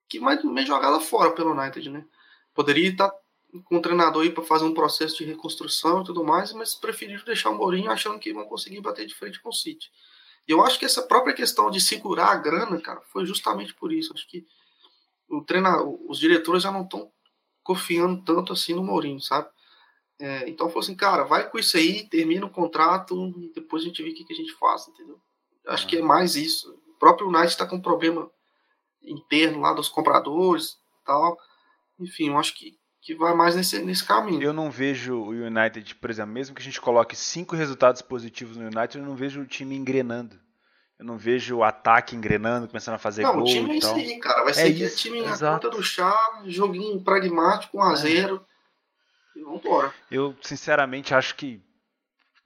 que 0.09 0.19
vai 0.19 0.41
meio 0.41 0.67
jogada 0.67 0.99
fora 0.99 1.31
pelo 1.31 1.51
United, 1.51 1.89
né? 1.89 2.05
Poderia 2.53 2.89
estar 2.89 3.09
tá 3.09 3.17
com 3.64 3.77
o 3.77 3.82
treinador 3.82 4.23
aí 4.23 4.30
para 4.30 4.44
fazer 4.44 4.65
um 4.65 4.73
processo 4.73 5.18
de 5.18 5.26
reconstrução 5.26 6.02
e 6.02 6.06
tudo 6.06 6.23
mais, 6.23 6.52
mas 6.53 6.76
preferiram 6.76 7.23
deixar 7.23 7.49
o 7.49 7.56
Mourinho 7.56 7.91
achando 7.91 8.19
que 8.19 8.34
vão 8.34 8.45
conseguir 8.45 8.82
bater 8.82 9.06
de 9.06 9.15
frente 9.15 9.40
com 9.41 9.49
o 9.49 9.53
City. 9.53 9.91
E 10.48 10.52
eu 10.52 10.64
acho 10.64 10.77
que 10.77 10.86
essa 10.86 11.02
própria 11.02 11.34
questão 11.34 11.69
de 11.72 11.82
segurar 11.82 12.27
a 12.27 12.36
grana, 12.36 12.80
cara, 12.80 13.02
foi 13.11 13.26
justamente 13.26 13.73
por 13.73 13.91
isso. 13.91 14.14
Acho 14.14 14.27
que 14.27 14.45
o 15.27 15.41
treinador, 15.41 15.98
os 16.07 16.19
diretores 16.19 16.64
já 16.64 16.72
não 16.72 16.84
estão 16.84 17.11
confiando 17.64 18.23
tanto 18.23 18.53
assim 18.53 18.73
no 18.73 18.84
Mourinho, 18.84 19.19
sabe? 19.19 19.49
É, 20.19 20.48
então 20.48 20.69
falou 20.69 20.82
assim, 20.82 20.95
cara, 20.95 21.23
vai 21.23 21.49
com 21.49 21.57
isso 21.57 21.76
aí, 21.76 22.07
termina 22.07 22.45
o 22.45 22.49
contrato 22.49 23.34
e 23.38 23.52
depois 23.53 23.84
a 23.84 23.88
gente 23.88 24.02
vê 24.02 24.10
o 24.11 24.14
que, 24.14 24.23
que 24.23 24.34
a 24.34 24.36
gente 24.36 24.53
faz, 24.53 24.88
entendeu? 24.88 25.19
Acho 25.68 25.88
que 25.88 25.98
é 25.98 26.02
mais 26.02 26.36
isso. 26.36 26.72
O 26.88 26.94
próprio 26.94 27.27
United 27.27 27.48
está 27.48 27.65
com 27.65 27.77
um 27.77 27.82
problema 27.82 28.32
interno 29.03 29.60
lá 29.60 29.73
dos 29.73 29.90
compradores 29.90 30.77
tal. 31.03 31.38
Enfim, 31.99 32.30
eu 32.30 32.38
acho 32.38 32.56
que 32.56 32.77
que 33.06 33.14
vai 33.14 33.36
mais 33.36 33.56
nesse, 33.56 33.77
nesse 33.84 34.03
caminho. 34.03 34.41
Eu 34.41 34.52
não 34.52 34.72
vejo 34.72 35.15
o 35.15 35.30
United, 35.30 35.94
por 35.94 36.10
exemplo, 36.10 36.34
mesmo 36.34 36.56
que 36.56 36.61
a 36.61 36.65
gente 36.65 36.82
coloque 36.82 37.15
cinco 37.15 37.56
resultados 37.56 38.02
positivos 38.02 38.57
no 38.57 38.64
United, 38.64 38.98
eu 38.98 39.06
não 39.06 39.15
vejo 39.15 39.41
o 39.41 39.45
time 39.45 39.76
engrenando. 39.76 40.40
Eu 40.98 41.06
não 41.06 41.15
vejo 41.15 41.57
o 41.57 41.64
ataque 41.64 42.15
engrenando, 42.15 42.68
começando 42.68 42.95
a 42.95 42.98
fazer 42.98 43.22
não, 43.22 43.34
gol. 43.34 43.41
Não, 43.41 43.45
o 43.45 43.48
time 43.48 43.73
é 43.73 43.77
isso 43.77 43.94
aí, 43.94 44.19
cara. 44.19 44.41
Vai 44.41 44.52
é 44.52 44.53
ser 44.53 44.69
isso, 44.69 44.98
time 44.98 45.22
na 45.22 45.38
conta 45.38 45.69
do 45.69 45.84
chá, 45.84 46.18
joguinho 46.48 46.99
pragmático, 46.99 47.77
1x0. 47.77 48.41
É. 48.41 49.40
E 49.40 49.44
vambora. 49.44 49.94
Eu, 50.10 50.36
sinceramente, 50.41 51.14
acho 51.14 51.36
que 51.36 51.61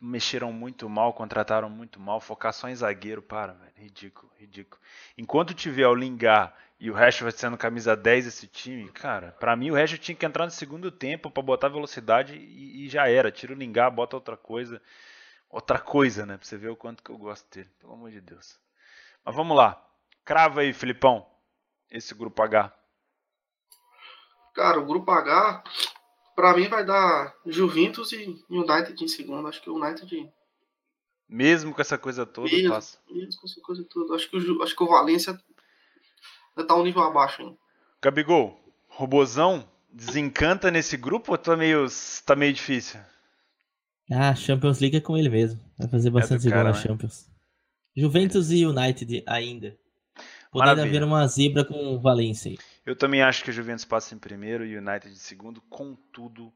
mexeram 0.02 0.52
muito 0.52 0.90
mal, 0.90 1.14
contrataram 1.14 1.70
muito 1.70 2.02
mal. 2.02 2.20
Focar 2.20 2.52
só 2.52 2.68
em 2.68 2.76
zagueiro, 2.76 3.22
para, 3.22 3.54
velho. 3.54 3.72
Ridículo, 3.78 4.30
ridículo. 4.36 4.82
Enquanto 5.18 5.54
tiver 5.54 5.88
o 5.88 5.96
Lingard 5.96 6.52
e 6.80 6.90
o 6.90 6.94
Rashford 6.94 7.38
sendo 7.38 7.58
camisa 7.58 7.94
10 7.94 8.26
desse 8.26 8.48
time, 8.48 8.90
cara, 8.90 9.36
para 9.38 9.54
mim 9.56 9.70
o 9.70 9.74
Rashford 9.74 10.02
tinha 10.02 10.16
que 10.16 10.26
entrar 10.26 10.46
no 10.46 10.52
segundo 10.52 10.90
tempo 10.90 11.30
para 11.30 11.44
botar 11.44 11.68
velocidade 11.68 12.36
e, 12.36 12.86
e, 12.86 12.90
já 12.90 13.10
era. 13.10 13.32
Tira 13.32 13.54
o 13.54 13.56
Lingard, 13.56 13.94
bota 13.94 14.16
outra 14.16 14.38
coisa. 14.38 14.82
Outra 15.50 15.80
coisa, 15.80 16.26
né? 16.26 16.38
Pra 16.38 16.48
você 16.48 16.58
ver 16.58 16.70
o 16.70 16.78
quanto 16.78 17.04
que 17.04 17.10
eu 17.10 17.18
gosto 17.18 17.46
dele. 17.54 17.70
Pelo 17.80 17.94
amor 17.94 18.12
de 18.12 18.22
Deus. 18.22 18.58
Mas 19.26 19.36
vamos 19.36 19.58
lá. 19.58 19.84
Crava 20.24 20.62
aí, 20.62 20.72
Filipão. 20.72 21.28
Esse 21.92 22.14
grupo 22.14 22.42
H. 22.42 22.72
Cara, 24.54 24.80
o 24.80 24.86
grupo 24.86 25.12
H, 25.12 25.64
pra 26.36 26.56
mim 26.56 26.68
vai 26.68 26.86
dar 26.86 27.36
Juventus 27.46 28.12
e 28.14 28.42
United 28.50 29.04
em 29.04 29.08
segundo. 29.08 29.48
Acho 29.48 29.62
que 29.62 29.70
o 29.70 29.76
United. 29.76 30.32
Mesmo 31.28 31.74
com 31.74 31.82
essa 31.82 31.98
coisa 31.98 32.26
toda, 32.26 32.50
mesmo, 32.50 32.70
passa. 32.70 33.00
Mesmo 33.10 33.42
com 33.42 33.48
essa 33.48 33.62
coisa 33.62 33.84
toda. 33.84 34.16
Acho 34.16 34.30
que 34.30 34.38
o, 34.38 34.64
acho 34.64 34.76
que 34.76 34.84
o 34.84 34.88
Valência 34.88 35.38
tá 36.66 36.76
um 36.76 36.84
nível 36.84 37.04
abaixo 37.04 37.42
ainda. 37.42 37.58
Gabigol, 38.02 38.60
Robozão 38.88 39.68
desencanta 39.92 40.70
nesse 40.72 40.96
grupo 40.98 41.32
ou 41.32 41.38
tá 41.38 41.56
meio, 41.56 41.86
tá 42.26 42.36
meio 42.36 42.54
difícil? 42.54 43.00
Ah, 44.12 44.34
Champions 44.34 44.80
League 44.80 44.98
é 44.98 45.02
com 45.02 45.18
ele 45.18 45.30
mesmo. 45.30 45.60
Vai 45.78 45.88
fazer 45.88 46.10
bastante 46.10 46.48
é 46.48 46.52
gol 46.52 46.64
na 46.64 46.72
né? 46.72 46.74
Champions. 46.74 47.30
Juventus 47.96 48.52
e 48.52 48.66
United 48.66 49.24
ainda. 49.28 49.78
Maravilha. 50.54 50.88
haver 50.88 51.04
uma 51.04 51.28
zebra 51.28 51.64
com 51.64 51.96
o 51.96 52.00
Valencia. 52.00 52.58
Eu 52.86 52.96
também 52.96 53.22
acho 53.22 53.44
que 53.44 53.52
o 53.52 53.54
Juventus 53.54 53.86
passa 53.86 54.16
em 54.16 54.18
primeiro 54.18 54.66
e 54.66 54.76
o 54.76 54.80
United 54.80 55.12
em 55.12 55.16
segundo. 55.16 55.62
Contudo, 55.70 56.52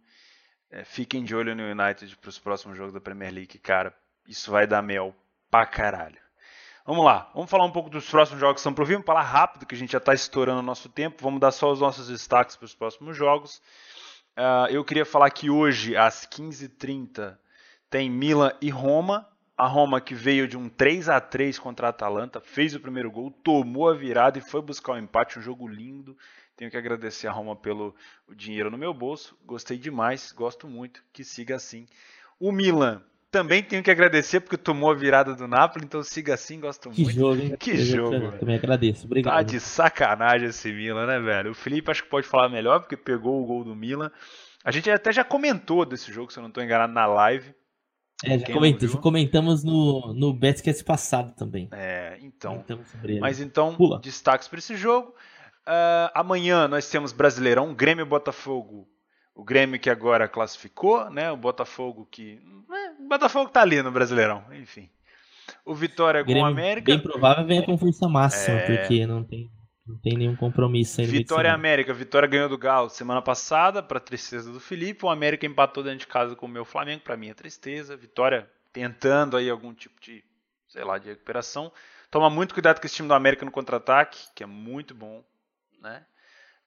é, 0.72 0.84
fiquem 0.84 1.24
de 1.24 1.36
olho 1.36 1.56
no 1.56 1.64
United 1.64 2.18
para 2.18 2.30
os 2.30 2.40
próximos 2.40 2.76
jogos 2.76 2.94
da 2.94 3.00
Premier 3.00 3.32
League, 3.32 3.60
cara. 3.60 3.96
Isso 4.28 4.50
vai 4.50 4.66
dar 4.66 4.82
mel 4.82 5.16
pra 5.52 5.66
caralho. 5.66 6.23
Vamos 6.86 7.06
lá, 7.06 7.32
vamos 7.34 7.50
falar 7.50 7.64
um 7.64 7.72
pouco 7.72 7.90
dos 7.90 8.10
próximos 8.10 8.42
jogos 8.42 8.56
que 8.56 8.60
estão 8.60 8.74
por. 8.74 8.86
Vamos 8.86 9.06
falar 9.06 9.22
rápido, 9.22 9.66
que 9.66 9.74
a 9.74 9.78
gente 9.78 9.94
já 9.94 10.00
está 10.00 10.14
estourando 10.14 10.60
o 10.60 10.64
nosso 10.64 10.90
tempo. 10.90 11.24
Vamos 11.24 11.40
dar 11.40 11.52
só 11.52 11.72
os 11.72 11.80
nossos 11.80 12.10
destaques 12.10 12.58
para 12.58 12.66
os 12.66 12.76
próximos 12.76 13.16
jogos. 13.16 13.62
Uh, 14.38 14.68
eu 14.70 14.84
queria 14.84 15.06
falar 15.06 15.30
que 15.30 15.50
hoje, 15.50 15.96
às 15.96 16.26
15h30, 16.26 17.38
tem 17.90 18.10
Milan 18.10 18.52
e 18.62 18.70
Roma. 18.70 19.26
A 19.56 19.66
Roma 19.66 20.02
que 20.02 20.14
veio 20.14 20.46
de 20.46 20.58
um 20.58 20.68
3 20.68 21.08
a 21.08 21.22
3 21.22 21.58
contra 21.58 21.88
a 21.88 21.90
Atalanta, 21.92 22.42
fez 22.42 22.76
o 22.76 22.80
primeiro 22.82 23.10
gol, 23.10 23.32
tomou 23.32 23.88
a 23.88 23.94
virada 23.94 24.40
e 24.40 24.42
foi 24.42 24.62
buscar 24.62 24.92
o 24.92 24.96
um 24.96 25.00
empate. 25.00 25.40
Um 25.40 25.42
jogo 25.42 25.66
lindo. 25.66 26.18
Tenho 26.58 26.70
que 26.70 26.76
agradecer 26.76 27.28
a 27.28 27.32
Roma 27.32 27.56
pelo 27.56 27.96
dinheiro 28.36 28.70
no 28.70 28.78
meu 28.78 28.94
bolso. 28.94 29.38
Gostei 29.46 29.78
demais, 29.78 30.34
gosto 30.34 30.68
muito. 30.68 31.02
Que 31.14 31.24
siga 31.24 31.56
assim. 31.56 31.88
O 32.38 32.52
Milan 32.52 33.02
também 33.34 33.64
tenho 33.64 33.82
que 33.82 33.90
agradecer 33.90 34.42
porque 34.42 34.56
tomou 34.56 34.92
a 34.92 34.94
virada 34.94 35.34
do 35.34 35.48
Napoli, 35.48 35.86
então 35.86 36.04
siga 36.04 36.36
assim, 36.36 36.60
gosto 36.60 36.92
que 36.92 37.02
muito. 37.02 37.16
Jogo, 37.16 37.42
hein? 37.42 37.56
Que 37.58 37.72
eu 37.72 37.78
jogo. 37.78 38.32
Também 38.38 38.56
agradeço, 38.56 39.08
obrigado. 39.08 39.34
Tá 39.34 39.42
de 39.42 39.60
sacanagem 39.60 40.50
esse 40.50 40.72
Milan, 40.72 41.08
né, 41.08 41.20
velho? 41.20 41.50
O 41.50 41.56
Felipe 41.56 41.90
acho 41.90 42.04
que 42.04 42.10
pode 42.10 42.28
falar 42.28 42.48
melhor 42.48 42.82
porque 42.82 42.96
pegou 42.96 43.42
o 43.42 43.46
gol 43.46 43.64
do 43.64 43.76
Milan. 43.76 44.12
A 44.64 44.72
gente 44.72 44.90
até 44.90 45.12
já 45.12 45.24
comentou 45.24 45.84
desse 45.84 46.14
jogo, 46.14 46.32
se 46.32 46.38
eu 46.38 46.42
não 46.42 46.50
estou 46.50 46.64
enganado, 46.64 46.94
na 46.94 47.08
live. 47.08 47.56
É, 48.24 48.38
já, 48.38 48.46
comenta, 48.46 48.88
já 48.88 48.98
comentamos 49.00 49.64
no, 49.64 50.14
no 50.14 50.32
Betcast 50.32 50.84
passado 50.84 51.34
também. 51.36 51.68
É, 51.72 52.20
então. 52.22 52.64
Mas 53.20 53.42
então, 53.42 53.74
Pula. 53.76 54.00
destaques 54.00 54.48
para 54.48 54.60
esse 54.60 54.78
jogo. 54.78 55.10
Uh, 55.68 56.12
amanhã 56.14 56.68
nós 56.68 56.88
temos 56.88 57.12
Brasileirão, 57.12 57.74
Grêmio 57.74 58.06
Botafogo 58.06 58.88
o 59.36 59.44
Grêmio 59.44 59.80
que 59.80 59.90
agora 59.90 60.28
classificou, 60.28 61.10
né? 61.10 61.32
O 61.32 61.38
Botafogo 61.38 62.08
que. 62.10 62.40
É, 63.00 63.04
o 63.04 63.08
Botafogo 63.08 63.50
tá 63.50 63.62
ali 63.62 63.82
no 63.82 63.92
Brasileirão, 63.92 64.44
enfim. 64.54 64.90
O 65.66 65.74
Vitória 65.74 66.24
com 66.24 66.32
o 66.34 66.46
América. 66.46 66.92
Bem 66.92 67.00
provável 67.00 67.46
venha 67.46 67.64
com 67.64 67.78
força 67.78 68.08
máxima, 68.08 68.58
é... 68.58 68.78
porque 68.78 69.06
não 69.06 69.24
tem, 69.24 69.50
não 69.86 69.98
tem 69.98 70.18
nenhum 70.18 70.36
compromisso 70.36 71.02
ainda. 71.02 71.12
Vitória 71.12 71.54
América. 71.54 71.94
Vitória 71.94 72.28
ganhou 72.28 72.50
do 72.50 72.58
Galo 72.58 72.90
semana 72.90 73.22
passada, 73.22 73.82
para 73.82 74.00
tristeza 74.00 74.52
do 74.52 74.60
Felipe. 74.60 75.06
O 75.06 75.10
América 75.10 75.46
empatou 75.46 75.84
dentro 75.84 76.00
de 76.00 76.08
casa 76.08 76.36
com 76.36 76.46
o 76.46 76.50
meu 76.50 76.66
Flamengo, 76.66 77.02
para 77.02 77.18
minha 77.18 77.36
tristeza. 77.36 77.96
Vitória 77.96 78.50
tentando 78.72 79.38
aí 79.38 79.50
algum 79.50 79.74
tipo 79.74 80.00
de, 80.02 80.24
sei 80.68 80.84
lá, 80.84 80.98
de 80.98 81.10
recuperação. 81.10 81.72
Toma 82.10 82.30
muito 82.30 82.54
cuidado 82.54 82.80
com 82.80 82.86
esse 82.86 82.96
time 82.96 83.08
do 83.08 83.14
América 83.14 83.46
no 83.46 83.52
contra-ataque, 83.52 84.28
que 84.36 84.44
é 84.44 84.48
muito 84.48 84.94
bom, 84.94 85.24
né? 85.82 86.06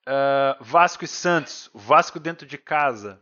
Uh, 0.06 0.62
Vasco 0.62 1.04
e 1.04 1.08
Santos, 1.08 1.68
o 1.74 1.78
Vasco 1.78 2.20
dentro 2.20 2.46
de 2.46 2.56
casa. 2.56 3.20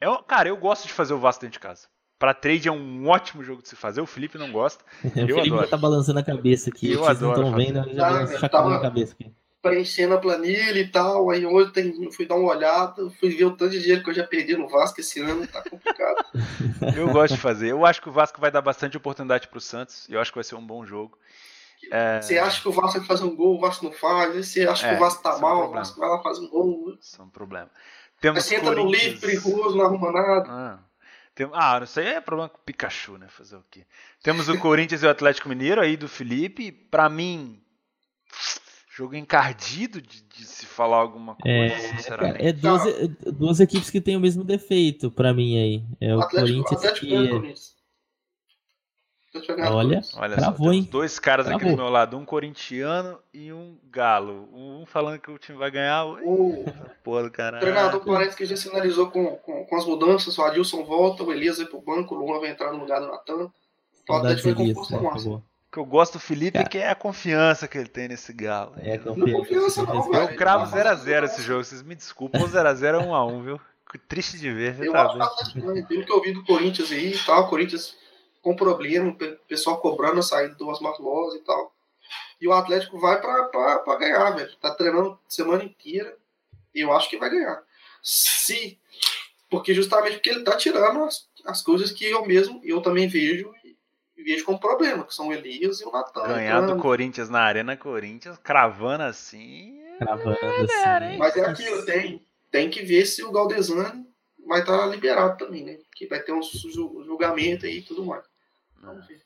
É, 0.00 0.06
cara, 0.26 0.48
eu 0.48 0.56
gosto 0.56 0.86
de 0.86 0.92
fazer 0.92 1.14
o 1.14 1.18
Vasco 1.18 1.42
dentro 1.42 1.54
de 1.54 1.60
casa. 1.60 1.88
Para 2.18 2.32
trade 2.32 2.68
é 2.68 2.72
um 2.72 3.08
ótimo 3.08 3.44
jogo 3.44 3.62
de 3.62 3.68
se 3.68 3.76
fazer. 3.76 4.00
O 4.00 4.06
Felipe 4.06 4.38
não 4.38 4.50
gosta. 4.50 4.84
o 5.04 5.18
eu 5.18 5.36
Felipe 5.36 5.52
adoro. 5.52 5.68
tá 5.68 5.76
balançando 5.76 6.18
a 6.18 6.22
cabeça 6.22 6.70
aqui. 6.70 6.92
Eu 6.92 7.00
Vocês 7.00 7.22
adoro. 7.22 7.42
não 7.42 7.58
estão 7.58 7.82
vendo, 7.82 7.94
já 7.94 8.08
ah, 8.08 8.26
chacoalhando 8.38 8.74
a 8.74 8.80
cabeça 8.80 9.14
aqui. 9.14 9.32
Preenchendo 9.60 10.14
a 10.14 10.18
planilha 10.18 10.78
e 10.78 10.88
tal. 10.88 11.30
Aí 11.30 11.44
hoje 11.44 11.72
tem, 11.72 12.10
fui 12.12 12.24
dar 12.26 12.36
uma 12.36 12.50
olhada, 12.50 13.10
fui 13.20 13.30
ver 13.30 13.44
o 13.44 13.50
tanto 13.50 13.72
de 13.72 13.80
dinheiro 13.80 14.02
que 14.02 14.10
eu 14.10 14.14
já 14.14 14.24
perdi 14.24 14.56
no 14.56 14.68
Vasco 14.68 15.00
esse 15.00 15.20
ano. 15.20 15.46
Tá 15.46 15.62
complicado. 15.68 16.24
eu 16.96 17.08
gosto 17.12 17.34
de 17.34 17.40
fazer. 17.40 17.70
Eu 17.70 17.84
acho 17.84 18.00
que 18.00 18.08
o 18.08 18.12
Vasco 18.12 18.40
vai 18.40 18.50
dar 18.50 18.62
bastante 18.62 18.96
oportunidade 18.96 19.48
pro 19.48 19.60
Santos. 19.60 20.08
E 20.08 20.14
eu 20.14 20.20
acho 20.20 20.30
que 20.30 20.38
vai 20.38 20.44
ser 20.44 20.54
um 20.54 20.66
bom 20.66 20.86
jogo. 20.86 21.18
É... 21.90 22.22
Você 22.22 22.38
acha 22.38 22.62
que 22.62 22.68
o 22.68 22.72
Vasco 22.72 22.98
vai 22.98 23.06
fazer 23.06 23.24
um 23.24 23.36
gol, 23.36 23.56
o 23.56 23.60
Vasco 23.60 23.84
não 23.84 23.92
faz. 23.92 24.34
Você 24.46 24.66
acha 24.66 24.86
é, 24.86 24.90
que 24.90 24.96
o 24.96 24.98
Vasco 24.98 25.22
tá 25.22 25.38
mal, 25.38 25.62
é 25.62 25.66
um 25.66 25.68
o 25.68 25.72
Vasco 25.72 26.00
vai 26.00 26.08
lá 26.08 26.22
fazer 26.22 26.40
um 26.40 26.48
gol. 26.48 26.96
Isso 27.00 27.20
é 27.20 27.24
um 27.24 27.28
problema. 27.28 27.70
Temos 28.20 28.38
Aí 28.38 28.48
você 28.48 28.56
entra 28.56 28.74
no 28.74 28.90
livro 28.90 29.20
perigoso, 29.20 29.76
não 29.76 29.84
arruma 29.84 30.10
nada. 30.10 30.46
Ah. 30.48 30.78
Tem... 31.36 31.46
Ah, 31.52 31.78
isso 31.84 32.00
aí 32.00 32.06
é 32.06 32.20
problema 32.20 32.48
com 32.48 32.56
o 32.56 32.62
Pikachu, 32.64 33.18
né? 33.18 33.28
Fazer 33.28 33.56
o 33.56 33.64
quê? 33.70 33.84
Temos 34.22 34.48
o 34.48 34.56
Corinthians 34.58 35.02
e 35.02 35.06
o 35.06 35.10
Atlético 35.10 35.50
Mineiro 35.50 35.82
aí 35.82 35.94
do 35.94 36.08
Felipe. 36.08 36.72
Pra 36.72 37.10
mim, 37.10 37.60
jogo 38.96 39.14
encardido 39.14 40.00
de, 40.00 40.22
de 40.22 40.44
se 40.46 40.64
falar 40.64 40.96
alguma 40.96 41.36
coisa, 41.36 41.74
é, 41.74 41.78
sinceramente. 41.78 42.46
É 42.46 42.52
duas, 42.54 42.82
duas 43.36 43.60
equipes 43.60 43.90
que 43.90 44.00
têm 44.00 44.16
o 44.16 44.20
mesmo 44.20 44.42
defeito 44.42 45.10
pra 45.10 45.34
mim 45.34 45.58
aí. 45.58 45.84
É 46.00 46.16
o 46.16 46.20
Atlético, 46.22 46.64
Corinthians 46.64 46.84
Atlético 46.84 47.42
que... 47.42 47.75
Olha, 49.70 50.00
Olha 50.16 50.36
travou, 50.36 50.66
só, 50.66 50.72
hein? 50.72 50.88
dois 50.90 51.18
caras 51.18 51.46
travou. 51.46 51.66
aqui 51.66 51.76
do 51.76 51.82
meu 51.82 51.90
lado, 51.90 52.16
um 52.16 52.24
corintiano 52.24 53.18
e 53.32 53.52
um 53.52 53.76
galo. 53.90 54.48
Um 54.52 54.84
falando 54.86 55.18
que 55.18 55.30
o 55.30 55.38
time 55.38 55.58
vai 55.58 55.70
ganhar. 55.70 56.06
O, 56.06 56.64
Porra 57.02 57.24
do 57.24 57.30
caralho. 57.30 57.58
O 57.58 57.60
treinador 57.60 58.04
parece 58.04 58.36
que 58.36 58.44
já 58.44 58.56
sinalizou 58.56 59.10
com, 59.10 59.36
com, 59.36 59.64
com, 59.64 59.76
as 59.76 59.84
mudanças. 59.84 60.36
O 60.38 60.42
Adilson 60.42 60.84
volta, 60.84 61.22
o 61.22 61.32
Elias 61.32 61.58
vai 61.58 61.66
pro 61.66 61.80
banco, 61.80 62.14
o 62.14 62.18
Luan 62.18 62.40
vai 62.40 62.50
entrar 62.50 62.72
no 62.72 62.78
lugar 62.78 63.00
do 63.00 63.08
Natan. 63.08 63.50
O 64.08 64.12
Atlético 64.12 64.54
vai 64.54 64.74
compor 64.74 65.36
O 65.36 65.42
que 65.72 65.78
eu 65.78 65.84
gosto 65.84 66.14
do 66.14 66.20
Felipe 66.20 66.58
é 66.58 66.64
que 66.64 66.78
é 66.78 66.90
a 66.90 66.94
confiança 66.94 67.66
que 67.66 67.76
ele 67.76 67.88
tem 67.88 68.08
nesse 68.08 68.32
galo. 68.32 68.72
É 68.78 68.98
confiança. 68.98 69.82
Não, 69.82 70.08
não, 70.08 70.20
eu 70.22 70.36
cravo 70.36 70.64
0x0 70.74 71.24
esse 71.24 71.42
jogo, 71.42 71.64
vocês 71.64 71.82
me 71.82 71.94
desculpam. 71.94 72.42
O 72.42 72.48
0x0 72.48 73.00
é 73.00 73.06
1x1, 73.06 73.42
viu? 73.42 73.60
Triste 74.08 74.38
de 74.38 74.52
ver. 74.52 74.82
Eu 74.82 74.92
tá 74.92 75.06
acho 75.06 75.52
que 75.52 75.60
pelo 75.60 76.04
que 76.04 76.12
eu 76.12 76.20
vi 76.20 76.32
do 76.32 76.44
Corinthians 76.44 76.90
aí 76.92 77.12
e 77.12 77.18
tal, 77.18 77.44
o 77.44 77.48
Corinthians 77.48 77.96
com 78.46 78.54
problema, 78.54 79.08
o 79.10 79.46
pessoal 79.48 79.80
cobrando 79.80 80.20
a 80.20 80.22
saída 80.22 80.54
do 80.54 80.68
Osmar 80.68 80.94
Loz 81.02 81.34
e 81.34 81.40
tal. 81.40 81.74
E 82.40 82.46
o 82.46 82.52
Atlético 82.52 82.96
vai 82.96 83.20
para 83.20 83.96
ganhar, 83.98 84.30
velho. 84.36 84.56
Tá 84.58 84.72
treinando 84.72 85.18
semana 85.28 85.64
inteira 85.64 86.16
e 86.72 86.82
eu 86.82 86.92
acho 86.92 87.10
que 87.10 87.18
vai 87.18 87.28
ganhar. 87.28 87.60
Se. 88.00 88.78
Porque 89.50 89.74
justamente 89.74 90.14
porque 90.14 90.30
ele 90.30 90.44
tá 90.44 90.56
tirando 90.56 91.02
as, 91.02 91.26
as 91.44 91.60
coisas 91.60 91.90
que 91.90 92.04
eu 92.04 92.24
mesmo, 92.24 92.60
eu 92.62 92.80
também 92.80 93.08
vejo 93.08 93.52
e 94.16 94.22
vejo 94.22 94.44
como 94.44 94.60
problema, 94.60 95.04
que 95.04 95.12
são 95.12 95.26
o 95.26 95.32
Elias 95.32 95.80
e 95.80 95.84
o 95.84 95.90
Natan. 95.90 96.28
Ganhar 96.28 96.60
do 96.60 96.76
Corinthians 96.76 97.28
na 97.28 97.40
Arena 97.40 97.76
Corinthians, 97.76 98.38
cravando 98.38 99.02
assim. 99.02 99.82
Cravando 99.98 100.38
assim. 100.38 101.18
Mas 101.18 101.36
é 101.36 101.44
aquilo, 101.44 101.84
tem, 101.84 102.24
tem 102.52 102.70
que 102.70 102.84
ver 102.84 103.06
se 103.06 103.24
o 103.24 103.32
Galdesani 103.32 104.06
vai 104.46 104.60
estar 104.60 104.78
tá 104.78 104.86
liberado 104.86 105.36
também, 105.36 105.64
né? 105.64 105.78
Que 105.96 106.06
vai 106.06 106.20
ter 106.20 106.32
um 106.32 106.40
julgamento 106.40 107.66
aí 107.66 107.78
e 107.78 107.82
tudo 107.82 108.04
mais. 108.04 108.24
Vamos 108.82 109.06
ver. 109.06 109.20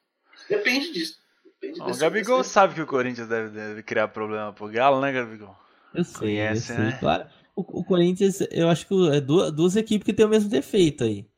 Depende 0.49 0.93
disso. 0.93 1.19
Depende 1.45 1.81
o 1.81 1.97
Gabigol 1.97 2.43
sabe 2.43 2.75
que 2.75 2.81
o 2.81 2.87
Corinthians 2.87 3.29
deve, 3.29 3.51
deve, 3.51 3.83
criar 3.83 4.09
problema 4.09 4.53
pro 4.53 4.69
Galo, 4.69 5.01
né, 5.01 5.13
Gabigol? 5.13 5.55
Eu 5.95 6.05
sei, 6.05 6.19
Conhece, 6.19 6.73
eu 6.73 6.77
sei, 6.77 6.85
né? 6.87 6.97
claro. 6.99 7.27
O, 7.55 7.81
o, 7.81 7.85
Corinthians, 7.85 8.41
eu 8.51 8.69
acho 8.69 8.87
que 8.87 9.09
é 9.11 9.21
duas, 9.21 9.53
duas 9.53 9.77
equipes 9.77 10.05
que 10.05 10.15
tem 10.15 10.25
o 10.25 10.29
mesmo 10.29 10.49
defeito 10.49 11.05
aí. 11.05 11.29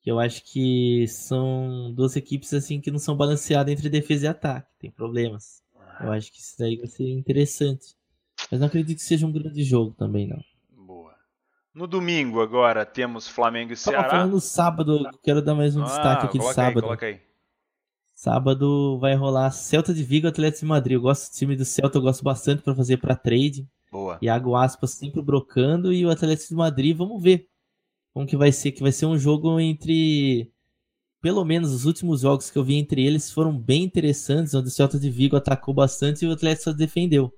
Que 0.00 0.10
eu 0.10 0.18
acho 0.18 0.42
que 0.44 1.06
são 1.08 1.92
duas 1.94 2.16
equipes 2.16 2.54
assim 2.54 2.80
que 2.80 2.90
não 2.90 2.98
são 2.98 3.16
balanceadas 3.16 3.72
entre 3.72 3.90
defesa 3.90 4.26
e 4.26 4.28
ataque. 4.28 4.68
Tem 4.78 4.90
problemas. 4.90 5.62
Eu 6.00 6.12
acho 6.12 6.32
que 6.32 6.38
isso 6.38 6.54
daí 6.58 6.76
vai 6.76 6.86
ser 6.86 7.10
interessante. 7.10 7.96
Mas 8.50 8.60
não 8.60 8.68
acredito 8.68 8.98
que 8.98 9.02
seja 9.02 9.26
um 9.26 9.32
grande 9.32 9.62
jogo 9.64 9.94
também, 9.98 10.28
não. 10.28 10.38
Boa. 10.86 11.14
No 11.74 11.86
domingo, 11.86 12.40
agora, 12.40 12.86
temos 12.86 13.26
Flamengo 13.26 13.72
e 13.72 13.76
Ceará. 13.76 14.04
Tava 14.04 14.10
falando 14.10 14.32
no 14.32 14.40
sábado, 14.40 15.10
quero 15.22 15.42
dar 15.42 15.56
mais 15.56 15.76
um 15.76 15.82
ah, 15.82 15.86
destaque 15.86 16.26
aqui 16.26 16.38
de 16.38 16.54
sábado. 16.54 16.78
Aí, 16.78 16.82
coloca 16.82 17.06
aí. 17.06 17.27
Sábado 18.18 18.98
vai 18.98 19.14
rolar 19.14 19.48
Celta 19.52 19.94
de 19.94 20.02
Vigo 20.02 20.26
e 20.26 20.28
Atlético 20.28 20.62
de 20.62 20.66
Madrid. 20.66 20.94
Eu 20.96 21.02
gosto 21.02 21.30
do 21.30 21.36
time 21.36 21.54
do 21.54 21.64
Celta, 21.64 21.98
eu 21.98 22.02
gosto 22.02 22.24
bastante 22.24 22.64
para 22.64 22.74
fazer 22.74 22.96
para 22.96 23.14
trade. 23.14 23.64
Boa. 23.92 24.18
Iago 24.20 24.56
Aspas 24.56 24.90
sempre 24.90 25.22
brocando 25.22 25.92
e 25.92 26.04
o 26.04 26.10
Atlético 26.10 26.48
de 26.48 26.54
Madrid, 26.56 26.96
vamos 26.96 27.22
ver 27.22 27.46
como 28.12 28.26
que 28.26 28.36
vai 28.36 28.50
ser, 28.50 28.72
que 28.72 28.82
vai 28.82 28.90
ser 28.90 29.06
um 29.06 29.16
jogo 29.16 29.60
entre 29.60 30.50
pelo 31.22 31.44
menos 31.44 31.70
os 31.70 31.84
últimos 31.84 32.22
jogos 32.22 32.50
que 32.50 32.58
eu 32.58 32.64
vi 32.64 32.74
entre 32.74 33.06
eles 33.06 33.30
foram 33.30 33.56
bem 33.56 33.84
interessantes, 33.84 34.52
onde 34.52 34.66
o 34.66 34.72
Celta 34.72 34.98
de 34.98 35.08
Vigo 35.10 35.36
atacou 35.36 35.72
bastante 35.72 36.24
e 36.24 36.28
o 36.28 36.32
Atlético 36.32 36.64
só 36.64 36.72
defendeu. 36.72 37.32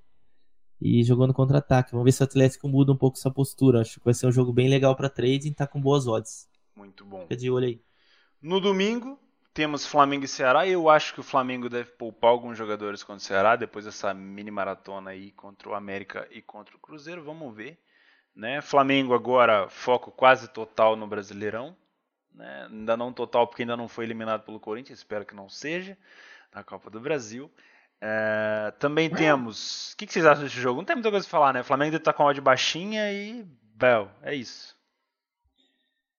E 0.81 1.03
jogou 1.03 1.27
no 1.27 1.33
contra-ataque. 1.35 1.91
Vamos 1.91 2.05
ver 2.05 2.11
se 2.11 2.23
o 2.23 2.25
Atlético 2.25 2.67
muda 2.67 2.91
um 2.91 2.97
pouco 2.97 3.19
essa 3.19 3.29
postura. 3.29 3.81
Acho 3.81 3.99
que 3.99 4.05
vai 4.05 4.15
ser 4.15 4.25
um 4.25 4.31
jogo 4.31 4.51
bem 4.51 4.67
legal 4.67 4.95
para 4.95 5.09
trade 5.09 5.47
e 5.47 5.53
tá 5.53 5.67
com 5.67 5.79
boas 5.79 6.07
odds. 6.07 6.49
Muito 6.75 7.05
bom. 7.05 7.21
Fica 7.21 7.37
de 7.37 7.51
olho 7.51 7.67
aí. 7.67 7.81
No 8.41 8.59
domingo, 8.59 9.19
temos 9.53 9.85
Flamengo 9.85 10.25
e 10.25 10.27
Ceará. 10.27 10.67
Eu 10.67 10.89
acho 10.89 11.13
que 11.13 11.19
o 11.19 11.23
Flamengo 11.23 11.69
deve 11.69 11.91
poupar 11.91 12.31
alguns 12.31 12.57
jogadores 12.57 13.03
contra 13.03 13.17
o 13.17 13.25
Ceará 13.25 13.55
depois 13.55 13.85
dessa 13.85 14.13
mini 14.13 14.51
maratona 14.51 15.11
aí 15.11 15.31
contra 15.31 15.69
o 15.69 15.73
América 15.73 16.27
e 16.31 16.41
contra 16.41 16.75
o 16.75 16.79
Cruzeiro. 16.79 17.23
Vamos 17.23 17.55
ver. 17.55 17.79
Né? 18.35 18.61
Flamengo 18.61 19.13
agora 19.13 19.67
foco 19.69 20.09
quase 20.11 20.47
total 20.47 20.95
no 20.95 21.07
Brasileirão. 21.07 21.75
Né? 22.33 22.67
Ainda 22.69 22.95
não 22.95 23.11
total 23.11 23.45
porque 23.47 23.63
ainda 23.63 23.75
não 23.75 23.87
foi 23.87 24.05
eliminado 24.05 24.43
pelo 24.43 24.59
Corinthians. 24.59 24.99
Espero 24.99 25.25
que 25.25 25.35
não 25.35 25.49
seja 25.49 25.97
na 26.53 26.63
Copa 26.63 26.89
do 26.89 26.99
Brasil. 26.99 27.51
É, 27.99 28.73
também 28.79 29.09
temos. 29.09 29.91
O 29.91 29.97
que, 29.97 30.07
que, 30.07 30.13
vocês 30.13 30.25
acham 30.25 30.43
desse 30.43 30.59
jogo? 30.59 30.79
Não 30.79 30.85
tem 30.85 30.95
muita 30.95 31.11
coisa 31.11 31.23
pra 31.23 31.31
falar, 31.31 31.53
né? 31.53 31.61
O 31.61 31.63
Flamengo 31.63 31.95
está 31.95 32.11
com 32.11 32.23
a 32.23 32.27
odd 32.27 32.41
baixinha 32.41 33.11
e. 33.11 33.45
Bel, 33.75 34.09
é 34.23 34.33
isso. 34.33 34.75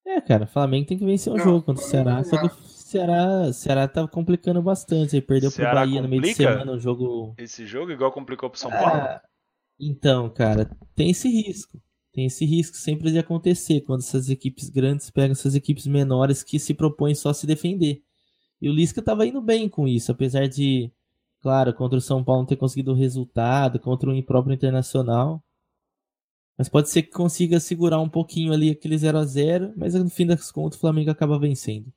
É, 0.05 0.21
cara, 0.21 0.45
o 0.45 0.47
Flamengo 0.49 0.87
tem 0.87 0.99
que 0.99 1.05
vencer 1.05 1.33
o 1.33 1.37
um 1.37 1.39
jogo 1.39 1.63
contra 1.63 1.83
o 1.83 1.87
Ceará. 1.87 2.23
Só 2.25 2.41
que 2.41 2.49
Ceará, 2.93 3.53
Ceará 3.55 3.89
tá 3.89 4.07
complicando 4.07 4.61
bastante. 4.61 5.17
Ele 5.17 5.23
perdeu 5.23 5.51
Ceará 5.51 5.71
pro 5.71 5.81
Bahia 5.81 6.03
no 6.03 6.09
meio 6.09 6.23
de 6.23 6.35
semana 6.35 6.73
o 6.73 6.79
jogo. 6.79 7.35
Esse 7.39 7.65
jogo 7.65 7.91
igual 7.91 8.13
complicou 8.13 8.51
pro 8.51 8.59
São 8.59 8.71
ah, 8.71 8.77
Paulo? 8.77 9.21
Então, 9.81 10.29
cara, 10.29 10.71
tem 10.95 11.11
esse 11.11 11.29
risco. 11.29 11.81
Tem 12.13 12.27
esse 12.27 12.45
risco 12.45 12.77
sempre 12.77 13.11
de 13.11 13.19
acontecer 13.19 13.81
quando 13.81 14.01
essas 14.01 14.29
equipes 14.29 14.69
grandes 14.69 15.11
pegam 15.11 15.33
essas 15.33 15.55
equipes 15.55 15.87
menores 15.87 16.43
que 16.43 16.59
se 16.59 16.75
propõem 16.75 17.15
só 17.15 17.31
a 17.31 17.35
se 17.35 17.47
defender. 17.47 18.03
E 18.61 18.69
o 18.69 18.73
Lisca 18.73 19.01
tava 19.01 19.27
indo 19.27 19.41
bem 19.41 19.67
com 19.69 19.89
isso, 19.89 20.13
apesar 20.13 20.47
de, 20.47 20.93
claro, 21.41 21.73
contra 21.73 21.97
o 21.97 22.03
São 22.03 22.23
Paulo 22.23 22.43
não 22.43 22.47
ter 22.47 22.57
conseguido 22.57 22.93
o 22.93 22.95
resultado, 22.95 23.81
contra 23.81 24.11
o 24.11 24.23
próprio 24.23 24.53
Internacional. 24.53 25.43
Mas 26.59 26.69
pode 26.69 26.91
ser 26.91 27.05
que 27.05 27.11
consiga 27.11 27.59
segurar 27.59 27.99
um 27.99 28.09
pouquinho 28.11 28.53
ali 28.53 28.71
aquele 28.71 28.99
0 28.99 29.19
a 29.19 29.25
0 29.25 29.73
mas 29.75 29.95
no 29.95 30.11
fim 30.11 30.27
das 30.27 30.53
contas 30.53 30.77
o 30.77 30.81
Flamengo 30.81 31.11
acaba 31.11 31.39
vencendo. 31.39 31.91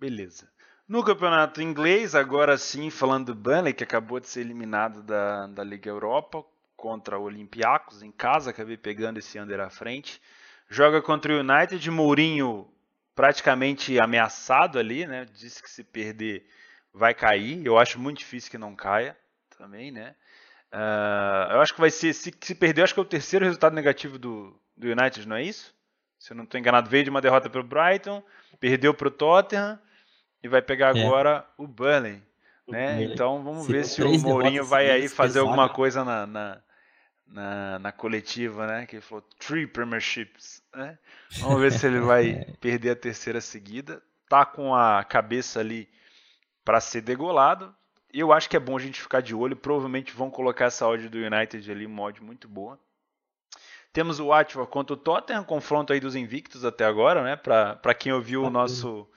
Beleza. 0.00 0.50
No 0.88 1.04
campeonato 1.04 1.60
inglês, 1.60 2.14
agora 2.14 2.56
sim, 2.56 2.88
falando 2.88 3.26
do 3.26 3.34
Burnley, 3.34 3.74
que 3.74 3.84
acabou 3.84 4.18
de 4.18 4.26
ser 4.26 4.40
eliminado 4.40 5.02
da, 5.02 5.46
da 5.46 5.62
Liga 5.62 5.90
Europa 5.90 6.42
contra 6.74 7.18
o 7.18 7.24
Olympiacos 7.24 8.02
em 8.02 8.10
casa, 8.10 8.48
acabei 8.48 8.78
pegando 8.78 9.18
esse 9.18 9.38
under 9.38 9.60
à 9.60 9.68
frente. 9.68 10.20
Joga 10.70 11.02
contra 11.02 11.34
o 11.34 11.40
United, 11.40 11.90
Mourinho 11.90 12.66
praticamente 13.14 14.00
ameaçado 14.00 14.78
ali, 14.78 15.06
né? 15.06 15.26
Disse 15.26 15.62
que 15.62 15.68
se 15.68 15.84
perder 15.84 16.46
vai 16.94 17.12
cair. 17.12 17.64
Eu 17.64 17.78
acho 17.78 18.00
muito 18.00 18.18
difícil 18.20 18.50
que 18.50 18.56
não 18.56 18.74
caia 18.74 19.14
também, 19.58 19.90
né? 19.92 20.14
Uh, 20.72 21.52
eu 21.52 21.60
acho 21.60 21.74
que 21.74 21.80
vai 21.80 21.90
ser, 21.90 22.14
se, 22.14 22.34
se 22.40 22.54
perder, 22.54 22.84
acho 22.84 22.94
que 22.94 23.00
é 23.00 23.02
o 23.02 23.06
terceiro 23.06 23.44
resultado 23.44 23.74
negativo 23.74 24.18
do, 24.18 24.58
do 24.74 24.86
United, 24.86 25.28
não 25.28 25.36
é 25.36 25.42
isso? 25.42 25.74
Se 26.18 26.32
eu 26.32 26.36
não 26.36 26.44
estou 26.44 26.58
enganado, 26.58 26.88
veio 26.88 27.04
de 27.04 27.10
uma 27.10 27.20
derrota 27.20 27.50
para 27.50 27.60
o 27.60 27.64
Brighton, 27.64 28.24
perdeu 28.58 28.94
para 28.94 29.08
o 29.08 29.10
Tottenham 29.10 29.78
e 30.42 30.48
vai 30.48 30.62
pegar 30.62 30.96
é. 30.96 31.02
agora 31.02 31.46
o 31.56 31.66
Burnley. 31.66 32.22
Né? 32.66 33.02
Então 33.04 33.42
vamos 33.42 33.66
ver 33.66 33.84
se 33.84 34.02
o 34.02 34.18
Mourinho 34.20 34.64
vai 34.64 34.90
aí 34.90 35.08
fazer 35.08 35.40
alguma 35.40 35.68
coisa 35.68 36.04
na, 36.04 36.26
na, 36.26 36.62
na, 37.26 37.78
na, 37.80 37.92
coletiva, 37.92 38.66
né? 38.66 38.86
Que 38.86 38.96
ele 38.96 39.02
falou 39.02 39.24
three 39.38 39.66
premierships. 39.66 40.62
Né? 40.74 40.96
Vamos 41.38 41.60
ver 41.60 41.72
se 41.72 41.86
ele 41.86 42.00
vai 42.00 42.30
é. 42.48 42.52
perder 42.60 42.90
a 42.90 42.96
terceira 42.96 43.40
seguida. 43.40 44.00
Tá 44.28 44.46
com 44.46 44.74
a 44.74 45.02
cabeça 45.02 45.58
ali 45.58 45.88
para 46.64 46.80
ser 46.80 47.00
degolado. 47.00 47.74
Eu 48.12 48.32
acho 48.32 48.48
que 48.48 48.56
é 48.56 48.60
bom 48.60 48.76
a 48.76 48.80
gente 48.80 49.00
ficar 49.00 49.20
de 49.20 49.34
olho. 49.34 49.56
Provavelmente 49.56 50.12
vão 50.12 50.30
colocar 50.30 50.66
essa 50.66 50.86
odd 50.86 51.08
do 51.08 51.18
United 51.18 51.68
ali, 51.70 51.86
uma 51.86 52.02
odd 52.02 52.22
muito 52.22 52.48
boa. 52.48 52.78
Temos 53.92 54.20
o 54.20 54.28
Watford 54.28 54.70
contra 54.70 54.94
o 54.94 54.96
Tottenham, 54.96 55.42
confronto 55.42 55.92
aí 55.92 55.98
dos 55.98 56.14
invictos 56.14 56.64
até 56.64 56.84
agora, 56.84 57.24
né? 57.24 57.34
Para 57.34 57.94
quem 57.94 58.12
ouviu 58.12 58.44
o 58.44 58.50
nosso 58.50 59.08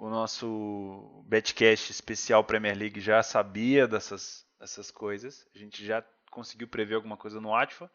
o 0.00 0.08
nosso 0.08 1.22
Betcast 1.26 1.92
especial 1.92 2.42
Premier 2.42 2.76
League 2.76 3.00
já 3.00 3.22
sabia 3.22 3.86
dessas, 3.86 4.46
dessas 4.58 4.90
coisas. 4.90 5.46
A 5.54 5.58
gente 5.58 5.84
já 5.84 6.02
conseguiu 6.30 6.66
prever 6.66 6.94
alguma 6.94 7.18
coisa 7.18 7.38
no 7.38 7.50
Watford. 7.50 7.92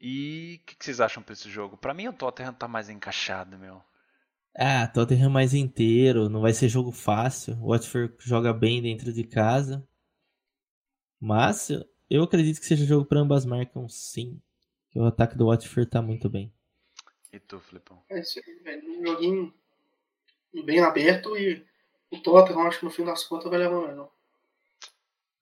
E 0.00 0.60
o 0.62 0.66
que, 0.66 0.76
que, 0.76 0.84
vocês 0.84 1.00
acham 1.00 1.20
para 1.20 1.32
esse 1.32 1.50
jogo? 1.50 1.76
Para 1.76 1.92
mim 1.92 2.06
o 2.06 2.12
Tottenham 2.12 2.54
tá 2.54 2.68
mais 2.68 2.88
encaixado, 2.88 3.58
meu. 3.58 3.82
Ah, 4.56 4.86
Tottenham 4.86 5.28
mais 5.28 5.54
inteiro, 5.54 6.28
não 6.28 6.40
vai 6.40 6.52
ser 6.52 6.68
jogo 6.68 6.92
fácil. 6.92 7.58
O 7.60 7.70
Watford 7.70 8.14
joga 8.20 8.52
bem 8.52 8.80
dentro 8.80 9.12
de 9.12 9.24
casa. 9.24 9.84
Mas 11.18 11.68
eu 12.08 12.22
acredito 12.22 12.60
que 12.60 12.66
seja 12.66 12.86
jogo 12.86 13.04
para 13.04 13.18
ambas 13.18 13.44
marcas, 13.44 13.92
sim. 13.92 14.40
Que 14.90 15.00
o 15.00 15.04
ataque 15.04 15.36
do 15.36 15.46
Watford 15.46 15.90
tá 15.90 16.00
muito 16.00 16.30
bem. 16.30 16.54
E 17.32 17.40
tu, 17.40 17.58
Flipão? 17.58 18.04
É, 18.08 18.20
um 18.20 19.04
joguinho 19.04 19.57
bem 20.64 20.80
aberto 20.80 21.36
e 21.36 21.64
o 22.10 22.18
Tottenham 22.18 22.66
acho 22.66 22.80
que 22.80 22.84
no 22.84 22.90
fim 22.90 23.04
das 23.04 23.24
contas 23.24 23.50
vai 23.50 23.58
levar 23.58 23.94
não. 23.94 24.08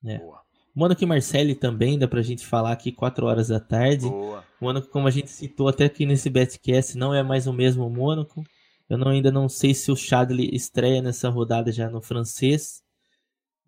É. 0.05 0.17
Boa. 0.19 0.41
Mônaco 0.75 1.03
e 1.03 1.07
Marseille 1.07 1.55
também, 1.55 1.97
dá 1.97 2.07
pra 2.07 2.21
gente 2.21 2.45
falar 2.45 2.71
aqui 2.71 2.91
4 2.91 3.25
horas 3.25 3.47
da 3.47 3.59
tarde. 3.59 4.07
Boa. 4.07 4.45
Mônaco, 4.61 4.87
como 4.89 5.07
a 5.07 5.11
gente 5.11 5.31
citou 5.31 5.67
até 5.67 5.85
aqui 5.85 6.05
nesse 6.05 6.29
Betcast, 6.29 6.95
não 6.95 7.13
é 7.13 7.23
mais 7.23 7.47
o 7.47 7.53
mesmo 7.53 7.89
Mônaco. 7.89 8.43
Eu 8.87 8.97
não, 8.97 9.09
ainda 9.09 9.31
não 9.31 9.49
sei 9.49 9.73
se 9.73 9.91
o 9.91 9.95
Chadley 9.95 10.49
estreia 10.53 11.01
nessa 11.01 11.29
rodada 11.29 11.71
já 11.71 11.89
no 11.89 11.99
francês. 11.99 12.83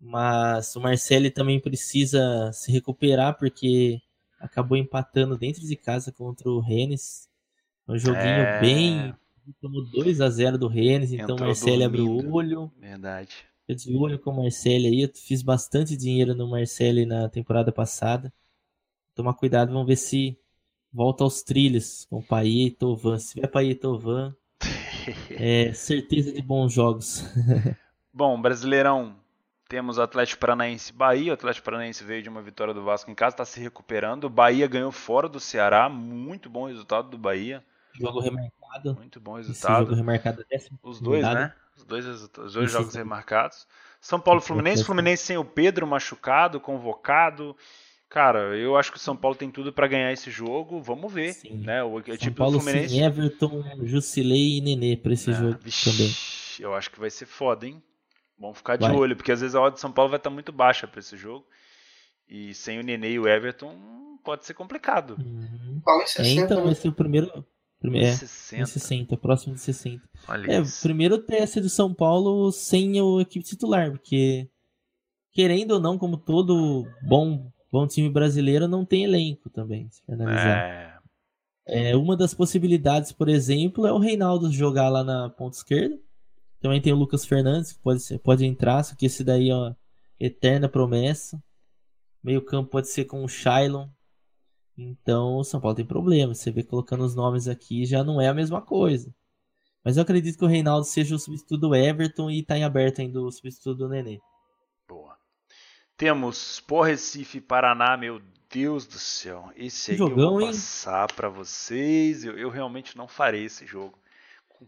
Mas 0.00 0.74
o 0.76 0.80
Marcelo 0.80 1.30
também 1.30 1.60
precisa 1.60 2.50
se 2.52 2.72
recuperar 2.72 3.36
porque 3.36 4.00
acabou 4.38 4.78
empatando 4.78 5.36
dentro 5.36 5.60
de 5.60 5.76
casa 5.76 6.10
contra 6.10 6.48
o 6.48 6.60
Rennes. 6.60 7.28
Um 7.86 7.98
joguinho 7.98 8.22
é... 8.22 8.60
bem. 8.60 9.14
Tomou 9.60 9.84
2 9.84 10.20
a 10.20 10.28
0 10.28 10.58
do 10.58 10.68
Rennes, 10.68 11.12
então 11.12 11.36
o 11.36 11.40
Marcelo 11.40 11.84
abriu 11.84 12.06
o 12.06 12.32
olho. 12.32 12.70
Verdade. 12.78 13.34
Eu 13.68 13.74
de 13.74 13.96
olho 13.96 14.18
com 14.18 14.30
o 14.30 14.36
Marcelo 14.36 14.86
aí. 14.86 15.02
Eu 15.02 15.10
fiz 15.14 15.42
bastante 15.42 15.96
dinheiro 15.96 16.34
no 16.34 16.48
Marcelo 16.48 17.04
na 17.06 17.28
temporada 17.28 17.70
passada. 17.70 18.32
Tomar 19.14 19.34
cuidado, 19.34 19.72
vamos 19.72 19.86
ver 19.86 19.96
se 19.96 20.38
volta 20.92 21.24
aos 21.24 21.42
trilhos 21.42 22.04
com 22.06 22.18
o 22.18 22.22
Payet 22.22 22.68
e 22.68 22.70
Tovan. 22.70 23.18
Se 23.18 23.34
tiver 23.34 23.48
Payet 23.48 23.76
e 23.76 23.80
Tovan, 23.80 24.34
é 25.30 25.72
certeza 25.72 26.32
de 26.32 26.42
bons 26.42 26.72
jogos. 26.72 27.24
Bom, 28.12 28.40
Brasileirão 28.40 29.16
temos 29.68 29.98
o 29.98 30.02
Atlético 30.02 30.40
Paranaense 30.40 30.92
Bahia. 30.92 31.30
O 31.30 31.34
Atlético 31.34 31.64
Paranaense 31.64 32.02
veio 32.02 32.22
de 32.22 32.28
uma 32.28 32.42
vitória 32.42 32.74
do 32.74 32.82
Vasco 32.82 33.08
em 33.08 33.14
casa, 33.14 33.34
está 33.34 33.44
se 33.44 33.60
recuperando. 33.60 34.24
O 34.24 34.30
Bahia 34.30 34.66
ganhou 34.66 34.90
fora 34.90 35.28
do 35.28 35.38
Ceará. 35.38 35.88
Muito 35.88 36.50
bom 36.50 36.66
resultado 36.66 37.08
do 37.08 37.16
Bahia. 37.16 37.64
Jogo 37.98 38.20
remarcado. 38.20 38.94
Muito 38.94 39.20
bom 39.20 39.36
resultado. 39.36 39.72
Esse 39.72 39.80
jogo 39.80 39.94
remarcado 39.94 40.44
é 40.50 40.58
Os 40.82 41.00
dois, 41.00 41.22
né? 41.22 41.52
Os 41.76 41.84
dois, 41.84 42.06
os 42.06 42.52
dois 42.52 42.70
jogos 42.70 42.94
remarcados. 42.94 43.66
São 44.00 44.20
Paulo 44.20 44.40
Fluminense. 44.40 44.84
Fluminense 44.84 45.24
sem 45.24 45.36
o 45.36 45.44
Pedro 45.44 45.86
machucado, 45.86 46.60
convocado. 46.60 47.56
Cara, 48.08 48.56
eu 48.56 48.76
acho 48.76 48.90
que 48.90 48.96
o 48.98 49.00
São 49.00 49.16
Paulo 49.16 49.36
tem 49.36 49.50
tudo 49.50 49.72
para 49.72 49.86
ganhar 49.86 50.12
esse 50.12 50.30
jogo. 50.30 50.82
Vamos 50.82 51.12
ver, 51.12 51.32
Sim. 51.34 51.58
né? 51.58 51.82
O 51.82 52.02
São 52.02 52.16
tipo 52.16 52.36
Paulo 52.36 52.58
Fluminense. 52.60 52.94
Sem 52.94 53.04
Everton, 53.04 53.62
Jusilei 53.84 54.58
e 54.58 54.60
Nenê 54.60 54.96
para 54.96 55.12
esse 55.12 55.30
ah, 55.30 55.34
jogo 55.34 55.58
vixe, 55.62 55.90
também. 55.90 56.10
Eu 56.58 56.74
acho 56.74 56.90
que 56.90 56.98
vai 56.98 57.10
ser 57.10 57.26
foda, 57.26 57.66
hein? 57.66 57.80
Vamos 58.38 58.58
ficar 58.58 58.76
de 58.76 58.86
vai. 58.86 58.96
olho, 58.96 59.14
porque 59.14 59.30
às 59.30 59.40
vezes 59.40 59.54
a 59.54 59.60
odd 59.60 59.74
de 59.74 59.80
São 59.80 59.92
Paulo 59.92 60.10
vai 60.10 60.18
estar 60.18 60.30
muito 60.30 60.50
baixa 60.50 60.88
para 60.88 60.98
esse 60.98 61.16
jogo. 61.16 61.46
E 62.28 62.54
sem 62.54 62.80
o 62.80 62.82
Nenê 62.82 63.12
e 63.12 63.18
o 63.18 63.28
Everton 63.28 63.76
pode 64.24 64.46
ser 64.46 64.54
complicado. 64.54 65.16
Uhum. 65.18 65.82
É, 66.18 66.28
então 66.30 66.64
vai 66.64 66.74
ser 66.74 66.88
o 66.88 66.92
primeiro. 66.92 67.44
Primeiro 67.80 68.06
é, 68.06 68.12
60. 68.12 68.66
60, 68.66 69.16
próximo 69.16 69.54
de 69.54 69.60
60. 69.60 70.02
Olha 70.28 70.52
é, 70.52 70.60
isso. 70.60 70.82
primeiro 70.82 71.18
teste 71.18 71.60
do 71.60 71.68
São 71.68 71.92
Paulo 71.92 72.52
sem 72.52 73.00
o 73.00 73.20
equipe 73.20 73.44
titular, 73.44 73.90
porque 73.90 74.48
querendo 75.32 75.72
ou 75.72 75.80
não, 75.80 75.98
como 75.98 76.16
todo 76.16 76.86
bom, 77.02 77.50
bom 77.72 77.86
time 77.86 78.08
brasileiro, 78.08 78.68
não 78.68 78.84
tem 78.84 79.04
elenco 79.04 79.50
também, 79.50 79.88
se 79.90 80.02
analisar. 80.08 81.00
É. 81.66 81.90
é. 81.90 81.96
uma 81.96 82.16
das 82.16 82.34
possibilidades, 82.34 83.10
por 83.10 83.28
exemplo, 83.28 83.86
é 83.86 83.92
o 83.92 83.98
Reinaldo 83.98 84.52
jogar 84.52 84.88
lá 84.88 85.02
na 85.02 85.28
ponta 85.30 85.56
esquerda 85.56 85.98
também 86.60 86.80
tem 86.80 86.92
o 86.92 86.96
Lucas 86.96 87.24
Fernandes, 87.24 87.72
que 87.72 87.80
pode, 87.80 88.02
ser, 88.02 88.18
pode 88.18 88.44
entrar, 88.44 88.82
só 88.84 88.94
que 88.94 89.06
esse 89.06 89.24
daí 89.24 89.48
é 89.48 89.54
uma 89.54 89.76
eterna 90.18 90.68
promessa. 90.68 91.42
Meio 92.22 92.44
campo 92.44 92.70
pode 92.70 92.88
ser 92.88 93.06
com 93.06 93.24
o 93.24 93.28
Shailon. 93.28 93.88
Então 94.82 95.36
o 95.36 95.44
São 95.44 95.60
Paulo 95.60 95.76
tem 95.76 95.84
problema. 95.84 96.34
Você 96.34 96.50
vê 96.50 96.62
colocando 96.62 97.04
os 97.04 97.14
nomes 97.14 97.48
aqui 97.48 97.84
já 97.84 98.02
não 98.02 98.20
é 98.20 98.28
a 98.28 98.34
mesma 98.34 98.62
coisa. 98.62 99.14
Mas 99.84 99.96
eu 99.96 100.02
acredito 100.02 100.38
que 100.38 100.44
o 100.44 100.48
Reinaldo 100.48 100.86
seja 100.86 101.14
o 101.14 101.18
substituto 101.18 101.60
do 101.60 101.74
Everton 101.74 102.30
e 102.30 102.40
está 102.40 102.56
em 102.56 102.64
aberto 102.64 103.00
ainda 103.00 103.20
o 103.20 103.30
substituto 103.30 103.78
do 103.78 103.88
Nenê. 103.88 104.20
Boa. 104.86 105.16
Temos 105.96 106.60
Por 106.60 106.82
Recife 106.82 107.40
Paraná, 107.40 107.96
meu 107.96 108.20
Deus 108.50 108.86
do 108.86 108.98
céu. 108.98 109.50
Esse 109.56 109.92
aí 109.92 109.96
Jogão, 109.96 110.34
eu 110.34 110.38
vou 110.38 110.46
passar 110.48 111.12
para 111.12 111.28
vocês. 111.28 112.24
Eu, 112.24 112.38
eu 112.38 112.50
realmente 112.50 112.96
não 112.96 113.08
farei 113.08 113.44
esse 113.44 113.66
jogo. 113.66 113.98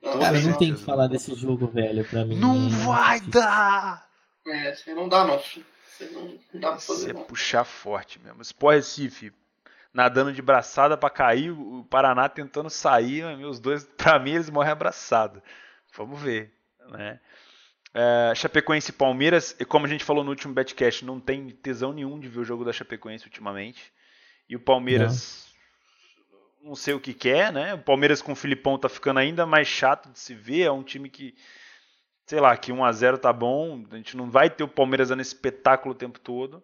Cara, 0.01 0.41
não 0.41 0.57
tem 0.57 0.75
que 0.75 0.81
falar 0.81 1.07
desse 1.07 1.35
jogo, 1.35 1.67
velho, 1.67 2.05
pra 2.09 2.25
mim. 2.25 2.37
Não 2.37 2.71
vai 2.71 3.21
dar! 3.21 4.09
É, 4.47 4.75
você 4.75 4.95
não 4.95 5.09
dá, 5.09 5.27
não. 5.27 5.39
Você 5.39 5.63
não, 6.11 6.39
não 6.53 6.61
dá 6.61 6.71
pra 6.71 6.81
fazer, 6.81 7.15
Você 7.15 7.25
puxar 7.25 7.65
forte 7.65 8.19
mesmo. 8.19 8.41
Sport 8.41 8.77
Recife 8.77 9.33
nadando 9.93 10.33
de 10.33 10.41
braçada 10.41 10.97
para 10.97 11.11
cair, 11.11 11.51
o 11.51 11.85
Paraná 11.85 12.29
tentando 12.29 12.71
sair, 12.71 13.37
meus 13.37 13.61
dois, 13.61 13.85
pra 13.97 14.19
mim, 14.19 14.33
eles 14.33 14.51
morrem 14.51 14.73
abraçados. 14.73 15.43
Vamos 15.97 16.21
ver, 16.21 16.53
né? 16.91 17.21
É, 17.95 18.33
Chapecoense 18.35 18.91
e 18.91 18.95
Palmeiras, 18.95 19.55
e 19.61 19.65
como 19.65 19.85
a 19.85 19.89
gente 19.89 20.05
falou 20.05 20.25
no 20.25 20.31
último 20.31 20.55
Betcast, 20.55 21.05
não 21.05 21.21
tem 21.21 21.51
tesão 21.51 21.93
nenhum 21.93 22.19
de 22.19 22.29
ver 22.29 22.41
o 22.41 22.45
jogo 22.45 22.65
da 22.65 22.73
Chapecoense 22.73 23.27
ultimamente. 23.27 23.93
E 24.49 24.57
o 24.57 24.61
Palmeiras 24.61 25.53
não 26.63 26.77
sei 26.77 26.95
o 26.95 27.01
que 27.01 27.13
quer, 27.13 27.49
é, 27.49 27.53
né? 27.53 27.75
O 27.75 27.79
Palmeiras 27.79 28.23
com 28.23 28.33
o 28.33 28.37
Filipão 28.37 28.79
tá 28.79 28.89
ficando 28.89 29.19
ainda 29.19 29.45
mais 29.45 29.67
chato 29.67 30.11
de 30.11 30.19
se 30.19 30.35
ver. 30.35 30.63
É 30.63 30.71
um 30.71 30.83
time 30.83 31.11
que, 31.11 31.35
sei 32.25 32.41
lá, 32.41 32.57
que 32.57 32.73
1 32.73 32.85
a 32.85 32.93
0 32.93 33.19
tá 33.19 33.33
bom. 33.33 33.85
A 33.91 33.97
gente 33.97 34.17
não 34.17 34.31
vai 34.31 34.49
ter 34.49 34.63
o 34.63 34.69
Palmeiras 34.69 35.09
dando 35.09 35.21
espetáculo 35.21 35.95
o 35.95 35.99
tempo 35.99 36.21
todo. 36.21 36.63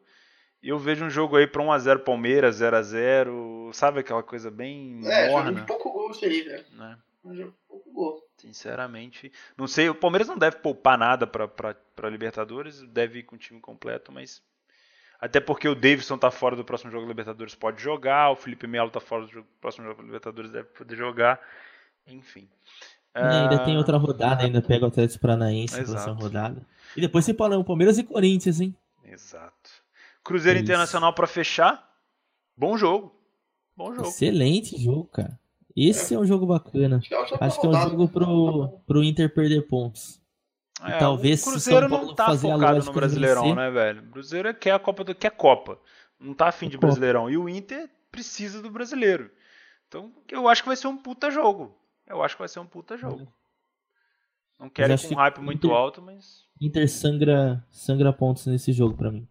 E 0.62 0.68
eu 0.68 0.78
vejo 0.78 1.04
um 1.04 1.10
jogo 1.10 1.36
aí 1.36 1.46
para 1.46 1.62
1 1.62 1.72
a 1.72 1.78
0 1.78 2.00
Palmeiras, 2.00 2.56
0 2.56 2.76
a 2.76 2.82
0 2.82 3.70
sabe 3.72 4.00
aquela 4.00 4.22
coisa 4.22 4.50
bem 4.50 5.00
É, 5.04 5.30
morna. 5.30 5.50
jogo 5.50 5.60
de 5.60 5.66
pouco 5.66 5.92
gol 5.92 6.10
isso 6.10 6.24
aí, 6.24 6.42
velho. 6.42 6.64
Né? 6.72 6.98
Um 7.24 7.34
jogo 7.34 7.50
de 7.50 7.56
pouco 7.68 7.92
gol. 7.92 8.24
Sinceramente, 8.36 9.32
não 9.56 9.66
sei, 9.66 9.88
o 9.88 9.94
Palmeiras 9.94 10.28
não 10.28 10.38
deve 10.38 10.56
poupar 10.56 10.96
nada 10.98 11.26
para 11.26 12.08
Libertadores, 12.10 12.82
deve 12.82 13.20
ir 13.20 13.22
com 13.24 13.36
o 13.36 13.38
time 13.38 13.60
completo, 13.60 14.12
mas 14.12 14.42
até 15.20 15.40
porque 15.40 15.68
o 15.68 15.74
Davidson 15.74 16.16
tá 16.16 16.30
fora 16.30 16.54
do 16.54 16.64
próximo 16.64 16.90
jogo 16.92 17.04
da 17.04 17.10
Libertadores, 17.10 17.54
pode 17.54 17.82
jogar. 17.82 18.30
O 18.30 18.36
Felipe 18.36 18.66
Melo 18.68 18.90
tá 18.90 19.00
fora 19.00 19.26
do 19.26 19.44
próximo 19.60 19.84
jogo 19.86 20.00
da 20.00 20.06
Libertadores, 20.06 20.50
deve 20.52 20.68
poder 20.68 20.96
jogar. 20.96 21.40
Enfim. 22.06 22.48
E 23.16 23.20
ainda 23.20 23.64
tem 23.64 23.76
outra 23.76 23.96
rodada, 23.96 24.44
ainda 24.44 24.62
pega 24.62 24.84
o 24.84 24.88
Atlético 24.88 25.20
Paranaense 25.22 25.76
na 25.80 25.84
próxima 25.84 26.14
rodada. 26.14 26.62
E 26.96 27.00
depois 27.00 27.24
você 27.24 27.34
fala 27.34 27.58
o 27.58 27.64
Palmeiras 27.64 27.98
e 27.98 28.04
Corinthians, 28.04 28.60
hein? 28.60 28.72
Exato. 29.04 29.57
Cruzeiro 30.28 30.58
é 30.58 30.62
Internacional 30.62 31.14
para 31.14 31.26
fechar. 31.26 31.90
Bom 32.54 32.76
jogo. 32.76 33.18
Bom 33.74 33.94
jogo. 33.94 34.08
Excelente 34.08 34.76
jogo, 34.76 35.06
cara. 35.06 35.40
Esse 35.74 36.12
é, 36.12 36.16
é 36.18 36.20
um 36.20 36.26
jogo 36.26 36.44
bacana. 36.44 37.00
Acho 37.40 37.60
que 37.60 37.66
é 37.66 37.70
um 37.70 37.80
jogo 37.88 38.08
pro, 38.08 38.68
pro 38.86 39.02
Inter 39.02 39.32
perder 39.32 39.66
pontos. 39.66 40.20
É, 40.84 40.98
talvez 40.98 41.40
o 41.42 41.50
Cruzeiro 41.50 41.88
não 41.88 42.14
tá 42.14 42.36
focado 42.36 42.84
no 42.84 42.92
Brasileirão, 42.92 43.54
né, 43.54 43.70
velho? 43.70 44.02
O 44.02 44.10
Cruzeiro 44.10 44.52
quer 44.54 44.72
a 44.72 44.78
Copa 44.78 45.02
do 45.02 45.14
quer 45.14 45.30
Copa. 45.30 45.80
Não 46.20 46.34
tá 46.34 46.48
afim 46.48 46.68
de 46.68 46.76
Copa. 46.76 46.88
Brasileirão. 46.88 47.30
E 47.30 47.38
o 47.38 47.48
Inter 47.48 47.88
precisa 48.10 48.60
do 48.60 48.70
brasileiro. 48.70 49.30
Então, 49.86 50.12
eu 50.30 50.46
acho 50.46 50.62
que 50.62 50.68
vai 50.68 50.76
ser 50.76 50.88
um 50.88 50.96
puta 50.96 51.30
jogo. 51.30 51.74
Eu 52.06 52.22
acho 52.22 52.34
que 52.36 52.42
vai 52.42 52.48
ser 52.48 52.60
um 52.60 52.66
puta 52.66 52.98
jogo. 52.98 53.32
Não 54.58 54.68
quero 54.68 54.92
ir 54.92 55.08
com 55.08 55.14
um 55.14 55.16
hype 55.16 55.40
muito 55.40 55.68
Inter, 55.68 55.76
alto, 55.76 56.02
mas. 56.02 56.44
Inter 56.60 56.88
sangra, 56.88 57.64
sangra 57.70 58.12
pontos 58.12 58.46
nesse 58.46 58.72
jogo 58.72 58.94
para 58.94 59.10
mim. 59.10 59.26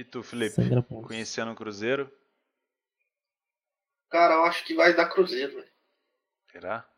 E 0.00 0.04
tu, 0.04 0.22
Felipe? 0.22 0.62
Conhecendo 1.06 1.52
o 1.52 1.54
Cruzeiro? 1.54 2.10
Cara, 4.08 4.36
eu 4.36 4.44
acho 4.44 4.64
que 4.64 4.72
vai 4.72 4.94
dar 4.96 5.10
Cruzeiro, 5.10 5.56
velho. 5.56 5.70
Será? 6.50 6.90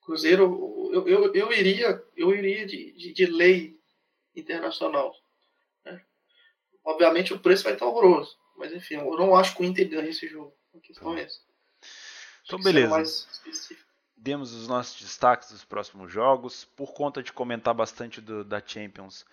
Cruzeiro, 0.00 0.92
eu, 0.92 1.08
eu, 1.08 1.34
eu 1.34 1.52
iria, 1.52 2.00
eu 2.16 2.32
iria 2.32 2.64
de, 2.64 2.92
de, 2.92 3.12
de 3.12 3.26
lei 3.26 3.76
internacional. 4.36 5.12
Né? 5.84 6.00
Obviamente 6.84 7.34
o 7.34 7.40
preço 7.40 7.64
vai 7.64 7.72
estar 7.72 7.86
horroroso, 7.86 8.38
mas 8.56 8.72
enfim, 8.72 8.94
eu 8.94 9.16
não 9.16 9.34
acho 9.34 9.56
que 9.56 9.62
o 9.62 9.64
Inter 9.64 9.88
ganhe 9.88 10.10
esse 10.10 10.28
jogo. 10.28 10.56
A 10.72 10.78
questão 10.78 11.16
é 11.18 11.22
essa. 11.22 11.40
Então, 12.44 12.62
beleza. 12.62 13.26
Demos 14.16 14.54
os 14.54 14.68
nossos 14.68 15.00
destaques 15.00 15.50
dos 15.50 15.64
próximos 15.64 16.12
jogos. 16.12 16.64
Por 16.64 16.92
conta 16.94 17.20
de 17.20 17.32
comentar 17.32 17.74
bastante 17.74 18.20
do, 18.20 18.44
da 18.44 18.64
Champions, 18.64 19.26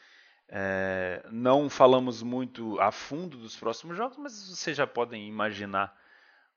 é, 0.50 1.26
não 1.30 1.70
falamos 1.70 2.24
muito 2.24 2.80
a 2.80 2.92
fundo 2.92 3.38
dos 3.38 3.56
próximos 3.56 3.98
jogos, 3.98 4.18
mas 4.18 4.50
vocês 4.50 4.78
já 4.78 4.88
podem 4.88 5.28
imaginar 5.28 5.96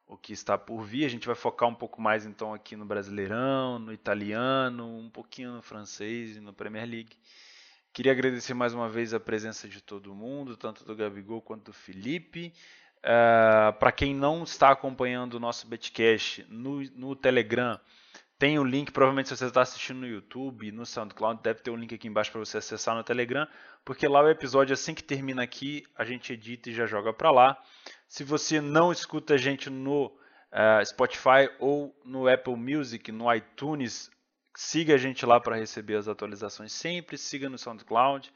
o 0.07 0.17
que 0.17 0.33
está 0.33 0.57
por 0.57 0.83
vir. 0.83 1.05
A 1.05 1.09
gente 1.09 1.27
vai 1.27 1.37
focar 1.37 1.69
um 1.69 1.75
pouco 1.75 2.01
mais 2.01 2.27
então 2.27 2.55
aqui 2.55 2.77
no 2.77 2.85
Brasileirão, 2.85 3.79
no 3.79 3.93
italiano, 3.93 4.99
um 4.99 5.11
pouquinho 5.11 5.53
no 5.53 5.63
francês 5.63 6.37
e 6.37 6.41
no 6.41 6.53
Premier 6.53 6.89
League. 6.89 7.17
Queria 7.93 8.13
agradecer 8.13 8.55
mais 8.55 8.73
uma 8.73 8.89
vez 8.89 9.13
a 9.13 9.19
presença 9.19 9.69
de 9.69 9.81
todo 9.81 10.15
mundo, 10.15 10.57
tanto 10.57 10.85
do 10.85 10.95
Gabigol 10.95 11.43
quanto 11.43 11.67
do 11.67 11.73
Felipe. 11.73 12.53
Uh, 12.99 13.73
Para 13.79 13.91
quem 13.91 14.15
não 14.15 14.45
está 14.45 14.71
acompanhando 14.71 15.35
o 15.35 15.41
nosso 15.41 15.67
Betcash 15.67 16.45
no, 16.49 16.83
no 16.95 17.17
Telegram, 17.17 17.81
tem 18.41 18.59
o 18.59 18.65
link, 18.65 18.91
provavelmente 18.91 19.29
se 19.29 19.37
você 19.37 19.45
está 19.45 19.61
assistindo 19.61 20.01
no 20.01 20.07
YouTube, 20.07 20.73
no 20.73 20.87
SoundCloud, 20.87 21.43
deve 21.43 21.61
ter 21.61 21.71
um 21.71 21.77
link 21.77 21.95
aqui 21.95 22.09
embaixo 22.09 22.33
para 22.33 22.41
você 22.41 22.57
acessar 22.57 22.97
no 22.97 23.05
Telegram, 23.05 23.47
porque 23.85 24.09
lá 24.09 24.23
o 24.23 24.31
episódio, 24.31 24.73
assim 24.73 24.95
que 24.95 25.05
termina 25.05 25.43
aqui, 25.43 25.85
a 25.95 26.07
gente 26.07 26.33
edita 26.33 26.71
e 26.71 26.73
já 26.73 26.87
joga 26.87 27.13
para 27.13 27.31
lá. 27.31 27.63
Se 28.09 28.25
você 28.25 28.59
não 28.59 28.91
escuta 28.91 29.35
a 29.35 29.37
gente 29.37 29.69
no 29.69 30.07
uh, 30.07 30.87
Spotify 30.87 31.51
ou 31.59 31.95
no 32.03 32.27
Apple 32.27 32.57
Music, 32.57 33.13
no 33.13 33.31
iTunes, 33.31 34.11
siga 34.57 34.95
a 34.95 34.99
gente 34.99 35.27
lá 35.27 35.39
para 35.39 35.57
receber 35.57 35.97
as 35.97 36.09
atualizações 36.09 36.73
sempre, 36.73 37.19
siga 37.19 37.47
no 37.51 37.59
SoundCloud, 37.59 38.33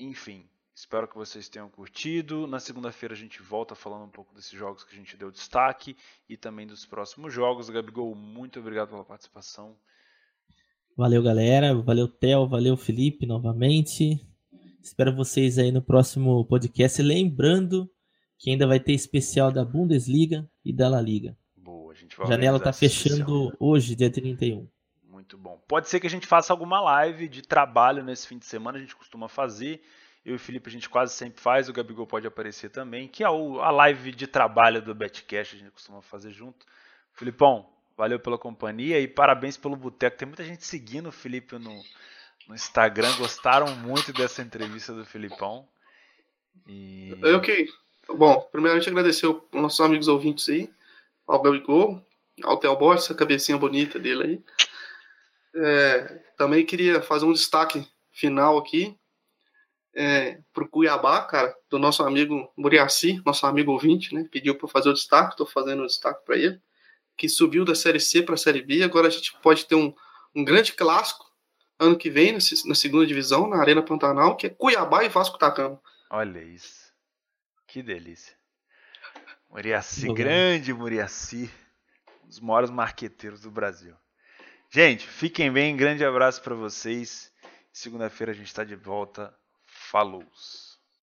enfim. 0.00 0.48
Espero 0.78 1.08
que 1.08 1.16
vocês 1.16 1.48
tenham 1.48 1.68
curtido. 1.68 2.46
Na 2.46 2.60
segunda-feira 2.60 3.12
a 3.12 3.18
gente 3.18 3.42
volta 3.42 3.74
falando 3.74 4.04
um 4.04 4.08
pouco 4.08 4.32
desses 4.32 4.52
jogos 4.52 4.84
que 4.84 4.94
a 4.94 4.96
gente 4.96 5.16
deu 5.16 5.28
destaque 5.28 5.96
e 6.28 6.36
também 6.36 6.68
dos 6.68 6.86
próximos 6.86 7.34
jogos. 7.34 7.68
Gabigol, 7.68 8.14
muito 8.14 8.60
obrigado 8.60 8.90
pela 8.90 9.04
participação. 9.04 9.74
Valeu, 10.96 11.20
galera. 11.20 11.74
Valeu, 11.74 12.06
Theo. 12.06 12.46
Valeu, 12.46 12.76
Felipe, 12.76 13.26
novamente. 13.26 14.24
Espero 14.80 15.12
vocês 15.16 15.58
aí 15.58 15.72
no 15.72 15.82
próximo 15.82 16.44
podcast. 16.44 17.02
Lembrando 17.02 17.90
que 18.38 18.50
ainda 18.50 18.64
vai 18.64 18.78
ter 18.78 18.92
especial 18.92 19.50
da 19.50 19.64
Bundesliga 19.64 20.48
e 20.64 20.72
da 20.72 20.88
La 20.88 21.00
Liga. 21.00 21.36
Boa, 21.56 21.92
a 21.92 21.96
gente 21.96 22.16
vai 22.16 22.28
Janela 22.28 22.60
tá 22.60 22.72
fechando 22.72 23.52
hoje, 23.58 23.96
dia 23.96 24.12
31. 24.12 24.68
Muito 25.02 25.36
bom. 25.36 25.60
Pode 25.66 25.88
ser 25.88 25.98
que 25.98 26.06
a 26.06 26.10
gente 26.10 26.28
faça 26.28 26.52
alguma 26.52 26.80
live 26.80 27.26
de 27.26 27.42
trabalho 27.42 28.04
nesse 28.04 28.28
fim 28.28 28.38
de 28.38 28.46
semana, 28.46 28.78
a 28.78 28.80
gente 28.80 28.94
costuma 28.94 29.28
fazer. 29.28 29.82
Eu 30.28 30.34
e 30.34 30.36
o 30.36 30.38
Felipe 30.38 30.68
a 30.68 30.72
gente 30.72 30.90
quase 30.90 31.14
sempre 31.14 31.40
faz, 31.40 31.70
o 31.70 31.72
Gabigol 31.72 32.06
pode 32.06 32.26
aparecer 32.26 32.68
também, 32.68 33.08
que 33.08 33.24
é 33.24 33.26
a 33.26 33.70
live 33.70 34.12
de 34.12 34.26
trabalho 34.26 34.82
do 34.82 34.94
Betcast, 34.94 35.56
a 35.56 35.58
gente 35.58 35.70
costuma 35.70 36.02
fazer 36.02 36.32
junto. 36.32 36.66
Filipão, 37.14 37.66
valeu 37.96 38.20
pela 38.20 38.36
companhia 38.36 39.00
e 39.00 39.08
parabéns 39.08 39.56
pelo 39.56 39.74
boteco. 39.74 40.18
Tem 40.18 40.28
muita 40.28 40.44
gente 40.44 40.66
seguindo 40.66 41.08
o 41.08 41.12
Felipe 41.12 41.54
no, 41.56 41.82
no 42.46 42.54
Instagram, 42.54 43.10
gostaram 43.16 43.74
muito 43.76 44.12
dessa 44.12 44.42
entrevista 44.42 44.92
do 44.92 45.02
Filipão. 45.02 45.66
E... 46.66 47.14
Que. 47.42 47.66
Bom, 48.06 48.46
primeiramente 48.52 48.90
agradecer 48.90 49.24
aos 49.24 49.40
nossos 49.50 49.80
amigos 49.80 50.08
ouvintes 50.08 50.46
aí, 50.50 50.70
ao 51.26 51.40
Gabigol, 51.40 52.04
ao 52.42 52.58
Theo 52.58 52.76
Borges, 52.76 53.06
essa 53.06 53.14
cabecinha 53.14 53.56
bonita 53.56 53.98
dele 53.98 54.22
aí. 54.22 54.42
É, 55.54 56.20
também 56.36 56.66
queria 56.66 57.00
fazer 57.00 57.24
um 57.24 57.32
destaque 57.32 57.88
final 58.12 58.58
aqui 58.58 58.94
é, 59.94 60.38
pro 60.52 60.68
Cuiabá, 60.68 61.22
cara, 61.22 61.54
do 61.68 61.78
nosso 61.78 62.02
amigo 62.02 62.52
Muriaci, 62.56 63.20
nosso 63.24 63.46
amigo 63.46 63.72
ouvinte, 63.72 64.14
né? 64.14 64.26
Pediu 64.30 64.54
para 64.54 64.68
fazer 64.68 64.90
o 64.90 64.94
destaque, 64.94 65.32
estou 65.32 65.46
fazendo 65.46 65.82
o 65.82 65.86
destaque 65.86 66.24
para 66.24 66.36
ele, 66.36 66.60
que 67.16 67.28
subiu 67.28 67.64
da 67.64 67.74
Série 67.74 68.00
C 68.00 68.22
para 68.22 68.34
a 68.34 68.38
Série 68.38 68.62
B. 68.62 68.82
Agora 68.82 69.08
a 69.08 69.10
gente 69.10 69.34
pode 69.42 69.66
ter 69.66 69.74
um, 69.74 69.92
um 70.34 70.44
grande 70.44 70.72
clássico 70.72 71.26
ano 71.78 71.96
que 71.96 72.10
vem 72.10 72.32
na, 72.32 72.38
na 72.66 72.74
segunda 72.74 73.06
divisão, 73.06 73.48
na 73.48 73.58
Arena 73.58 73.82
Pantanal, 73.82 74.36
que 74.36 74.46
é 74.46 74.50
Cuiabá 74.50 75.04
e 75.04 75.08
Vasco 75.08 75.38
Tacama. 75.38 75.80
Olha 76.10 76.42
isso. 76.42 76.92
Que 77.66 77.82
delícia. 77.82 78.36
Muriaci, 79.50 80.12
grande 80.12 80.72
Muriaci. 80.72 81.50
Um 82.24 82.28
dos 82.28 82.40
maiores 82.40 82.70
marqueteiros 82.70 83.40
do 83.40 83.50
Brasil. 83.50 83.94
Gente, 84.70 85.06
fiquem 85.06 85.50
bem. 85.50 85.76
Grande 85.76 86.04
abraço 86.04 86.42
para 86.42 86.54
vocês. 86.54 87.32
Segunda-feira 87.72 88.32
a 88.32 88.34
gente 88.34 88.48
está 88.48 88.64
de 88.64 88.76
volta. 88.76 89.34
Falou! 89.90 90.28